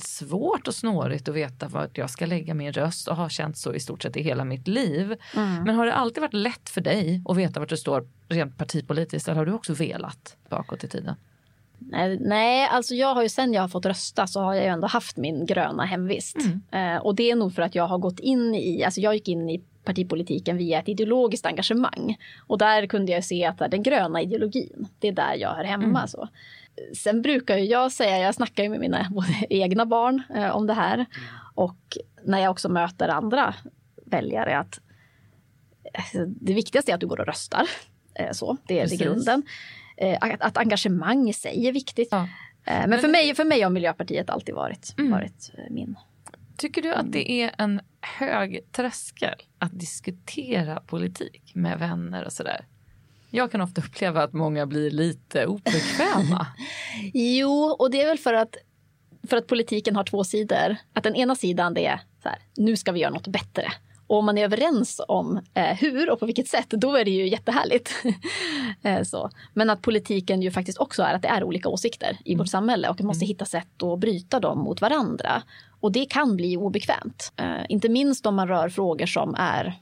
svårt 0.00 0.68
och 0.68 0.74
snårigt 0.74 1.28
att 1.28 1.34
veta 1.34 1.68
vart 1.68 1.98
jag 1.98 2.10
ska 2.10 2.26
lägga 2.26 2.54
min 2.54 2.72
röst 2.72 3.08
och 3.08 3.16
har 3.16 3.28
känt 3.28 3.56
så 3.56 3.74
i 3.74 3.80
stort 3.80 4.02
sett 4.02 4.16
i 4.16 4.22
hela 4.22 4.44
mitt 4.44 4.68
liv. 4.68 5.16
Mm. 5.36 5.64
Men 5.64 5.74
har 5.74 5.86
det 5.86 5.94
alltid 5.94 6.20
varit 6.20 6.34
lätt 6.34 6.70
för 6.70 6.80
dig 6.80 7.22
att 7.24 7.36
veta 7.36 7.60
vart 7.60 7.68
du 7.68 7.76
står 7.76 8.08
rent 8.28 8.58
partipolitiskt 8.58 9.28
eller 9.28 9.38
har 9.38 9.46
du 9.46 9.52
också 9.52 9.74
velat 9.74 10.36
bakåt 10.48 10.84
i 10.84 10.88
tiden? 10.88 11.14
Nej, 12.20 12.68
alltså 12.70 12.94
jag 12.94 13.14
har 13.14 13.22
ju 13.22 13.28
sen 13.28 13.52
jag 13.52 13.60
har 13.60 13.68
fått 13.68 13.86
rösta 13.86 14.26
så 14.26 14.40
har 14.40 14.54
jag 14.54 14.64
ju 14.64 14.70
ändå 14.70 14.86
haft 14.86 15.16
min 15.16 15.46
gröna 15.46 15.84
hemvist. 15.84 16.36
Mm. 16.70 16.96
Eh, 16.96 17.02
och 17.02 17.14
det 17.14 17.30
är 17.30 17.36
nog 17.36 17.54
för 17.54 17.62
att 17.62 17.74
jag 17.74 17.86
har 17.86 17.98
gått 17.98 18.20
in 18.20 18.54
i, 18.54 18.84
alltså 18.84 19.00
jag 19.00 19.14
gick 19.14 19.28
in 19.28 19.50
i 19.50 19.62
partipolitiken 19.84 20.56
via 20.56 20.78
ett 20.78 20.88
ideologiskt 20.88 21.46
engagemang. 21.46 22.16
Och 22.46 22.58
där 22.58 22.86
kunde 22.86 23.12
jag 23.12 23.24
se 23.24 23.44
att 23.44 23.58
den 23.70 23.82
gröna 23.82 24.22
ideologin, 24.22 24.88
det 24.98 25.08
är 25.08 25.12
där 25.12 25.34
jag 25.34 25.54
hör 25.54 25.64
hemma. 25.64 25.84
Mm. 25.84 26.08
Så 26.08 26.28
sen 26.96 27.22
brukar 27.22 27.56
jag 27.56 27.92
säga, 27.92 28.18
jag 28.18 28.34
snackar 28.34 28.62
ju 28.62 28.68
med 28.68 28.80
mina 28.80 29.06
egna 29.50 29.86
barn 29.86 30.22
eh, 30.34 30.56
om 30.56 30.66
det 30.66 30.74
här. 30.74 30.94
Mm. 30.94 31.08
Och 31.54 31.98
när 32.24 32.38
jag 32.38 32.50
också 32.50 32.68
möter 32.68 33.08
andra 33.08 33.54
väljare 34.06 34.58
att 34.58 34.80
eh, 35.94 36.20
det 36.26 36.54
viktigaste 36.54 36.92
är 36.92 36.94
att 36.94 37.00
du 37.00 37.06
går 37.06 37.20
och 37.20 37.26
röstar. 37.26 37.68
Eh, 38.14 38.32
så, 38.32 38.56
det 38.66 38.78
är 38.78 38.82
Precis. 38.82 39.00
grunden. 39.00 39.42
Eh, 39.96 40.18
att, 40.20 40.42
att, 40.42 40.56
engagemang 40.56 41.28
i 41.28 41.32
sig 41.32 41.66
är 41.66 41.72
viktigt. 41.72 42.08
Ja. 42.10 42.18
Eh, 42.18 42.26
men, 42.64 42.90
Men 42.90 42.98
för, 42.98 43.08
mig, 43.08 43.34
för 43.34 43.44
mig 43.44 43.62
har 43.62 43.70
Miljöpartiet 43.70 44.30
alltid 44.30 44.54
varit, 44.54 44.94
mm. 44.98 45.10
varit 45.10 45.50
min. 45.70 45.96
Tycker 46.56 46.82
du 46.82 46.92
att 46.94 47.12
det 47.12 47.30
är 47.30 47.54
en 47.58 47.80
hög 48.00 48.72
tröskel 48.72 49.34
att 49.58 49.80
diskutera 49.80 50.80
politik 50.80 51.52
med 51.54 51.78
vänner 51.78 52.24
och 52.24 52.32
sådär? 52.32 52.66
Jag 53.30 53.52
kan 53.52 53.60
ofta 53.60 53.80
uppleva 53.80 54.22
att 54.22 54.32
många 54.32 54.66
blir 54.66 54.90
lite 54.90 55.46
obekväma. 55.46 56.46
Jo, 57.14 57.76
och 57.78 57.90
det 57.90 58.02
är 58.02 58.06
väl 58.06 58.18
för 58.18 58.34
att, 58.34 58.56
för 59.28 59.36
att 59.36 59.46
politiken 59.46 59.96
har 59.96 60.04
två 60.04 60.24
sidor. 60.24 60.76
Att 60.92 61.04
den 61.04 61.16
ena 61.16 61.34
sidan 61.34 61.74
det 61.74 61.86
är 61.86 62.00
så 62.22 62.28
här, 62.28 62.38
nu 62.56 62.76
ska 62.76 62.92
vi 62.92 63.00
göra 63.00 63.12
något 63.12 63.28
bättre. 63.28 63.72
Och 64.06 64.18
om 64.18 64.24
man 64.24 64.38
är 64.38 64.44
överens 64.44 65.00
om 65.08 65.40
eh, 65.54 65.76
hur 65.76 66.10
och 66.10 66.20
på 66.20 66.26
vilket 66.26 66.48
sätt, 66.48 66.70
då 66.70 66.96
är 66.96 67.04
det 67.04 67.10
ju 67.10 67.28
jättehärligt. 67.28 67.92
eh, 68.82 69.02
så. 69.02 69.30
Men 69.54 69.70
att 69.70 69.82
politiken 69.82 70.42
ju 70.42 70.50
faktiskt 70.50 70.78
också 70.78 71.02
är 71.02 71.14
att 71.14 71.22
det 71.22 71.28
är 71.28 71.44
olika 71.44 71.68
åsikter 71.68 72.18
i 72.24 72.34
vårt 72.34 72.48
samhälle 72.48 72.88
och 72.88 73.00
vi 73.00 73.04
måste 73.04 73.24
hitta 73.24 73.44
sätt 73.44 73.82
att 73.82 73.98
bryta 73.98 74.40
dem 74.40 74.58
mot 74.58 74.80
varandra. 74.80 75.42
Och 75.80 75.92
det 75.92 76.04
kan 76.04 76.36
bli 76.36 76.56
obekvämt. 76.56 77.32
Eh, 77.36 77.64
inte 77.68 77.88
minst 77.88 78.26
om 78.26 78.34
man 78.34 78.48
rör 78.48 78.68
frågor 78.68 79.06
som 79.06 79.34
är 79.38 79.78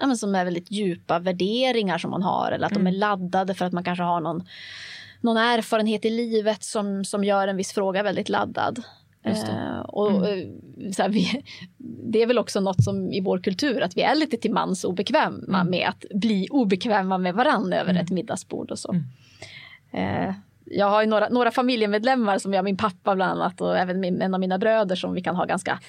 ja, 0.00 0.06
men 0.06 0.16
som 0.16 0.34
är 0.34 0.44
väldigt 0.44 0.70
djupa 0.70 1.18
värderingar 1.18 1.98
som 1.98 2.10
man 2.10 2.22
har 2.22 2.52
eller 2.52 2.66
att 2.66 2.74
de 2.74 2.86
är 2.86 2.92
laddade 2.92 3.54
för 3.54 3.64
att 3.64 3.72
man 3.72 3.84
kanske 3.84 4.02
har 4.02 4.20
någon, 4.20 4.44
någon 5.20 5.36
erfarenhet 5.36 6.04
i 6.04 6.10
livet 6.10 6.62
som, 6.62 7.04
som 7.04 7.24
gör 7.24 7.48
en 7.48 7.56
viss 7.56 7.72
fråga 7.72 8.02
väldigt 8.02 8.28
laddad. 8.28 8.82
Eh, 9.22 9.80
och, 9.80 10.28
eh, 10.28 10.46
så 10.92 11.02
här, 11.02 11.08
vi, 11.08 11.42
det 12.12 12.22
är 12.22 12.26
väl 12.26 12.38
också 12.38 12.60
något 12.60 12.84
som 12.84 13.12
i 13.12 13.20
vår 13.20 13.38
kultur 13.38 13.82
att 13.82 13.96
vi 13.96 14.02
är 14.02 14.14
lite 14.14 14.36
till 14.36 14.52
mans 14.52 14.84
obekväma 14.84 15.64
med 15.64 15.88
att 15.88 16.04
bli 16.10 16.48
obekväma 16.50 17.18
med 17.18 17.34
varandra 17.34 17.76
över 17.76 17.94
ett 17.94 18.10
middagsbord 18.10 18.70
och 18.70 18.78
så. 18.78 18.94
Eh, 19.90 20.32
jag 20.64 20.86
har 20.86 21.02
ju 21.02 21.08
några, 21.08 21.28
några 21.28 21.50
familjemedlemmar 21.50 22.38
som 22.38 22.54
jag, 22.54 22.64
min 22.64 22.76
pappa 22.76 23.14
bland 23.14 23.32
annat 23.32 23.60
och 23.60 23.78
även 23.78 24.00
min, 24.00 24.22
en 24.22 24.34
av 24.34 24.40
mina 24.40 24.58
bröder 24.58 24.96
som 24.96 25.14
vi 25.14 25.22
kan 25.22 25.36
ha 25.36 25.44
ganska 25.44 25.80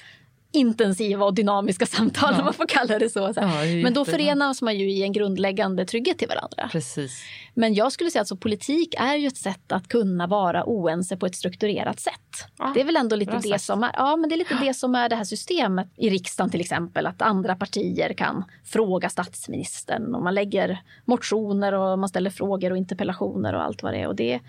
intensiva 0.52 1.24
och 1.24 1.34
dynamiska 1.34 1.86
samtal 1.86 2.34
om 2.34 2.44
man 2.44 2.54
får 2.54 2.66
kalla 2.66 2.98
det 2.98 3.10
så. 3.10 3.32
Ja, 3.36 3.50
Men 3.82 3.94
då 3.94 4.04
förenas 4.04 4.62
man 4.62 4.78
ju 4.78 4.90
i 4.90 5.02
en 5.02 5.12
grundläggande 5.12 5.86
trygghet 5.86 6.18
till 6.18 6.28
varandra. 6.28 6.68
Precis. 6.72 7.22
Men 7.54 7.74
jag 7.74 7.92
skulle 7.92 8.10
säga 8.10 8.22
att 8.22 8.28
så 8.28 8.36
politik 8.36 8.94
är 8.98 9.16
ju 9.16 9.26
ett 9.26 9.36
sätt 9.36 9.72
att 9.72 9.88
kunna 9.88 10.26
vara 10.26 10.64
oense 10.66 11.16
på 11.16 11.26
ett 11.26 11.34
strukturerat 11.36 12.00
sätt. 12.00 12.14
Ja, 12.58 12.72
det 12.74 12.80
är 12.80 12.84
väl 12.84 12.96
ändå 12.96 13.16
lite 13.16 13.36
det 13.36 13.48
sagt. 13.48 13.64
som 13.64 13.82
är, 13.82 13.90
ja, 13.96 14.16
men 14.16 14.28
det 14.28 14.34
är 14.34 14.36
lite 14.36 14.58
det 14.62 14.74
som 14.74 14.94
är 14.94 15.08
det 15.08 15.16
här 15.16 15.24
systemet 15.24 15.88
i 15.96 16.10
riksdagen 16.10 16.50
till 16.50 16.60
exempel. 16.60 17.06
Att 17.06 17.22
andra 17.22 17.56
partier 17.56 18.12
kan 18.12 18.44
fråga 18.64 19.08
statsministern 19.08 20.14
och 20.14 20.22
man 20.22 20.34
lägger 20.34 20.78
motioner 21.04 21.72
och 21.74 21.98
man 21.98 22.08
ställer 22.08 22.30
frågor 22.30 22.70
och 22.70 22.76
interpellationer 22.76 23.54
och 23.54 23.62
allt 23.62 23.82
vad 23.82 23.92
det 23.92 23.98
är. 23.98 24.08
Och 24.08 24.16
det, 24.16 24.40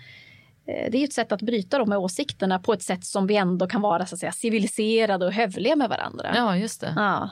det 0.66 0.94
är 0.94 1.04
ett 1.04 1.12
sätt 1.12 1.32
att 1.32 1.42
bryta 1.42 1.78
de 1.78 1.90
här 1.90 1.98
åsikterna 1.98 2.58
på 2.58 2.72
ett 2.72 2.82
sätt 2.82 3.04
som 3.04 3.26
vi 3.26 3.36
ändå 3.36 3.66
kan 3.66 3.80
vara 3.80 4.06
så 4.06 4.14
att 4.14 4.18
säga, 4.20 4.32
civiliserade 4.32 5.26
och 5.26 5.32
hövliga 5.32 5.76
med 5.76 5.88
varandra. 5.88 6.32
Ja, 6.36 6.56
just 6.56 6.80
det. 6.80 6.92
Ja. 6.96 7.30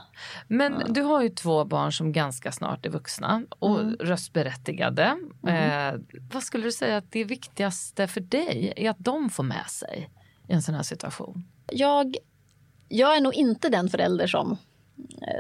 Men 0.49 0.93
du 0.93 1.03
har 1.03 1.23
ju 1.23 1.29
två 1.29 1.65
barn 1.65 1.93
som 1.93 2.13
ganska 2.13 2.53
snart 2.53 2.87
är 2.87 2.91
vuxna 2.91 3.43
och 3.59 3.79
röstberättigade. 4.01 5.17
Eh, 5.47 6.01
vad 6.33 6.43
skulle 6.43 6.65
du 6.65 6.73
säga 6.73 6.97
att 6.97 7.13
det 7.13 7.25
viktigaste 7.25 8.07
för 8.07 8.21
dig 8.21 8.73
är 8.77 8.91
att 8.91 8.99
de 8.99 9.31
får 9.31 9.45
med 9.45 9.67
sig 9.67 10.11
i 10.49 10.53
en 10.53 10.63
sån 10.63 10.75
här 10.75 10.83
situation? 10.83 11.45
jag, 11.73 12.17
jag 12.89 13.17
är 13.17 13.21
nog 13.21 13.35
inte 13.35 13.69
den 13.69 13.89
förälder 13.89 14.27
som 14.27 14.53
eh, 14.53 14.57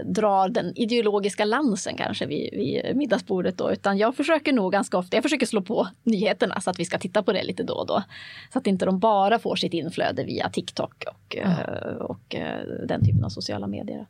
drar 0.05 0.49
den 0.49 0.73
ideologiska 0.77 1.45
lansen 1.45 1.97
kanske 1.97 2.27
vid, 2.27 2.51
vid 2.53 2.97
middagsbordet 2.97 3.59
då, 3.59 3.73
utan 3.73 3.99
jag 3.99 4.17
försöker 4.17 4.53
nog 4.53 4.73
ganska 4.73 4.99
ofta, 4.99 5.17
jag 5.17 5.23
försöker 5.23 5.47
slå 5.47 5.63
på 5.63 5.89
nyheterna 6.03 6.61
så 6.61 6.71
att 6.71 6.79
vi 6.79 6.85
ska 6.85 6.99
titta 6.99 7.23
på 7.23 7.33
det 7.33 7.43
lite 7.43 7.63
då 7.63 7.75
och 7.75 7.87
då. 7.87 8.03
Så 8.53 8.59
att 8.59 8.67
inte 8.67 8.85
de 8.85 8.99
bara 8.99 9.39
får 9.39 9.57
sitt 9.57 9.75
inflöde 9.75 10.25
via 10.25 10.49
TikTok 10.49 11.05
och, 11.07 11.37
eh, 11.37 11.95
och 11.97 12.35
eh, 12.35 12.61
den 12.87 13.05
typen 13.05 13.25
av 13.25 13.29
sociala 13.29 13.67
medier. 13.67 14.07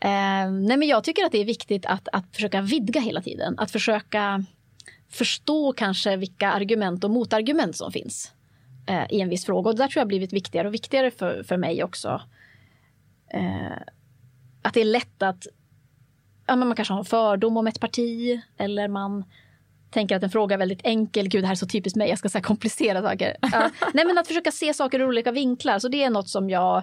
Eh, 0.00 0.50
nej 0.50 0.76
men 0.76 0.82
jag 0.82 1.04
tycker 1.04 1.24
att 1.24 1.32
det 1.32 1.40
är 1.40 1.44
viktigt 1.44 1.86
att, 1.86 2.08
att 2.12 2.24
försöka 2.32 2.60
vidga 2.60 3.00
hela 3.00 3.22
tiden, 3.22 3.54
att 3.58 3.70
försöka 3.70 4.44
förstå 5.08 5.72
kanske 5.72 6.16
vilka 6.16 6.52
argument 6.52 7.04
och 7.04 7.10
motargument 7.10 7.76
som 7.76 7.92
finns 7.92 8.32
eh, 8.86 9.04
i 9.10 9.20
en 9.20 9.28
viss 9.28 9.46
fråga. 9.46 9.70
Och 9.70 9.76
det 9.76 9.82
där 9.82 9.88
tror 9.88 10.00
jag 10.00 10.04
har 10.04 10.08
blivit 10.08 10.32
viktigare 10.32 10.68
och 10.68 10.74
viktigare 10.74 11.10
för, 11.10 11.42
för 11.42 11.56
mig 11.56 11.84
också. 11.84 12.22
Eh, 13.34 13.78
att 14.68 14.74
det 14.74 14.80
är 14.80 14.84
lätt 14.84 15.22
att 15.22 15.46
ja, 16.46 16.56
men 16.56 16.68
man 16.68 16.76
kanske 16.76 16.94
har 16.94 16.98
en 16.98 17.04
fördom 17.04 17.56
om 17.56 17.66
ett 17.66 17.80
parti 17.80 18.40
eller 18.56 18.88
man 18.88 19.24
tänker 19.90 20.16
att 20.16 20.22
en 20.22 20.30
fråga 20.30 20.54
är 20.54 20.58
väldigt 20.58 20.80
enkel. 20.84 21.28
Gud, 21.28 21.42
det 21.42 21.46
här 21.46 21.54
är 21.54 21.56
så 21.56 21.66
typiskt 21.66 21.96
mig. 21.96 22.08
Jag 22.08 22.18
ska 22.18 22.28
säga 22.28 22.42
komplicera 22.42 23.02
saker. 23.02 23.36
Ja. 23.40 23.70
Nej, 23.94 24.06
men 24.06 24.18
att 24.18 24.26
försöka 24.26 24.50
se 24.50 24.74
saker 24.74 25.00
ur 25.00 25.08
olika 25.08 25.32
vinklar. 25.32 25.78
Så 25.78 25.88
det 25.88 26.02
är 26.02 26.10
något 26.10 26.28
som 26.28 26.50
jag, 26.50 26.76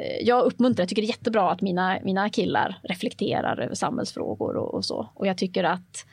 eh, 0.00 0.26
jag 0.26 0.44
uppmuntrar. 0.44 0.82
Jag 0.82 0.88
tycker 0.88 1.02
det 1.02 1.06
är 1.06 1.16
jättebra 1.16 1.50
att 1.50 1.60
mina, 1.60 1.98
mina 2.04 2.30
killar 2.30 2.78
reflekterar 2.82 3.60
över 3.60 3.74
samhällsfrågor 3.74 4.56
och, 4.56 4.74
och 4.74 4.84
så. 4.84 5.08
Och 5.14 5.26
jag 5.26 5.38
tycker 5.38 5.64
att 5.64 6.06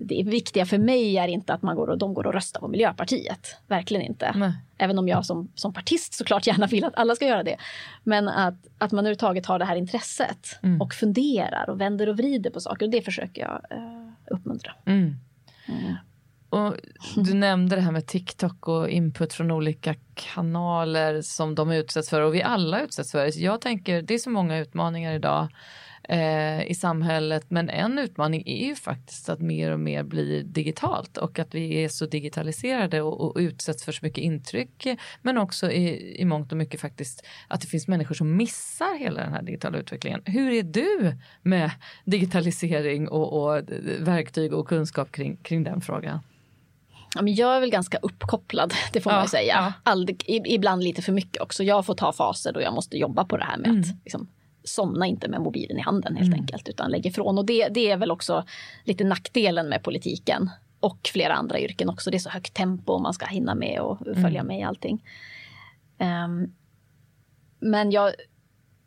det 0.00 0.22
viktiga 0.22 0.66
för 0.66 0.78
mig 0.78 1.18
är 1.18 1.28
inte 1.28 1.54
att 1.54 1.62
man 1.62 1.76
går 1.76 1.90
och, 1.90 1.98
de 1.98 2.14
går 2.14 2.26
och 2.26 2.34
röstar 2.34 2.60
på 2.60 2.68
Miljöpartiet. 2.68 3.56
Verkligen 3.66 4.02
inte. 4.02 4.32
Nej. 4.36 4.52
Även 4.78 4.98
om 4.98 5.08
jag 5.08 5.26
som, 5.26 5.48
som 5.54 5.72
partist 5.72 6.14
såklart 6.14 6.46
gärna 6.46 6.66
vill 6.66 6.84
att 6.84 6.96
alla 6.96 7.14
ska 7.14 7.26
göra 7.26 7.42
det. 7.42 7.56
Men 8.04 8.28
att, 8.28 8.54
att 8.78 8.92
man 8.92 8.98
överhuvudtaget 8.98 9.46
har 9.46 9.58
det 9.58 9.64
här 9.64 9.76
intresset 9.76 10.58
Mm. 10.62 10.80
och 10.80 10.94
funderar 10.94 11.70
och 11.70 11.80
vänder 11.80 12.08
och 12.08 12.16
vrider 12.16 12.50
på 12.50 12.60
saker. 12.60 12.86
Och 12.86 12.92
det 12.92 13.02
försöker 13.02 13.42
jag 13.42 13.60
eh, 13.70 14.34
uppmuntra. 14.34 14.72
Mm. 14.84 15.14
Och 16.48 16.74
du 17.16 17.34
nämnde 17.34 17.76
det 17.76 17.82
här 17.82 17.92
med 17.92 18.06
TikTok 18.06 18.68
och 18.68 18.88
input 18.88 19.32
från 19.32 19.50
olika 19.50 19.94
kanaler 20.14 21.22
som 21.22 21.54
de 21.54 21.72
utsätts 21.72 22.10
för 22.10 22.20
och 22.20 22.34
vi 22.34 22.42
alla 22.42 22.82
utsätts 22.82 23.12
för. 23.12 23.42
Jag 23.42 23.60
tänker, 23.60 24.02
det 24.02 24.14
är 24.14 24.18
så 24.18 24.30
många 24.30 24.58
utmaningar 24.58 25.12
idag 25.14 25.48
eh, 26.08 26.70
i 26.70 26.74
samhället 26.74 27.44
men 27.50 27.70
en 27.70 27.98
utmaning 27.98 28.42
är 28.46 28.66
ju 28.66 28.74
faktiskt 28.74 29.28
att 29.28 29.40
mer 29.40 29.72
och 29.72 29.80
mer 29.80 30.02
blir 30.02 30.42
digitalt 30.42 31.16
och 31.16 31.38
att 31.38 31.54
vi 31.54 31.84
är 31.84 31.88
så 31.88 32.06
digitaliserade 32.06 33.02
och, 33.02 33.20
och 33.20 33.32
utsätts 33.36 33.84
för 33.84 33.92
så 33.92 33.98
mycket 34.02 34.18
intryck 34.24 34.86
men 35.22 35.38
också 35.38 35.70
i, 35.70 36.16
i 36.20 36.24
mångt 36.24 36.52
och 36.52 36.58
mycket 36.58 36.80
faktiskt 36.80 37.26
att 37.48 37.60
det 37.60 37.66
finns 37.66 37.88
människor 37.88 38.14
som 38.14 38.36
missar 38.36 38.98
hela 38.98 39.20
den 39.20 39.32
här 39.32 39.42
digitala 39.42 39.78
utvecklingen. 39.78 40.22
Hur 40.24 40.52
är 40.52 40.62
du 40.62 41.12
med 41.42 41.70
digitalisering 42.04 43.08
och, 43.08 43.32
och 43.56 43.62
verktyg 44.00 44.52
och 44.52 44.68
kunskap 44.68 45.12
kring, 45.12 45.36
kring 45.36 45.64
den 45.64 45.80
frågan? 45.80 46.18
Ja, 47.14 47.22
men 47.22 47.34
jag 47.34 47.56
är 47.56 47.60
väl 47.60 47.70
ganska 47.70 47.98
uppkopplad, 47.98 48.74
det 48.92 49.00
får 49.00 49.12
Ja, 49.12 49.18
man 49.18 49.28
säga. 49.28 49.54
ja. 49.54 49.72
Aldrig, 49.82 50.22
ibland 50.46 50.82
lite 50.84 51.02
för 51.02 51.12
mycket 51.12 51.42
också. 51.42 51.64
Jag 51.64 51.86
får 51.86 51.94
ta 51.94 52.12
faser 52.12 52.52
då 52.52 52.60
jag 52.60 52.74
måste 52.74 52.96
jobba 52.98 53.24
på 53.24 53.36
det 53.36 53.44
här 53.44 53.56
med 53.58 53.66
Mm. 53.70 53.80
att 53.80 53.86
liksom, 54.04 54.28
somna 54.68 55.06
inte 55.06 55.28
med 55.28 55.40
mobilen 55.40 55.78
i 55.78 55.80
handen 55.80 56.16
helt 56.16 56.34
enkelt, 56.34 56.68
utan 56.68 56.90
lägga 56.90 57.10
ifrån. 57.10 57.38
Och 57.38 57.46
det, 57.46 57.68
det 57.68 57.90
är 57.90 57.96
väl 57.96 58.10
också 58.10 58.44
lite 58.84 59.04
nackdelen 59.04 59.68
med 59.68 59.82
politiken 59.82 60.50
och 60.80 61.10
flera 61.12 61.34
andra 61.34 61.60
yrken 61.60 61.88
också. 61.88 62.10
Det 62.10 62.16
är 62.16 62.18
så 62.18 62.30
högt 62.30 62.54
tempo 62.54 62.92
och 62.92 63.02
man 63.02 63.14
ska 63.14 63.26
hinna 63.26 63.54
med 63.54 63.80
och 63.80 63.98
följa 64.22 64.42
med 64.42 64.58
i 64.58 64.62
allting. 64.62 65.02
Ehm, 65.98 66.54
men 67.60 67.90
jag, 67.90 68.12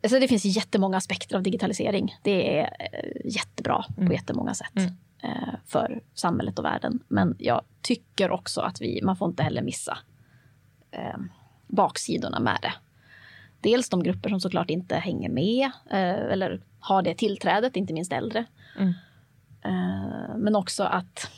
alltså 0.02 0.20
det 0.20 0.28
finns 0.28 0.44
jättemånga 0.44 0.96
aspekter 0.96 1.36
av 1.36 1.42
digitalisering. 1.42 2.16
Det 2.22 2.58
är 2.58 2.76
eh, 2.92 3.32
jättebra 3.32 3.84
på 3.96 4.12
jättemånga 4.12 4.54
sätt 4.54 4.76
eh, 5.22 5.54
för 5.66 6.02
samhället 6.14 6.58
och 6.58 6.64
världen. 6.64 7.00
Men 7.08 7.36
jag 7.38 7.62
tycker 7.82 8.30
också 8.30 8.60
att 8.60 8.80
vi, 8.80 9.00
man 9.02 9.16
får 9.16 9.28
inte 9.28 9.42
heller 9.42 9.62
missa 9.62 9.98
eh, 10.90 11.18
baksidorna 11.66 12.40
med 12.40 12.58
det. 12.62 12.72
Dels 13.60 13.88
de 13.88 14.02
grupper 14.02 14.28
som 14.30 14.40
såklart 14.40 14.70
inte 14.70 14.94
hänger 14.94 15.28
med 15.28 15.64
eh, 15.90 16.32
eller 16.32 16.60
har 16.80 17.02
det 17.02 17.14
tillträdet, 17.14 17.76
inte 17.76 17.92
minst 17.92 18.12
äldre. 18.12 18.44
Mm. 18.78 18.94
Eh, 19.64 20.36
men 20.36 20.56
också 20.56 20.82
att 20.82 21.30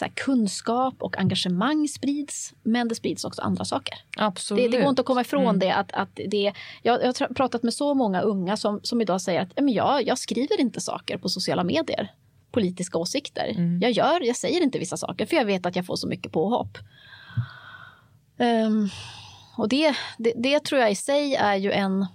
här, 0.00 0.08
kunskap 0.14 0.94
och 0.98 1.18
engagemang 1.18 1.88
sprids, 1.88 2.54
men 2.62 2.88
det 2.88 2.94
sprids 2.94 3.24
också 3.24 3.42
andra 3.42 3.64
saker. 3.64 3.94
Absolut. 4.16 4.70
Det, 4.70 4.76
det 4.76 4.82
går 4.82 4.90
inte 4.90 5.00
att 5.00 5.06
komma 5.06 5.20
ifrån 5.20 5.42
Mm. 5.42 5.58
det. 5.58 5.70
Att, 5.74 5.92
att 5.92 6.20
det 6.28 6.52
jag, 6.82 7.00
jag 7.02 7.06
har 7.06 7.34
pratat 7.34 7.62
med 7.62 7.74
så 7.74 7.94
många 7.94 8.20
unga 8.20 8.56
som, 8.56 8.80
som 8.82 9.00
idag 9.00 9.20
säger 9.20 9.40
att 9.40 9.48
"Ja, 9.56 9.62
men 9.62 9.74
jag, 9.74 10.06
jag 10.06 10.18
skriver 10.18 10.60
inte 10.60 10.80
saker 10.80 11.18
på 11.18 11.28
sociala 11.28 11.64
medier. 11.64 12.12
Politiska 12.50 12.98
åsikter. 12.98 13.48
Mm. 13.48 13.80
Jag, 13.80 13.90
gör, 13.90 14.20
jag 14.26 14.36
säger 14.36 14.60
inte 14.60 14.78
vissa 14.78 14.96
saker 14.96 15.26
för 15.26 15.36
jag 15.36 15.44
vet 15.44 15.66
att 15.66 15.76
jag 15.76 15.86
får 15.86 15.96
så 15.96 16.06
mycket 16.06 16.32
påhopp. 16.32 16.78
Ehm, 18.38 18.88
och 19.60 19.68
det, 19.68 19.94
det, 20.18 20.32
det 20.36 20.64
tror 20.64 20.80
jag 20.80 20.90
i 20.90 20.94
sig 20.94 21.34
är 21.34 21.54
ju 21.56 21.72
en... 21.72 22.06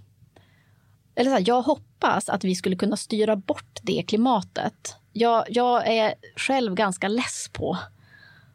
Eller 1.16 1.30
så 1.30 1.36
här, 1.38 1.44
jag 1.48 1.62
hoppas 1.62 2.30
att 2.30 2.44
vi 2.44 2.56
skulle 2.56 2.76
kunna 2.76 2.98
styra 2.98 3.36
bort 3.36 3.80
det 3.82 4.04
klimatet. 4.08 4.96
Jag, 5.14 5.46
jag 5.50 5.88
är 5.88 6.14
själv 6.36 6.76
ganska 6.76 7.08
less 7.08 7.50
på, 7.54 7.78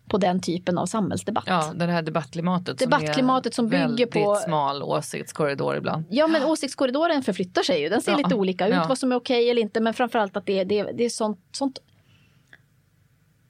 på 0.09 0.19
den 0.19 0.41
typen 0.41 0.79
av 0.79 0.87
samhällsdebatt. 0.87 1.45
Ja, 1.47 1.73
det 1.75 1.87
här 1.87 2.03
debattklimatet. 2.03 2.79
Debattklimatet 2.79 3.55
som 3.55 3.69
bygger 3.69 3.81
väldigt 3.87 4.13
på- 4.13 4.35
smal 4.35 4.83
åsiktskorridor 4.83 5.77
ibland. 5.77 6.05
Ja, 6.11 6.27
men 6.27 6.45
åsiktskorridoren 6.45 7.23
förflyttar 7.23 7.63
sig 7.63 7.81
ju. 7.83 7.89
Den 7.89 8.03
ser 8.03 8.13
Ja, 8.13 8.19
lite 8.19 8.35
olika 8.35 8.69
ut, 8.69 8.75
ja. 8.75 8.87
vad 8.89 8.99
som 8.99 9.13
är 9.13 9.17
okej 9.17 9.51
eller 9.51 9.63
inte. 9.63 9.81
Men 9.81 9.95
framförallt 9.95 10.37
att 10.37 10.47
det, 10.47 10.65
det, 10.65 10.83
det 10.83 11.05
är 11.05 11.09
sånt, 11.11 11.39
sånt 11.53 11.79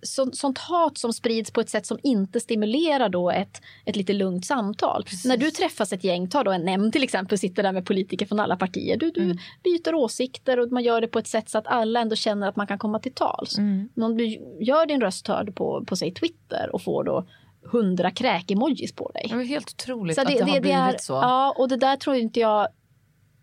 så, 0.03 0.31
sånt 0.33 0.59
hat 0.59 0.99
som 0.99 1.13
sprids 1.13 1.51
på 1.51 1.61
ett 1.61 1.69
sätt 1.69 1.87
som 1.87 1.99
inte 2.03 2.41
stimulerar 2.41 3.09
då 3.09 3.31
ett, 3.31 3.63
ett 3.85 3.97
lite 3.97 4.13
lugnt 4.13 4.47
samtal. 4.47 5.05
Precis. 5.05 5.25
När 5.25 5.37
du 5.37 5.51
träffas 5.51 5.93
ett 5.93 6.05
gäng, 6.05 6.29
ta 6.29 6.45
då 6.45 6.51
en 6.51 6.65
nämnd 6.65 6.93
till 6.93 7.03
exempel, 7.03 7.39
sitter 7.39 7.63
där 7.63 7.73
med 7.73 7.87
politiker 7.87 8.27
från 8.27 8.41
alla 8.41 8.57
partier. 8.57 8.97
Du, 8.97 9.11
du 9.11 9.23
mm. 9.23 9.39
byter 9.65 9.95
åsikter 9.95 10.61
och 10.61 10.73
man 10.73 10.83
gör 10.83 11.01
det 11.01 11.09
på 11.09 11.19
ett 11.19 11.27
sätt 11.27 11.49
så 11.49 11.59
att 11.59 11.67
alla 11.67 12.01
ändå 12.01 12.17
känner 12.17 12.49
att 12.49 12.57
man 12.57 12.67
kan 12.67 12.79
komma 12.79 12.99
till 12.99 13.15
tals. 13.15 13.59
Mm. 13.59 13.89
Om 13.97 14.17
du 14.17 14.27
gör 14.61 14.87
din 14.87 15.01
röst 15.01 15.29
hörd 15.29 15.55
på, 15.55 15.85
på 15.85 15.97
säg 15.97 16.15
Twitter 16.15 16.71
och 16.73 16.83
får 16.83 17.05
då 17.05 17.27
hundra 17.63 18.11
kräk-emojis 18.11 18.93
på 18.93 19.11
dig. 19.11 19.27
Det 19.29 19.35
är 19.35 19.45
helt 19.45 19.71
otroligt 19.71 20.15
så 20.15 20.23
att 20.23 20.29
det, 20.29 20.35
det 20.35 20.41
har 20.41 20.55
det, 20.55 20.61
blivit 20.61 20.79
är, 20.79 20.99
så. 20.99 21.13
Ja, 21.13 21.55
och 21.59 21.69
det 21.69 21.77
där 21.77 21.97
tror 21.97 22.17
inte 22.17 22.41
jag 22.41 22.69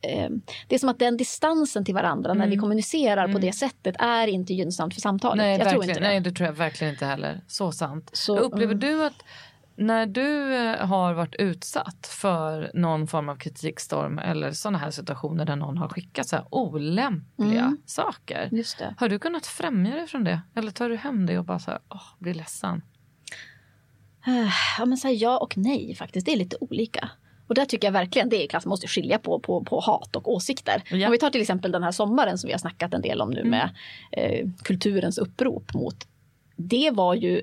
eh, 0.02 0.30
det 0.68 0.76
är 0.76 0.80
som 0.80 0.90
att 0.90 1.00
den 1.00 1.18
distansen 1.18 1.86
till 1.86 1.96
varandra 1.96 2.32
mm. 2.32 2.38
när 2.38 2.48
vi 2.48 2.54
mm. 2.54 2.62
kommunicerar 2.62 3.24
mm. 3.24 3.34
på 3.34 3.40
det 3.40 3.54
sättet 3.54 3.96
är 4.00 4.28
inte 4.28 4.54
gynnsamt 4.54 4.94
för 4.94 5.02
samtalet. 5.02 5.38
Nej, 5.38 5.58
jag 5.58 5.70
tror 5.70 5.84
inte 5.84 6.00
det. 6.00 6.08
Nej, 6.08 6.20
det 6.20 6.32
tror 6.32 6.48
jag 6.48 6.54
verkligen 6.54 6.94
inte 6.94 7.06
heller. 7.06 7.42
Så 7.48 7.72
sant. 7.72 8.10
Så, 8.14 8.38
Upplever 8.38 8.74
mm. 8.74 8.80
du 8.80 9.06
att 9.06 9.24
när 9.78 10.06
du 10.06 10.56
eh, 10.56 10.88
har 10.88 11.14
varit 11.14 11.36
utsatt 11.36 12.08
för 12.08 12.72
någon 12.74 13.08
form 13.08 13.30
av 13.30 13.36
kritikstorm 13.36 14.20
eller 14.20 14.52
sådana 14.52 14.78
här 14.78 14.92
situationer 14.92 15.46
där 15.46 15.56
någon 15.56 15.78
har 15.78 15.90
skickat 15.90 16.28
så 16.28 16.36
här 16.36 16.46
olämpliga 16.50 17.62
mm. 17.62 17.78
saker. 17.86 18.50
Har 18.98 19.10
du 19.10 19.20
kunnat 19.20 19.46
främja 19.46 19.96
dig 19.96 20.08
från 20.08 20.24
det? 20.24 20.42
Eller 20.56 20.72
tar 20.72 20.90
du 20.90 20.96
hem 20.96 21.26
det 21.26 21.40
och 21.40 21.46
bara 21.46 21.60
så 21.60 21.72
här, 21.72 21.80
åh, 21.90 22.08
blir 22.20 22.34
ledsen? 22.34 22.82
Ja, 24.78 24.86
men 24.86 24.98
så 24.98 25.08
här, 25.08 25.16
ja 25.16 25.38
och 25.38 25.58
nej 25.58 25.96
faktiskt. 25.96 26.26
Det 26.26 26.34
är 26.34 26.38
lite 26.38 26.58
olika. 26.60 27.10
Och 27.48 27.56
där 27.56 27.66
tycker 27.66 27.88
jag 27.88 27.94
verkligen 27.94 28.30
det 28.30 28.44
är 28.44 28.48
klart 28.48 28.66
man 28.66 28.70
måste 28.70 28.88
skilja 28.88 29.20
på, 29.20 29.40
på, 29.40 29.64
på 29.64 29.80
hat 29.80 30.16
och 30.16 30.32
åsikter. 30.34 30.84
Ja. 30.92 31.08
Om 31.08 31.12
vi 31.12 31.18
tar 31.18 31.30
till 31.30 31.42
exempel 31.42 31.72
den 31.72 31.84
här 31.84 31.92
sommaren 31.92 32.38
som 32.38 32.48
vi 32.48 32.54
har 32.54 32.60
snackat 32.60 32.94
en 32.94 33.02
del 33.02 33.22
om 33.22 33.30
nu 33.30 33.40
mm. 33.40 33.50
med 33.50 33.70
eh, 34.12 34.48
kulturens 34.64 35.18
upprop 35.18 35.74
mot. 35.74 36.08
Det 36.56 36.92
var 36.92 37.14
ju 37.14 37.42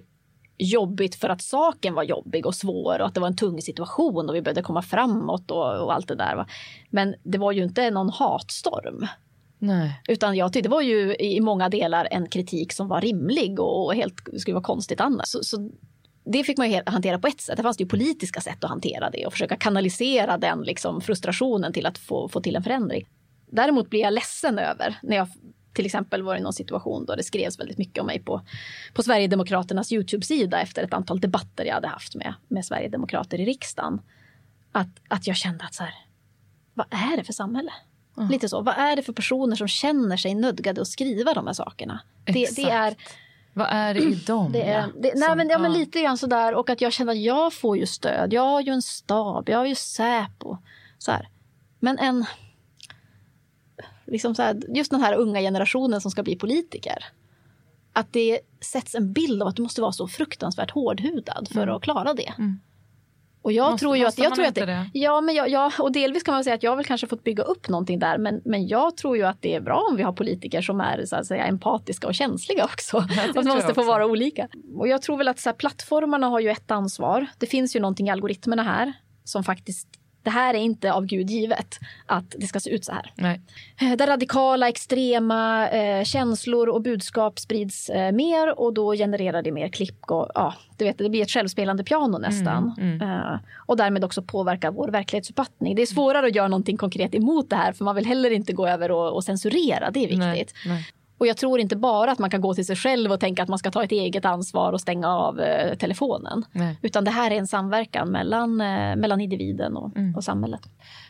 jobbigt 0.59 1.14
för 1.14 1.28
att 1.28 1.43
saken 1.43 1.94
var 1.94 2.02
jobbig 2.02 2.47
och 2.47 2.55
svår 2.55 3.01
och 3.01 3.06
att 3.06 3.14
det 3.14 3.20
var 3.20 3.28
en 3.28 3.36
tung 3.36 3.62
situation 3.62 4.28
och 4.28 4.35
vi 4.35 4.43
behövde 4.43 4.62
komma 4.62 4.82
framåt 4.82 5.51
och, 5.51 5.82
och 5.82 5.94
allt 5.94 6.09
det 6.09 6.14
där. 6.14 6.36
Va? 6.36 6.47
Men 6.90 7.14
det 7.22 7.39
var 7.39 7.52
ju 7.52 7.62
inte 7.62 7.90
någon 7.90 8.10
hatstorm. 8.10 9.06
Nej. 9.59 10.01
Utan 10.09 10.36
jag 10.36 10.52
tyckte 10.52 10.68
det 10.68 10.72
var 10.72 10.82
ju 10.82 11.16
i 11.16 11.40
många 11.40 11.68
delar 11.68 12.09
en 12.10 12.28
kritik 12.28 12.72
som 12.72 12.89
var 12.89 13.01
rimlig 13.01 13.60
och, 13.60 13.86
och 13.86 13.94
helt 13.94 14.14
skulle 14.39 14.55
vara 14.55 14.64
konstigt 14.64 15.01
annars. 15.01 15.28
Så, 15.28 15.44
så 15.44 15.70
det 16.24 16.44
fick 16.44 16.59
man 16.59 16.70
ju 16.70 16.82
hantera 16.86 17.18
på 17.18 17.26
ett 17.26 17.40
sätt. 17.40 17.56
Det 17.56 17.62
fanns 17.62 17.80
ju 17.80 17.86
politiska 17.86 18.40
sätt 18.40 18.64
att 18.64 18.70
hantera 18.70 19.10
det 19.10 19.26
och 19.26 19.32
försöka 19.32 19.56
kanalisera 19.56 20.38
den 20.38 20.62
liksom 20.62 21.01
frustrationen 21.01 21.72
till 21.72 21.86
att 21.86 21.98
få, 21.98 22.28
få 22.28 22.40
till 22.40 22.56
en 22.56 22.62
förändring. 22.62 23.09
Däremot 23.51 23.90
blir 23.90 24.01
jag 24.01 24.12
ledsen 24.12 24.59
över 24.59 24.98
när 25.02 25.16
jag 25.16 25.28
till 25.74 25.86
exempel 25.86 26.22
var 26.22 26.36
i 26.36 26.40
någon 26.40 26.52
situation 26.52 27.05
då 27.06 27.14
det 27.14 27.22
skrevs 27.22 27.60
väldigt 27.60 27.78
mycket 27.78 28.01
om 28.01 28.06
mig 28.06 28.20
på, 28.20 28.40
på 28.94 29.02
Sverigedemokraternas 29.02 29.92
Youtube-sida 29.92 30.60
efter 30.60 30.82
ett 30.82 30.92
antal 30.92 31.20
debatter 31.20 31.64
jag 31.64 31.74
hade 31.74 31.88
haft 31.88 32.14
med, 32.14 32.34
med 32.48 32.64
Sverigedemokrater 32.64 33.40
i 33.40 33.44
riksdagen. 33.44 34.01
Att, 34.72 34.88
att 35.09 35.26
jag 35.26 35.36
kände 35.36 35.64
att 35.64 35.74
så 35.74 35.82
här, 35.82 35.94
vad 36.74 36.86
är 36.90 37.16
det 37.16 37.24
för 37.24 37.32
samhälle? 37.32 37.72
Mm. 38.16 38.30
Lite 38.30 38.48
så. 38.48 38.60
Vad 38.60 38.74
är 38.78 38.96
det 38.96 39.02
för 39.02 39.12
personer 39.12 39.56
som 39.56 39.68
känner 39.68 40.16
sig 40.16 40.34
nödgade 40.34 40.80
att 40.80 40.88
skriva 40.88 41.34
de 41.34 41.46
här 41.46 41.55
sakerna? 41.55 42.01
Det, 42.24 42.56
det, 42.56 42.70
är 42.70 42.94
vad 43.55 43.66
är 43.70 43.94
det 43.94 44.01
i 44.01 44.14
dem? 44.14 44.52
Det 44.52 44.62
är, 44.62 44.86
det, 44.86 45.12
nej, 45.14 45.28
som, 45.28 45.36
men, 45.36 45.48
ja, 45.48 45.59
men 45.59 45.72
lite 45.72 46.02
grann 46.02 46.18
sådär. 46.18 46.55
Och 46.55 46.70
att 46.70 46.81
jag 46.81 46.93
känner 46.93 47.12
att 47.12 47.18
jag 47.18 47.52
får 47.52 47.76
ju 47.76 47.86
stöd. 47.86 48.32
Jag 48.32 48.43
har 48.43 48.60
ju 48.60 48.72
en 48.72 48.82
stab, 48.82 49.48
jag 49.48 49.59
har 49.59 49.66
ju 49.66 49.74
Säpo. 49.74 50.56
Så 50.98 51.12
här. 51.12 51.28
Men 51.81 51.98
en... 51.98 52.24
Liksom 54.06 54.35
så 54.35 54.43
här, 54.43 54.62
just 54.76 54.90
den 54.90 55.01
här 55.01 55.14
unga 55.14 55.40
generationen 55.40 56.01
som 56.01 56.10
ska 56.10 56.22
bli 56.22 56.36
politiker. 56.36 57.05
Att 57.93 58.12
det 58.12 58.40
sätts 58.60 58.94
en 58.94 59.12
bild 59.12 59.43
av 59.43 59.48
att 59.48 59.56
du 59.56 59.62
måste 59.62 59.81
vara 59.81 59.93
så 59.93 60.09
fruktansvärt 60.09 60.70
hårdhudad 60.70 61.48
för 61.52 61.62
mm. 61.62 61.74
att 61.74 61.82
klara 61.82 62.14
det. 62.14 62.32
Mm. 62.39 62.60
Och 63.44 63.52
jag 63.52 63.70
måste, 63.70 63.84
tror 63.84 63.96
ju 63.96 64.04
att... 64.04 64.18
Jag 64.18 64.34
tror 64.34 64.46
att 64.46 64.54
det, 64.54 64.90
Ja, 64.92 65.20
men 65.20 65.34
jag, 65.34 65.48
jag, 65.48 65.72
och 65.78 65.92
delvis 65.92 66.22
kan 66.22 66.34
man 66.34 66.44
säga 66.44 66.54
att 66.54 66.62
jag 66.62 66.76
väl 66.76 66.84
kanske 66.84 67.06
fått 67.06 67.24
bygga 67.24 67.42
upp 67.42 67.68
någonting 67.68 67.98
där. 67.98 68.18
Men, 68.18 68.40
men 68.44 68.66
jag 68.68 68.96
tror 68.96 69.16
ju 69.16 69.22
att 69.22 69.42
det 69.42 69.54
är 69.54 69.60
bra 69.60 69.86
om 69.90 69.96
vi 69.96 70.02
har 70.02 70.12
politiker 70.12 70.62
som 70.62 70.80
är 70.80 71.06
så 71.06 71.16
att 71.16 71.26
säga, 71.26 71.44
empatiska 71.44 72.06
och 72.06 72.14
känsliga 72.14 72.64
också. 72.72 72.96
och 72.96 73.44
man 73.44 73.46
måste 73.46 73.74
få 73.74 73.82
vara 73.82 74.06
olika. 74.06 74.48
Och 74.76 74.88
jag 74.88 75.02
tror 75.02 75.16
väl 75.16 75.28
att 75.28 75.40
så 75.40 75.48
här, 75.48 75.54
plattformarna 75.56 76.26
har 76.26 76.40
ju 76.40 76.50
ett 76.50 76.70
ansvar. 76.70 77.26
Det 77.38 77.46
finns 77.46 77.76
ju 77.76 77.80
någonting 77.80 78.08
i 78.08 78.10
algoritmerna 78.10 78.62
här 78.62 78.92
som 79.24 79.44
faktiskt 79.44 79.88
det 80.24 80.30
här 80.30 80.55
är 80.55 80.59
inte 80.59 80.92
av 80.92 81.06
Gud 81.06 81.30
givet 81.30 81.78
att 82.06 82.34
det 82.38 82.46
ska 82.46 82.60
se 82.60 82.70
ut 82.70 82.84
så 82.84 82.92
här. 82.92 83.12
Nej. 83.14 83.40
Eh, 83.80 83.92
där 83.92 84.06
radikala, 84.06 84.68
extrema 84.68 85.68
eh, 85.68 86.05
känslor 86.05 86.68
och 86.68 86.82
budskap 86.82 87.38
sprids 87.38 87.90
eh, 87.90 88.12
mer 88.12 88.59
och 88.59 88.74
då 88.74 88.92
genererar 88.92 89.42
det 89.42 89.52
mer 89.52 89.68
klick 89.68 90.10
och 90.10 90.30
ja, 90.34 90.55
du 90.76 90.84
vet, 90.84 90.98
det 90.98 91.10
blir 91.10 91.22
ett 91.22 91.30
självspelande 91.30 91.84
piano 91.84 92.18
nästan. 92.18 92.74
Mm, 92.78 93.01
mm. 93.01 93.10
Eh, 93.10 93.38
och 93.56 93.76
därmed 93.76 94.05
också 94.05 94.22
påverkar 94.22 94.70
vår 94.70 94.88
verklighetsuppfattning. 94.88 95.74
Det 95.74 95.82
är 95.82 95.86
svårare 95.86 96.26
att 96.26 96.34
göra 96.34 96.48
någonting 96.48 96.76
konkret 96.76 97.14
emot 97.14 97.51
det 97.51 97.56
här 97.56 97.72
för 97.72 97.84
man 97.84 97.96
vill 97.96 98.06
heller 98.06 98.30
inte 98.30 98.52
gå 98.52 98.66
över 98.66 98.90
och, 98.90 99.12
och 99.12 99.24
censurera, 99.24 99.90
det 99.90 99.98
är 99.98 100.09
viktigt. 100.09 100.18
Nej, 100.18 100.46
nej. 100.66 100.86
Och 101.18 101.26
jag 101.26 101.36
tror 101.36 101.60
inte 101.60 101.76
bara 101.76 102.12
att 102.12 102.18
man 102.18 102.30
kan 102.30 102.40
gå 102.40 102.54
till 102.54 102.66
sig 102.66 102.76
själv 102.76 103.12
och 103.12 103.20
tänka 103.20 103.42
att 103.42 103.48
man 103.48 103.58
ska 103.58 103.70
ta 103.70 103.84
ett 103.84 103.92
eget 103.92 104.24
ansvar 104.24 104.72
och 104.72 104.80
stänga 104.80 105.08
av 105.08 105.40
eh, 105.40 105.76
telefonen. 105.76 106.44
Nej. 106.52 106.78
Utan 106.82 107.04
det 107.04 107.10
här 107.10 107.30
är 107.30 107.36
en 107.36 107.46
samverkan 107.46 108.08
mellan, 108.08 108.60
eh, 108.60 108.96
mellan 108.96 109.20
individen 109.20 109.76
och, 109.76 109.96
mm. 109.96 110.14
och 110.14 110.24
samhället. 110.24 110.60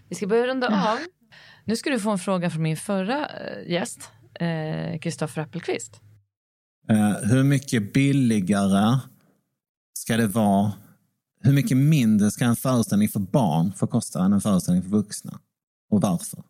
Vi 0.08 0.14
ska 0.14 0.26
börja 0.26 0.46
runda 0.46 0.66
av. 0.66 0.98
Nu 1.64 1.76
ska 1.76 1.90
du 1.90 2.00
få 2.00 2.10
en 2.10 2.18
fråga 2.18 2.50
från 2.50 2.62
min 2.62 2.76
förra 2.76 3.26
eh, 3.26 3.72
gäst, 3.72 4.10
Kristoffer 5.00 5.40
eh, 5.40 5.46
Appelqvist. 5.46 6.00
Uh, 6.90 7.30
hur 7.30 7.42
mycket 7.42 7.92
billigare 7.92 8.98
ska 9.98 10.16
det 10.16 10.26
vara? 10.26 10.72
Hur 11.40 11.52
mycket 11.52 11.76
mindre 11.76 12.30
ska 12.30 12.44
en 12.44 12.56
föreställning 12.56 13.08
för 13.08 13.20
barn 13.20 13.72
få 13.72 13.86
kosta 13.86 14.24
än 14.24 14.32
en 14.32 14.40
föreställning 14.40 14.82
för 14.82 14.90
vuxna? 14.90 15.38
Och 15.90 16.00
varför? 16.00 16.42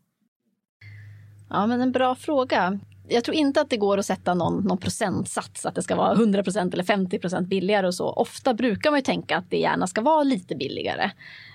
Ja, 1.51 1.67
men 1.67 1.81
en 1.81 1.93
bra 1.93 2.15
fråga 2.15 2.81
jag 3.09 3.25
tror 3.25 3.37
inte 3.37 3.61
att 3.61 3.71
det 3.71 3.77
går 3.77 3.99
att 3.99 4.07
sätta 4.07 4.35
någon, 4.35 4.65
någon 4.65 4.79
procentsats, 4.79 5.67
att 5.67 5.75
det 5.75 5.83
ska 5.83 5.97
vara 5.97 6.15
100% 6.15 6.73
eller 6.73 6.85
50% 6.85 7.47
billigare 7.47 7.87
och 7.87 7.95
så. 7.95 8.11
Ofta 8.11 8.55
brukar 8.55 8.91
man 8.91 8.99
ju 8.99 9.03
tänka 9.03 9.37
att 9.37 9.51
det 9.51 9.59
gärna 9.59 9.87
ska 9.87 10.01
vara 10.01 10.23
lite 10.23 10.57
billigare 10.57 11.11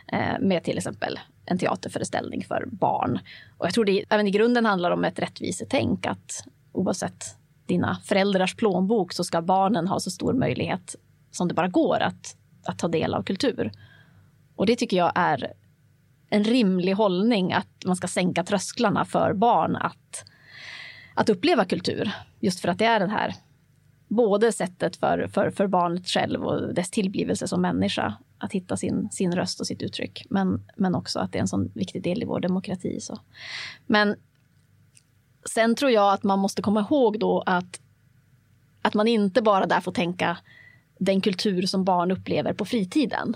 eh, 0.08 0.40
med 0.40 0.64
till 0.64 0.78
exempel 0.78 1.20
en 1.46 1.58
teaterföreställning 1.58 2.44
för 2.44 2.66
barn. 2.72 3.20
Och 3.58 3.66
jag 3.66 3.74
tror 3.74 3.86
det 3.86 4.06
även 4.10 4.28
i 4.28 4.32
grunden 4.32 4.66
handlar 4.66 4.92
om 4.92 5.06
ett 5.06 5.20
rättvisetänk 5.20 6.06
att 6.06 6.44
oavsett 6.72 7.26
dina 7.66 7.98
föräldrars 8.06 8.56
plånbok 8.56 9.14
så 9.14 9.24
ska 9.24 9.42
barnen 9.42 9.88
ha 9.88 10.00
så 10.00 10.12
stor 10.12 10.34
möjlighet 10.34 10.96
som 11.32 11.48
det 11.48 11.54
bara 11.54 11.68
går 11.68 12.00
att, 12.00 12.36
att 12.66 12.80
ta 12.80 12.88
del 12.88 13.14
av 13.14 13.24
kultur. 13.24 13.72
Och 14.56 14.66
det 14.66 14.76
tycker 14.76 14.98
jag 14.98 15.12
är 15.16 15.54
en 16.30 16.44
rimlig 16.44 16.94
hållning 16.94 17.54
att 17.54 17.86
man 17.86 17.96
ska 17.96 18.08
sänka 18.08 18.44
trösklarna 18.44 19.06
för 19.06 19.34
barn 19.34 19.76
att 19.76 20.26
att 21.20 21.30
uppleva 21.30 21.66
kultur. 21.66 22.12
Just 22.40 22.60
för 22.60 22.68
att 22.68 22.80
det 22.80 22.86
är 22.86 23.00
det 23.00 23.08
här 23.08 23.36
både 24.08 24.52
sättet 24.52 24.96
för, 24.96 25.28
för, 25.28 25.52
för 25.52 25.68
barnet 25.68 26.08
själv 26.08 26.46
och 26.46 26.74
dess 26.74 26.92
tillblivelse 26.92 27.48
som 27.48 27.62
människa 27.62 28.18
att 28.38 28.52
hitta 28.52 28.78
sin, 28.78 29.10
sin 29.12 29.36
röst 29.36 29.60
och 29.60 29.68
sitt 29.68 29.82
uttryck. 29.82 30.26
Men, 30.30 30.64
men 30.76 30.96
också 30.96 31.20
att 31.20 31.32
det 31.32 31.38
är 31.38 31.42
en 31.42 31.48
sån 31.48 31.72
viktig 31.76 32.04
del 32.04 32.24
i 32.24 32.26
vår 32.26 32.40
demokrati. 32.40 33.00
Så. 33.00 33.20
Men 33.88 34.16
sen 35.46 35.76
tror 35.76 35.92
jag 35.92 36.14
att 36.14 36.24
man 36.24 36.40
måste 36.40 36.62
komma 36.62 36.80
ihåg 36.80 37.20
då 37.20 37.44
att, 37.46 37.82
att 38.82 38.94
man 38.94 39.08
inte 39.08 39.42
bara 39.42 39.66
där 39.66 39.82
får 39.82 39.92
tänka 39.92 40.38
den 41.00 41.22
kultur 41.22 41.62
som 41.62 41.84
barn 41.84 42.12
upplever 42.12 42.54
på 42.54 42.66
fritiden. 42.66 43.36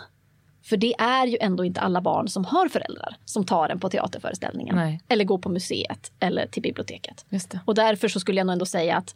För 0.64 0.78
det 0.78 0.94
är 1.00 1.28
ju 1.28 1.38
ändå 1.42 1.66
inte 1.66 1.82
alla 1.82 2.02
barn 2.02 2.28
som 2.28 2.46
har 2.46 2.70
föräldrar 2.70 3.16
som 3.26 3.46
tar 3.46 3.70
en 3.70 3.80
på 3.80 3.90
teaterföreställningen. 3.90 4.76
Nej. 4.76 5.02
Eller 5.08 5.26
går 5.26 5.38
på 5.38 5.50
museet 5.50 6.12
eller 6.20 6.48
till 6.48 6.62
biblioteket. 6.62 7.26
Och 7.66 7.76
därför 7.76 8.08
så 8.08 8.20
skulle 8.20 8.38
jag 8.38 8.48
nog 8.48 8.54
ändå 8.54 8.66
säga 8.66 8.98
att 8.98 9.16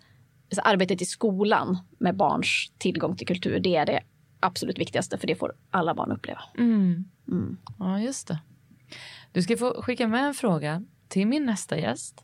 arbetet 0.64 1.02
i 1.02 1.06
skolan 1.06 1.78
med 1.98 2.16
barns 2.16 2.72
tillgång 2.78 3.16
till 3.16 3.28
kultur, 3.28 3.60
det 3.60 3.76
är 3.76 3.86
det 3.86 4.00
absolut 4.40 4.80
viktigaste 4.80 5.18
för 5.18 5.28
det 5.28 5.36
får 5.36 5.54
alla 5.72 5.94
barn 5.94 6.12
uppleva. 6.12 6.42
Mm. 6.58 7.06
Mm. 7.28 7.58
Ja, 7.80 8.00
just 8.00 8.28
det. 8.28 8.40
Du 9.32 9.42
ska 9.42 9.58
få 9.58 9.82
skicka 9.82 10.08
med 10.08 10.24
en 10.26 10.34
fråga 10.34 10.84
till 11.08 11.28
min 11.28 11.46
nästa 11.46 11.78
gäst 11.78 12.24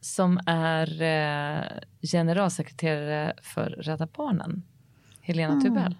som 0.00 0.40
är 0.46 1.02
eh, 1.02 1.64
generalsekreterare 2.02 3.32
för 3.42 3.70
Rädda 3.70 4.06
Barnen, 4.06 4.62
Helena 5.20 5.52
mm. 5.52 5.64
Tubell. 5.64 5.94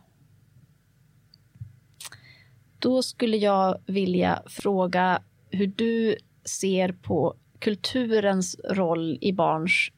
Då 2.82 3.02
skulle 3.02 3.36
jag 3.36 3.78
vilja 3.86 4.42
fråga 4.46 5.22
hur 5.50 5.66
du 5.66 6.16
ser 6.44 6.92
på 6.92 7.34
kulturens 7.58 8.56
roll 8.70 9.18
i 9.20 9.32
barns 9.32 9.90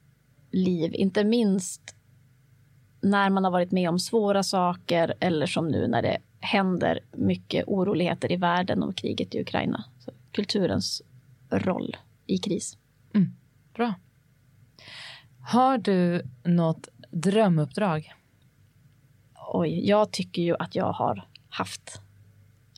liv, 0.50 0.94
inte 0.94 1.24
minst 1.24 1.96
när 3.00 3.30
man 3.30 3.44
har 3.44 3.50
varit 3.50 3.72
med 3.72 3.88
om 3.88 3.98
svåra 3.98 4.42
saker 4.42 5.14
eller 5.20 5.46
som 5.46 5.68
nu 5.68 5.86
när 5.86 6.02
det 6.02 6.18
händer 6.40 7.00
mycket 7.12 7.64
oroligheter 7.66 8.32
i 8.32 8.36
världen 8.36 8.82
och 8.82 8.96
kriget 8.96 9.34
i 9.34 9.40
Ukraina. 9.40 9.84
Så 9.98 10.12
kulturens 10.32 11.02
roll 11.50 11.96
i 12.26 12.38
kris. 12.38 12.78
Mm, 13.14 13.30
bra. 13.74 13.94
Har 15.40 15.78
du 15.78 16.22
något 16.44 16.88
Drömuppdrag? 17.10 18.12
Oj, 19.52 19.88
jag 19.88 20.10
tycker 20.10 20.42
ju 20.42 20.56
att 20.58 20.74
jag 20.74 20.92
har 20.92 21.28
haft 21.48 22.03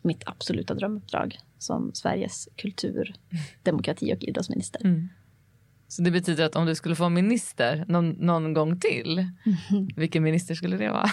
mitt 0.06 0.22
absoluta 0.26 0.74
drömuppdrag 0.74 1.38
som 1.58 1.94
Sveriges 1.94 2.48
kultur, 2.56 3.14
demokrati 3.62 4.14
och 4.14 4.24
idrottsminister. 4.24 4.80
Mm. 4.84 5.08
Så 5.88 6.02
det 6.02 6.10
betyder 6.10 6.44
att 6.44 6.56
om 6.56 6.66
du 6.66 6.74
skulle 6.74 6.96
få 6.96 7.08
minister 7.08 7.84
någon, 7.88 8.10
någon 8.10 8.54
gång 8.54 8.80
till, 8.80 9.18
mm. 9.18 9.88
vilken 9.96 10.22
minister 10.22 10.54
skulle 10.54 10.76
det 10.76 10.90
vara? 10.90 11.10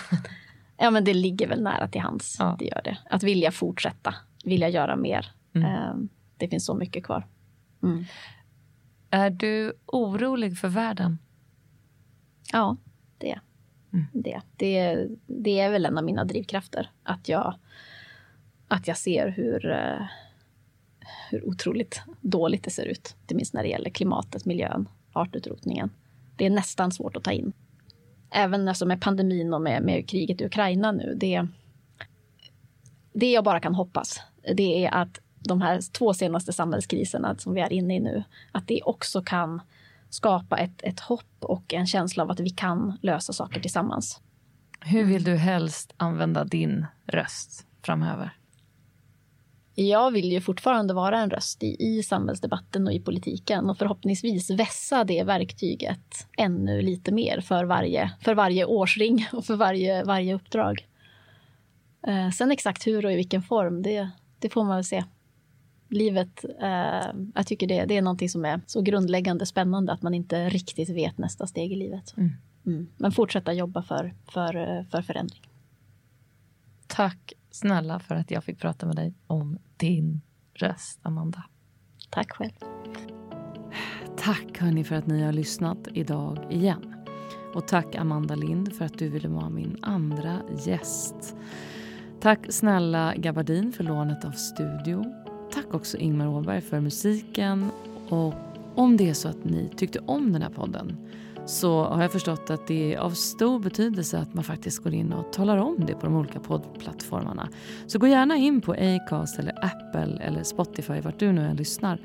Ja, 0.78 0.92
men 0.92 1.04
det 1.04 1.14
ligger 1.14 1.48
väl 1.48 1.64
nära 1.64 1.88
till 1.88 2.02
hands. 2.02 2.36
Ja. 2.40 2.56
Det 2.60 2.66
gör 2.66 2.82
det. 2.84 2.98
Att 3.10 3.24
vilja 3.24 3.52
fortsätta, 3.52 4.16
vilja 4.44 4.70
göra 4.70 4.96
mer. 4.96 5.32
Mm. 5.54 5.70
Ehm, 5.70 6.10
det 6.38 6.48
finns 6.48 6.66
så 6.66 6.74
mycket 6.74 7.04
kvar. 7.04 7.28
Mm. 7.84 8.06
Är 9.10 9.30
du 9.30 9.74
orolig 9.86 10.58
för 10.58 10.68
världen? 10.68 11.18
Ja, 12.52 12.78
det. 13.18 13.40
Mm. 13.94 14.06
det. 14.14 14.42
Det, 14.58 15.08
det 15.28 15.60
är 15.60 15.70
väl 15.70 15.86
en 15.86 15.98
av 15.98 16.04
mina 16.04 16.24
drivkrafter. 16.26 16.92
Att 17.04 17.30
jag, 17.30 17.56
att 18.74 18.88
jag 18.88 18.98
ser 18.98 19.28
hur, 19.28 19.72
eh, 19.72 20.06
hur 21.30 21.48
otroligt 21.48 22.02
dåligt 22.22 22.64
det 22.64 22.70
ser 22.70 22.86
ut. 22.86 23.16
Inte 23.22 23.36
minst 23.36 23.54
när 23.54 23.64
det 23.64 23.70
gäller 23.70 23.90
klimatet, 23.90 24.46
miljön, 24.46 24.90
artutrotningen. 25.14 25.90
Det 26.36 26.46
är 26.46 26.50
nästan 26.50 26.92
svårt 26.92 27.16
att 27.16 27.24
ta 27.24 27.32
in. 27.32 27.54
Även 28.32 28.68
alltså 28.68 28.86
med 28.86 29.02
pandemin 29.02 29.54
och 29.54 29.62
med, 29.62 29.84
med 29.84 30.10
kriget 30.10 30.42
i 30.42 30.46
Ukraina 30.46 30.92
nu. 30.92 31.14
Det, 31.18 31.48
det 33.14 33.32
jag 33.32 33.44
bara 33.44 33.60
kan 33.60 33.76
hoppas, 33.76 34.22
det 34.56 34.86
är 34.86 34.94
att 34.94 35.20
de 35.40 35.62
här 35.62 35.92
två 35.92 36.14
senaste 36.14 36.54
samhällskriserna 36.54 37.36
som 37.38 37.54
vi 37.54 37.62
är 37.62 37.74
inne 37.74 37.96
i 37.96 38.00
nu, 38.00 38.24
att 38.52 38.68
det 38.68 38.82
också 38.84 39.22
kan 39.22 39.62
skapa 40.10 40.58
ett, 40.58 40.84
ett 40.84 41.00
hopp 41.00 41.36
och 41.40 41.74
en 41.74 41.88
känsla 41.88 42.24
av 42.24 42.32
att 42.32 42.40
vi 42.40 42.50
kan 42.50 42.98
lösa 43.02 43.34
saker 43.34 43.60
tillsammans. 43.60 44.22
Hur 44.82 45.04
vill 45.04 45.24
du 45.24 45.36
helst 45.36 45.94
använda 45.98 46.44
din 46.44 46.86
röst 47.06 47.66
framöver? 47.82 48.38
Jag 49.76 50.12
vill 50.12 50.32
ju 50.32 50.42
fortfarande 50.42 50.94
vara 50.94 51.20
en 51.20 51.30
röst 51.30 51.64
i, 51.64 51.76
i 51.80 52.04
samhällsdebatten 52.04 52.88
och 52.88 52.94
i 52.94 53.00
politiken 53.00 53.70
och 53.70 53.78
förhoppningsvis 53.78 54.50
vässa 54.50 55.04
det 55.04 55.24
verktyget 55.24 56.28
ännu 56.38 56.82
lite 56.82 57.12
mer 57.12 57.42
för 57.42 57.66
varje, 57.66 58.12
för 58.22 58.36
varje 58.36 58.66
årsring 58.66 59.28
och 59.34 59.46
för 59.46 59.56
varje, 59.56 60.04
varje 60.04 60.36
uppdrag. 60.36 60.88
Eh, 62.08 62.30
sen 62.30 62.52
exakt 62.52 62.88
hur 62.88 63.06
och 63.06 63.12
i 63.12 63.16
vilken 63.16 63.42
form, 63.42 63.82
det, 63.82 64.10
det 64.40 64.50
får 64.50 64.64
man 64.64 64.76
väl 64.76 64.84
se 64.84 65.04
livet, 65.94 66.46
eh, 66.62 67.14
jag 67.36 67.48
tycker 67.48 67.68
det, 67.68 67.86
det 67.86 67.98
är 67.98 68.02
någonting 68.02 68.30
som 68.30 68.46
är 68.46 68.62
så 68.66 68.82
grundläggande 68.82 69.46
spännande 69.46 69.92
att 69.94 70.02
man 70.02 70.14
inte 70.14 70.50
riktigt 70.50 70.90
vet 70.90 71.18
nästa 71.18 71.48
steg 71.48 71.72
i 71.72 71.76
livet. 71.76 72.14
Mm. 72.18 72.32
Mm. 72.66 72.88
Men 72.98 73.12
fortsätta 73.12 73.54
jobba 73.54 73.84
för, 73.84 74.14
för, 74.32 74.86
för 74.92 75.02
förändring. 75.02 75.42
Tack 76.88 77.34
snälla 77.54 78.00
för 78.00 78.16
att 78.16 78.32
jag 78.32 78.44
fick 78.44 78.60
prata 78.60 78.86
med 78.86 78.96
dig 78.96 79.14
om 79.28 79.58
din 79.78 80.22
röst, 80.54 81.00
Amanda. 81.02 81.44
Tack 82.10 82.32
själv. 82.32 82.52
Tack 84.18 84.58
hörni 84.60 84.84
för 84.84 84.96
att 84.96 85.08
ni 85.08 85.24
har 85.24 85.34
lyssnat 85.34 85.88
idag 85.94 86.48
igen. 86.50 86.96
Och 87.54 87.68
tack 87.68 87.96
Amanda 87.96 88.36
Lind 88.36 88.76
för 88.76 88.86
att 88.86 88.98
du 88.98 89.10
ville 89.10 89.28
vara 89.28 89.50
min 89.50 89.78
andra 89.82 90.42
gäst. 90.66 91.36
Tack 92.20 92.40
snälla 92.50 93.16
Gabardin 93.16 93.72
för 93.72 93.84
lånet 93.84 94.26
av 94.26 94.32
studio. 94.32 95.06
Tack 95.54 95.74
också 95.74 95.98
Ingmar 95.98 96.28
Åberg 96.28 96.62
för 96.62 96.80
musiken. 96.80 97.72
Och 98.10 98.34
om 98.76 98.98
det 98.98 99.10
är 99.10 99.14
så 99.14 99.28
att 99.28 99.44
ni 99.44 99.70
tyckte 99.78 100.00
om 100.00 100.34
den 100.34 100.42
här 100.42 100.50
podden 100.50 100.98
så 101.46 101.84
har 101.84 102.02
jag 102.02 102.12
förstått 102.12 102.50
att 102.50 102.68
det 102.68 102.94
är 102.94 102.98
av 102.98 103.10
stor 103.12 103.60
betydelse 103.60 104.20
att 104.20 104.34
man 104.34 104.44
faktiskt 104.44 104.84
går 104.84 104.94
in 104.94 105.14
och 105.14 105.34
talar 105.34 105.58
om 105.58 105.86
det 105.86 105.94
på 105.94 106.06
de 106.06 106.16
olika 106.16 106.40
poddplattformarna. 106.40 107.50
Så 107.88 108.00
gå 108.00 108.08
gärna 108.08 108.36
in 108.36 108.62
på 108.62 108.74
Acast 108.74 109.40
eller 109.40 109.66
Apple 109.66 110.24
eller 110.24 110.44
Spotify, 110.44 111.02
vart 111.02 111.20
du 111.20 111.32
nu 111.32 111.48
än 111.48 111.56
lyssnar 111.56 112.00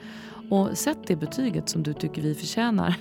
och 0.51 0.79
sätt 0.79 0.99
det 1.07 1.17
betyget 1.17 1.69
som 1.69 1.83
du 1.83 1.95
tycker 1.95 2.23
vi 2.23 2.35
förtjänar. 2.35 2.95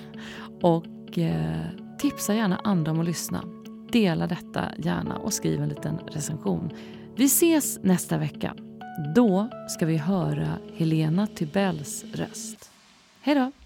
Och 0.62 1.18
eh, 1.18 1.66
tipsa 1.98 2.34
gärna 2.34 2.60
andra 2.64 2.92
om 2.92 3.00
att 3.00 3.06
lyssna. 3.06 3.44
Dela 3.92 4.26
detta 4.26 4.64
gärna 4.78 5.16
och 5.16 5.32
skriv 5.32 5.62
en 5.62 5.68
liten 5.68 5.98
recension. 5.98 6.70
Vi 7.16 7.24
ses 7.24 7.78
nästa 7.82 8.18
vecka. 8.18 8.54
Då 9.14 9.48
ska 9.68 9.86
vi 9.86 9.96
höra 9.96 10.58
Helena 10.76 11.26
Tybells 11.26 12.04
röst. 12.14 12.70
Hej 13.20 13.34
då! 13.34 13.57